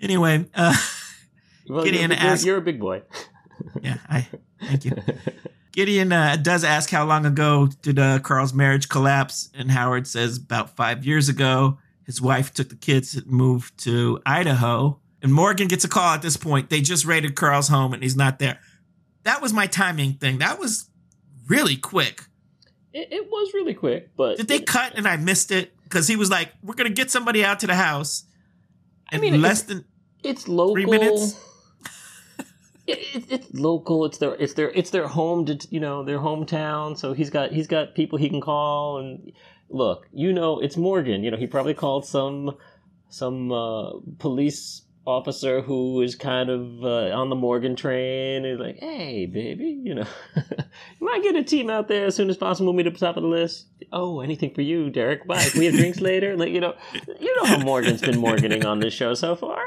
Anyway, 0.00 0.46
uh, 0.54 0.76
well, 1.68 1.84
Gideon 1.84 2.10
you're, 2.10 2.20
asks, 2.20 2.44
you're, 2.44 2.58
a 2.58 2.62
big 2.62 2.78
boy. 2.78 3.02
yeah, 3.82 3.96
I 4.08 4.28
thank 4.62 4.84
you. 4.84 4.92
Gideon 5.72 6.12
uh, 6.12 6.36
does 6.36 6.64
ask 6.64 6.90
how 6.90 7.06
long 7.06 7.24
ago 7.24 7.68
did 7.80 7.98
uh, 7.98 8.18
Carl's 8.20 8.52
marriage 8.52 8.88
collapse, 8.88 9.50
and 9.54 9.70
Howard 9.70 10.06
says 10.06 10.36
about 10.36 10.76
five 10.76 11.04
years 11.04 11.28
ago. 11.28 11.78
His 12.04 12.20
wife 12.20 12.52
took 12.52 12.68
the 12.68 12.76
kids 12.76 13.14
and 13.14 13.26
moved 13.26 13.78
to 13.84 14.20
Idaho. 14.26 15.00
And 15.22 15.32
Morgan 15.32 15.66
gets 15.66 15.84
a 15.84 15.88
call 15.88 16.14
at 16.14 16.22
this 16.22 16.36
point. 16.36 16.70
They 16.70 16.82
just 16.82 17.04
raided 17.04 17.36
Carl's 17.36 17.68
home 17.68 17.94
and 17.94 18.02
he's 18.02 18.16
not 18.16 18.38
there. 18.38 18.58
That 19.24 19.42
was 19.42 19.52
my 19.52 19.66
timing 19.66 20.14
thing. 20.14 20.38
That 20.38 20.58
was 20.58 20.89
really 21.50 21.76
quick. 21.76 22.24
It, 22.92 23.08
it 23.12 23.30
was 23.30 23.52
really 23.54 23.74
quick, 23.74 24.10
but 24.16 24.36
did 24.36 24.48
they 24.48 24.56
it, 24.56 24.66
cut 24.66 24.94
and 24.96 25.06
I 25.06 25.16
missed 25.16 25.50
it 25.50 25.72
because 25.84 26.08
he 26.08 26.16
was 26.16 26.30
like, 26.30 26.50
"We're 26.62 26.74
gonna 26.74 26.90
get 26.90 27.10
somebody 27.10 27.44
out 27.44 27.60
to 27.60 27.66
the 27.66 27.74
house." 27.74 28.24
I 29.12 29.18
mean, 29.18 29.42
less 29.42 29.62
than 29.62 29.84
it's 30.22 30.48
local. 30.48 30.74
Three 30.74 30.86
minutes. 30.86 31.38
it, 32.86 33.24
it's 33.28 33.54
local. 33.54 34.04
It's 34.06 34.18
their 34.18 34.34
it's 34.34 34.54
their 34.54 34.70
it's 34.70 34.90
their 34.90 35.06
home. 35.06 35.46
To, 35.46 35.58
you 35.70 35.80
know, 35.80 36.04
their 36.04 36.18
hometown. 36.18 36.98
So 36.98 37.12
he's 37.12 37.30
got 37.30 37.52
he's 37.52 37.66
got 37.66 37.94
people 37.94 38.18
he 38.18 38.28
can 38.28 38.40
call 38.40 38.98
and 38.98 39.32
look. 39.68 40.06
You 40.12 40.32
know, 40.32 40.60
it's 40.60 40.76
Morgan. 40.76 41.22
You 41.22 41.30
know, 41.30 41.36
he 41.36 41.46
probably 41.46 41.74
called 41.74 42.06
some 42.06 42.56
some 43.08 43.52
uh, 43.52 43.92
police 44.18 44.82
officer 45.06 45.62
who 45.62 46.02
is 46.02 46.14
kind 46.14 46.50
of 46.50 46.84
uh, 46.84 47.10
on 47.16 47.30
the 47.30 47.36
Morgan 47.36 47.74
train 47.76 48.44
is 48.44 48.58
like, 48.58 48.78
"Hey, 48.78 49.26
baby, 49.26 49.80
you 49.82 49.94
know, 49.94 50.06
you 50.36 51.06
might 51.06 51.22
get 51.22 51.36
a 51.36 51.42
team 51.42 51.70
out 51.70 51.88
there 51.88 52.06
as 52.06 52.14
soon 52.14 52.30
as 52.30 52.36
possible. 52.36 52.72
Meet 52.72 52.84
the 52.84 52.90
top 52.92 53.16
of 53.16 53.22
the 53.22 53.28
list. 53.28 53.66
Oh, 53.92 54.20
anything 54.20 54.54
for 54.54 54.62
you, 54.62 54.90
Derek? 54.90 55.26
Bye. 55.26 55.42
Can 55.44 55.60
we 55.60 55.66
have 55.66 55.74
drinks 55.74 56.00
later? 56.00 56.36
Like, 56.36 56.50
you 56.50 56.60
know, 56.60 56.74
you 57.18 57.36
know 57.36 57.44
how 57.44 57.58
Morgan's 57.58 58.00
been 58.00 58.18
Morganing 58.18 58.64
on 58.64 58.80
this 58.80 58.94
show 58.94 59.14
so 59.14 59.34
far. 59.34 59.60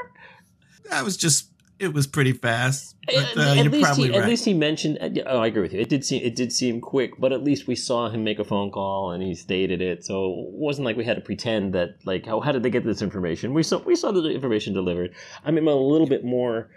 I 0.90 1.02
was 1.02 1.16
just 1.16 1.48
it 1.78 1.92
was 1.92 2.06
pretty 2.06 2.32
fast. 2.32 2.96
But, 3.06 3.36
uh, 3.36 3.54
at, 3.58 3.70
least 3.70 3.96
he, 3.96 4.08
right. 4.08 4.22
at 4.22 4.26
least 4.26 4.46
he 4.46 4.54
mentioned. 4.54 4.96
Uh, 4.98 5.10
oh, 5.26 5.38
I 5.40 5.48
agree 5.48 5.60
with 5.60 5.74
you. 5.74 5.80
It 5.80 5.90
did 5.90 6.06
seem 6.06 6.22
it 6.22 6.34
did 6.34 6.54
seem 6.54 6.80
quick, 6.80 7.20
but 7.20 7.34
at 7.34 7.44
least 7.44 7.66
we 7.66 7.74
saw 7.74 8.08
him 8.08 8.24
make 8.24 8.38
a 8.38 8.44
phone 8.44 8.70
call 8.70 9.10
and 9.10 9.22
he 9.22 9.34
stated 9.34 9.82
it. 9.82 10.06
So 10.06 10.24
it 10.24 10.54
wasn't 10.54 10.86
like 10.86 10.96
we 10.96 11.04
had 11.04 11.16
to 11.16 11.20
pretend 11.20 11.74
that 11.74 11.96
like 12.06 12.24
how 12.24 12.40
how 12.40 12.50
did 12.50 12.62
they 12.62 12.70
get 12.70 12.82
this 12.82 13.02
information? 13.02 13.52
We 13.52 13.62
saw 13.62 13.82
we 13.82 13.94
saw 13.94 14.10
the 14.10 14.30
information 14.30 14.72
delivered. 14.72 15.14
I 15.44 15.50
mean, 15.50 15.58
I'm 15.58 15.68
a 15.68 15.74
little 15.74 16.06
bit 16.06 16.24
more 16.24 16.70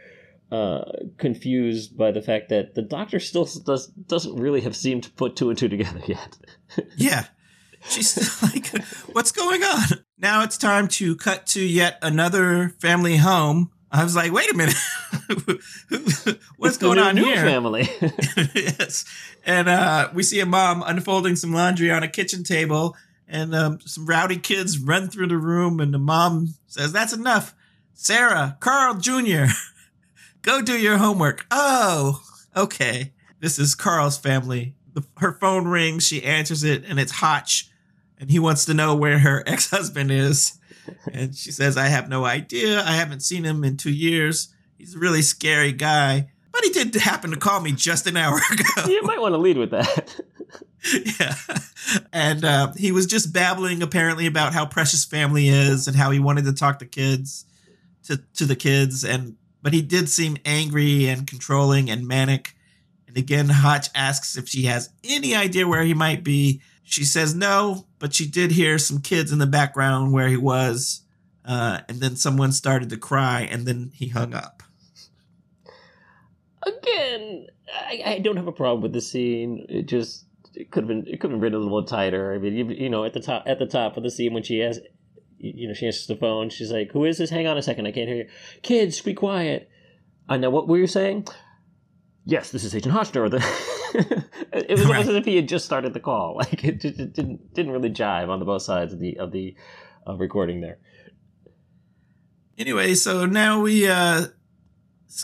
uh, 0.52 0.84
confused 1.18 1.98
by 1.98 2.12
the 2.12 2.22
fact 2.22 2.50
that 2.50 2.76
the 2.76 2.82
doctor 2.82 3.22
still 3.22 3.46
does 3.46 3.88
doesn't 3.88 4.36
really 4.36 4.60
have 4.62 4.76
seemed 4.76 5.04
to 5.04 5.12
put 5.12 5.38
two 5.38 5.50
and 5.50 5.58
two 5.58 5.70
together 5.70 6.02
yet. 6.08 6.38
yeah, 6.98 7.28
she's 7.88 8.42
like, 8.44 8.68
what's 9.14 9.32
going 9.32 9.64
on? 9.64 10.04
Now 10.18 10.44
it's 10.44 10.58
time 10.58 10.90
to 10.90 11.16
cut 11.16 11.48
to 11.48 11.62
yet 11.62 12.00
another 12.02 12.76
family 12.82 13.16
home 13.16 13.72
I 13.92 14.04
was 14.04 14.16
like, 14.16 14.34
wait 14.34 14.52
a 14.52 14.56
minute, 14.56 14.76
what's 16.58 16.76
it's 16.76 16.78
going 16.78 17.00
on 17.00 17.16
new 17.16 17.24
here? 17.24 17.38
Family. 17.38 17.84
yes, 18.54 19.06
and 19.46 19.70
uh, 19.70 20.10
we 20.14 20.24
see 20.24 20.40
a 20.42 20.46
mom 20.46 20.84
unfolding 20.86 21.36
some 21.36 21.54
laundry 21.54 21.90
on 21.90 22.04
a 22.04 22.08
kitchen 22.08 22.44
table, 22.44 22.96
and 23.28 23.56
um, 23.56 23.80
some 23.82 24.06
rowdy 24.06 24.38
kids 24.38 24.78
run 24.78 25.10
through 25.10 25.28
the 25.28 25.38
room, 25.38 25.80
and 25.80 25.94
the 25.94 26.00
mom 26.00 26.56
says, 26.68 26.92
"That's 26.92 27.14
enough, 27.14 27.56
Sarah, 27.94 28.58
Carl 28.60 28.96
Jr. 28.96 29.46
Go 30.42 30.62
do 30.62 30.78
your 30.78 30.98
homework." 30.98 31.46
Oh, 31.50 32.22
okay. 32.56 33.14
This 33.40 33.58
is 33.58 33.76
Carl's 33.76 34.18
family. 34.18 34.76
The, 34.94 35.06
her 35.18 35.34
phone 35.34 35.68
rings. 35.68 36.06
She 36.06 36.24
answers 36.24 36.64
it, 36.64 36.84
and 36.86 37.00
it's 37.00 37.12
Hotch, 37.14 37.70
and 38.20 38.30
he 38.30 38.40
wants 38.40 38.66
to 38.66 38.74
know 38.74 38.96
where 38.96 39.20
her 39.20 39.44
ex-husband 39.48 40.12
is 40.12 40.57
and 41.14 41.36
she 41.36 41.52
says, 41.52 41.78
I 41.78 41.88
have 41.88 42.10
no 42.10 42.26
idea. 42.26 42.82
I 42.82 42.92
haven't 42.92 43.22
seen 43.22 43.44
him 43.44 43.64
in 43.64 43.78
two 43.78 43.92
years. 43.92 44.54
He's 44.78 44.96
a 44.96 45.00
really 45.00 45.22
scary 45.22 45.72
guy. 45.72 46.30
But 46.52 46.64
he 46.64 46.70
did 46.72 46.96
happen 46.96 47.32
to 47.32 47.38
call 47.38 47.62
me 47.62 47.72
just 47.72 48.08
an 48.08 48.18
hour 48.18 48.40
ago. 48.52 48.64
You 48.92 49.04
might 49.04 49.22
want 49.22 49.34
to 49.34 49.38
lead 49.38 49.58
with 49.58 49.72
that. 49.72 50.20
yeah. 51.06 51.36
And 52.14 52.46
uh, 52.46 52.74
he 52.78 52.92
was 52.92 53.06
just 53.06 53.34
babbling 53.34 53.82
apparently 53.82 54.26
about 54.28 54.54
how 54.54 54.66
precious 54.66 55.06
family 55.06 55.50
is 55.50 55.88
and 55.88 55.96
how 55.96 56.12
he 56.12 56.20
wanted 56.20 56.46
to 56.46 56.54
talk 56.54 56.80
to 56.80 56.86
kids 56.86 57.46
to, 58.06 58.18
to 58.36 58.46
the 58.46 58.56
kids 58.56 59.04
and 59.04 59.36
but 59.62 59.74
he 59.74 59.82
did 59.82 60.08
seem 60.08 60.38
angry 60.46 61.08
and 61.08 61.28
controlling 61.28 61.90
and 61.90 62.08
manic. 62.08 62.56
And 63.08 63.18
again, 63.18 63.50
Hotch 63.50 63.90
asks 63.96 64.38
if 64.38 64.48
she 64.48 64.64
has 64.64 64.90
any 65.04 65.36
idea 65.36 65.68
where 65.68 65.84
he 65.84 65.94
might 65.94 66.24
be. 66.24 66.62
She 66.84 67.04
says 67.04 67.36
no, 67.36 67.87
but 68.00 68.14
she 68.14 68.28
did 68.28 68.52
hear 68.52 68.78
some 68.78 69.02
kids 69.02 69.32
in 69.32 69.40
the 69.40 69.48
background 69.48 70.14
where 70.14 70.28
he 70.28 70.38
was. 70.38 71.02
Uh, 71.46 71.80
and 71.88 72.00
then 72.00 72.16
someone 72.16 72.52
started 72.52 72.90
to 72.90 72.98
cry, 72.98 73.42
and 73.42 73.66
then 73.66 73.92
he 73.94 74.10
hung 74.10 74.34
up. 74.34 74.64
Again, 76.66 77.48
I, 77.74 78.02
I 78.06 78.20
don't 78.20 78.36
have 78.36 78.48
a 78.48 78.52
problem 78.52 78.82
with 78.82 78.92
the 78.92 79.00
scene. 79.00 79.66
It 79.70 79.88
just 79.88 80.26
it 80.54 80.72
could 80.72 80.84
have 80.84 80.88
been 80.90 81.08
it 81.08 81.22
could 81.22 81.32
have 81.32 81.40
been 81.40 81.54
a 81.54 81.58
little 81.58 81.86
tighter. 81.86 82.34
I 82.34 82.38
mean, 82.38 82.54
you, 82.54 82.66
you 82.66 82.90
know, 82.90 83.06
at 83.06 83.14
the 83.14 83.22
top 83.22 83.44
at 83.46 83.60
the 83.60 83.66
top 83.66 83.96
of 83.96 84.04
the 84.04 84.12
scene 84.12 84.34
when 84.34 84.44
she 84.44 84.60
has, 84.60 84.82
you 85.38 85.70
know, 85.70 85.74
she 85.74 85.86
answers 85.86 86.08
the 86.08 86.18
phone. 86.18 86.50
She's 86.50 86.72
like, 86.72 86.92
"Who 86.92 87.06
is 87.06 87.18
this? 87.18 87.30
Hang 87.30 87.48
on 87.48 87.58
a 87.58 87.62
second, 87.62 87.88
I 87.88 87.94
can't 87.94 88.10
hear 88.10 88.18
you. 88.18 88.30
Kids, 88.62 89.00
be 89.00 89.14
quiet." 89.14 89.70
I 90.28 90.36
know 90.36 90.50
what 90.50 90.68
were 90.68 90.78
you 90.78 90.88
saying? 90.88 91.28
Yes, 92.28 92.52
this 92.52 92.66
is 92.66 92.76
Agent 92.76 92.94
Hotchner. 92.94 93.26
it 94.52 94.70
was 94.70 94.86
almost 94.86 95.08
as 95.08 95.16
if 95.16 95.24
he 95.24 95.38
had 95.38 95.48
just 95.48 95.64
started 95.64 95.94
the 95.94 96.02
call. 96.02 96.36
Like 96.36 96.62
it, 96.66 96.84
it 96.84 97.14
didn't 97.14 97.54
didn't 97.54 97.72
really 97.72 97.90
jive 97.90 98.28
on 98.28 98.40
the 98.40 98.46
both 98.46 98.64
sides 98.64 98.92
of 98.92 99.00
the 99.00 99.18
of 99.18 99.32
the 99.32 99.56
uh, 100.06 100.14
recording 100.18 100.60
there. 100.60 100.78
Anyway, 102.58 102.96
so 102.96 103.26
now 103.26 103.62
we 103.62 103.88
uh, 103.88 104.26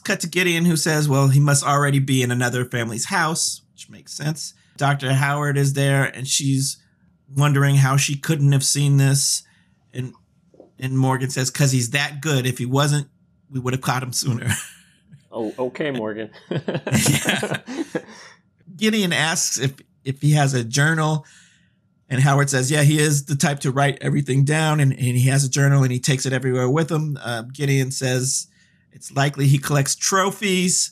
cut 0.05 0.21
to 0.21 0.29
Gideon, 0.29 0.63
who 0.63 0.77
says, 0.77 1.09
"Well, 1.09 1.27
he 1.27 1.41
must 1.41 1.65
already 1.65 1.99
be 1.99 2.23
in 2.23 2.31
another 2.31 2.63
family's 2.63 3.05
house," 3.05 3.63
which 3.73 3.89
makes 3.89 4.13
sense. 4.13 4.53
Doctor 4.77 5.11
Howard 5.11 5.57
is 5.57 5.73
there, 5.73 6.05
and 6.05 6.25
she's 6.25 6.81
wondering 7.35 7.75
how 7.75 7.97
she 7.97 8.15
couldn't 8.15 8.53
have 8.53 8.63
seen 8.63 8.95
this, 8.95 9.43
and 9.93 10.13
and 10.79 10.97
Morgan 10.97 11.29
says, 11.29 11.51
"Cause 11.51 11.73
he's 11.73 11.89
that 11.89 12.21
good. 12.21 12.45
If 12.45 12.59
he 12.59 12.65
wasn't, 12.65 13.09
we 13.51 13.59
would 13.59 13.73
have 13.73 13.81
caught 13.81 14.03
him 14.03 14.13
sooner." 14.13 14.47
Oh, 15.33 15.53
okay, 15.57 15.89
Morgan. 15.89 16.29
Gideon 18.75 19.11
asks 19.11 19.59
if 19.59 19.73
if 20.05 20.21
he 20.21 20.33
has 20.33 20.53
a 20.53 20.63
journal, 20.63 21.25
and 22.07 22.21
Howard 22.21 22.51
says, 22.51 22.69
"Yeah, 22.69 22.83
he 22.83 22.99
is 22.99 23.25
the 23.25 23.35
type 23.35 23.59
to 23.61 23.71
write 23.71 23.97
everything 23.99 24.45
down, 24.45 24.79
and, 24.79 24.91
and 24.91 25.01
he 25.01 25.27
has 25.29 25.43
a 25.43 25.49
journal, 25.49 25.81
and 25.81 25.91
he 25.91 25.99
takes 25.99 26.27
it 26.27 26.33
everywhere 26.33 26.69
with 26.69 26.91
him." 26.91 27.17
Uh, 27.19 27.43
Gideon 27.51 27.89
says 27.89 28.47
it's 28.91 29.11
likely 29.11 29.47
he 29.47 29.57
collects 29.57 29.95
trophies. 29.95 30.91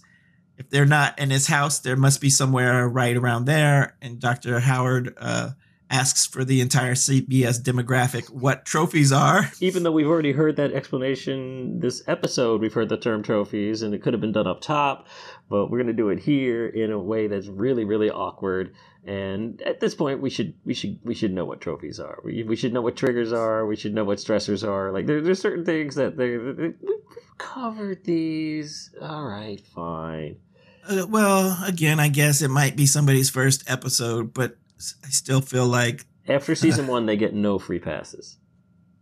If 0.58 0.70
they're 0.70 0.86
not 0.86 1.18
in 1.20 1.30
his 1.30 1.48
house, 1.48 1.80
there 1.80 1.96
must 1.96 2.20
be 2.20 2.30
somewhere 2.32 2.88
right 2.88 3.16
around 3.16 3.46
there. 3.46 3.96
And 4.02 4.20
Doctor 4.20 4.60
Howard 4.60 5.14
uh, 5.18 5.52
asks 5.92 6.26
for 6.26 6.44
the 6.44 6.62
entire 6.62 6.94
CBS 6.94 7.62
demographic 7.62 8.30
what 8.30 8.66
trophies 8.66 9.12
are. 9.12 9.52
Even 9.60 9.84
though 9.84 9.92
we've 9.92 10.08
already 10.08 10.32
heard 10.32 10.56
that 10.56 10.72
explanation 10.72 11.80
this 11.80 12.02
episode, 12.08 12.62
we've 12.62 12.74
heard 12.74 12.90
the 12.90 12.98
term 12.98 13.22
trophies, 13.22 13.82
and 13.82 13.94
it 13.94 14.02
could 14.02 14.14
have 14.14 14.22
been 14.22 14.32
done 14.32 14.48
up 14.48 14.62
top, 14.62 15.08
but 15.50 15.70
we're 15.70 15.78
going 15.78 15.88
to 15.88 15.94
do 15.94 16.10
it 16.10 16.20
here 16.20 16.68
in 16.68 16.92
a 16.92 17.00
way 17.00 17.28
that's 17.28 17.48
really, 17.48 17.84
really 17.84 18.10
awkward. 18.10 18.74
And 19.06 19.62
at 19.64 19.80
this 19.80 19.96
point, 19.96 20.22
we 20.22 20.30
should 20.30 20.54
we 20.64 20.74
should 20.74 21.00
we 21.04 21.16
should 21.16 21.34
know 21.34 21.46
what 21.46 21.60
trophies 21.60 22.00
are. 22.00 22.20
We, 22.24 22.44
we 22.44 22.56
should 22.56 22.72
know 22.72 22.82
what 22.82 22.96
triggers 22.96 23.34
are. 23.34 23.66
We 23.66 23.76
should 23.76 23.94
know 23.96 24.04
what 24.04 24.20
stressors 24.20 24.68
are. 24.68 24.92
Like 24.92 25.08
there, 25.08 25.22
there's 25.22 25.42
certain 25.42 25.66
things 25.66 25.96
that 25.96 26.18
they 26.18 26.38
we've 26.38 26.76
covered 27.40 28.04
these. 28.04 28.92
All 29.02 29.26
right, 29.26 29.60
fine. 29.60 30.38
Uh, 30.88 31.06
well, 31.08 31.64
again, 31.66 32.00
I 32.00 32.10
guess 32.10 32.42
it 32.42 32.50
might 32.50 32.76
be 32.76 32.86
somebody's 32.86 33.30
first 33.30 33.70
episode, 33.70 34.34
but 34.34 34.58
I 35.06 35.10
still 35.10 35.42
feel 35.42 35.68
like 35.68 36.06
after 36.28 36.56
season 36.56 36.88
one 36.88 37.06
they 37.06 37.18
get 37.18 37.34
no 37.34 37.60
free 37.60 37.80
passes. 37.80 38.38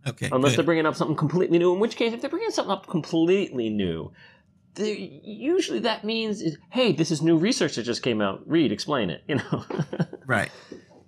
Okay, 0.06 0.30
unless 0.32 0.52
good. 0.52 0.58
they're 0.58 0.64
bringing 0.64 0.86
up 0.86 0.94
something 0.94 1.16
completely 1.16 1.58
new. 1.58 1.74
In 1.74 1.80
which 1.80 1.96
case, 1.96 2.12
if 2.12 2.20
they're 2.20 2.30
bringing 2.30 2.50
something 2.50 2.72
up 2.72 2.86
completely 2.86 3.68
new, 3.68 4.12
usually 4.78 5.80
that 5.80 6.04
means, 6.04 6.42
hey, 6.70 6.92
this 6.92 7.10
is 7.10 7.20
new 7.22 7.36
research 7.36 7.76
that 7.76 7.82
just 7.82 8.02
came 8.02 8.20
out. 8.20 8.42
Read, 8.46 8.72
explain 8.72 9.10
it. 9.10 9.22
You 9.28 9.36
know, 9.36 9.64
right? 10.26 10.50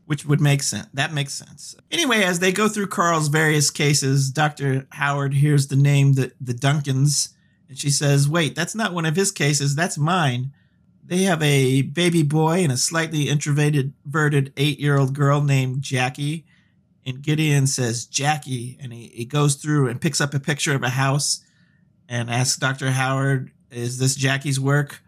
Which 0.07 0.27
would 0.27 0.41
make 0.41 0.63
sense. 0.63 0.89
That 0.93 1.13
makes 1.15 1.33
sense. 1.33 1.75
Anyway, 1.91 2.23
as 2.23 2.41
they 2.41 2.53
go 2.53 2.69
through 2.69 2.89
Carl's 2.89 3.29
various 3.29 3.71
cases, 3.71 4.31
Doctor 4.31 4.87
Howard 4.91 5.35
hears 5.35 5.69
the 5.69 5.77
name 5.77 6.15
the 6.15 6.33
the 6.41 6.55
Duncans, 6.55 7.31
and 7.69 7.79
she 7.79 7.91
says, 7.91 8.29
"Wait, 8.29 8.55
that's 8.55 8.75
not 8.75 8.93
one 8.93 9.07
of 9.07 9.17
his 9.17 9.31
cases. 9.31 9.75
That's 9.75 9.97
mine." 9.97 10.53
They 11.05 11.23
have 11.23 11.43
a 11.43 11.83
baby 11.83 12.23
boy 12.23 12.63
and 12.63 12.73
a 12.73 12.77
slightly 12.77 13.29
introverted 13.29 14.53
eight 14.57 14.79
year 14.79 14.97
old 14.97 15.15
girl 15.15 15.43
named 15.43 15.83
Jackie. 15.83 16.47
And 17.05 17.21
Gideon 17.21 17.67
says, 17.67 18.07
Jackie. 18.07 18.79
And 18.81 18.93
he, 18.93 19.09
he 19.09 19.25
goes 19.25 19.57
through 19.57 19.89
and 19.89 20.01
picks 20.01 20.21
up 20.21 20.33
a 20.35 20.41
picture 20.41 20.75
of 20.75 20.83
a 20.83 20.91
house 20.91 21.45
and 22.09 22.31
asks 22.31 22.57
Dr. 22.57 22.93
Howard, 22.93 23.51
Is 23.71 23.99
this 23.99 24.15
Jackie's 24.15 24.61
work? 24.61 25.03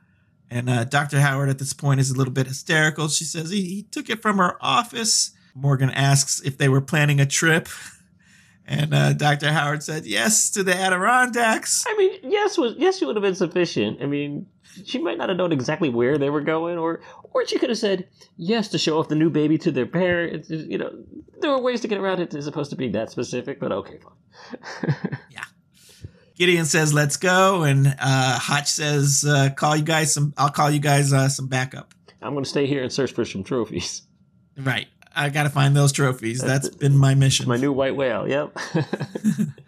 And 0.50 0.68
uh, 0.68 0.84
Dr. 0.84 1.20
Howard 1.20 1.48
at 1.48 1.58
this 1.58 1.72
point 1.72 2.00
is 2.00 2.10
a 2.10 2.16
little 2.16 2.32
bit 2.32 2.46
hysterical. 2.48 3.08
She 3.08 3.24
says 3.24 3.50
he, 3.50 3.62
he 3.62 3.82
took 3.82 4.10
it 4.10 4.20
from 4.20 4.38
her 4.38 4.56
office. 4.60 5.32
Morgan 5.54 5.90
asks 5.90 6.40
if 6.40 6.58
they 6.58 6.68
were 6.68 6.80
planning 6.80 7.20
a 7.20 7.26
trip. 7.26 7.68
And 8.66 8.94
uh, 8.94 9.12
Dr. 9.12 9.52
Howard 9.52 9.82
said 9.82 10.06
yes 10.06 10.48
to 10.52 10.62
the 10.62 10.74
Adirondacks. 10.74 11.84
I 11.86 11.94
mean, 11.98 12.18
yes 12.22 12.56
was 12.56 12.74
yes, 12.78 12.96
she 12.96 13.04
would 13.04 13.14
have 13.14 13.22
been 13.22 13.34
sufficient. 13.34 14.00
I 14.00 14.06
mean, 14.06 14.46
she 14.84 14.98
might 14.98 15.18
not 15.18 15.28
have 15.28 15.38
known 15.38 15.52
exactly 15.52 15.88
where 15.88 16.18
they 16.18 16.30
were 16.30 16.40
going, 16.40 16.78
or 16.78 17.00
or 17.32 17.46
she 17.46 17.58
could 17.58 17.70
have 17.70 17.78
said 17.78 18.08
yes 18.36 18.68
to 18.68 18.78
show 18.78 18.98
off 18.98 19.08
the 19.08 19.14
new 19.14 19.30
baby 19.30 19.58
to 19.58 19.70
their 19.70 19.86
parents. 19.86 20.50
You 20.50 20.78
know, 20.78 20.92
there 21.40 21.50
were 21.50 21.60
ways 21.60 21.80
to 21.82 21.88
get 21.88 21.98
around 21.98 22.20
it 22.20 22.34
as 22.34 22.46
opposed 22.46 22.70
to 22.70 22.76
being 22.76 22.92
that 22.92 23.10
specific. 23.10 23.60
But 23.60 23.72
okay, 23.72 23.98
fine. 23.98 24.96
yeah. 25.30 25.44
Gideon 26.36 26.64
says, 26.64 26.92
"Let's 26.92 27.16
go," 27.16 27.62
and 27.62 27.86
uh, 27.86 28.38
Hotch 28.38 28.68
says, 28.68 29.24
uh, 29.26 29.50
"Call 29.50 29.76
you 29.76 29.84
guys 29.84 30.12
some. 30.12 30.34
I'll 30.36 30.50
call 30.50 30.70
you 30.70 30.80
guys 30.80 31.12
uh, 31.12 31.28
some 31.28 31.46
backup." 31.46 31.94
I'm 32.22 32.32
going 32.32 32.44
to 32.44 32.50
stay 32.50 32.66
here 32.66 32.82
and 32.82 32.90
search 32.90 33.12
for 33.12 33.24
some 33.24 33.44
trophies. 33.44 34.02
Right. 34.56 34.88
I 35.14 35.28
got 35.28 35.44
to 35.44 35.50
find 35.50 35.76
those 35.76 35.92
trophies. 35.92 36.40
That's, 36.40 36.68
That's 36.68 36.76
been 36.76 36.96
my 36.96 37.14
mission. 37.14 37.46
My 37.48 37.56
new 37.56 37.72
white 37.72 37.94
whale. 37.94 38.28
Yep. 38.28 38.58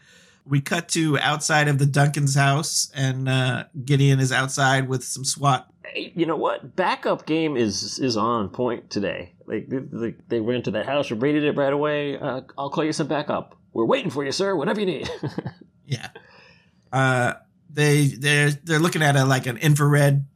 we 0.46 0.60
cut 0.60 0.88
to 0.90 1.18
outside 1.18 1.68
of 1.68 1.78
the 1.78 1.86
Duncan's 1.86 2.34
house, 2.34 2.90
and 2.94 3.28
uh, 3.28 3.64
Gideon 3.84 4.20
is 4.20 4.32
outside 4.32 4.88
with 4.88 5.04
some 5.04 5.24
SWAT. 5.24 5.68
You 5.94 6.26
know 6.26 6.36
what? 6.36 6.76
Backup 6.76 7.26
game 7.26 7.56
is 7.56 7.98
is 7.98 8.16
on 8.16 8.48
point 8.50 8.90
today. 8.90 9.34
Like 9.46 9.68
they, 9.68 10.14
they 10.28 10.40
went 10.40 10.64
to 10.66 10.70
that 10.72 10.86
house, 10.86 11.10
raided 11.10 11.44
it 11.44 11.56
right 11.56 11.72
away. 11.72 12.18
Uh, 12.18 12.42
I'll 12.56 12.70
call 12.70 12.84
you 12.84 12.92
some 12.92 13.06
backup. 13.06 13.56
We're 13.72 13.84
waiting 13.84 14.10
for 14.10 14.24
you, 14.24 14.32
sir. 14.32 14.54
Whatever 14.56 14.80
you 14.80 14.86
need. 14.86 15.10
yeah. 15.86 16.08
Uh, 16.92 17.34
they 17.70 18.06
they're 18.06 18.50
they're 18.50 18.78
looking 18.78 19.02
at 19.02 19.16
a 19.16 19.24
like 19.24 19.46
an 19.46 19.56
infrared 19.58 20.26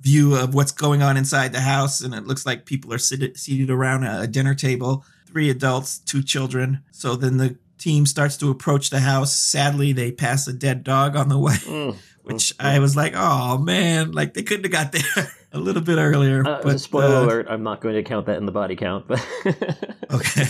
view 0.00 0.34
of 0.34 0.54
what's 0.54 0.72
going 0.72 1.02
on 1.02 1.16
inside 1.16 1.52
the 1.52 1.60
house, 1.60 2.00
and 2.00 2.14
it 2.14 2.26
looks 2.26 2.46
like 2.46 2.66
people 2.66 2.92
are 2.92 2.98
seated, 2.98 3.36
seated 3.36 3.70
around 3.70 4.04
a 4.04 4.26
dinner 4.26 4.54
table. 4.54 5.04
Three 5.26 5.50
adults, 5.50 5.98
two 5.98 6.22
children. 6.22 6.82
So 6.90 7.14
then 7.14 7.36
the 7.36 7.56
team 7.80 8.06
starts 8.06 8.36
to 8.38 8.50
approach 8.50 8.90
the 8.90 9.00
house. 9.00 9.36
Sadly, 9.36 9.92
they 9.92 10.12
pass 10.12 10.46
a 10.46 10.52
dead 10.52 10.84
dog 10.84 11.16
on 11.16 11.28
the 11.28 11.38
way, 11.38 11.54
mm, 11.54 11.96
which 12.22 12.56
mm, 12.56 12.64
I 12.64 12.78
was 12.78 12.96
like, 12.96 13.14
"Oh 13.16 13.58
man!" 13.58 14.12
Like 14.12 14.34
they 14.34 14.42
couldn't 14.42 14.64
have 14.64 14.72
got 14.72 14.92
there 14.92 15.32
a 15.52 15.58
little 15.58 15.82
bit 15.82 15.98
earlier. 15.98 16.46
Uh, 16.46 16.60
but 16.62 16.80
spoiler 16.80 17.16
uh, 17.16 17.24
alert: 17.24 17.46
I'm 17.48 17.62
not 17.62 17.80
going 17.80 17.94
to 17.94 18.02
count 18.02 18.26
that 18.26 18.36
in 18.36 18.46
the 18.46 18.52
body 18.52 18.76
count. 18.76 19.08
But 19.08 19.26
okay. 20.10 20.44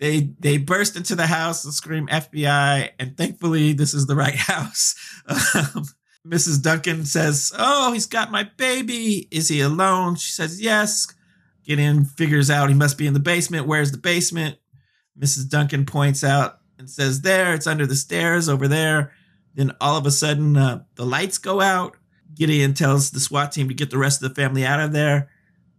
They 0.00 0.32
they 0.40 0.58
burst 0.58 0.96
into 0.96 1.14
the 1.14 1.28
house 1.28 1.64
and 1.64 1.72
scream 1.72 2.08
FBI, 2.08 2.90
and 2.98 3.16
thankfully 3.16 3.72
this 3.72 3.94
is 3.94 4.06
the 4.06 4.16
right 4.16 4.34
house. 4.34 4.96
Um, 5.26 5.86
Mrs. 6.26 6.62
Duncan 6.62 7.04
says, 7.04 7.52
Oh, 7.58 7.92
he's 7.92 8.06
got 8.06 8.30
my 8.30 8.44
baby. 8.56 9.28
Is 9.30 9.48
he 9.48 9.60
alone? 9.60 10.16
She 10.16 10.32
says, 10.32 10.60
Yes. 10.60 11.12
Gideon, 11.64 12.04
figures 12.04 12.50
out 12.50 12.68
he 12.68 12.74
must 12.74 12.98
be 12.98 13.06
in 13.06 13.14
the 13.14 13.20
basement. 13.20 13.66
Where's 13.66 13.92
the 13.92 13.98
basement? 13.98 14.58
Mrs. 15.18 15.48
Duncan 15.48 15.86
points 15.86 16.24
out 16.24 16.58
and 16.78 16.88
says, 16.88 17.20
There, 17.20 17.54
it's 17.54 17.66
under 17.66 17.86
the 17.86 17.96
stairs 17.96 18.48
over 18.48 18.68
there. 18.68 19.12
Then 19.54 19.72
all 19.80 19.96
of 19.96 20.06
a 20.06 20.10
sudden, 20.10 20.56
uh, 20.56 20.84
the 20.94 21.04
lights 21.04 21.38
go 21.38 21.60
out. 21.60 21.96
Gideon 22.34 22.74
tells 22.74 23.10
the 23.10 23.20
SWAT 23.20 23.52
team 23.52 23.68
to 23.68 23.74
get 23.74 23.90
the 23.90 23.98
rest 23.98 24.22
of 24.22 24.28
the 24.28 24.40
family 24.40 24.64
out 24.64 24.80
of 24.80 24.92
there. 24.92 25.28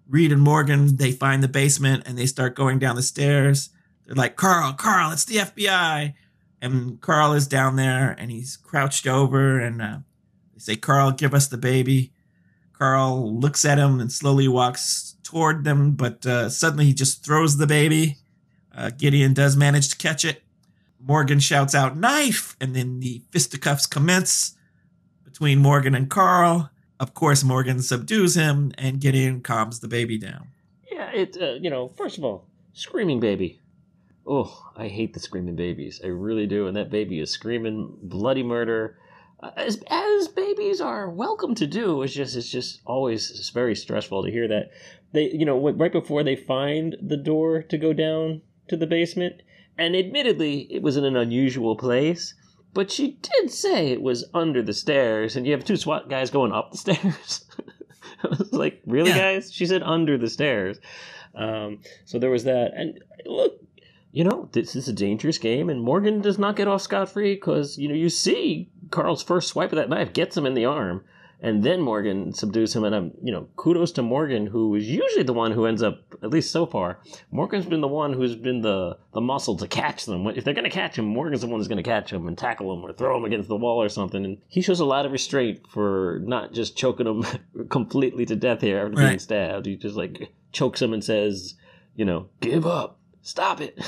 Reed 0.08 0.32
and 0.32 0.42
Morgan, 0.42 0.98
they 0.98 1.12
find 1.12 1.42
the 1.42 1.48
basement 1.48 2.04
and 2.06 2.18
they 2.18 2.26
start 2.26 2.56
going 2.56 2.78
down 2.78 2.96
the 2.96 3.02
stairs. 3.02 3.70
They're 4.06 4.16
like, 4.16 4.36
Carl, 4.36 4.74
Carl, 4.74 5.12
it's 5.12 5.26
the 5.26 5.38
FBI. 5.38 6.14
And 6.62 7.02
Carl 7.02 7.34
is 7.34 7.48
down 7.48 7.76
there 7.76 8.16
and 8.18 8.30
he's 8.30 8.58
crouched 8.58 9.08
over 9.08 9.60
and 9.60 9.82
uh, 9.82 9.98
they 10.54 10.60
say, 10.60 10.76
Carl, 10.76 11.12
give 11.12 11.34
us 11.34 11.48
the 11.48 11.58
baby. 11.58 12.14
Carl 12.74 13.40
looks 13.40 13.66
at 13.66 13.78
him 13.78 14.00
and 14.00 14.12
slowly 14.12 14.48
walks 14.48 15.16
toward 15.24 15.64
them, 15.64 15.92
but 15.92 16.26
uh, 16.26 16.50
suddenly 16.50 16.86
he 16.86 16.94
just 16.94 17.24
throws 17.24 17.58
the 17.58 17.68
baby. 17.68 18.18
Uh, 18.76 18.90
Gideon 18.90 19.34
does 19.34 19.56
manage 19.56 19.90
to 19.90 19.98
catch 19.98 20.26
it. 20.26 20.44
Morgan 21.00 21.40
shouts 21.40 21.76
out, 21.76 21.98
knife! 21.98 22.56
And 22.62 22.76
then 22.76 23.00
the 23.00 23.24
fisticuffs 23.32 23.86
commence 23.86 24.56
between 25.24 25.60
Morgan 25.60 25.96
and 25.96 26.10
Carl. 26.10 26.70
Of 27.00 27.14
course, 27.14 27.44
Morgan 27.44 27.82
subdues 27.82 28.36
him, 28.36 28.72
and 28.78 29.02
Gideon 29.02 29.42
calms 29.42 29.80
the 29.82 29.88
baby 29.88 30.18
down. 30.18 30.48
Yeah, 30.90 31.12
it, 31.12 31.38
uh, 31.42 31.54
you 31.54 31.70
know, 31.70 31.90
first 31.90 32.18
of 32.18 32.24
all, 32.24 32.48
screaming 32.74 33.20
baby. 33.20 33.60
Oh, 34.26 34.72
I 34.78 34.88
hate 34.88 35.14
the 35.14 35.20
screaming 35.20 35.56
babies. 35.56 36.00
I 36.04 36.08
really 36.08 36.48
do. 36.48 36.68
And 36.68 36.78
that 36.78 36.90
baby 36.90 37.20
is 37.20 37.30
screaming 37.30 37.98
bloody 38.02 38.44
murder 38.44 38.98
as 39.58 39.84
as 39.88 40.28
babies 40.30 40.80
are 40.80 41.10
welcome 41.10 41.56
to 41.56 41.68
do. 41.68 42.02
It's 42.02 42.14
just 42.14 42.36
it's 42.36 42.50
just 42.50 42.82
always 42.86 43.30
it's 43.32 43.50
very 43.50 43.76
stressful 43.76 44.24
to 44.24 44.32
hear 44.32 44.48
that 44.48 44.72
they 45.12 45.32
you 45.32 45.46
know 45.46 45.58
right 45.72 45.92
before 45.92 46.24
they 46.24 46.36
find 46.36 46.96
the 47.02 47.18
door 47.18 47.62
to 47.64 47.78
go 47.78 47.94
down 47.94 48.42
to 48.74 48.78
the 48.78 48.88
basement, 48.88 49.42
and 49.78 49.96
admittedly 49.96 50.68
it 50.72 50.82
was 50.82 50.98
in 50.98 51.06
an 51.06 51.16
unusual 51.16 51.76
place. 51.76 52.34
But 52.74 52.92
she 52.92 53.20
did 53.22 53.52
say 53.52 53.90
it 53.90 54.02
was 54.02 54.26
under 54.34 54.64
the 54.64 54.74
stairs, 54.74 55.36
and 55.36 55.46
you 55.46 55.52
have 55.52 55.64
two 55.64 55.78
SWAT 55.78 56.10
guys 56.10 56.32
going 56.32 56.52
up 56.52 56.72
the 56.72 56.78
stairs. 56.86 57.46
I 58.24 58.28
was 58.30 58.52
like, 58.52 58.82
really, 58.86 59.12
yeah. 59.12 59.34
guys? 59.34 59.54
She 59.54 59.66
said 59.66 59.84
under 59.84 60.18
the 60.18 60.30
stairs. 60.30 60.80
Um, 61.36 61.82
so 62.06 62.18
there 62.18 62.32
was 62.32 62.46
that. 62.46 62.72
And 62.76 63.00
look, 63.26 63.60
you 64.12 64.24
know, 64.24 64.50
this 64.54 64.76
is 64.76 64.88
a 64.88 64.94
dangerous 64.94 65.38
game, 65.38 65.70
and 65.70 65.82
Morgan 65.82 66.22
does 66.22 66.40
not 66.40 66.56
get 66.56 66.68
off 66.68 66.82
scot 66.82 67.10
free 67.10 67.36
because, 67.36 67.78
you 67.78 67.88
know, 67.88 67.96
you 67.96 68.10
see 68.10 68.72
Carl's 68.90 69.24
first 69.24 69.50
swipe 69.50 69.72
of 69.72 69.76
that 69.76 69.90
knife 69.90 70.14
gets 70.14 70.36
him 70.36 70.46
in 70.46 70.54
the 70.56 70.66
arm, 70.66 71.04
and 71.44 71.62
then 71.62 71.82
Morgan 71.82 72.34
subdues 72.34 72.74
him. 72.74 72.86
And 72.86 72.96
I'm, 72.96 73.12
you 73.22 73.32
know, 73.32 73.50
kudos 73.58 73.92
to 73.94 74.02
Morgan, 74.02 74.48
who 74.48 74.74
is 74.76 74.90
usually 74.90 75.24
the 75.24 75.34
one 75.34 75.52
who 75.52 75.66
ends 75.66 75.84
up, 75.84 76.02
at 76.24 76.30
least 76.30 76.52
so 76.52 76.66
far. 76.66 77.00
Morgan's 77.32 77.66
been 77.66 77.82
the 77.82 77.88
one 77.88 78.14
who's 78.14 78.36
been 78.36 78.62
the 78.62 78.98
the 79.14 79.20
muscle 79.20 79.58
to 79.58 79.68
catch 79.68 80.06
them. 80.06 80.26
If 80.28 80.46
they're 80.46 80.54
going 80.54 80.64
to 80.64 80.70
catch 80.70 80.98
him, 80.98 81.06
Morgan's 81.06 81.42
the 81.42 81.48
one 81.48 81.60
who's 81.60 81.68
going 81.68 81.84
to 81.84 81.84
catch 81.84 82.12
him 82.12 82.28
and 82.28 82.38
tackle 82.38 82.74
him 82.74 82.84
or 82.84 82.94
throw 82.94 83.18
him 83.18 83.26
against 83.26 83.50
the 83.50 83.58
wall 83.58 83.82
or 83.82 83.90
something. 83.90 84.24
And 84.24 84.38
he 84.48 84.62
shows 84.62 84.80
a 84.80 84.86
lot 84.86 85.06
of 85.06 85.12
restraint 85.12 85.68
for 85.70 86.22
not 86.24 86.54
just 86.54 86.78
choking 86.78 87.08
him 87.08 87.26
completely 87.70 88.26
to 88.26 88.38
death 88.38 88.62
here 88.62 88.80
after 88.80 88.96
right. 88.96 89.08
being 89.10 89.20
stabbed. 89.20 89.66
He 89.66 89.76
just 89.76 89.98
like 89.98 90.32
chokes 90.54 90.82
him 90.82 90.94
and 90.94 91.04
says, 91.04 91.56
you 91.94 92.06
know, 92.06 92.30
give 92.40 92.66
up 92.66 93.00
Stop 93.24 93.62
it. 93.62 93.80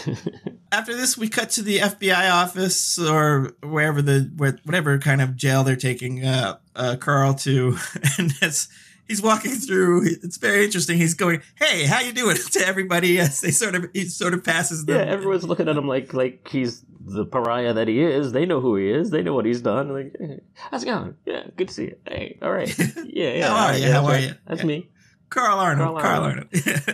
After 0.71 0.95
this, 0.95 1.17
we 1.17 1.27
cut 1.27 1.49
to 1.51 1.61
the 1.61 1.79
FBI 1.79 2.31
office 2.31 2.97
or 2.97 3.51
wherever 3.61 4.01
the 4.01 4.31
whatever 4.63 4.97
kind 4.97 5.21
of 5.21 5.35
jail 5.35 5.65
they're 5.65 5.75
taking 5.75 6.23
uh, 6.23 6.57
uh, 6.73 6.95
Carl 6.95 7.33
to, 7.35 7.77
and 8.17 8.33
as 8.41 8.69
he's 9.09 9.21
walking 9.21 9.51
through, 9.51 10.05
it's 10.05 10.37
very 10.37 10.63
interesting. 10.63 10.97
He's 10.97 11.15
going, 11.15 11.41
"Hey, 11.55 11.83
how 11.83 11.99
you 11.99 12.13
doing?" 12.13 12.37
to 12.51 12.65
everybody 12.65 13.19
as 13.19 13.41
they 13.41 13.51
sort 13.51 13.75
of 13.75 13.87
he 13.93 14.05
sort 14.05 14.33
of 14.33 14.45
passes 14.45 14.85
them. 14.85 15.05
Yeah, 15.05 15.11
everyone's 15.11 15.43
looking 15.43 15.67
at 15.67 15.75
him 15.75 15.87
like 15.87 16.13
like 16.13 16.47
he's 16.47 16.85
the 17.01 17.25
pariah 17.25 17.73
that 17.73 17.89
he 17.89 18.01
is. 18.01 18.31
They 18.31 18.45
know 18.45 18.61
who 18.61 18.77
he 18.77 18.89
is. 18.89 19.11
They 19.11 19.21
know 19.21 19.33
what 19.33 19.45
he's 19.45 19.61
done. 19.61 19.89
Like, 19.89 20.15
hey, 20.17 20.39
how's 20.53 20.83
it 20.83 20.87
going? 20.87 21.15
Yeah, 21.25 21.43
good 21.57 21.67
to 21.67 21.73
see 21.73 21.83
you. 21.83 21.97
Hey, 22.07 22.37
all 22.41 22.53
right. 22.53 22.73
Yeah, 23.05 23.33
yeah. 23.33 23.47
how 23.49 23.55
are 23.55 23.73
you? 23.75 23.83
Yeah, 23.83 23.91
how 23.91 24.05
are 24.05 24.11
right. 24.11 24.23
you? 24.23 24.35
That's 24.47 24.61
yeah. 24.61 24.67
me. 24.67 24.89
Carl 25.29 25.59
Arnold. 25.59 25.99
Carl 25.99 26.23
Arnold. 26.23 26.47
Carl 26.51 26.85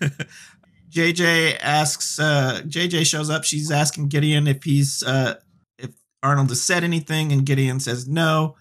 Arnold. 0.00 0.18
JJ 0.92 1.58
asks. 1.60 2.18
Uh, 2.18 2.60
JJ 2.66 3.06
shows 3.06 3.30
up. 3.30 3.44
She's 3.44 3.70
asking 3.70 4.08
Gideon 4.08 4.46
if 4.46 4.62
he's 4.62 5.02
uh, 5.02 5.36
if 5.78 5.90
Arnold 6.22 6.50
has 6.50 6.62
said 6.62 6.84
anything, 6.84 7.32
and 7.32 7.46
Gideon 7.46 7.80
says 7.80 8.06
no. 8.06 8.56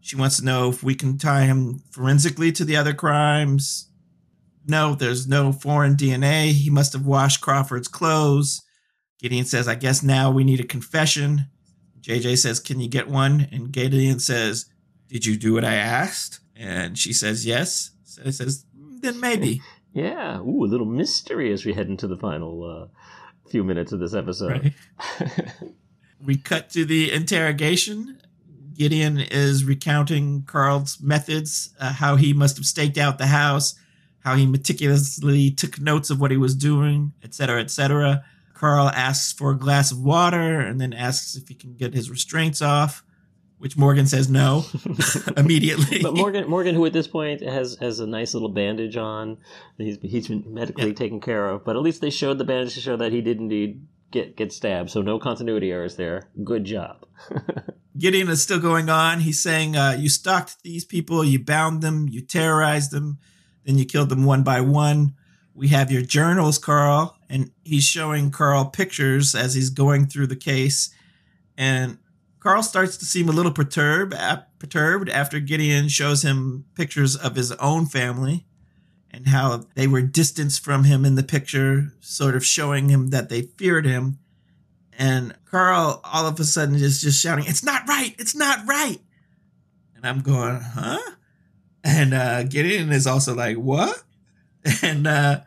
She 0.00 0.16
wants 0.16 0.38
to 0.38 0.44
know 0.44 0.70
if 0.70 0.82
we 0.82 0.94
can 0.94 1.18
tie 1.18 1.42
him 1.42 1.82
forensically 1.90 2.50
to 2.52 2.64
the 2.64 2.76
other 2.76 2.94
crimes. 2.94 3.90
No, 4.66 4.94
there's 4.94 5.28
no 5.28 5.52
foreign 5.52 5.94
DNA. 5.94 6.52
He 6.52 6.70
must 6.70 6.94
have 6.94 7.04
washed 7.04 7.42
Crawford's 7.42 7.88
clothes. 7.88 8.62
Gideon 9.18 9.44
says, 9.44 9.68
I 9.68 9.74
guess 9.74 10.02
now 10.02 10.30
we 10.30 10.44
need 10.44 10.60
a 10.60 10.66
confession. 10.66 11.46
JJ 12.00 12.38
says, 12.38 12.58
Can 12.58 12.80
you 12.80 12.88
get 12.88 13.08
one? 13.08 13.48
And 13.52 13.70
Gideon 13.70 14.18
says, 14.18 14.66
Did 15.08 15.26
you 15.26 15.36
do 15.36 15.52
what 15.52 15.64
I 15.64 15.74
asked? 15.74 16.40
And 16.56 16.98
she 16.98 17.12
says, 17.12 17.44
Yes. 17.44 17.90
So 18.04 18.30
says, 18.30 18.64
Then 18.74 19.20
maybe. 19.20 19.60
Yeah. 19.92 20.38
Ooh, 20.40 20.64
a 20.64 20.66
little 20.66 20.86
mystery 20.86 21.52
as 21.52 21.64
we 21.64 21.72
head 21.72 21.88
into 21.88 22.06
the 22.06 22.16
final 22.16 22.64
uh, 22.64 23.48
few 23.48 23.64
minutes 23.64 23.92
of 23.92 24.00
this 24.00 24.14
episode. 24.14 24.72
Right. 24.98 25.48
we 26.24 26.36
cut 26.36 26.70
to 26.70 26.84
the 26.84 27.12
interrogation. 27.12 28.20
Gideon 28.74 29.18
is 29.18 29.64
recounting 29.64 30.44
Carl's 30.44 31.00
methods, 31.00 31.74
uh, 31.80 31.92
how 31.92 32.16
he 32.16 32.32
must 32.32 32.56
have 32.56 32.64
staked 32.64 32.96
out 32.96 33.18
the 33.18 33.26
house, 33.26 33.74
how 34.20 34.36
he 34.36 34.46
meticulously 34.46 35.50
took 35.50 35.80
notes 35.80 36.08
of 36.08 36.20
what 36.20 36.30
he 36.30 36.36
was 36.36 36.54
doing, 36.54 37.12
etc., 37.22 37.60
etc. 37.60 38.24
Carl 38.54 38.88
asks 38.88 39.32
for 39.32 39.50
a 39.50 39.58
glass 39.58 39.90
of 39.90 40.00
water 40.00 40.60
and 40.60 40.80
then 40.80 40.92
asks 40.92 41.36
if 41.36 41.48
he 41.48 41.54
can 41.54 41.74
get 41.74 41.94
his 41.94 42.10
restraints 42.10 42.62
off 42.62 43.02
which 43.60 43.76
Morgan 43.76 44.06
says 44.06 44.30
no 44.30 44.64
immediately. 45.36 46.00
But 46.02 46.14
Morgan, 46.14 46.48
Morgan, 46.48 46.74
who 46.74 46.86
at 46.86 46.94
this 46.94 47.06
point 47.06 47.42
has 47.42 47.76
has 47.80 48.00
a 48.00 48.06
nice 48.06 48.32
little 48.32 48.48
bandage 48.48 48.96
on, 48.96 49.36
he's 49.76 49.98
he's 50.00 50.28
been 50.28 50.44
medically 50.46 50.88
yeah. 50.88 50.94
taken 50.94 51.20
care 51.20 51.46
of. 51.46 51.62
But 51.64 51.76
at 51.76 51.82
least 51.82 52.00
they 52.00 52.08
showed 52.08 52.38
the 52.38 52.44
bandage 52.44 52.74
to 52.74 52.80
show 52.80 52.96
that 52.96 53.12
he 53.12 53.20
did 53.20 53.38
indeed 53.38 53.86
get 54.10 54.34
get 54.34 54.50
stabbed. 54.50 54.90
So 54.90 55.02
no 55.02 55.18
continuity 55.18 55.70
errors 55.70 55.96
there. 55.96 56.30
Good 56.42 56.64
job. 56.64 57.04
Gideon 57.98 58.30
is 58.30 58.42
still 58.42 58.60
going 58.60 58.88
on. 58.88 59.20
He's 59.20 59.42
saying, 59.42 59.76
uh, 59.76 59.94
"You 59.98 60.08
stalked 60.08 60.62
these 60.62 60.86
people. 60.86 61.22
You 61.22 61.38
bound 61.38 61.82
them. 61.82 62.08
You 62.08 62.22
terrorized 62.22 62.92
them. 62.92 63.18
Then 63.66 63.76
you 63.76 63.84
killed 63.84 64.08
them 64.08 64.24
one 64.24 64.42
by 64.42 64.62
one." 64.62 65.16
We 65.52 65.68
have 65.68 65.90
your 65.90 66.00
journals, 66.00 66.56
Carl, 66.56 67.18
and 67.28 67.50
he's 67.64 67.84
showing 67.84 68.30
Carl 68.30 68.66
pictures 68.66 69.34
as 69.34 69.54
he's 69.54 69.68
going 69.68 70.06
through 70.06 70.28
the 70.28 70.36
case. 70.36 70.94
And 71.58 71.98
Carl 72.40 72.62
starts 72.62 72.96
to 72.96 73.04
seem 73.04 73.28
a 73.28 73.32
little 73.32 73.52
perturbed, 73.52 74.14
perturbed 74.58 75.10
after 75.10 75.40
Gideon 75.40 75.88
shows 75.88 76.22
him 76.22 76.64
pictures 76.74 77.14
of 77.14 77.36
his 77.36 77.52
own 77.52 77.84
family 77.84 78.46
and 79.10 79.28
how 79.28 79.66
they 79.74 79.86
were 79.86 80.00
distanced 80.00 80.64
from 80.64 80.84
him 80.84 81.04
in 81.04 81.16
the 81.16 81.22
picture, 81.22 81.92
sort 82.00 82.34
of 82.34 82.44
showing 82.44 82.88
him 82.88 83.08
that 83.08 83.28
they 83.28 83.42
feared 83.42 83.84
him. 83.84 84.18
And 84.98 85.34
Carl 85.44 86.00
all 86.02 86.26
of 86.26 86.40
a 86.40 86.44
sudden 86.44 86.76
is 86.76 87.02
just 87.02 87.20
shouting, 87.20 87.44
It's 87.46 87.62
not 87.62 87.86
right! 87.86 88.14
It's 88.18 88.34
not 88.34 88.66
right! 88.66 89.00
And 89.94 90.06
I'm 90.06 90.20
going, 90.20 90.60
Huh? 90.60 90.98
And 91.84 92.14
uh, 92.14 92.44
Gideon 92.44 92.90
is 92.90 93.06
also 93.06 93.34
like, 93.34 93.56
What? 93.56 94.02
And 94.82 95.06
uh, 95.06 95.40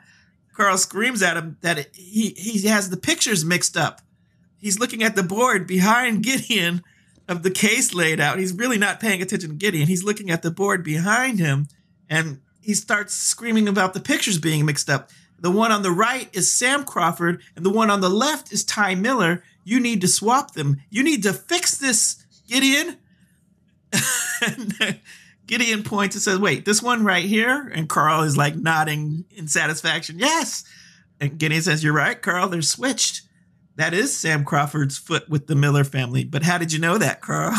Carl 0.53 0.77
screams 0.77 1.21
at 1.23 1.37
him 1.37 1.57
that 1.61 1.79
it, 1.79 1.91
he, 1.93 2.29
he 2.29 2.67
has 2.67 2.89
the 2.89 2.97
pictures 2.97 3.45
mixed 3.45 3.77
up 3.77 4.01
he's 4.63 4.79
looking 4.79 5.03
at 5.03 5.15
the 5.15 5.21
board 5.21 5.67
behind 5.67 6.23
Gideon 6.23 6.81
of 7.27 7.43
the 7.43 7.51
case 7.51 7.93
laid 7.93 8.19
out. 8.19 8.39
He's 8.39 8.53
really 8.53 8.77
not 8.77 9.01
paying 9.01 9.21
attention 9.21 9.49
to 9.49 9.55
Gideon. 9.55 9.87
He's 9.87 10.05
looking 10.05 10.31
at 10.31 10.41
the 10.41 10.51
board 10.51 10.83
behind 10.83 11.37
him 11.37 11.67
and 12.09 12.39
he 12.61 12.73
starts 12.73 13.13
screaming 13.13 13.67
about 13.67 13.93
the 13.93 13.99
pictures 13.99 14.39
being 14.39 14.65
mixed 14.65 14.89
up. 14.89 15.09
The 15.37 15.51
one 15.51 15.73
on 15.73 15.81
the 15.81 15.91
right 15.91 16.29
is 16.33 16.51
Sam 16.51 16.85
Crawford 16.85 17.41
and 17.57 17.65
the 17.65 17.69
one 17.69 17.89
on 17.89 17.99
the 17.99 18.09
left 18.09 18.53
is 18.53 18.63
Ty 18.63 18.95
Miller. 18.95 19.43
You 19.65 19.81
need 19.81 19.99
to 20.01 20.07
swap 20.07 20.53
them. 20.53 20.81
You 20.89 21.03
need 21.03 21.23
to 21.23 21.33
fix 21.33 21.77
this, 21.77 22.23
Gideon. 22.47 22.97
Gideon 25.45 25.83
points 25.83 26.15
and 26.15 26.23
says, 26.23 26.39
Wait, 26.39 26.63
this 26.63 26.81
one 26.81 27.03
right 27.03 27.25
here? 27.25 27.69
And 27.75 27.89
Carl 27.89 28.23
is 28.23 28.37
like 28.37 28.55
nodding 28.55 29.25
in 29.31 29.49
satisfaction. 29.49 30.19
Yes. 30.19 30.63
And 31.19 31.37
Gideon 31.37 31.61
says, 31.61 31.83
You're 31.83 31.93
right, 31.93 32.21
Carl. 32.21 32.47
They're 32.47 32.61
switched. 32.61 33.22
That 33.75 33.93
is 33.93 34.15
Sam 34.15 34.45
Crawford's 34.45 34.97
foot 34.97 35.27
with 35.29 35.47
the 35.47 35.55
Miller 35.55 35.83
family. 35.83 36.23
But 36.23 36.43
how 36.43 36.57
did 36.57 36.71
you 36.71 36.79
know 36.79 36.97
that, 36.97 37.21
Carl? 37.21 37.55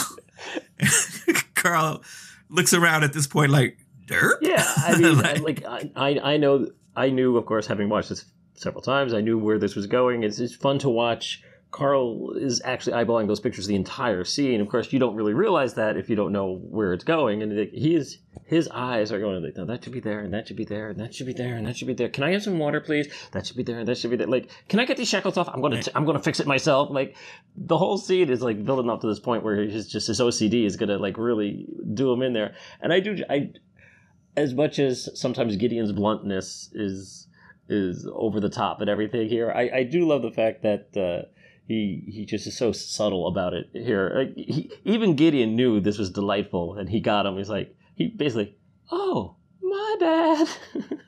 Carl 1.54 2.02
looks 2.48 2.72
around 2.72 3.04
at 3.04 3.12
this 3.12 3.26
point 3.26 3.50
like, 3.50 3.78
dirt. 4.06 4.38
Yeah, 4.42 4.64
I 4.76 4.96
mean, 4.98 5.18
like, 5.18 5.40
like 5.40 5.64
I, 5.96 6.18
I 6.22 6.36
know, 6.36 6.68
I 6.94 7.10
knew, 7.10 7.36
of 7.36 7.46
course, 7.46 7.66
having 7.66 7.88
watched 7.88 8.10
this 8.10 8.24
several 8.54 8.82
times, 8.82 9.12
I 9.12 9.20
knew 9.20 9.38
where 9.38 9.58
this 9.58 9.74
was 9.74 9.86
going. 9.86 10.22
It's, 10.22 10.38
it's 10.38 10.54
fun 10.54 10.78
to 10.80 10.88
watch 10.88 11.42
Carl 11.74 12.34
is 12.36 12.62
actually 12.64 12.92
eyeballing 12.92 13.26
those 13.26 13.40
pictures 13.40 13.66
the 13.66 13.74
entire 13.74 14.22
scene. 14.22 14.60
Of 14.60 14.68
course, 14.68 14.92
you 14.92 15.00
don't 15.00 15.16
really 15.16 15.34
realize 15.34 15.74
that 15.74 15.96
if 15.96 16.08
you 16.08 16.14
don't 16.14 16.30
know 16.30 16.60
where 16.70 16.92
it's 16.92 17.02
going. 17.02 17.42
And 17.42 17.68
he 17.72 17.96
is 17.96 18.18
his 18.46 18.68
eyes 18.68 19.10
are 19.10 19.18
going 19.18 19.42
like, 19.42 19.56
no, 19.56 19.64
that 19.64 19.82
should 19.82 19.92
be 19.92 19.98
there, 19.98 20.20
and 20.20 20.32
that 20.32 20.46
should 20.46 20.56
be 20.56 20.64
there, 20.64 20.90
and 20.90 21.00
that 21.00 21.12
should 21.12 21.26
be 21.26 21.32
there, 21.32 21.56
and 21.56 21.66
that 21.66 21.76
should 21.76 21.88
be 21.88 21.94
there. 21.94 22.08
Can 22.08 22.22
I 22.22 22.30
have 22.30 22.44
some 22.44 22.60
water, 22.60 22.80
please? 22.80 23.12
That 23.32 23.44
should 23.44 23.56
be 23.56 23.64
there, 23.64 23.80
and 23.80 23.88
that 23.88 23.98
should 23.98 24.12
be 24.12 24.16
there. 24.16 24.28
Like, 24.28 24.50
can 24.68 24.78
I 24.78 24.84
get 24.84 24.96
these 24.96 25.08
shackles 25.08 25.36
off? 25.36 25.48
I'm 25.52 25.60
gonna 25.60 25.82
t- 25.82 25.90
I'm 25.96 26.04
gonna 26.04 26.22
fix 26.22 26.38
it 26.38 26.46
myself. 26.46 26.90
Like, 26.92 27.16
the 27.56 27.76
whole 27.76 27.98
scene 27.98 28.30
is 28.30 28.40
like 28.40 28.64
building 28.64 28.88
up 28.88 29.00
to 29.00 29.08
this 29.08 29.18
point 29.18 29.42
where 29.42 29.60
he's 29.64 29.88
just 29.88 30.06
his 30.06 30.20
OCD 30.20 30.66
is 30.66 30.76
gonna 30.76 30.98
like 30.98 31.18
really 31.18 31.66
do 31.92 32.12
him 32.12 32.22
in 32.22 32.34
there. 32.34 32.54
And 32.82 32.92
I 32.92 33.00
do 33.00 33.16
I 33.28 33.50
as 34.36 34.54
much 34.54 34.78
as 34.78 35.08
sometimes 35.20 35.56
Gideon's 35.56 35.90
bluntness 35.90 36.70
is 36.72 37.26
is 37.68 38.06
over 38.12 38.38
the 38.38 38.48
top 38.48 38.80
and 38.80 38.88
everything 38.88 39.28
here. 39.28 39.50
I, 39.50 39.78
I 39.78 39.82
do 39.82 40.06
love 40.06 40.22
the 40.22 40.30
fact 40.30 40.62
that. 40.62 40.96
Uh, 40.96 41.28
he 41.66 42.04
he 42.06 42.26
just 42.26 42.46
is 42.46 42.56
so 42.56 42.72
subtle 42.72 43.26
about 43.26 43.54
it 43.54 43.70
here. 43.72 44.12
Like 44.14 44.34
he, 44.36 44.70
even 44.84 45.16
Gideon 45.16 45.56
knew 45.56 45.80
this 45.80 45.98
was 45.98 46.10
delightful, 46.10 46.76
and 46.76 46.88
he 46.88 47.00
got 47.00 47.26
him. 47.26 47.36
He's 47.36 47.50
like 47.50 47.74
he 47.94 48.08
basically, 48.08 48.56
oh 48.90 49.36
my 49.62 49.96
bad. 49.98 50.48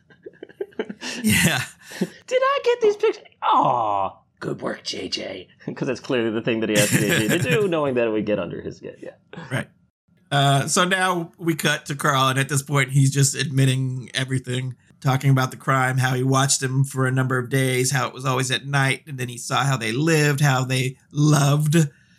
yeah. 1.22 1.62
Did 1.98 2.40
I 2.42 2.60
get 2.64 2.80
these 2.80 2.96
pictures? 2.96 3.24
Oh, 3.42 4.18
good 4.40 4.60
work, 4.62 4.82
JJ. 4.84 5.48
Because 5.66 5.86
that's 5.88 6.00
clearly 6.00 6.30
the 6.30 6.42
thing 6.42 6.60
that 6.60 6.68
he 6.68 6.76
asked 6.76 6.92
JJ 6.92 7.28
to 7.28 7.38
do, 7.38 7.68
knowing 7.68 7.94
that 7.94 8.06
it 8.06 8.10
would 8.10 8.26
get 8.26 8.38
under 8.38 8.60
his 8.60 8.78
skin. 8.78 8.96
Yeah. 9.00 9.14
Right. 9.50 9.68
Uh, 10.30 10.66
so 10.66 10.84
now 10.84 11.32
we 11.38 11.54
cut 11.54 11.86
to 11.86 11.94
Carl, 11.94 12.28
and 12.28 12.38
at 12.38 12.48
this 12.48 12.62
point, 12.62 12.90
he's 12.90 13.12
just 13.12 13.34
admitting 13.34 14.10
everything 14.12 14.74
talking 15.00 15.30
about 15.30 15.50
the 15.50 15.56
crime, 15.56 15.98
how 15.98 16.14
he 16.14 16.22
watched 16.22 16.60
them 16.60 16.84
for 16.84 17.06
a 17.06 17.12
number 17.12 17.38
of 17.38 17.50
days, 17.50 17.90
how 17.92 18.06
it 18.08 18.14
was 18.14 18.24
always 18.24 18.50
at 18.50 18.66
night, 18.66 19.02
and 19.06 19.18
then 19.18 19.28
he 19.28 19.38
saw 19.38 19.64
how 19.64 19.76
they 19.76 19.92
lived, 19.92 20.40
how 20.40 20.64
they 20.64 20.96
loved. 21.10 21.76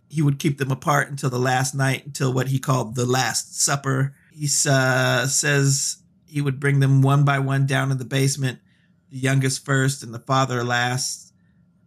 He 0.10 0.22
would 0.22 0.40
keep 0.40 0.58
them 0.58 0.72
apart 0.72 1.10
until 1.10 1.30
the 1.30 1.40
last 1.40 1.76
night, 1.76 2.06
until 2.06 2.32
what 2.32 2.48
he 2.48 2.60
called 2.60 2.96
the 2.96 3.06
Last 3.06 3.60
Supper. 3.62 4.16
He 4.32 4.48
uh, 4.70 5.26
says 5.28 5.98
he 6.26 6.42
would 6.42 6.60
bring 6.60 6.80
them 6.80 7.02
one 7.02 7.26
by 7.26 7.40
one 7.40 7.66
down 7.66 7.90
to 7.90 7.96
the 7.96 8.06
basement, 8.06 8.60
the 9.10 9.18
youngest 9.18 9.66
first 9.66 10.04
and 10.04 10.14
the 10.14 10.20
father 10.20 10.64
last. 10.64 11.34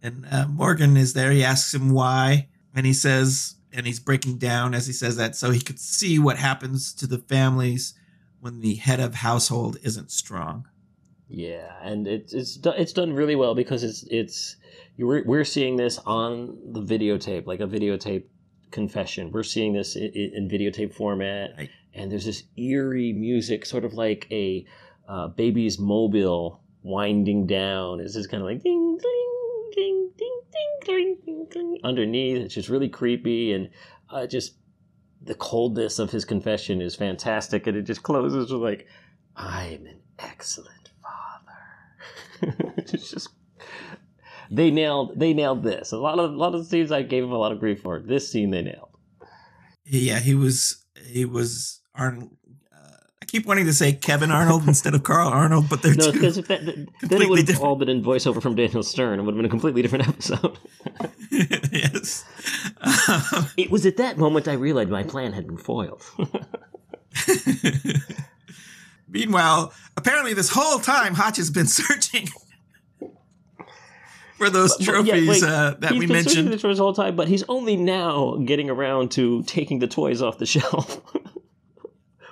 And 0.03 0.25
uh, 0.29 0.47
Morgan 0.47 0.97
is 0.97 1.13
there. 1.13 1.31
He 1.31 1.43
asks 1.43 1.73
him 1.73 1.91
why, 1.91 2.49
and 2.73 2.85
he 2.85 2.93
says, 2.93 3.55
and 3.73 3.85
he's 3.85 3.99
breaking 3.99 4.37
down 4.37 4.73
as 4.73 4.87
he 4.87 4.93
says 4.93 5.15
that 5.15 5.35
so 5.35 5.51
he 5.51 5.61
could 5.61 5.79
see 5.79 6.19
what 6.19 6.37
happens 6.37 6.93
to 6.93 7.07
the 7.07 7.19
families 7.19 7.93
when 8.39 8.59
the 8.59 8.75
head 8.75 8.99
of 8.99 9.15
household 9.15 9.77
isn't 9.83 10.11
strong. 10.11 10.67
Yeah, 11.33 11.71
and 11.81 12.07
it's 12.07 12.33
it's 12.33 12.59
it's 12.61 12.91
done 12.91 13.13
really 13.13 13.37
well 13.37 13.55
because 13.55 13.83
it's 13.83 14.03
it's 14.11 14.57
we're 14.97 15.23
we're 15.23 15.45
seeing 15.45 15.77
this 15.77 15.97
on 15.99 16.57
the 16.73 16.81
videotape, 16.81 17.47
like 17.47 17.61
a 17.61 17.67
videotape 17.67 18.25
confession. 18.69 19.31
We're 19.31 19.43
seeing 19.43 19.71
this 19.71 19.95
in, 19.95 20.11
in 20.13 20.49
videotape 20.49 20.93
format, 20.93 21.51
right. 21.57 21.69
and 21.93 22.11
there's 22.11 22.25
this 22.25 22.43
eerie 22.57 23.13
music, 23.13 23.65
sort 23.65 23.85
of 23.85 23.93
like 23.93 24.27
a 24.29 24.65
uh, 25.07 25.29
baby's 25.29 25.79
mobile 25.79 26.59
winding 26.83 27.47
down. 27.47 28.01
It's 28.01 28.15
just 28.15 28.29
kind 28.29 28.43
of 28.43 28.49
like 28.49 28.61
ding 28.61 28.97
ding 29.01 29.71
ding 29.73 30.11
ding 30.17 30.41
ding 30.51 30.79
ding 30.83 31.17
ding 31.25 31.47
ding 31.49 31.77
underneath. 31.85 32.41
It's 32.41 32.55
just 32.55 32.67
really 32.67 32.89
creepy 32.89 33.53
and 33.53 33.69
uh, 34.09 34.27
just 34.27 34.55
the 35.21 35.35
coldness 35.35 35.97
of 35.97 36.11
his 36.11 36.25
confession 36.25 36.81
is 36.81 36.93
fantastic, 36.93 37.67
and 37.67 37.77
it 37.77 37.83
just 37.83 38.03
closes 38.03 38.51
with 38.51 38.61
like, 38.61 38.85
"I'm 39.37 39.85
an 39.85 40.01
excellent." 40.19 40.80
it's 42.77 43.11
just 43.11 43.29
they 44.51 44.69
nailed 44.69 45.17
they 45.17 45.33
nailed 45.33 45.63
this. 45.63 45.91
A 45.91 45.97
lot 45.97 46.19
of 46.19 46.31
a 46.31 46.35
lot 46.35 46.53
of 46.53 46.65
scenes 46.65 46.91
I 46.91 47.01
gave 47.01 47.23
him 47.23 47.31
a 47.31 47.37
lot 47.37 47.51
of 47.51 47.59
grief 47.59 47.81
for. 47.81 47.99
This 47.99 48.29
scene 48.31 48.51
they 48.51 48.61
nailed. 48.61 48.89
Yeah, 49.85 50.19
he 50.19 50.35
was 50.35 50.83
he 51.05 51.25
was 51.25 51.81
Arnold. 51.95 52.31
Uh, 52.73 52.97
I 53.21 53.25
keep 53.25 53.45
wanting 53.45 53.65
to 53.65 53.73
say 53.73 53.93
Kevin 53.93 54.29
Arnold 54.29 54.67
instead 54.67 54.93
of 54.93 55.03
Carl 55.03 55.29
Arnold, 55.29 55.69
but 55.69 55.81
they're 55.81 55.95
no 55.95 56.11
because 56.11 56.35
then 56.35 56.89
it 57.01 57.29
would 57.29 57.47
have 57.47 57.61
all 57.61 57.75
been 57.75 57.89
in 57.89 58.03
voiceover 58.03 58.41
from 58.41 58.55
Daniel 58.55 58.83
Stern. 58.83 59.19
It 59.19 59.23
would 59.23 59.33
have 59.33 59.37
been 59.37 59.45
a 59.45 59.49
completely 59.49 59.81
different 59.81 60.07
episode. 60.07 60.57
yes. 61.31 62.25
Um, 62.81 63.47
it 63.57 63.71
was 63.71 63.85
at 63.85 63.97
that 63.97 64.17
moment 64.17 64.47
I 64.47 64.53
realized 64.53 64.89
my 64.89 65.03
plan 65.03 65.33
had 65.33 65.47
been 65.47 65.57
foiled. 65.57 66.03
Meanwhile, 69.11 69.73
apparently 69.97 70.33
this 70.33 70.49
whole 70.49 70.79
time 70.79 71.13
Hotch 71.13 71.37
has 71.37 71.49
been 71.49 71.67
searching 71.81 72.27
for 74.37 74.49
those 74.49 74.75
But- 74.77 74.85
but 74.87 75.05
yeah, 75.05 75.13
trophies 75.13 75.27
wait, 75.27 75.43
uh, 75.43 75.75
that 75.79 75.91
he's 75.91 75.99
we 75.99 76.07
been 76.07 76.23
searching 76.23 76.45
mentioned. 76.45 76.61
for 76.61 76.67
the 76.69 76.73
the 76.75 76.81
whole 76.83 76.93
time, 76.93 77.15
but 77.15 77.27
he's 77.27 77.43
only 77.47 77.75
now 77.77 78.37
getting 78.45 78.69
around 78.69 79.11
to 79.11 79.43
taking 79.43 79.79
the 79.79 79.87
toys 79.87 80.21
off 80.21 80.37
the 80.39 80.45
shelf. 80.55 81.01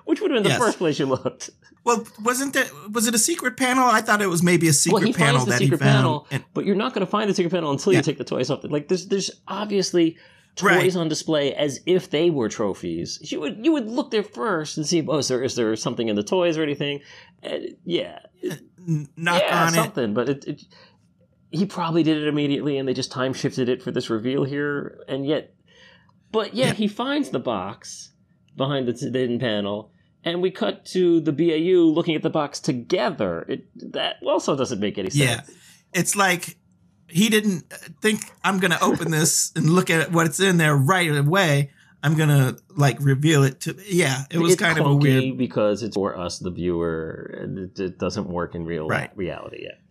Which 0.06 0.22
would 0.22 0.32
have 0.32 0.38
been 0.38 0.44
the 0.44 0.50
Yes. 0.50 0.58
first 0.60 0.78
place 0.80 0.98
you 0.98 1.06
looked. 1.06 1.52
Well, 1.84 2.04
wasn't 2.24 2.54
that 2.54 2.72
was 2.92 3.08
it 3.08 3.14
a 3.14 3.20
secret 3.20 3.58
panel? 3.58 3.84
I 3.88 4.02
thought 4.02 4.22
it 4.24 4.28
was 4.28 4.42
maybe 4.42 4.68
a 4.68 4.74
secret 4.74 5.00
well, 5.02 5.08
he 5.08 5.14
panel 5.14 5.42
finds 5.42 5.46
the 5.46 5.52
that 5.52 5.60
secret 5.60 5.78
he 5.80 5.84
found. 5.86 5.96
panel, 5.98 6.28
And- 6.32 6.44
but 6.56 6.66
you're 6.66 6.76
not 6.76 6.94
going 6.94 7.06
to 7.06 7.10
find 7.12 7.30
the 7.30 7.34
secret 7.36 7.52
panel 7.52 7.72
until 7.72 7.94
Yeah. 7.94 8.00
you 8.00 8.04
take 8.04 8.18
the 8.18 8.24
toys 8.24 8.50
off. 8.50 8.62
The, 8.62 8.70
like 8.70 8.88
there's 8.88 9.08
there's 9.08 9.30
obviously 9.48 10.18
toys 10.56 10.96
Right. 10.96 10.96
on 10.96 11.08
display 11.10 11.54
as 11.54 11.80
if 11.86 12.10
they 12.10 12.30
were 12.30 12.50
trophies. 12.50 13.20
You 13.32 13.40
would 13.40 13.64
you 13.66 13.72
would 13.72 13.88
look 13.88 14.12
there 14.12 14.24
first 14.24 14.78
and 14.78 14.86
see 14.86 15.06
oh 15.08 15.18
is 15.18 15.28
there 15.28 15.44
is 15.44 15.56
there 15.56 15.76
something 15.76 16.08
in 16.10 16.16
the 16.16 16.24
toys 16.24 16.58
or 16.58 16.64
anything? 16.64 17.02
And 17.42 17.76
yeah, 17.86 18.20
uh, 18.50 18.56
n- 18.88 19.08
knock 19.16 19.42
yeah, 19.46 19.64
on 19.64 19.70
it. 19.70 19.76
something. 19.76 20.14
But 20.14 20.30
it, 20.30 20.46
it 20.46 20.62
he 21.52 21.66
probably 21.66 22.04
did 22.04 22.18
it 22.18 22.28
immediately, 22.28 22.78
and 22.78 22.88
they 22.88 22.94
just 22.94 23.12
time 23.12 23.34
shifted 23.34 23.70
it 23.70 23.82
for 23.82 23.92
this 23.92 24.10
reveal 24.10 24.44
here. 24.44 25.04
And 25.08 25.26
yet, 25.26 25.56
but 26.32 26.54
yeah, 26.54 26.68
Yeah. 26.68 26.74
he 26.74 26.88
finds 26.88 27.30
the 27.30 27.40
box 27.40 28.12
behind 28.56 28.88
the, 28.88 28.92
the 28.94 29.18
hidden 29.20 29.40
panel. 29.40 29.92
And 30.24 30.42
we 30.42 30.52
cut 30.52 30.86
to 30.88 31.22
the 31.22 31.32
BAU 31.32 31.80
looking 31.94 32.14
at 32.14 32.22
the 32.24 32.30
box 32.30 32.60
together. 32.60 33.46
It, 33.48 33.66
that 33.94 34.18
also 34.24 34.56
doesn't 34.56 34.80
make 34.82 34.98
any 34.98 35.10
sense. 35.10 35.24
Yeah. 35.50 35.56
It's 35.94 36.16
like 36.16 36.58
he 37.10 37.30
didn't 37.30 37.62
think 38.02 38.22
I'm 38.44 38.60
going 38.60 38.72
to 38.72 38.84
open 38.84 39.12
this 39.12 39.52
and 39.56 39.70
look 39.70 39.90
at 39.90 40.12
what's 40.12 40.40
in 40.40 40.58
there 40.58 40.76
right 40.76 41.10
away. 41.16 41.72
I'm 42.02 42.16
going 42.16 42.30
to 42.30 42.58
like 42.76 42.98
reveal 43.02 43.44
it 43.44 43.60
to 43.62 43.76
yeah, 43.86 44.24
it 44.32 44.38
was 44.38 44.54
It's 44.54 44.62
kind 44.62 44.80
of 44.80 44.86
a 44.86 44.96
weird 44.96 45.38
because 45.38 45.84
it's 45.84 45.96
for 45.96 46.18
us, 46.18 46.40
the 46.40 46.50
viewer, 46.52 47.38
and 47.42 47.58
it, 47.60 47.80
it 47.80 48.00
doesn't 48.00 48.28
work 48.28 48.56
in 48.56 48.66
real 48.66 48.88
Right. 48.88 49.12
reality 49.18 49.64
yet. 49.64 49.82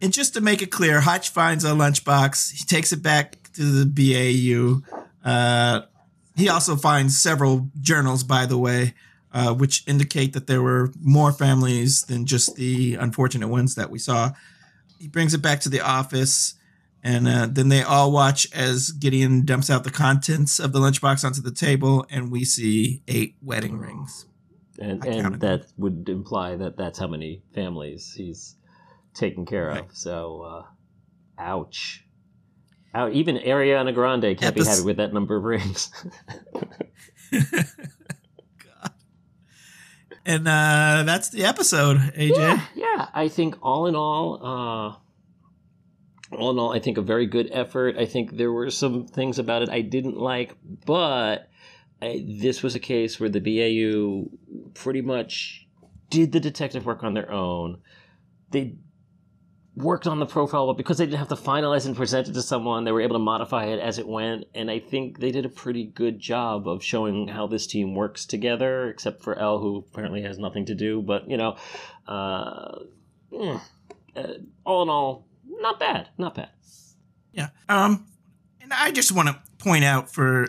And 0.00 0.12
just 0.12 0.34
to 0.34 0.40
make 0.40 0.60
it 0.62 0.72
clear, 0.72 1.00
Hotch 1.00 1.28
finds 1.30 1.64
a 1.64 1.68
lunchbox. 1.70 2.52
He 2.52 2.64
takes 2.64 2.92
it 2.92 3.02
back 3.02 3.52
to 3.52 3.62
the 3.84 3.86
BAU. 3.86 4.82
Uh, 5.24 5.82
he 6.34 6.48
also 6.48 6.74
finds 6.74 7.20
several 7.20 7.68
journals, 7.80 8.24
by 8.24 8.44
the 8.46 8.58
way, 8.58 8.94
uh, 9.32 9.54
which 9.54 9.84
indicate 9.86 10.32
that 10.32 10.48
there 10.48 10.62
were 10.62 10.90
more 11.00 11.30
families 11.32 12.02
than 12.02 12.26
just 12.26 12.56
the 12.56 12.96
unfortunate 12.96 13.46
ones 13.46 13.76
that 13.76 13.90
we 13.90 14.00
saw. 14.00 14.32
He 14.98 15.06
brings 15.06 15.34
it 15.34 15.42
back 15.42 15.60
to 15.60 15.68
the 15.68 15.80
office, 15.80 16.54
and 17.02 17.26
uh, 17.28 17.48
then 17.50 17.68
they 17.68 17.82
all 17.82 18.12
watch 18.12 18.46
as 18.54 18.90
Gideon 18.92 19.44
dumps 19.44 19.68
out 19.70 19.84
the 19.84 19.90
contents 19.90 20.58
of 20.60 20.72
the 20.72 20.78
lunchbox 20.78 21.24
onto 21.24 21.40
the 21.42 21.50
table, 21.52 22.06
and 22.10 22.30
we 22.30 22.44
see 22.44 23.02
eight 23.08 23.36
wedding 23.42 23.78
rings. 23.78 24.26
And, 24.78 25.04
and 25.04 25.40
that 25.40 25.66
would 25.76 26.08
imply 26.08 26.56
that 26.56 26.76
that's 26.76 26.98
how 26.98 27.06
many 27.06 27.42
families 27.54 28.14
he's 28.16 28.56
taken 29.14 29.44
care 29.44 29.66
Right. 29.68 29.80
of. 29.84 29.94
So, 29.96 30.42
uh, 30.42 30.62
ouch. 31.38 32.04
Out, 32.94 33.12
even 33.12 33.36
Ariana 33.36 33.94
Grande 33.94 34.36
can't 34.38 34.54
be 34.54 34.64
happy 34.64 34.82
with 34.82 34.96
that 34.98 35.12
number 35.12 35.36
of 35.36 35.44
rings. 35.44 35.90
God. 37.32 38.92
And 40.24 40.46
uh, 40.46 41.02
that's 41.06 41.30
the 41.30 41.44
episode, 41.44 41.96
AJ. 42.16 42.36
yeah, 42.36 42.60
yeah. 42.74 43.08
I 43.14 43.28
think 43.28 43.56
all 43.62 43.86
in 43.86 43.94
all, 43.96 44.40
uh, 44.42 44.96
all 46.36 46.50
in 46.50 46.58
all, 46.58 46.72
I 46.72 46.78
think 46.78 46.98
a 46.98 47.02
very 47.02 47.26
good 47.26 47.48
effort. 47.52 47.96
I 47.96 48.06
think 48.06 48.36
there 48.36 48.52
were 48.52 48.70
some 48.70 49.06
things 49.06 49.38
about 49.38 49.62
it 49.62 49.68
I 49.68 49.80
didn't 49.80 50.16
like, 50.16 50.56
but 50.86 51.48
I, 52.00 52.24
this 52.26 52.62
was 52.62 52.74
a 52.74 52.80
case 52.80 53.20
where 53.20 53.28
the 53.28 53.40
BAU 53.40 54.30
pretty 54.74 55.02
much 55.02 55.66
did 56.10 56.32
the 56.32 56.40
detective 56.40 56.84
work 56.84 57.02
on 57.02 57.14
their 57.14 57.30
own. 57.30 57.80
They 58.50 58.76
worked 59.74 60.06
on 60.06 60.18
the 60.18 60.26
profile, 60.26 60.66
but 60.66 60.76
because 60.76 60.98
they 60.98 61.06
didn't 61.06 61.18
have 61.18 61.28
to 61.28 61.36
finalize 61.36 61.86
and 61.86 61.96
present 61.96 62.28
it 62.28 62.34
to 62.34 62.42
someone, 62.42 62.84
they 62.84 62.92
were 62.92 63.00
able 63.00 63.16
to 63.16 63.24
modify 63.24 63.66
it 63.66 63.80
as 63.80 63.98
it 63.98 64.06
went. 64.06 64.44
And 64.54 64.70
I 64.70 64.78
think 64.78 65.18
they 65.18 65.30
did 65.30 65.46
a 65.46 65.48
pretty 65.48 65.84
good 65.84 66.18
job 66.18 66.68
of 66.68 66.82
showing 66.84 67.28
how 67.28 67.46
this 67.46 67.66
team 67.66 67.94
works 67.94 68.26
together, 68.26 68.90
except 68.90 69.22
for 69.22 69.38
Elle, 69.38 69.60
who 69.60 69.78
apparently 69.78 70.22
has 70.22 70.38
nothing 70.38 70.66
to 70.66 70.74
do. 70.74 71.00
But, 71.00 71.30
you 71.30 71.38
know, 71.38 71.56
uh, 72.06 72.80
mm, 73.32 73.60
uh, 74.14 74.22
all 74.66 74.82
in 74.82 74.88
all, 74.90 75.26
not 75.62 75.80
bad. 75.80 76.08
Not 76.18 76.34
bad. 76.34 76.50
Yeah. 77.32 77.48
Um, 77.68 78.06
and 78.60 78.72
I 78.72 78.90
just 78.90 79.12
want 79.12 79.28
to 79.28 79.40
point 79.58 79.84
out 79.84 80.10
for 80.12 80.48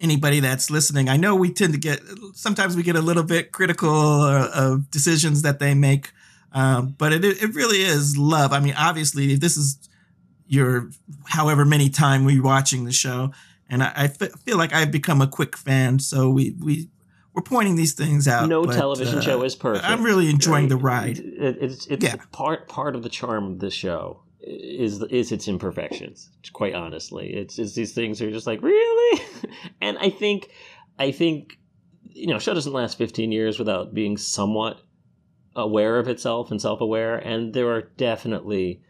anybody 0.00 0.40
that's 0.40 0.70
listening, 0.70 1.08
I 1.08 1.16
know 1.16 1.34
we 1.34 1.52
tend 1.52 1.72
to 1.72 1.78
get 1.78 2.00
sometimes 2.34 2.76
we 2.76 2.82
get 2.82 2.96
a 2.96 3.00
little 3.00 3.22
bit 3.22 3.52
critical 3.52 4.20
uh, 4.22 4.50
of 4.54 4.90
decisions 4.90 5.42
that 5.42 5.58
they 5.58 5.74
make, 5.74 6.12
um, 6.52 6.94
but 6.98 7.12
it 7.12 7.24
it 7.24 7.54
really 7.54 7.82
is 7.82 8.16
love. 8.18 8.52
I 8.52 8.60
mean, 8.60 8.74
obviously, 8.76 9.36
this 9.36 9.56
is 9.56 9.78
your 10.46 10.90
however 11.26 11.64
many 11.64 11.88
time 11.88 12.24
we 12.24 12.40
watching 12.40 12.84
the 12.84 12.92
show, 12.92 13.32
and 13.70 13.82
I, 13.82 13.92
I 13.96 14.08
feel 14.08 14.58
like 14.58 14.72
I've 14.72 14.90
become 14.90 15.22
a 15.22 15.26
quick 15.26 15.56
fan. 15.56 15.98
So 15.98 16.28
we 16.30 16.54
we 16.60 16.88
we're 17.32 17.42
pointing 17.42 17.76
these 17.76 17.94
things 17.94 18.28
out. 18.28 18.48
no 18.48 18.64
but, 18.64 18.74
television 18.76 19.18
uh, 19.18 19.22
show 19.22 19.42
is 19.42 19.56
perfect. 19.56 19.84
I'm 19.84 20.02
really 20.02 20.28
enjoying 20.28 20.68
the 20.68 20.76
ride. 20.76 21.18
It, 21.18 21.58
it's 21.60 21.86
it's 21.86 22.04
Yeah. 22.04 22.16
part 22.32 22.68
part 22.68 22.94
of 22.94 23.02
the 23.02 23.08
charm 23.08 23.52
of 23.52 23.58
this 23.60 23.72
show 23.72 24.20
is 24.42 25.02
is 25.04 25.32
its 25.32 25.48
imperfections. 25.48 26.30
Quite 26.52 26.74
honestly, 26.74 27.32
it's 27.34 27.58
it's 27.58 27.74
these 27.74 27.92
things 27.92 28.20
are 28.20 28.30
just 28.30 28.46
like 28.46 28.62
really, 28.62 29.22
and 29.80 29.98
I 29.98 30.10
think 30.10 30.50
I 30.98 31.12
think 31.12 31.58
you 32.14 32.26
know, 32.26 32.38
show 32.38 32.52
doesn't 32.52 32.72
last 32.72 32.98
15 32.98 33.32
years 33.32 33.58
without 33.58 33.94
being 33.94 34.18
somewhat 34.18 34.82
aware 35.56 35.98
of 35.98 36.08
itself 36.08 36.50
and 36.50 36.60
self-aware, 36.60 37.16
and 37.16 37.54
there 37.54 37.70
are 37.70 37.82
definitely 37.96 38.82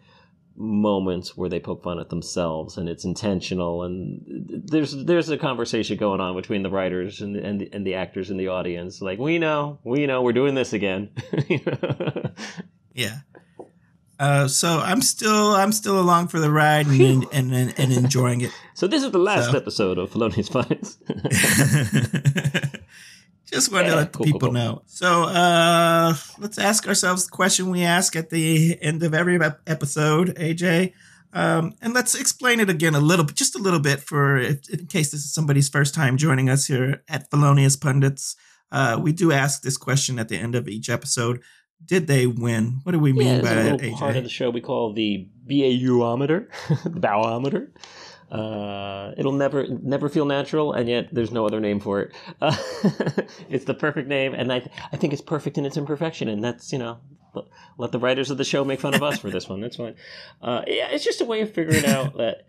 moments 0.57 1.37
where 1.37 1.49
they 1.49 1.61
poke 1.61 1.83
fun 1.83 1.99
at 1.99 2.11
themselves 2.11 2.77
and 2.77 2.87
it's 2.87 3.07
intentional 3.07 3.83
and 3.85 4.21
there's 4.67 4.93
there's 5.07 5.31
a 5.31 5.39
conversation 5.39 5.97
going 5.97 6.21
on 6.21 6.37
between 6.37 6.63
the 6.63 6.69
writers 6.69 7.23
and 7.23 7.37
and 7.37 7.63
the, 7.63 7.71
and 7.73 7.87
the 7.87 7.95
actors 7.95 8.31
in 8.31 8.37
the 8.37 8.49
audience 8.49 9.01
like 9.01 9.19
we 9.19 9.39
know 9.39 9.79
we 9.83 10.07
know 10.07 10.21
we're 10.21 10.31
doing 10.31 10.55
this 10.55 10.75
again 10.75 11.09
Yeah. 12.95 13.19
Uh, 14.23 14.47
so 14.47 14.79
I'm 14.79 15.03
still 15.03 15.53
I'm 15.55 15.73
still 15.73 15.99
along 15.99 16.29
for 16.29 16.39
the 16.39 16.49
ride 16.51 16.87
and 16.87 17.27
and, 17.33 17.53
and, 17.53 17.75
and 17.77 17.93
enjoying 17.93 18.43
it. 18.43 18.53
so 18.75 18.87
this 18.87 19.03
is 19.03 19.11
the 19.11 19.19
last 19.19 19.51
So- 19.51 19.57
episode 19.57 19.99
of 19.99 20.11
Felonious 20.13 20.49
Finance 20.49 20.97
Just 23.47 23.71
wanted 23.73 23.87
Yeah, 23.89 23.91
to 23.91 23.97
let 23.97 24.13
the 24.13 24.19
cool, 24.19 24.25
people 24.27 24.41
cool, 24.41 24.53
know. 24.53 24.83
So 24.87 25.25
uh, 25.25 26.15
let's 26.39 26.57
ask 26.59 26.87
ourselves 26.89 27.27
the 27.27 27.33
question 27.33 27.69
we 27.71 27.83
ask 27.83 28.15
at 28.17 28.31
the 28.31 28.79
end 28.81 29.03
of 29.03 29.13
every 29.13 29.39
episode, 29.67 30.37
AJ. 30.37 30.93
Um, 31.35 31.75
and 31.83 31.93
let's 31.93 32.15
explain 32.15 32.61
it 32.61 32.71
again 32.71 32.95
a 32.95 33.01
little 33.01 33.25
bit, 33.27 33.35
just 33.37 33.55
a 33.57 33.59
little 33.59 33.81
bit, 33.81 34.01
for 34.01 34.39
if, 34.39 34.71
in 34.71 34.87
case 34.87 35.11
this 35.11 35.25
is 35.25 35.35
somebody's 35.35 35.69
first 35.69 35.95
time 35.95 36.17
joining 36.17 36.49
us 36.49 36.67
here 36.67 37.03
at 37.09 37.29
Felonious 37.31 37.77
Pundits. 37.77 38.37
Uh, 38.71 38.99
we 39.03 39.13
do 39.13 39.33
ask 39.33 39.63
this 39.63 39.77
question 39.77 40.19
at 40.19 40.29
the 40.29 40.37
end 40.39 40.55
of 40.55 40.67
each 40.69 40.89
episode: 40.89 41.43
Did 41.87 42.07
they 42.07 42.27
win? 42.27 42.81
What 42.85 42.93
do 42.93 42.99
we 42.99 43.13
mean 43.13 43.37
yeah, 43.37 43.41
by 43.43 43.51
a 43.51 43.55
that, 43.55 43.81
little 43.81 43.99
part 43.99 44.17
of 44.17 44.25
the 44.25 44.31
show 44.31 44.51
we 44.51 44.61
call 44.61 44.93
the 44.93 45.29
BAU-ometer, 45.47 46.49
the 46.85 47.01
bowometer. 47.01 47.73
Uh, 48.31 49.13
it'll 49.19 49.33
never 49.33 49.67
never 49.69 50.09
feel 50.09 50.25
natural, 50.25 50.73
and 50.73 50.89
yet 50.89 51.09
there's 51.13 51.33
no 51.33 51.45
other 51.45 51.61
name 51.61 51.79
for 51.79 52.01
it. 52.01 52.15
Uh, 52.41 52.57
it's 53.51 53.67
the 53.67 53.75
perfect 53.75 54.09
name, 54.09 54.33
and 54.33 54.51
I 54.51 54.61
th- 54.61 54.71
I 54.91 54.97
think 54.97 55.13
it's 55.13 55.21
perfect 55.21 55.59
in 55.59 55.67
its 55.67 55.77
imperfection, 55.77 56.29
and 56.29 56.43
that's 56.43 56.73
you 56.73 56.79
know 56.79 56.99
let- 57.35 57.45
let 57.77 57.93
the 57.93 57.99
writers 57.99 58.31
of 58.31 58.39
the 58.39 58.45
show 58.45 58.65
make 58.65 58.81
fun 58.81 58.95
of 58.95 59.03
us 59.03 59.19
for 59.19 59.31
this 59.31 59.51
one. 59.51 59.61
That's 59.61 59.77
fine. 59.77 59.97
Uh, 60.41 60.63
yeah, 60.67 60.89
it's 60.89 61.05
just 61.05 61.21
a 61.21 61.27
way 61.27 61.43
of 61.43 61.53
figuring 61.53 61.85
out 61.85 62.17
that 62.17 62.47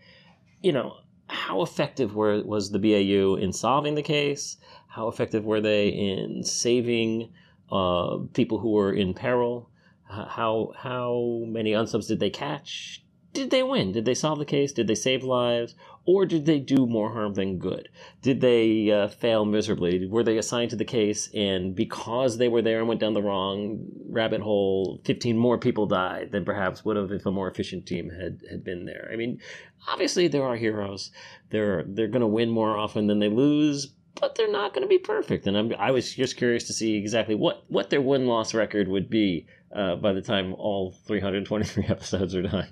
you 0.61 0.72
know 0.72 0.95
how 1.27 1.61
effective 1.64 2.15
were 2.15 2.41
was 2.43 2.72
the 2.72 2.80
BAU 2.80 3.35
in 3.35 3.51
solving 3.51 3.95
the 3.95 4.03
case. 4.03 4.55
How 4.88 5.10
effective 5.10 5.43
were 5.43 5.60
they 5.60 5.89
in 5.89 6.45
saving 6.45 7.34
uh, 7.74 8.20
people 8.34 8.60
who 8.60 8.72
were 8.72 8.94
in 8.94 9.14
peril? 9.14 9.70
How 10.08 10.74
how 10.78 11.41
many 11.48 11.72
unsubs 11.72 12.08
did 12.08 12.20
they 12.20 12.30
catch? 12.30 13.04
Did 13.34 13.50
they 13.50 13.64
win? 13.64 13.91
Did 13.91 14.06
they 14.06 14.14
solve 14.14 14.38
the 14.38 14.45
case? 14.45 14.72
Did 14.72 14.88
they 14.88 14.95
save 14.95 15.24
lives? 15.24 15.74
Or 16.06 16.26
did 16.26 16.45
they 16.45 16.60
do 16.60 16.86
more 16.86 17.14
harm 17.14 17.34
than 17.34 17.58
good? 17.58 17.90
Did 18.22 18.41
they 18.41 18.91
uh, 18.91 19.08
fail 19.08 19.44
miserably? 19.45 20.06
Were 20.06 20.24
they 20.24 20.38
assigned 20.38 20.70
to 20.70 20.76
the 20.76 20.86
case 20.86 21.30
and 21.34 21.76
because 21.76 22.38
they 22.38 22.48
were 22.48 22.62
there 22.62 22.78
and 22.80 22.88
went 22.88 23.00
down 23.00 23.14
the 23.14 23.24
wrong 23.24 23.86
rabbit 24.08 24.41
hole, 24.41 25.02
15 25.06 25.36
more 25.36 25.58
people 25.58 25.88
died 25.88 26.32
than 26.32 26.45
perhaps 26.45 26.86
would 26.86 26.98
have 26.98 27.12
if 27.12 27.26
a 27.26 27.32
more 27.32 27.50
efficient 27.50 27.88
team 27.88 28.10
had, 28.10 28.41
had 28.52 28.64
been 28.64 28.86
there? 28.86 29.10
I 29.12 29.16
mean, 29.16 29.40
obviously 29.88 30.28
there 30.28 30.45
are 30.45 30.58
heroes. 30.58 31.10
They're, 31.50 31.86
they're 31.88 32.08
going 32.08 32.22
to 32.22 32.28
win 32.28 32.50
more 32.50 32.78
often 32.78 33.08
than 33.08 33.20
they 33.20 33.30
lose, 33.30 33.95
but 34.19 34.35
they're 34.35 34.52
not 34.52 34.73
going 34.73 34.84
to 34.84 34.88
be 34.88 34.99
perfect. 34.99 35.48
And 35.48 35.57
I'm, 35.57 35.73
I 35.77 35.91
was 35.91 36.14
just 36.14 36.38
curious 36.38 36.65
to 36.65 36.73
see 36.73 36.95
exactly 36.95 37.35
what, 37.35 37.64
what 37.68 37.90
their 37.90 38.02
win 38.02 38.27
loss 38.27 38.53
record 38.53 38.88
would 38.88 39.10
be 39.10 39.48
uh, 39.76 39.95
by 39.95 40.14
the 40.14 40.22
time 40.22 40.53
all 40.53 40.91
323 41.06 41.85
episodes 41.90 42.35
are 42.35 42.44
done. 42.44 42.68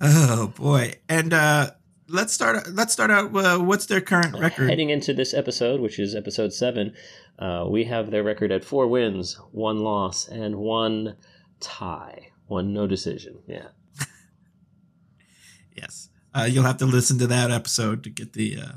Oh 0.00 0.48
boy! 0.56 0.94
And 1.08 1.32
uh, 1.32 1.70
let's 2.08 2.32
start. 2.32 2.68
Let's 2.72 2.92
start 2.92 3.10
out. 3.10 3.34
Uh, 3.34 3.58
what's 3.58 3.86
their 3.86 4.00
current 4.00 4.38
record? 4.38 4.68
Heading 4.68 4.90
into 4.90 5.14
this 5.14 5.32
episode, 5.32 5.80
which 5.80 5.98
is 5.98 6.14
episode 6.14 6.52
seven, 6.52 6.94
uh, 7.38 7.66
we 7.68 7.84
have 7.84 8.10
their 8.10 8.22
record 8.22 8.52
at 8.52 8.64
four 8.64 8.86
wins, 8.86 9.38
one 9.52 9.78
loss, 9.78 10.28
and 10.28 10.56
one 10.56 11.16
tie, 11.60 12.30
one 12.46 12.72
no 12.72 12.86
decision. 12.86 13.38
Yeah. 13.46 13.68
yes, 15.76 16.08
uh, 16.34 16.48
you'll 16.50 16.64
have 16.64 16.78
to 16.78 16.86
listen 16.86 17.18
to 17.18 17.26
that 17.28 17.50
episode 17.50 18.02
to 18.04 18.10
get 18.10 18.32
the 18.32 18.58
uh, 18.60 18.72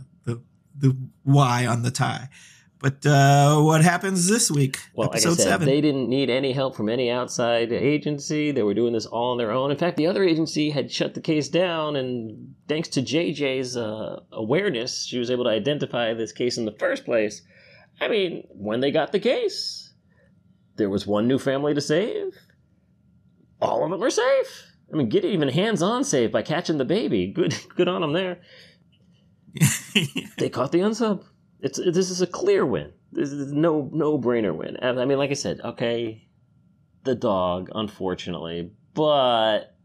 the 0.80 0.96
why 1.24 1.66
on 1.66 1.84
the 1.84 1.92
tie. 1.92 2.30
But 2.80 3.06
uh, 3.08 3.60
what 3.62 3.84
happens 3.84 4.28
this 4.28 4.52
week? 4.52 4.78
Well, 4.94 5.10
episode 5.10 5.30
like 5.30 5.40
I 5.40 5.42
said, 5.42 5.50
seven. 5.50 5.66
they 5.66 5.82
didn't 5.82 6.10
need 6.10 6.30
any 6.30 6.52
help 6.52 6.76
from 6.76 6.90
any 6.90 7.10
outside 7.10 7.72
agency. 7.74 8.52
They 8.52 8.62
were 8.62 8.76
doing 8.76 8.94
this 8.94 9.08
all 9.08 9.32
on 9.32 9.40
their 9.40 9.52
own. 9.52 9.72
In 9.72 9.78
fact, 9.78 9.98
the 9.98 10.06
other 10.06 10.24
agency 10.24 10.70
had 10.70 10.92
shut 10.92 11.16
the 11.16 11.22
case 11.22 11.50
down, 11.50 11.96
and 11.96 12.54
thanks 12.68 12.88
to 12.90 13.02
JJ's 13.02 13.76
uh, 13.76 14.20
awareness, 14.32 15.06
she 15.06 15.18
was 15.18 15.32
able 15.32 15.46
to 15.46 15.50
identify 15.50 16.14
this 16.14 16.32
case 16.32 16.58
in 16.58 16.66
the 16.66 16.76
first 16.80 17.04
place. 17.04 17.42
I 18.00 18.10
mean, 18.10 18.44
when 18.50 18.80
they 18.80 18.92
got 18.92 19.12
the 19.12 19.20
case, 19.20 19.94
there 20.76 20.90
was 20.90 21.08
one 21.08 21.28
new 21.28 21.40
family 21.40 21.74
to 21.74 21.82
save. 21.82 22.34
All 23.60 23.84
of 23.84 23.90
them 23.90 24.00
were 24.00 24.12
safe. 24.12 24.68
I 24.94 24.98
mean, 24.98 25.10
get 25.10 25.26
even 25.26 25.50
hands-on 25.50 26.04
safe 26.04 26.32
by 26.32 26.44
catching 26.44 26.78
the 26.78 26.86
baby. 26.86 27.28
Good, 27.28 27.56
good 27.76 27.88
on 27.88 28.02
them 28.02 28.14
there. 28.14 28.40
They 30.38 30.50
caught 30.50 30.72
the 30.72 30.80
unsub. 30.80 31.24
It's 31.60 31.78
this 31.78 32.10
is 32.10 32.22
a 32.22 32.28
clear 32.28 32.66
win. 32.66 32.92
This 33.12 33.32
is 33.32 33.52
no 33.52 33.90
no 33.94 34.20
brainer 34.20 34.56
win. 34.56 34.78
I 34.82 35.06
mean, 35.06 35.18
like 35.18 35.32
I 35.32 35.36
said, 35.36 35.60
okay, 35.64 36.28
the 37.04 37.16
dog, 37.16 37.70
unfortunately, 37.74 38.72
but 38.94 39.76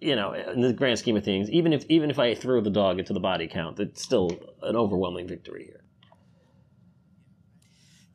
you 0.00 0.16
know, 0.16 0.32
in 0.32 0.60
the 0.60 0.72
grand 0.72 0.98
scheme 0.98 1.16
of 1.16 1.24
things, 1.24 1.50
even 1.50 1.72
if 1.72 1.84
even 1.88 2.10
if 2.10 2.18
I 2.18 2.34
throw 2.34 2.60
the 2.60 2.70
dog 2.70 2.98
into 2.98 3.12
the 3.12 3.20
body 3.20 3.48
count, 3.48 3.80
it's 3.80 4.02
still 4.02 4.30
an 4.62 4.76
overwhelming 4.76 5.26
victory 5.26 5.64
here. 5.64 5.84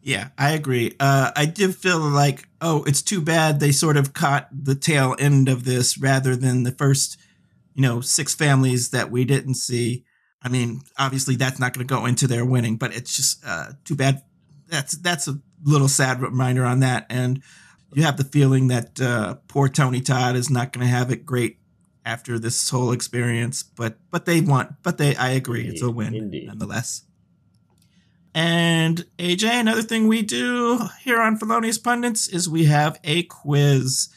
Yeah, 0.01 0.30
I 0.38 0.51
agree. 0.51 0.95
Uh, 0.99 1.31
I 1.35 1.45
did 1.45 1.76
feel 1.76 1.99
like, 1.99 2.47
oh, 2.61 2.84
it's 2.85 3.01
too 3.01 3.22
bad 3.22 3.60
they 3.60 3.72
sort 3.72 3.97
of 3.97 4.14
caught 4.14 4.47
the 4.51 4.76
tail 4.76 5.15
end 5.19 5.49
of 5.49 5.65
this 5.65 5.97
rather 5.97 6.35
than 6.35 6.64
the 6.64 6.72
first, 6.72 7.18
you 7.73 7.81
know, 7.81 7.99
six 7.99 8.34
families 8.34 8.91
that 8.91 9.11
we 9.11 9.26
didn't 9.26 9.56
see. 9.56 10.06
I 10.41 10.49
mean, 10.49 10.82
obviously 10.98 11.36
that's 11.36 11.60
not 11.60 11.74
going 11.74 11.86
to 11.86 11.94
go 11.94 12.06
into 12.06 12.28
their 12.28 12.45
winning, 12.45 12.78
but 12.78 12.95
it's 12.95 13.16
just 13.16 13.44
uh, 13.45 13.72
too 13.84 13.95
bad. 13.95 14.24
That's 14.68 14.94
that's 14.98 15.28
a 15.28 15.40
little 15.64 15.88
sad 15.88 16.22
reminder 16.22 16.64
on 16.64 16.80
that, 16.82 17.06
and 17.10 17.41
you 17.94 18.03
have 18.03 18.18
the 18.18 18.24
feeling 18.24 18.68
that 18.68 19.02
uh, 19.02 19.36
poor 19.48 19.68
Tony 19.68 19.99
Todd 20.02 20.36
is 20.36 20.49
not 20.49 20.72
going 20.72 20.86
to 20.86 20.91
have 20.91 21.11
it 21.11 21.26
great 21.26 21.57
after 22.06 22.40
this 22.40 22.70
whole 22.70 22.91
experience. 22.91 23.64
But 23.64 23.98
but 24.11 24.26
they 24.26 24.41
want, 24.41 24.76
but 24.84 24.98
they 24.98 25.16
I 25.16 25.30
agree, 25.30 25.61
Indeed. 25.61 25.74
it's 25.74 25.82
a 25.82 25.91
win 25.91 26.14
Indeed. 26.14 26.48
nonetheless. 26.48 27.03
And 28.34 29.06
AJ, 29.18 29.49
another 29.60 29.82
thing 29.82 30.07
we 30.07 30.22
do 30.22 30.80
here 31.02 31.20
on 31.20 31.38
Felonious 31.38 31.80
Pundits 31.80 32.28
is 32.28 32.48
we 32.48 32.66
have 32.66 32.99
a 33.03 33.24
quiz 33.24 34.10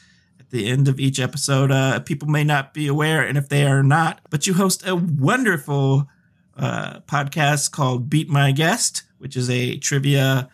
the 0.53 0.69
end 0.69 0.87
of 0.87 1.01
each 1.01 1.19
episode. 1.19 1.73
Uh, 1.73 1.99
people 1.99 2.29
may 2.29 2.45
not 2.45 2.73
be 2.73 2.87
aware, 2.87 3.23
and 3.23 3.37
if 3.37 3.49
they 3.49 3.65
are 3.65 3.83
not, 3.83 4.21
but 4.31 4.47
you 4.47 4.55
host 4.55 4.87
a 4.87 4.95
wonderful 4.95 6.07
uh, 6.57 7.01
podcast 7.01 7.73
called 7.73 8.09
Beat 8.09 8.29
My 8.29 8.53
Guest, 8.53 9.03
which 9.19 9.37
is 9.37 9.51
a 9.51 9.79
trivia 9.79 10.49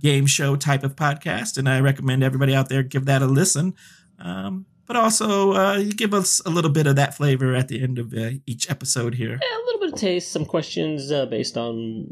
game 0.00 0.26
show 0.26 0.56
type 0.56 0.82
of 0.82 0.96
podcast, 0.96 1.58
and 1.58 1.68
I 1.68 1.80
recommend 1.80 2.24
everybody 2.24 2.54
out 2.54 2.68
there 2.68 2.82
give 2.82 3.04
that 3.04 3.22
a 3.22 3.26
listen. 3.26 3.74
Um, 4.18 4.66
but 4.86 4.96
also, 4.96 5.52
uh, 5.52 5.76
you 5.76 5.92
give 5.92 6.12
us 6.12 6.40
a 6.44 6.50
little 6.50 6.70
bit 6.70 6.88
of 6.88 6.96
that 6.96 7.14
flavor 7.14 7.54
at 7.54 7.68
the 7.68 7.80
end 7.80 7.98
of 7.98 8.12
uh, 8.12 8.30
each 8.46 8.68
episode 8.68 9.14
here. 9.14 9.38
Yeah, 9.40 9.56
a 9.56 9.64
little 9.66 9.80
bit 9.80 9.92
of 9.92 10.00
taste, 10.00 10.32
some 10.32 10.44
questions 10.44 11.12
uh, 11.12 11.26
based 11.26 11.56
on 11.56 12.08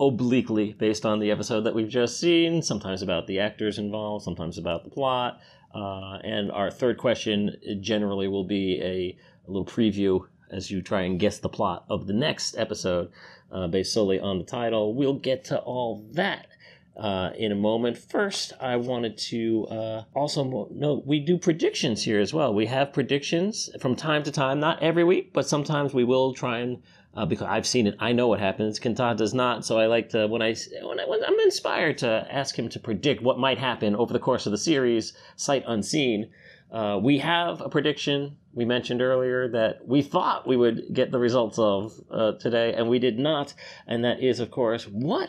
obliquely 0.00 0.72
based 0.72 1.04
on 1.04 1.20
the 1.20 1.30
episode 1.30 1.62
that 1.62 1.74
we've 1.74 1.88
just 1.88 2.18
seen, 2.18 2.62
sometimes 2.62 3.02
about 3.02 3.26
the 3.26 3.38
actors 3.40 3.78
involved, 3.78 4.24
sometimes 4.24 4.58
about 4.58 4.84
the 4.84 4.90
plot. 4.90 5.40
Uh, 5.74 6.18
and 6.22 6.50
our 6.52 6.70
third 6.70 6.98
question 6.98 7.56
generally 7.80 8.28
will 8.28 8.44
be 8.44 8.80
a, 8.82 9.16
a, 9.46 9.50
little 9.50 9.64
preview 9.64 10.26
as 10.50 10.70
you 10.70 10.82
try 10.82 11.02
and 11.02 11.18
guess 11.18 11.38
the 11.38 11.48
plot 11.48 11.84
of 11.88 12.06
the 12.06 12.12
next 12.12 12.56
episode 12.58 13.10
uh, 13.50 13.66
based 13.66 13.92
solely 13.92 14.20
on 14.20 14.38
the 14.38 14.44
title. 14.44 14.94
We'll 14.94 15.18
get 15.18 15.44
to 15.46 15.58
all 15.58 16.06
that. 16.12 16.46
Uh, 16.94 17.30
in 17.38 17.50
a 17.50 17.54
moment. 17.54 17.96
First, 17.96 18.52
I 18.60 18.76
wanted 18.76 19.16
to 19.16 19.66
uh, 19.68 20.04
also 20.14 20.68
note 20.70 21.06
we 21.06 21.20
do 21.20 21.38
predictions 21.38 22.04
here 22.04 22.20
as 22.20 22.34
well. 22.34 22.52
We 22.52 22.66
have 22.66 22.92
predictions 22.92 23.70
from 23.80 23.96
time 23.96 24.22
to 24.24 24.30
time, 24.30 24.60
not 24.60 24.82
every 24.82 25.02
week, 25.02 25.32
but 25.32 25.48
sometimes 25.48 25.94
we 25.94 26.04
will 26.04 26.34
try 26.34 26.58
and 26.58 26.82
uh, 27.14 27.26
because 27.26 27.46
I've 27.46 27.66
seen 27.66 27.86
it. 27.86 27.96
I 27.98 28.12
know 28.12 28.28
what 28.28 28.40
happens. 28.40 28.80
Kentad 28.80 29.16
does 29.16 29.34
not. 29.34 29.64
So 29.64 29.78
I 29.78 29.86
like 29.86 30.10
to 30.10 30.26
when 30.26 30.42
I 30.42 30.54
when, 30.82 31.00
I, 31.00 31.06
when 31.06 31.24
I'm 31.24 31.38
inspired 31.40 31.98
to 31.98 32.26
ask 32.30 32.58
him 32.58 32.68
to 32.70 32.80
predict 32.80 33.22
what 33.22 33.38
might 33.38 33.58
happen 33.58 33.94
over 33.94 34.12
the 34.12 34.18
course 34.18 34.46
of 34.46 34.52
the 34.52 34.58
series, 34.58 35.12
sight 35.36 35.64
unseen. 35.66 36.30
Uh, 36.70 36.98
we 37.02 37.18
have 37.18 37.60
a 37.60 37.68
prediction 37.68 38.38
we 38.54 38.64
mentioned 38.64 39.02
earlier 39.02 39.48
that 39.48 39.86
we 39.86 40.00
thought 40.00 40.46
we 40.46 40.56
would 40.56 40.82
get 40.92 41.10
the 41.10 41.18
results 41.18 41.58
of 41.58 41.92
uh, 42.10 42.32
today, 42.32 42.72
and 42.72 42.88
we 42.88 42.98
did 42.98 43.18
not. 43.18 43.52
And 43.86 44.04
that 44.04 44.22
is, 44.22 44.40
of 44.40 44.50
course, 44.50 44.84
what 44.84 45.28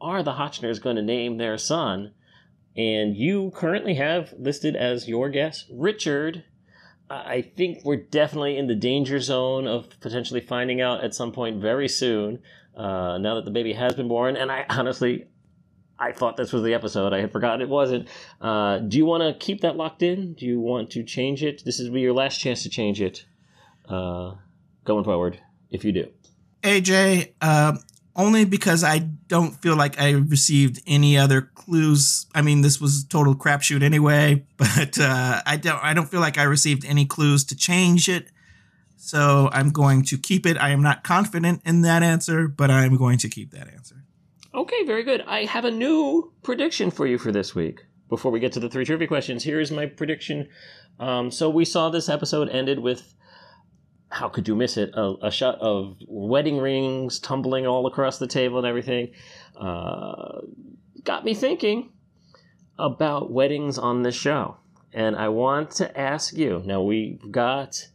are 0.00 0.22
the 0.22 0.34
Hotchners 0.34 0.80
going 0.80 0.96
to 0.96 1.02
name 1.02 1.36
their 1.36 1.58
son? 1.58 2.12
And 2.76 3.16
you 3.16 3.52
currently 3.54 3.94
have 3.94 4.34
listed 4.38 4.76
as 4.76 5.08
your 5.08 5.30
guess 5.30 5.64
Richard 5.72 6.44
I 7.10 7.42
think 7.42 7.84
we're 7.84 7.96
definitely 7.96 8.56
in 8.56 8.66
the 8.66 8.74
danger 8.74 9.20
zone 9.20 9.66
of 9.66 9.88
potentially 10.00 10.40
finding 10.40 10.80
out 10.80 11.04
at 11.04 11.14
some 11.14 11.32
point 11.32 11.60
very 11.60 11.88
soon. 11.88 12.40
Uh, 12.76 13.18
now 13.18 13.34
that 13.36 13.44
the 13.44 13.50
baby 13.50 13.72
has 13.72 13.94
been 13.94 14.08
born, 14.08 14.36
and 14.36 14.50
I 14.50 14.64
honestly, 14.70 15.26
I 15.98 16.12
thought 16.12 16.36
this 16.36 16.52
was 16.52 16.62
the 16.62 16.74
episode. 16.74 17.12
I 17.12 17.20
had 17.20 17.30
forgotten 17.30 17.60
it 17.60 17.68
wasn't. 17.68 18.08
Uh, 18.40 18.78
do 18.78 18.96
you 18.96 19.06
want 19.06 19.22
to 19.22 19.34
keep 19.44 19.60
that 19.60 19.76
locked 19.76 20.02
in? 20.02 20.34
Do 20.34 20.46
you 20.46 20.60
want 20.60 20.90
to 20.92 21.04
change 21.04 21.42
it? 21.44 21.64
This 21.64 21.78
is 21.78 21.90
your 21.90 22.12
last 22.12 22.38
chance 22.38 22.62
to 22.64 22.68
change 22.68 23.00
it. 23.00 23.24
Uh, 23.88 24.34
going 24.84 25.04
forward, 25.04 25.38
if 25.70 25.84
you 25.84 25.92
do. 25.92 26.08
AJ, 26.62 27.34
uh, 27.40 27.76
only 28.16 28.44
because 28.44 28.84
I 28.84 28.98
don't 28.98 29.52
feel 29.60 29.76
like 29.76 30.00
I 30.00 30.10
received 30.10 30.80
any 30.86 31.18
other 31.18 31.42
clues. 31.42 32.26
I 32.34 32.42
mean, 32.42 32.60
this 32.60 32.80
was 32.80 33.04
total 33.04 33.34
crapshoot 33.34 33.82
anyway, 33.82 34.44
but 34.56 34.98
uh, 34.98 35.42
I 35.44 35.56
don't. 35.56 35.82
I 35.82 35.94
don't 35.94 36.08
feel 36.08 36.20
like 36.20 36.38
I 36.38 36.44
received 36.44 36.84
any 36.84 37.04
clues 37.06 37.44
to 37.44 37.56
change 37.56 38.08
it. 38.08 38.28
So 38.96 39.50
I'm 39.52 39.70
going 39.70 40.02
to 40.04 40.16
keep 40.16 40.46
it. 40.46 40.56
I 40.56 40.70
am 40.70 40.80
not 40.80 41.04
confident 41.04 41.60
in 41.66 41.82
that 41.82 42.02
answer, 42.02 42.48
but 42.48 42.70
I'm 42.70 42.96
going 42.96 43.18
to 43.18 43.28
keep 43.28 43.50
that 43.50 43.68
answer. 43.68 43.96
Okay, 44.54 44.84
very 44.84 45.02
good. 45.02 45.20
I 45.26 45.44
have 45.44 45.64
a 45.64 45.70
new 45.70 46.32
prediction 46.42 46.90
for 46.90 47.06
you 47.06 47.18
for 47.18 47.30
this 47.30 47.54
week. 47.54 47.84
Before 48.08 48.30
we 48.30 48.40
get 48.40 48.52
to 48.52 48.60
the 48.60 48.70
three 48.70 48.84
trivia 48.84 49.08
questions, 49.08 49.42
here 49.42 49.60
is 49.60 49.70
my 49.70 49.86
prediction. 49.86 50.48
Um, 51.00 51.30
so 51.30 51.50
we 51.50 51.64
saw 51.64 51.90
this 51.90 52.08
episode 52.08 52.48
ended 52.48 52.78
with 52.78 53.14
how 54.10 54.28
could 54.28 54.46
you 54.46 54.54
miss 54.54 54.76
it? 54.76 54.90
A, 54.94 55.14
a, 55.22 55.30
shot 55.30 55.58
of 55.60 55.96
wedding 56.06 56.58
rings 56.58 57.18
tumbling 57.18 57.66
all 57.66 57.86
across 57.86 58.18
the 58.18 58.26
table 58.26 58.58
and 58.58 58.66
everything. 58.66 59.10
Uh, 59.56 60.40
got 61.02 61.24
me 61.24 61.34
thinking 61.34 61.90
about 62.78 63.32
weddings 63.32 63.78
on 63.78 64.02
this 64.02 64.14
show. 64.14 64.56
And 64.92 65.16
I 65.16 65.28
want 65.28 65.72
to 65.72 65.98
ask 65.98 66.36
you 66.36 66.62
now, 66.64 66.80
we've 66.80 67.32
got 67.32 67.88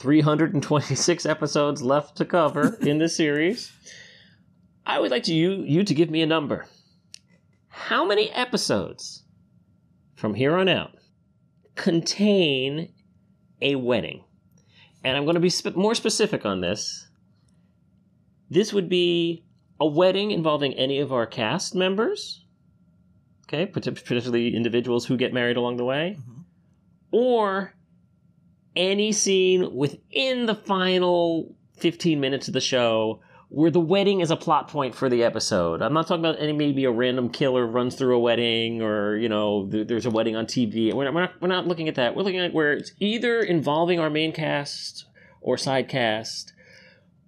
326 0.00 1.26
episodes 1.26 1.82
left 1.82 2.16
to 2.16 2.24
cover 2.24 2.76
in 2.80 2.98
the 2.98 3.08
series. 3.08 3.72
I 4.84 4.98
would 4.98 5.12
like 5.12 5.22
to 5.24 5.34
you, 5.34 5.62
you 5.64 5.84
to 5.84 5.94
give 5.94 6.10
me 6.10 6.22
a 6.22 6.26
number. 6.26 6.66
How 7.68 8.04
many 8.04 8.30
episodes 8.30 9.22
from 10.16 10.34
here 10.34 10.56
on 10.56 10.68
out 10.68 10.96
contain 11.76 12.92
a 13.60 13.76
wedding? 13.76 14.24
And 15.04 15.16
I'm 15.16 15.24
going 15.24 15.34
to 15.34 15.40
be 15.40 15.50
sp- 15.50 15.76
more 15.76 15.94
specific 15.94 16.44
on 16.44 16.60
this. 16.60 17.08
This 18.50 18.72
would 18.72 18.88
be 18.88 19.44
a 19.80 19.86
wedding 19.86 20.30
involving 20.30 20.74
any 20.74 21.00
of 21.00 21.12
our 21.12 21.26
cast 21.26 21.74
members, 21.74 22.44
okay, 23.46 23.66
particularly 23.66 24.54
individuals 24.54 25.06
who 25.06 25.16
get 25.16 25.32
married 25.32 25.56
along 25.56 25.76
the 25.76 25.84
way, 25.84 26.16
mm-hmm. 26.18 26.42
or 27.10 27.74
any 28.76 29.12
scene 29.12 29.74
within 29.74 30.46
the 30.46 30.54
final 30.54 31.54
15 31.78 32.20
minutes 32.20 32.48
of 32.48 32.54
the 32.54 32.60
show 32.60 33.20
where 33.54 33.70
the 33.70 33.80
wedding 33.80 34.20
is 34.20 34.30
a 34.30 34.36
plot 34.36 34.68
point 34.68 34.94
for 34.94 35.10
the 35.10 35.22
episode. 35.22 35.82
I'm 35.82 35.92
not 35.92 36.06
talking 36.06 36.24
about 36.24 36.40
any 36.40 36.54
maybe 36.54 36.86
a 36.86 36.90
random 36.90 37.28
killer 37.28 37.66
runs 37.66 37.94
through 37.94 38.16
a 38.16 38.18
wedding 38.18 38.80
or 38.80 39.16
you 39.16 39.28
know 39.28 39.66
there's 39.66 40.06
a 40.06 40.10
wedding 40.10 40.36
on 40.36 40.46
TV. 40.46 40.92
We're 40.92 41.04
not, 41.04 41.14
we're 41.14 41.20
not, 41.20 41.42
we're 41.42 41.48
not 41.48 41.66
looking 41.66 41.86
at 41.86 41.96
that. 41.96 42.16
We're 42.16 42.22
looking 42.22 42.40
at 42.40 42.54
where 42.54 42.72
it's 42.72 42.92
either 42.98 43.40
involving 43.40 44.00
our 44.00 44.08
main 44.08 44.32
cast 44.32 45.04
or 45.42 45.58
side 45.58 45.90
cast, 45.90 46.54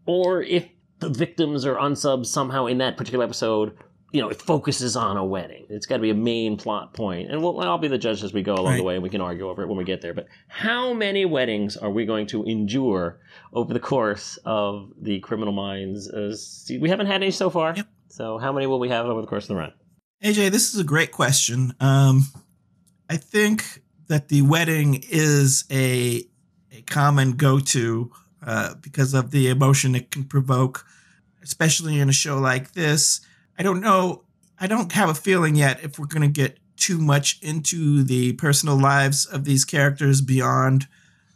or 0.07 0.43
if 0.43 0.67
the 1.01 1.11
victims 1.11 1.67
or 1.67 1.75
unsubs 1.75 2.27
somehow 2.27 2.65
in 2.65 2.79
that 2.79 2.97
particular 2.97 3.25
episode 3.25 3.77
you 4.15 4.21
know, 4.21 4.29
it 4.29 4.41
focuses 4.41 4.95
on 4.95 5.17
a 5.17 5.25
wedding. 5.25 5.67
It's 5.69 5.87
got 5.87 5.97
to 5.97 6.03
be 6.03 6.11
a 6.11 6.15
main 6.15 6.57
plot 6.57 6.95
point, 6.95 7.33
and 7.33 7.43
we'll, 7.43 7.59
I'll 7.61 7.79
be 7.79 7.89
the 7.89 7.99
judge 7.99 8.23
as 8.23 8.33
we 8.33 8.43
go 8.43 8.55
along 8.55 8.67
Right. 8.67 8.77
the 8.77 8.85
way, 8.85 8.95
and 8.95 9.03
we 9.03 9.11
can 9.11 9.21
argue 9.21 9.49
over 9.49 9.63
it 9.63 9.67
when 9.67 9.77
we 9.77 9.83
get 9.83 10.03
there. 10.03 10.15
But 10.15 10.29
how 10.47 10.93
many 10.95 11.25
weddings 11.25 11.77
are 11.77 11.91
we 11.91 12.07
going 12.07 12.29
to 12.29 12.45
endure 12.45 13.19
over 13.53 13.75
the 13.75 13.81
course 13.81 14.39
of 14.45 14.93
the 15.03 15.19
Criminal 15.19 15.53
Minds? 15.53 16.09
Uh, 16.09 16.33
we 16.81 16.89
haven't 16.89 17.07
had 17.07 17.17
any 17.25 17.33
so 17.33 17.51
far. 17.51 17.75
Yep. 17.77 17.89
So 18.07 18.39
how 18.39 18.53
many 18.53 18.69
will 18.69 18.79
we 18.79 18.89
have 18.91 19.05
over 19.07 19.21
the 19.21 19.27
course 19.27 19.45
of 19.45 19.49
the 19.49 19.57
run? 19.57 19.73
AJ, 20.23 20.53
this 20.53 20.73
is 20.73 20.79
a 20.79 20.85
great 20.85 21.11
question. 21.11 21.75
Um, 21.81 22.29
I 23.11 23.17
think 23.17 23.83
that 24.07 24.29
the 24.29 24.43
wedding 24.43 25.03
is 25.11 25.65
a 25.73 26.23
a 26.71 26.83
common 26.83 27.33
go 27.33 27.59
to 27.59 28.13
uh, 28.47 28.75
because 28.81 29.13
of 29.13 29.33
the 29.33 29.49
emotion 29.49 29.97
it 29.97 30.13
can 30.13 30.23
provoke, 30.23 30.87
especially 31.43 31.99
in 31.99 32.09
a 32.09 32.13
show 32.13 32.39
like 32.39 32.75
this. 32.75 33.21
I 33.59 33.63
don't 33.63 33.81
know. 33.81 34.25
I 34.59 34.67
don't 34.67 34.93
have 34.93 35.09
a 35.09 35.15
feeling 35.15 35.55
yet 35.55 35.83
if 35.83 35.99
we're 35.99 36.07
going 36.07 36.23
to 36.23 36.29
get 36.29 36.59
too 36.77 36.99
much 36.99 37.39
into 37.43 38.03
the 38.03 38.33
personal 38.35 38.77
lives 38.77 39.27
of 39.27 39.45
these 39.45 39.65
characters 39.65 40.21
beyond, 40.21 40.87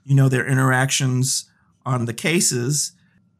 you 0.05 0.15
know, 0.15 0.28
their 0.28 0.47
interactions 0.47 1.49
on 1.85 2.05
the 2.05 2.12
cases. 2.12 2.93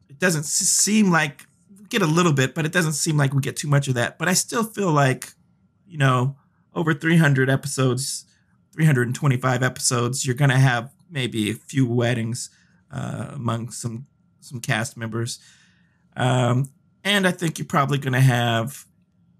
It 0.09 0.19
doesn't 0.19 0.45
seem 0.45 1.11
like 1.11 1.45
we 1.77 1.85
get 1.87 2.01
a 2.01 2.07
little 2.07 2.33
bit, 2.33 2.55
but 2.55 2.65
it 2.65 2.71
doesn't 2.71 2.93
seem 2.93 3.17
like 3.17 3.33
we 3.33 3.41
get 3.41 3.57
too 3.57 3.67
much 3.67 3.87
of 3.87 3.95
that. 3.95 4.17
But 4.17 4.27
I 4.27 4.33
still 4.33 4.63
feel 4.63 4.91
like, 4.91 5.33
you 5.87 5.97
know, 5.97 6.35
over 6.73 6.93
300 6.93 7.49
episodes, 7.49 8.25
325 8.73 9.63
episodes, 9.63 10.25
you're 10.25 10.35
going 10.35 10.49
to 10.49 10.57
have 10.57 10.91
maybe 11.09 11.49
a 11.49 11.55
few 11.55 11.87
weddings 11.87 12.49
uh, 12.91 13.31
among 13.33 13.71
some 13.71 14.07
some 14.41 14.59
cast 14.59 14.97
members. 14.97 15.39
Um, 16.15 16.69
and 17.03 17.27
I 17.27 17.31
think 17.31 17.57
you're 17.57 17.65
probably 17.65 17.97
going 17.97 18.13
to 18.13 18.19
have, 18.19 18.85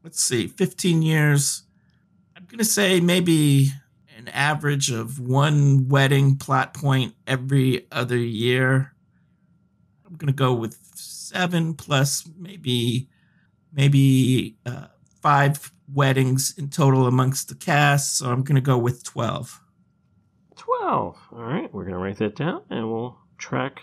let's 0.04 0.22
see, 0.22 0.48
15 0.48 1.02
years. 1.02 1.64
I'm 2.36 2.46
going 2.46 2.60
to 2.60 2.66
say 2.66 3.00
maybe 3.00 3.72
an 4.18 4.28
average 4.30 4.92
of 4.92 5.20
one 5.20 5.88
wedding 5.88 6.38
plot 6.38 6.74
point 6.74 7.16
every 7.28 7.88
other 7.92 8.18
year. 8.18 8.94
I'm 10.06 10.16
going 10.16 10.28
to 10.28 10.34
go 10.34 10.54
with 10.54 10.78
seven 10.96 11.74
plus 11.76 12.28
maybe 12.38 13.08
maybe 13.72 14.58
uh, 14.66 14.88
five 15.22 15.72
weddings 15.94 16.54
in 16.58 16.70
total 16.70 17.08
amongst 17.08 17.50
the 17.50 17.56
cast. 17.56 18.18
So 18.18 18.30
I'm 18.30 18.44
going 18.44 18.56
to 18.56 18.62
go 18.62 18.78
with 18.78 19.04
12. 19.04 19.62
12. 20.56 21.18
All 21.32 21.44
right, 21.44 21.74
we're 21.74 21.84
going 21.84 21.94
to 21.94 22.00
write 22.00 22.18
that 22.18 22.36
down 22.36 22.64
and 22.70 22.92
we'll 22.92 23.18
track 23.38 23.80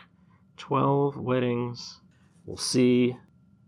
12 0.56 1.16
weddings. 1.16 2.00
We'll 2.44 2.56
see 2.56 3.16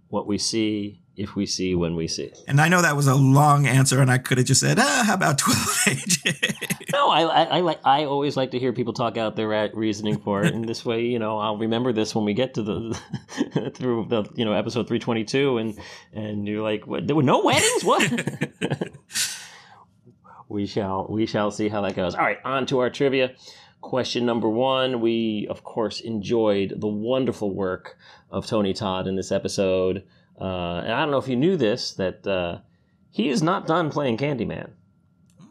what 0.09 0.27
we 0.27 0.39
see 0.39 1.03
if 1.19 1.35
we 1.35 1.47
see 1.47 1.75
when 1.75 1.97
we 1.97 2.07
see. 2.07 2.33
And 2.47 2.61
I 2.61 2.69
know 2.69 2.81
that 2.81 2.95
was 2.95 3.09
a 3.09 3.15
long 3.15 3.67
answer, 3.67 4.01
and 4.01 4.11
I 4.11 4.19
could 4.19 4.39
have 4.39 4.47
just 4.47 4.61
said, 4.61 4.79
ah, 4.79 5.03
how 5.05 5.15
about 5.15 5.39
12 5.39 5.59
AJ? 5.59 6.65
No, 6.91 7.11
I, 7.11 7.23
I, 7.23 7.43
I 7.43 7.61
like. 7.61 7.81
I 7.85 8.05
always 8.07 8.35
like 8.35 8.53
to 8.53 8.59
hear 8.59 8.73
people 8.73 8.95
talk 8.95 9.19
out 9.19 9.37
their 9.37 9.71
reasoning 9.75 10.19
for 10.19 10.43
it, 10.43 10.55
and 10.55 10.67
this 10.67 10.87
way, 10.87 11.05
you 11.05 11.19
know, 11.19 11.39
I'll 11.39 11.59
remember 11.59 11.93
this 11.93 12.15
when 12.15 12.25
we 12.25 12.33
get 12.33 12.55
to 12.55 12.63
the 12.63 13.73
through 13.75 14.07
the 14.09 14.25
you 14.35 14.47
know 14.47 14.55
episode 14.55 14.89
three 14.89 14.99
twenty 14.99 15.25
two, 15.25 15.59
and 15.59 15.79
and 16.15 16.49
you're 16.49 16.63
like, 16.63 16.87
what? 16.87 17.07
There 17.07 17.15
were 17.15 17.23
no 17.23 17.43
weddings. 17.45 17.85
What? 17.85 18.51
we 20.49 20.65
shall 20.65 21.07
we 21.11 21.27
shall 21.27 21.51
see 21.51 21.69
how 21.69 21.83
that 21.83 21.95
goes. 21.95 22.15
All 22.15 22.23
right, 22.23 22.39
on 22.43 22.65
to 22.67 22.79
our 22.79 22.89
trivia. 22.89 23.35
Question 23.81 24.27
number 24.27 24.49
one. 24.49 25.01
We 25.01 25.47
of 25.49 25.63
course 25.63 26.01
enjoyed 26.01 26.75
the 26.81 26.89
wonderful 26.89 27.55
work 27.55 27.97
of 28.31 28.47
Tony 28.47 28.75
Todd 28.75 29.07
in 29.07 29.17
this 29.17 29.33
episode, 29.33 30.05
uh, 30.41 30.83
and 30.85 30.93
I 30.93 31.01
don't 31.01 31.11
know 31.11 31.19
if 31.19 31.29
you 31.29 31.37
knew 31.37 31.57
this 31.57 31.93
that 31.95 32.27
uh, 32.27 32.59
he 33.11 33.29
is 33.29 33.43
not 33.43 33.67
done 33.67 33.91
playing 33.91 34.17
Candyman. 34.17 34.71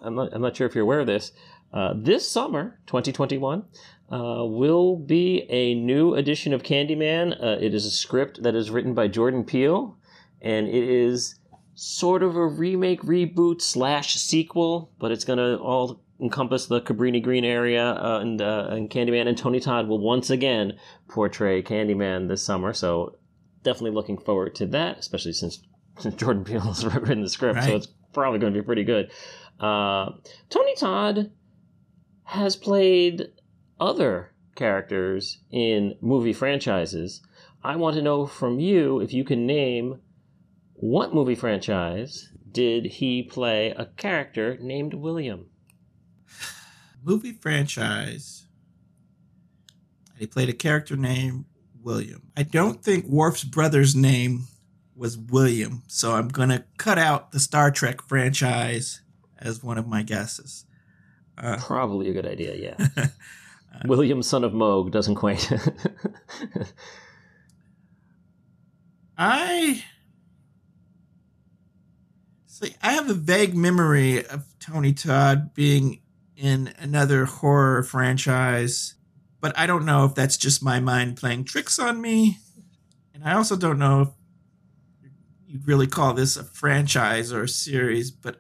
I'm 0.02 0.16
not, 0.16 0.34
I'm 0.34 0.42
not 0.42 0.56
sure 0.56 0.68
if 0.68 0.76
you're 0.76 0.84
aware 0.84 1.00
of 1.00 1.08
this. 1.08 1.32
Uh, 1.74 1.94
this 1.96 2.30
summer, 2.30 2.80
2021, 2.88 3.64
uh, 4.12 4.46
will 4.46 4.96
be 4.96 5.46
a 5.50 5.76
new 5.76 6.14
edition 6.14 6.54
of 6.54 6.64
Candyman. 6.64 7.34
Uh, 7.42 7.58
it 7.60 7.74
is 7.74 7.86
a 7.86 7.92
script 7.92 8.44
that 8.44 8.56
is 8.56 8.72
written 8.72 8.94
by 8.94 9.08
Jordan 9.08 9.44
Peele, 9.44 9.98
and 10.42 10.68
it 10.68 10.84
is 10.84 11.36
sort 11.76 12.24
of 12.24 12.36
a 12.36 12.48
remake, 12.48 13.02
reboot 13.02 13.62
slash 13.62 14.16
sequel, 14.16 14.92
but 14.98 15.12
it's 15.12 15.26
going 15.26 15.38
to 15.38 15.58
all 15.58 16.02
encompass 16.22 16.66
the 16.66 16.82
Cabrini 16.82 17.22
Green 17.22 17.46
area 17.46 17.92
uh, 17.92 18.20
and, 18.22 18.42
uh, 18.42 18.68
and 18.70 18.90
Candyman. 18.90 19.28
And 19.28 19.38
Tony 19.38 19.60
Todd 19.60 19.88
will 19.88 20.00
once 20.00 20.30
again 20.30 20.74
portray 21.08 21.62
Candyman 21.62 22.28
this 22.28 22.44
summer. 22.44 22.74
So 22.74 23.16
definitely 23.64 23.92
looking 23.92 24.18
forward 24.18 24.56
to 24.56 24.66
that, 24.68 25.00
especially 25.00 25.34
since, 25.34 25.62
since 26.00 26.16
Jordan 26.16 26.44
Peele 26.44 26.62
has 26.62 26.86
written 26.96 27.22
the 27.22 27.30
script. 27.30 27.64
So 27.64 27.76
it's 27.76 27.88
probably 28.14 28.40
going 28.40 28.54
to 28.54 28.60
be 28.60 28.66
pretty 28.66 28.84
good. 28.84 29.12
Uh, 29.60 30.12
Tony 30.50 30.76
Todd 30.76 31.32
has 32.24 32.56
played 32.56 33.30
other 33.80 34.34
characters 34.56 35.40
in 35.52 35.96
movie 36.02 36.34
franchises. 36.34 37.22
I 37.64 37.76
want 37.76 37.96
to 37.96 38.02
know 38.02 38.26
from 38.26 38.60
you 38.60 39.00
if 39.00 39.14
you 39.14 39.24
can 39.24 39.46
name 39.46 40.00
what 40.74 41.14
movie 41.14 41.36
franchise 41.36 42.30
did 42.52 42.86
he 42.86 43.24
play 43.24 43.70
a 43.72 43.86
character 43.86 44.58
named 44.60 44.94
William? 44.94 45.50
Movie 47.04 47.34
franchise. 47.34 48.48
He 50.18 50.28
played 50.28 50.50
a 50.50 50.54
character 50.54 50.96
named 50.96 51.46
William. 51.82 52.24
I 52.36 52.44
don't 52.44 52.84
think 52.84 53.06
Worf's 53.06 53.44
brother's 53.44 53.96
name 53.96 54.48
was 54.96 55.18
William, 55.18 55.84
so 55.88 56.14
I'm 56.14 56.28
going 56.28 56.50
to 56.50 56.64
cut 56.78 56.98
out 56.98 57.32
the 57.32 57.40
Star 57.40 57.70
Trek 57.72 58.02
franchise 58.02 59.02
as 59.38 59.64
one 59.64 59.78
of 59.78 59.88
my 59.88 60.02
guesses. 60.02 60.66
Uh, 61.38 61.58
Probably 61.60 62.10
a 62.10 62.14
good 62.14 62.26
idea, 62.26 62.56
yeah. 62.56 63.08
William, 63.86 64.24
son 64.24 64.44
of 64.44 64.54
Mogh, 64.54 64.92
doesn't 64.92 65.16
quite. 65.16 65.52
I 69.18 69.84
see. 72.46 72.76
I 72.82 72.94
have 72.94 73.10
a 73.10 73.14
vague 73.14 73.56
memory 73.56 74.26
of 74.26 74.46
Tony 74.60 74.94
Todd 74.94 75.54
being 75.54 76.02
in 76.38 76.74
another 76.78 77.26
horror 77.26 77.84
franchise, 77.84 78.96
but 79.42 79.58
I 79.58 79.66
don't 79.66 79.86
know 79.86 80.06
if 80.06 80.16
that's 80.16 80.38
just 80.38 80.64
my 80.64 80.80
mind 80.80 81.18
playing 81.18 81.46
tricks 81.46 81.80
on 81.80 82.00
me. 82.00 82.38
And 83.14 83.24
I 83.24 83.34
also 83.34 83.58
don't 83.58 83.80
know 83.80 84.02
if 84.02 84.10
you'd 85.48 85.68
really 85.68 85.88
call 85.88 86.14
this 86.14 86.38
a 86.38 86.44
franchise 86.44 87.34
or 87.34 87.44
a 87.44 87.50
series, 87.50 88.12
but 88.12 88.40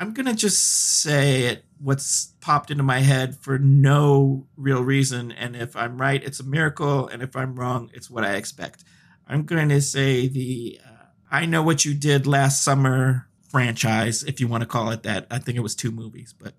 I'm 0.00 0.12
gonna 0.12 0.34
just 0.34 0.60
say 1.02 1.42
it 1.42 1.64
what's 1.80 2.34
popped 2.40 2.70
into 2.70 2.82
my 2.82 3.00
head 3.00 3.36
for 3.36 3.58
no 3.58 4.46
real 4.56 4.82
reason. 4.82 5.32
And 5.32 5.56
if 5.56 5.74
I'm 5.74 6.00
right, 6.00 6.22
it's 6.22 6.40
a 6.40 6.44
miracle. 6.44 7.08
And 7.08 7.22
if 7.22 7.34
I'm 7.34 7.56
wrong, 7.56 7.90
it's 7.94 8.10
what 8.10 8.24
I 8.24 8.34
expect. 8.34 8.84
I'm 9.26 9.44
going 9.44 9.70
to 9.70 9.80
say 9.80 10.28
the 10.28 10.78
uh, 10.84 11.04
I 11.30 11.46
Know 11.46 11.62
What 11.62 11.84
You 11.84 11.94
Did 11.94 12.26
Last 12.26 12.62
Summer 12.62 13.29
franchise, 13.50 14.22
if 14.22 14.40
you 14.40 14.48
want 14.48 14.62
to 14.62 14.66
call 14.66 14.90
it 14.90 15.02
that. 15.02 15.26
I 15.30 15.38
think 15.38 15.58
it 15.58 15.60
was 15.60 15.74
two 15.74 15.90
movies, 15.90 16.34
but 16.36 16.54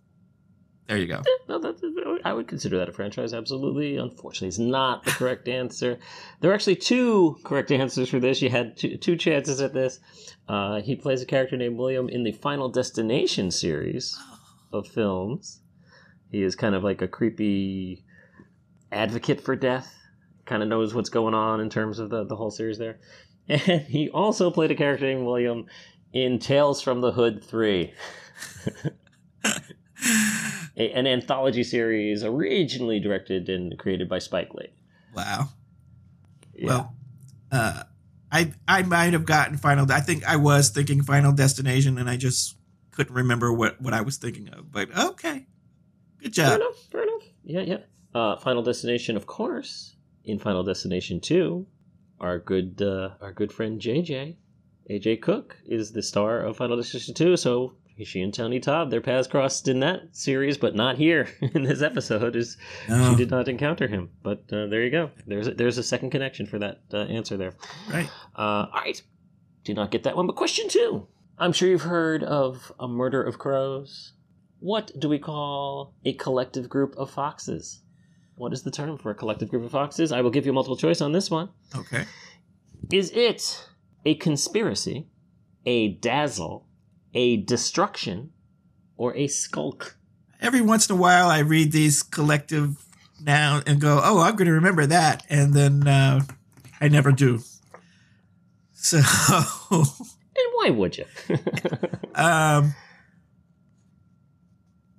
there 0.88 0.98
you 0.98 1.08
go. 1.08 1.22
no, 1.50 1.58
that's, 1.58 1.82
I 2.26 2.34
would 2.34 2.48
consider 2.48 2.78
that 2.78 2.90
a 2.90 2.92
franchise, 2.92 3.34
absolutely. 3.34 3.98
Unfortunately, 3.98 4.50
it's 4.50 4.60
not 4.60 5.06
the 5.06 5.12
correct 5.12 5.48
answer. 5.48 6.00
There 6.40 6.52
are 6.52 6.54
actually 6.54 6.76
two 6.76 7.38
correct 7.44 7.72
answers 7.72 8.10
for 8.10 8.20
this. 8.20 8.42
You 8.42 8.50
had 8.50 8.76
two, 8.78 8.98
two 8.98 9.16
chances 9.16 9.62
at 9.62 9.74
this. 9.74 10.00
Uh, 10.48 10.82
he 10.82 10.96
plays 10.96 11.22
a 11.22 11.26
character 11.26 11.56
named 11.56 11.78
William 11.78 12.10
in 12.10 12.24
the 12.24 12.34
Final 12.34 12.68
Destination 12.68 13.52
series 13.52 14.20
of 14.74 14.88
films. 14.88 15.62
He 16.30 16.44
is 16.44 16.56
kind 16.56 16.76
of 16.76 16.84
like 16.84 17.02
a 17.02 17.08
creepy 17.08 18.04
advocate 18.92 19.42
for 19.42 19.56
death. 19.56 19.96
Kind 20.46 20.62
of 20.62 20.70
knows 20.70 20.94
what's 20.94 21.10
going 21.10 21.34
on 21.34 21.62
in 21.62 21.70
terms 21.70 22.00
of 22.00 22.10
the, 22.10 22.26
the 22.26 22.36
whole 22.36 22.52
series 22.52 22.78
there. 22.78 23.00
And 23.50 23.82
he 23.82 24.10
also 24.10 24.52
played 24.52 24.72
a 24.72 24.76
character 24.76 25.06
named 25.06 25.26
William 25.26 25.66
in 26.14 26.40
Tales 26.40 26.82
from 26.82 27.02
the 27.02 27.12
Hood 27.12 27.44
3. 27.44 27.94
a, 30.78 30.92
an 30.92 31.08
anthology 31.08 31.64
series 31.64 32.24
originally 32.24 33.00
directed 33.00 33.50
and 33.50 33.78
created 33.78 34.10
by 34.10 34.20
Spike 34.20 34.54
Lee. 34.54 34.74
Wow. 35.16 35.50
Yeah. 36.54 36.68
Well, 36.68 36.96
uh, 37.52 37.84
I 38.32 38.54
I 38.68 38.84
might 38.84 39.14
have 39.14 39.26
gotten 39.26 39.58
Final. 39.58 39.92
I 39.92 40.00
think 40.00 40.24
I 40.26 40.38
was 40.38 40.70
thinking 40.70 41.02
Final 41.02 41.34
Destination, 41.34 41.98
and 41.98 42.10
I 42.10 42.18
just 42.18 42.56
couldn't 42.92 43.16
remember 43.16 43.52
what 43.52 43.82
what 43.82 43.94
I 43.94 44.02
was 44.02 44.18
thinking 44.18 44.50
of. 44.50 44.72
But 44.72 44.96
okay, 44.98 45.48
good 46.20 46.34
job. 46.34 46.50
fair 46.50 46.56
enough. 46.58 46.78
Fair 46.92 47.04
enough. 47.04 47.24
Yeah, 47.44 47.62
yeah. 47.62 47.78
Uh, 48.14 48.38
Final 48.38 48.64
Destination, 48.64 49.18
of 49.18 49.26
course. 49.26 49.96
In 50.24 50.40
Final 50.40 50.64
Destination 50.64 51.20
Two, 51.20 51.66
our 52.20 52.40
good 52.40 52.82
uh, 52.82 53.10
our 53.22 53.34
good 53.34 53.52
friend 53.52 53.82
JJ, 53.82 54.36
AJ 54.90 55.22
Cook, 55.22 55.58
is 55.66 55.92
the 55.92 56.02
star 56.04 56.40
of 56.42 56.58
Final 56.58 56.78
Destination 56.78 57.14
Two. 57.14 57.38
So 57.38 57.74
she 58.04 58.22
and 58.22 58.34
Tony 58.34 58.60
Todd, 58.60 58.90
their 58.90 59.00
paths 59.02 59.28
crossed 59.28 59.68
in 59.68 59.80
that 59.82 60.16
series, 60.16 60.58
but 60.58 60.74
not 60.76 60.98
here 60.98 61.30
in 61.54 61.62
this 61.64 61.82
episode. 61.84 62.36
Is 62.36 62.58
No. 62.90 63.12
she 63.12 63.16
did 63.16 63.30
not 63.30 63.48
encounter 63.48 63.88
him? 63.88 64.10
But 64.24 64.40
uh, 64.52 64.66
there 64.68 64.82
you 64.84 64.90
go. 64.90 65.12
There's 65.28 65.48
a, 65.48 65.54
there's 65.54 65.78
a 65.78 65.84
second 65.84 66.10
connection 66.10 66.48
for 66.48 66.58
that 66.60 66.82
uh, 66.94 66.98
answer 67.04 67.38
there. 67.38 67.54
Right. 67.92 68.10
Uh, 68.36 68.66
all 68.74 68.82
right. 68.82 69.00
Did 69.64 69.76
not 69.76 69.92
get 69.92 70.04
that 70.04 70.18
one. 70.18 70.26
But 70.26 70.36
question 70.36 70.68
two. 70.68 71.08
I'm 71.38 71.54
sure 71.54 71.70
you've 71.70 71.84
heard 71.84 72.24
of 72.24 72.72
a 72.80 72.88
murder 72.88 73.22
of 73.22 73.38
crows. 73.38 74.14
What 74.60 74.92
do 75.00 75.08
we 75.10 75.20
call 75.20 75.94
a 76.06 76.14
collective 76.14 76.70
group 76.70 76.96
of 76.98 77.10
foxes? 77.12 77.82
What 78.36 78.54
is 78.54 78.64
the 78.64 78.72
term 78.72 78.98
for 78.98 79.12
a 79.12 79.16
collective 79.16 79.50
group 79.50 79.64
of 79.64 79.72
foxes? 79.72 80.12
I 80.12 80.22
will 80.22 80.30
give 80.32 80.46
you 80.48 80.54
multiple 80.54 80.78
choice 80.78 81.02
on 81.02 81.12
this 81.12 81.30
one. 81.30 81.50
Okay. 81.76 82.06
Is 82.92 83.12
it 83.12 83.68
a 84.06 84.16
conspiracy, 84.16 85.08
a 85.66 85.90
dazzle, 85.90 86.68
a 87.14 87.38
destruction, 87.38 88.32
or 88.98 89.16
a 89.16 89.28
skulk? 89.28 89.98
Every 90.40 90.62
once 90.62 90.90
in 90.90 90.96
a 90.96 91.00
while, 91.00 91.30
I 91.30 91.40
read 91.40 91.72
these 91.72 92.04
collective 92.04 92.78
noun 93.24 93.64
and 93.68 93.80
go, 93.80 94.02
"Oh, 94.04 94.20
I'm 94.20 94.36
going 94.36 94.48
to 94.48 94.54
remember 94.54 94.86
that," 94.86 95.26
and 95.30 95.54
then 95.54 95.88
uh, 95.88 96.22
I 96.80 96.88
never 96.88 97.12
do. 97.12 97.42
So, 98.74 98.98
And 99.72 100.48
why 100.54 100.70
would 100.70 100.98
you? 100.98 101.06
um, 102.16 102.74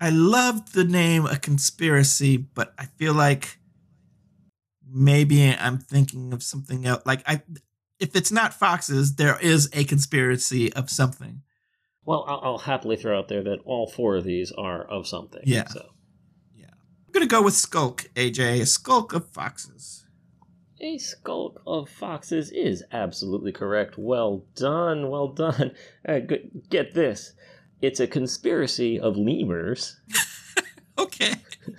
I 0.01 0.11
love 0.11 0.73
the 0.73 0.85
name 0.85 1.27
a 1.27 1.37
conspiracy, 1.37 2.37
but 2.37 2.74
I 2.79 2.87
feel 2.87 3.15
like 3.15 3.59
maybe 4.89 5.49
I'm 5.49 5.79
thinking 5.79 6.33
of 6.33 6.43
something 6.43 6.87
else. 6.87 7.03
Like 7.07 7.23
I, 7.27 7.43
if 8.03 8.16
it's 8.16 8.33
not 8.33 8.53
foxes, 8.55 9.15
there 9.16 9.39
is 9.41 9.69
a 9.73 9.85
conspiracy 9.85 10.73
of 10.74 10.91
something. 10.91 11.43
well, 12.05 12.24
I'll, 12.29 12.41
I'll 12.43 12.59
happily 12.59 12.97
throw 12.97 13.19
out 13.19 13.29
there 13.29 13.43
that 13.45 13.61
all 13.65 13.87
four 13.89 14.16
of 14.16 14.24
these 14.24 14.51
are 14.53 14.83
of 14.85 15.07
something. 15.07 15.43
Yeah. 15.45 15.69
So 15.69 15.85
Yeah. 16.55 16.66
I'm 17.07 17.12
gonna 17.12 17.27
go 17.27 17.43
with 17.43 17.55
skulk, 17.55 18.07
AJ. 18.16 18.61
A 18.62 18.66
skulk 18.66 19.12
of 19.15 19.29
foxes. 19.31 20.05
a 20.81 20.99
skulk 20.99 21.62
of 21.66 21.89
foxes 21.89 22.51
is 22.51 22.83
absolutely 22.91 23.53
correct. 23.53 23.95
Well 23.97 24.45
done. 24.57 25.09
Well 25.11 25.29
done. 25.29 25.73
Uh, 26.09 26.19
good. 26.19 26.51
Get 26.69 26.95
this. 26.95 27.33
It's 27.81 28.01
a 28.01 28.07
conspiracy 28.09 28.99
of 28.99 29.16
lemurs. 29.16 30.01
Okay. 30.99 31.33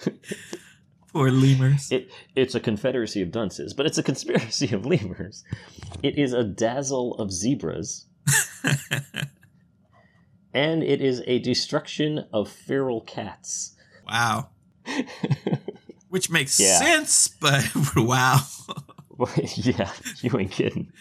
Poor 1.14 1.30
lemurs. 1.32 1.92
It, 1.92 2.10
it's 2.36 2.56
a 2.56 2.60
confederacy 2.60 3.22
of 3.22 3.32
dunces, 3.32 3.74
but 3.74 3.86
it's 3.86 3.98
a 4.00 4.04
conspiracy 4.04 4.74
of 4.74 4.86
lemurs. 4.86 5.44
It 6.02 6.18
is 6.18 6.34
a 6.34 6.44
dazzle 6.44 7.14
of 7.16 7.32
zebras, 7.32 8.06
and 10.54 10.84
it 10.84 11.02
is 11.02 11.22
a 11.28 11.40
destruction 11.40 12.26
of 12.34 12.50
feral 12.50 13.02
cats. 13.02 13.76
wow. 14.08 14.50
Which 16.10 16.30
makes 16.30 16.60
Yeah. 16.60 16.78
sense, 16.80 17.28
but 17.28 17.64
wow. 17.96 18.40
yeah, 19.56 19.92
you 20.22 20.38
ain't 20.38 20.52
kidding. 20.52 20.92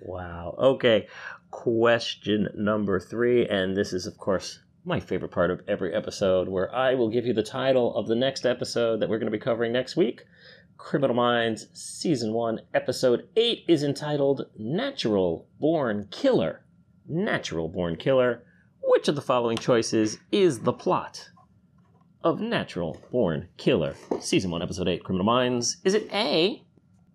Wow. 0.00 0.54
Okay. 0.58 1.06
Question 1.50 2.48
number 2.54 3.00
three, 3.00 3.46
and 3.48 3.74
this 3.76 3.94
is, 3.94 4.06
of 4.06 4.18
course, 4.18 4.58
my 4.86 5.00
favorite 5.00 5.32
part 5.32 5.50
of 5.50 5.60
every 5.66 5.92
episode, 5.92 6.48
where 6.48 6.72
I 6.72 6.94
will 6.94 7.10
give 7.10 7.26
you 7.26 7.34
the 7.34 7.42
title 7.42 7.96
of 7.96 8.06
the 8.06 8.14
next 8.14 8.46
episode 8.46 9.00
that 9.00 9.08
we're 9.08 9.18
going 9.18 9.30
to 9.30 9.36
be 9.36 9.42
covering 9.42 9.72
next 9.72 9.96
week. 9.96 10.22
Criminal 10.78 11.16
Minds 11.16 11.66
Season 11.72 12.32
1, 12.32 12.60
Episode 12.72 13.26
8 13.34 13.64
is 13.66 13.82
entitled 13.82 14.46
Natural 14.56 15.48
Born 15.58 16.06
Killer. 16.12 16.64
Natural 17.08 17.68
Born 17.68 17.96
Killer. 17.96 18.44
Which 18.80 19.08
of 19.08 19.16
the 19.16 19.22
following 19.22 19.58
choices 19.58 20.18
is 20.30 20.60
the 20.60 20.72
plot 20.72 21.30
of 22.22 22.40
Natural 22.40 23.02
Born 23.10 23.48
Killer? 23.56 23.96
Season 24.20 24.52
1, 24.52 24.62
Episode 24.62 24.86
8, 24.86 25.02
Criminal 25.02 25.26
Minds. 25.26 25.78
Is 25.82 25.94
it 25.94 26.08
A, 26.12 26.62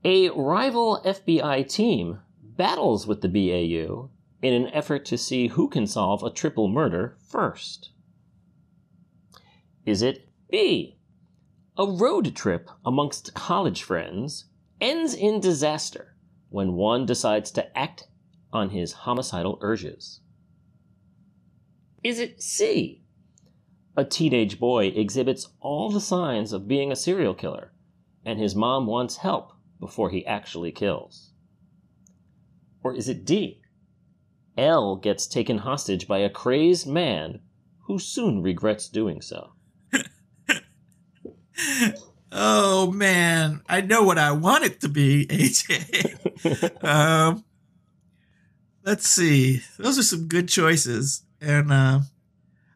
a 0.04 0.30
rival 0.32 1.02
FBI 1.06 1.72
team 1.72 2.20
battles 2.58 3.08
with 3.08 3.22
the 3.22 3.30
BAU 3.30 4.10
in 4.42 4.54
an 4.54 4.68
effort 4.74 5.06
to 5.06 5.18
see 5.18 5.48
who 5.48 5.68
can 5.68 5.86
solve 5.86 6.24
a 6.24 6.32
triple 6.32 6.68
murder 6.68 7.18
first? 7.30 7.92
Is 9.86 10.02
it 10.02 10.30
B? 10.50 10.98
A 11.78 11.86
road 11.86 12.36
trip 12.36 12.70
amongst 12.86 13.34
college 13.34 13.84
friends 13.84 14.46
ends 14.80 15.14
in 15.14 15.40
disaster 15.40 16.16
when 16.50 16.74
one 16.74 17.06
decides 17.06 17.52
to 17.52 17.78
act 17.78 18.08
on 18.52 18.72
his 18.72 18.92
homicidal 18.92 19.58
urges? 19.62 20.20
Is 22.04 22.20
it 22.20 22.42
C? 22.42 23.04
A 23.96 24.04
teenage 24.04 24.60
boy 24.60 24.88
exhibits 24.88 25.50
all 25.60 25.92
the 25.92 26.02
signs 26.02 26.52
of 26.52 26.68
being 26.68 26.92
a 26.92 26.96
serial 26.96 27.34
killer, 27.34 27.74
and 28.26 28.40
his 28.40 28.56
mom 28.56 28.88
wants 28.88 29.18
help 29.18 29.52
before 29.80 30.10
he 30.10 30.26
actually 30.26 30.72
kills? 30.72 31.32
Or 32.84 32.96
is 32.96 33.08
it 33.08 33.26
D? 33.26 33.61
Elle 34.58 34.98
gets 34.98 35.28
taken 35.28 35.60
hostage 35.60 36.08
by 36.08 36.20
a 36.20 36.30
crazed 36.30 36.88
man 36.88 37.40
who 37.86 38.00
soon 38.00 38.42
regrets 38.42 38.88
doing 38.90 39.22
so. 39.22 39.54
oh 42.32 42.92
man, 42.92 43.62
I 43.68 43.82
know 43.82 44.04
what 44.04 44.18
I 44.18 44.32
want 44.32 44.64
it 44.64 44.82
to 44.82 44.90
be, 44.90 45.26
AJ. 45.28 46.84
um, 46.84 47.44
let's 48.84 49.08
see. 49.08 49.62
Those 49.78 50.00
are 50.00 50.04
some 50.04 50.28
good 50.28 50.48
choices, 50.48 51.24
and 51.40 51.72
uh, 51.72 52.00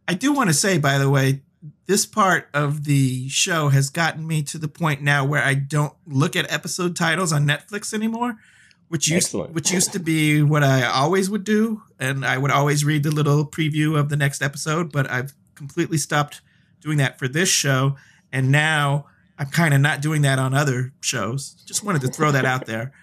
I 0.07 0.13
do 0.13 0.33
want 0.33 0.49
to 0.49 0.53
say, 0.53 0.77
by 0.77 0.97
the 0.97 1.09
way, 1.09 1.41
this 1.87 2.05
part 2.05 2.49
of 2.53 2.83
the 2.85 3.27
show 3.29 3.69
has 3.69 3.89
gotten 3.89 4.25
me 4.25 4.43
to 4.43 4.57
the 4.57 4.67
point 4.67 5.01
now 5.01 5.25
where 5.25 5.43
I 5.43 5.53
don't 5.53 5.93
look 6.05 6.35
at 6.35 6.51
episode 6.51 6.95
titles 6.95 7.31
on 7.31 7.45
Netflix 7.45 7.93
anymore, 7.93 8.37
which 8.87 9.07
used 9.07 9.27
Excellent. 9.27 9.53
which 9.53 9.71
used 9.71 9.91
to 9.93 9.99
be 9.99 10.41
what 10.43 10.63
I 10.63 10.83
always 10.83 11.29
would 11.29 11.43
do, 11.43 11.81
and 11.99 12.25
I 12.25 12.37
would 12.37 12.51
always 12.51 12.85
read 12.85 13.03
the 13.03 13.11
little 13.11 13.45
preview 13.45 13.97
of 13.97 14.09
the 14.09 14.15
next 14.15 14.41
episode. 14.41 14.91
But 14.91 15.09
I've 15.09 15.33
completely 15.55 15.97
stopped 15.97 16.41
doing 16.81 16.97
that 16.99 17.17
for 17.17 17.27
this 17.27 17.49
show, 17.49 17.95
and 18.31 18.51
now 18.51 19.07
I'm 19.37 19.47
kind 19.47 19.73
of 19.73 19.81
not 19.81 20.01
doing 20.01 20.21
that 20.21 20.39
on 20.39 20.53
other 20.53 20.93
shows. 21.01 21.55
Just 21.65 21.83
wanted 21.83 22.01
to 22.03 22.07
throw 22.09 22.31
that 22.31 22.45
out 22.45 22.65
there. 22.67 22.93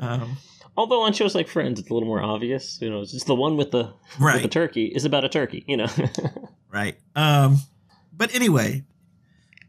Um, 0.00 0.36
Although 0.74 1.02
on 1.02 1.12
shows 1.12 1.34
like 1.34 1.48
Friends, 1.48 1.78
it's 1.78 1.90
a 1.90 1.92
little 1.92 2.08
more 2.08 2.22
obvious. 2.22 2.80
You 2.80 2.88
know, 2.88 3.02
it's 3.02 3.12
just 3.12 3.26
the 3.26 3.34
one 3.34 3.56
with 3.58 3.72
the 3.72 3.92
with 4.18 4.42
the 4.42 4.48
turkey 4.48 4.86
is 4.86 5.04
about 5.04 5.24
a 5.24 5.28
turkey. 5.28 5.64
You 5.66 5.76
know. 5.76 5.88
right. 6.70 6.96
Um, 7.14 7.58
but 8.12 8.34
anyway, 8.34 8.84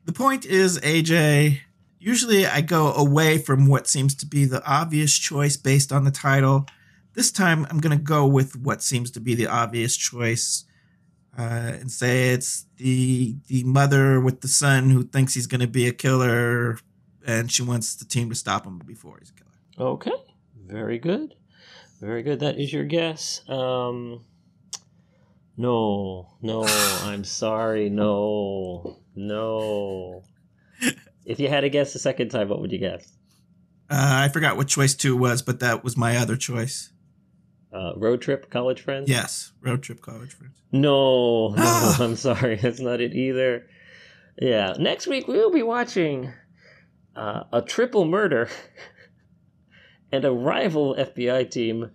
the 0.06 0.14
point 0.14 0.46
is, 0.46 0.80
AJ. 0.80 1.60
Usually, 2.04 2.46
I 2.46 2.60
go 2.60 2.92
away 2.94 3.38
from 3.38 3.66
what 3.66 3.88
seems 3.88 4.14
to 4.16 4.26
be 4.26 4.44
the 4.44 4.62
obvious 4.70 5.18
choice 5.18 5.56
based 5.56 5.94
on 5.94 6.04
the 6.04 6.12
title. 6.12 6.66
This 7.14 7.32
time, 7.32 7.66
I'm 7.70 7.80
going 7.80 7.98
to 7.98 8.04
go 8.04 8.28
with 8.28 8.58
what 8.58 8.84
seems 8.84 9.10
to 9.12 9.22
be 9.22 9.36
the 9.36 9.48
obvious 9.48 9.96
choice, 9.96 10.66
uh, 11.40 11.72
and 11.80 11.90
say 11.90 12.32
it's 12.32 12.66
the 12.76 13.38
the 13.48 13.64
mother 13.64 14.20
with 14.20 14.42
the 14.42 14.50
son 14.50 14.90
who 14.90 15.04
thinks 15.04 15.34
he's 15.34 15.48
going 15.48 15.62
to 15.62 15.68
be 15.68 15.88
a 15.88 15.94
killer, 15.94 16.78
and 17.26 17.50
she 17.50 17.62
wants 17.62 17.96
the 17.96 18.04
team 18.04 18.28
to 18.28 18.36
stop 18.36 18.66
him 18.66 18.80
before 18.80 19.20
he's 19.20 19.30
a 19.30 19.34
killer. 19.34 19.92
okay. 19.94 20.12
Very 20.66 21.00
good. 21.00 21.36
Very 22.02 22.22
good. 22.22 22.42
That 22.42 22.60
is 22.60 22.74
your 22.74 22.84
guess. 22.84 23.48
Um. 23.48 24.26
No, 25.56 26.36
no, 26.42 26.66
I'm 27.04 27.24
sorry. 27.24 27.90
No, 27.90 28.98
no. 29.16 30.24
If 31.26 31.40
you 31.40 31.48
had 31.50 31.62
to 31.62 31.70
guess 31.70 31.94
the 31.94 32.00
second 32.00 32.30
time, 32.30 32.50
what 32.50 32.62
would 32.62 32.72
you 32.72 32.80
guess? 32.80 33.12
Uh, 33.90 34.26
I 34.26 34.30
forgot 34.30 34.58
what 34.58 34.68
choice 34.68 34.96
two 34.96 35.16
was, 35.16 35.42
but 35.42 35.60
that 35.60 35.84
was 35.84 35.98
my 35.98 36.18
other 36.18 36.36
choice. 36.36 36.92
Uh, 37.72 37.94
road 37.96 38.22
trip, 38.22 38.50
college 38.50 38.82
friends? 38.82 39.10
Yes, 39.10 39.52
road 39.62 39.82
trip 39.82 40.02
college 40.02 40.34
friends. 40.34 40.62
No, 40.72 41.50
no, 41.50 41.64
I'm 42.00 42.16
sorry. 42.16 42.56
That's 42.56 42.80
not 42.80 43.02
it 43.02 43.14
either. 43.14 43.68
Yeah, 44.40 44.74
next 44.80 45.08
week 45.08 45.28
we 45.28 45.38
will 45.38 45.52
be 45.52 45.64
watching 45.64 46.34
uh, 47.16 47.44
a 47.52 47.62
triple 47.62 48.06
murder 48.06 48.50
and 50.12 50.26
a 50.26 50.32
rival 50.32 50.96
FBI 50.96 51.50
team 51.50 51.92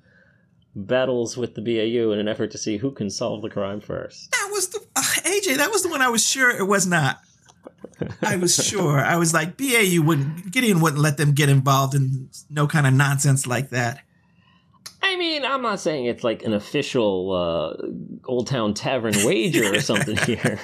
battles 0.74 1.36
with 1.36 1.54
the 1.54 1.62
BAU 1.62 2.12
in 2.12 2.18
an 2.18 2.28
effort 2.28 2.50
to 2.52 2.58
see 2.58 2.76
who 2.76 2.92
can 2.92 3.10
solve 3.10 3.42
the 3.42 3.50
crime 3.50 3.80
first. 3.80 4.30
That 4.30 4.50
was 4.52 4.68
the 4.68 4.80
uh, 4.94 5.00
AJ. 5.00 5.56
That 5.56 5.70
was 5.70 5.82
the 5.82 5.88
one 5.88 6.02
I 6.02 6.08
was 6.08 6.26
sure 6.26 6.50
it 6.50 6.66
was 6.66 6.86
not. 6.86 7.20
I 8.22 8.36
was 8.36 8.54
sure. 8.54 8.98
I 9.00 9.16
was 9.16 9.34
like, 9.34 9.56
BAU 9.56 10.02
wouldn't 10.02 10.50
Gideon 10.50 10.80
wouldn't 10.80 11.02
let 11.02 11.16
them 11.16 11.32
get 11.32 11.48
involved 11.48 11.94
in 11.94 12.28
no 12.50 12.66
kind 12.66 12.86
of 12.86 12.92
nonsense 12.94 13.46
like 13.46 13.70
that. 13.70 14.02
I 15.02 15.16
mean, 15.16 15.44
I'm 15.44 15.62
not 15.62 15.80
saying 15.80 16.06
it's 16.06 16.24
like 16.24 16.42
an 16.42 16.52
official 16.52 17.32
uh, 17.32 17.86
Old 18.26 18.46
Town 18.46 18.74
Tavern 18.74 19.14
wager 19.24 19.72
or 19.74 19.80
something 19.80 20.16
here. 20.26 20.60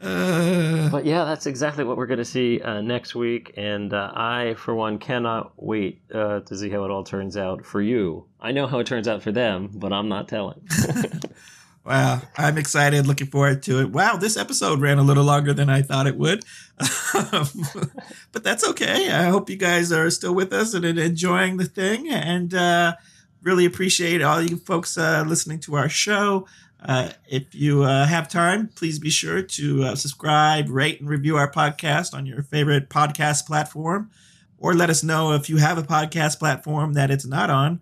Uh, 0.00 0.88
But 0.90 1.04
yeah, 1.04 1.24
that's 1.24 1.46
exactly 1.46 1.84
what 1.84 1.96
we're 1.96 2.06
going 2.06 2.18
to 2.18 2.24
see 2.24 2.60
uh, 2.60 2.80
next 2.80 3.14
week. 3.14 3.52
And 3.56 3.92
uh, 3.92 4.12
I, 4.14 4.54
for 4.56 4.74
one, 4.74 4.98
cannot 4.98 5.52
wait 5.56 6.00
uh, 6.14 6.40
to 6.40 6.56
see 6.56 6.70
how 6.70 6.84
it 6.84 6.90
all 6.90 7.04
turns 7.04 7.36
out 7.36 7.64
for 7.64 7.82
you. 7.82 8.24
I 8.40 8.52
know 8.52 8.66
how 8.66 8.78
it 8.78 8.86
turns 8.86 9.08
out 9.08 9.22
for 9.22 9.32
them, 9.32 9.70
but 9.74 9.92
I'm 9.92 10.08
not 10.08 10.28
telling. 10.28 10.60
wow, 11.88 12.20
I'm 12.36 12.58
excited. 12.58 13.06
Looking 13.06 13.28
forward 13.28 13.62
to 13.62 13.80
it. 13.80 13.90
Wow, 13.90 14.16
this 14.16 14.36
episode 14.36 14.82
ran 14.82 14.98
a 14.98 15.02
little 15.02 15.24
longer 15.24 15.54
than 15.54 15.70
I 15.70 15.80
thought 15.80 16.06
it 16.06 16.16
would, 16.16 16.44
but 16.76 18.44
that's 18.44 18.68
okay. 18.68 19.10
I 19.10 19.24
hope 19.24 19.48
you 19.48 19.56
guys 19.56 19.90
are 19.90 20.10
still 20.10 20.34
with 20.34 20.52
us 20.52 20.74
and 20.74 20.84
enjoying 20.84 21.56
the 21.56 21.64
thing. 21.64 22.10
And 22.10 22.52
uh, 22.52 22.94
really 23.42 23.64
appreciate 23.64 24.20
all 24.20 24.42
you 24.42 24.58
folks 24.58 24.98
uh, 24.98 25.24
listening 25.26 25.60
to 25.60 25.76
our 25.76 25.88
show. 25.88 26.46
Uh, 26.84 27.08
if 27.26 27.54
you 27.54 27.84
uh, 27.84 28.04
have 28.04 28.28
time, 28.28 28.68
please 28.76 28.98
be 28.98 29.10
sure 29.10 29.40
to 29.40 29.84
uh, 29.84 29.94
subscribe, 29.94 30.68
rate, 30.68 31.00
and 31.00 31.08
review 31.08 31.38
our 31.38 31.50
podcast 31.50 32.12
on 32.12 32.26
your 32.26 32.42
favorite 32.42 32.90
podcast 32.90 33.46
platform. 33.46 34.10
Or 34.58 34.74
let 34.74 34.90
us 34.90 35.02
know 35.02 35.32
if 35.32 35.48
you 35.48 35.56
have 35.56 35.78
a 35.78 35.82
podcast 35.82 36.38
platform 36.38 36.92
that 36.92 37.10
it's 37.10 37.26
not 37.26 37.48
on, 37.48 37.80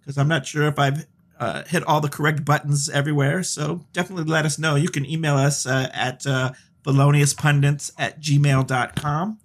because 0.00 0.18
I'm 0.18 0.28
not 0.28 0.46
sure 0.46 0.66
if 0.66 0.78
I've 0.80 1.06
uh, 1.38 1.64
hit 1.64 1.82
all 1.84 2.00
the 2.00 2.08
correct 2.08 2.44
buttons 2.44 2.88
everywhere. 2.88 3.42
So 3.42 3.86
definitely 3.92 4.30
let 4.30 4.44
us 4.44 4.58
know. 4.58 4.74
You 4.74 4.88
can 4.88 5.04
email 5.04 5.36
us 5.36 5.66
uh, 5.66 5.90
at 5.92 6.26
uh, 6.26 6.52
feloniouspundits 6.84 7.92
at 7.98 8.20
gmail.com. 8.20 9.38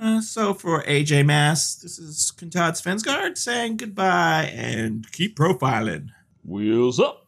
Uh, 0.00 0.20
so 0.20 0.52
for 0.52 0.82
AJ 0.82 1.24
Mass, 1.24 1.76
this 1.76 1.98
is 1.98 2.32
Kuntad 2.36 2.72
Svensgaard 2.72 3.38
saying 3.38 3.76
goodbye 3.78 4.52
and 4.54 5.10
keep 5.12 5.36
profiling. 5.36 6.08
Wheels 6.44 7.00
up. 7.00 7.26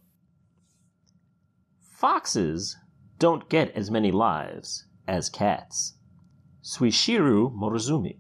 Foxes 1.81 2.77
don't 3.19 3.49
get 3.49 3.71
as 3.75 3.91
many 3.91 4.11
lives 4.11 4.85
as 5.09 5.31
cats. 5.31 5.95
Suishiru 6.63 7.57
Morozumi. 7.57 8.19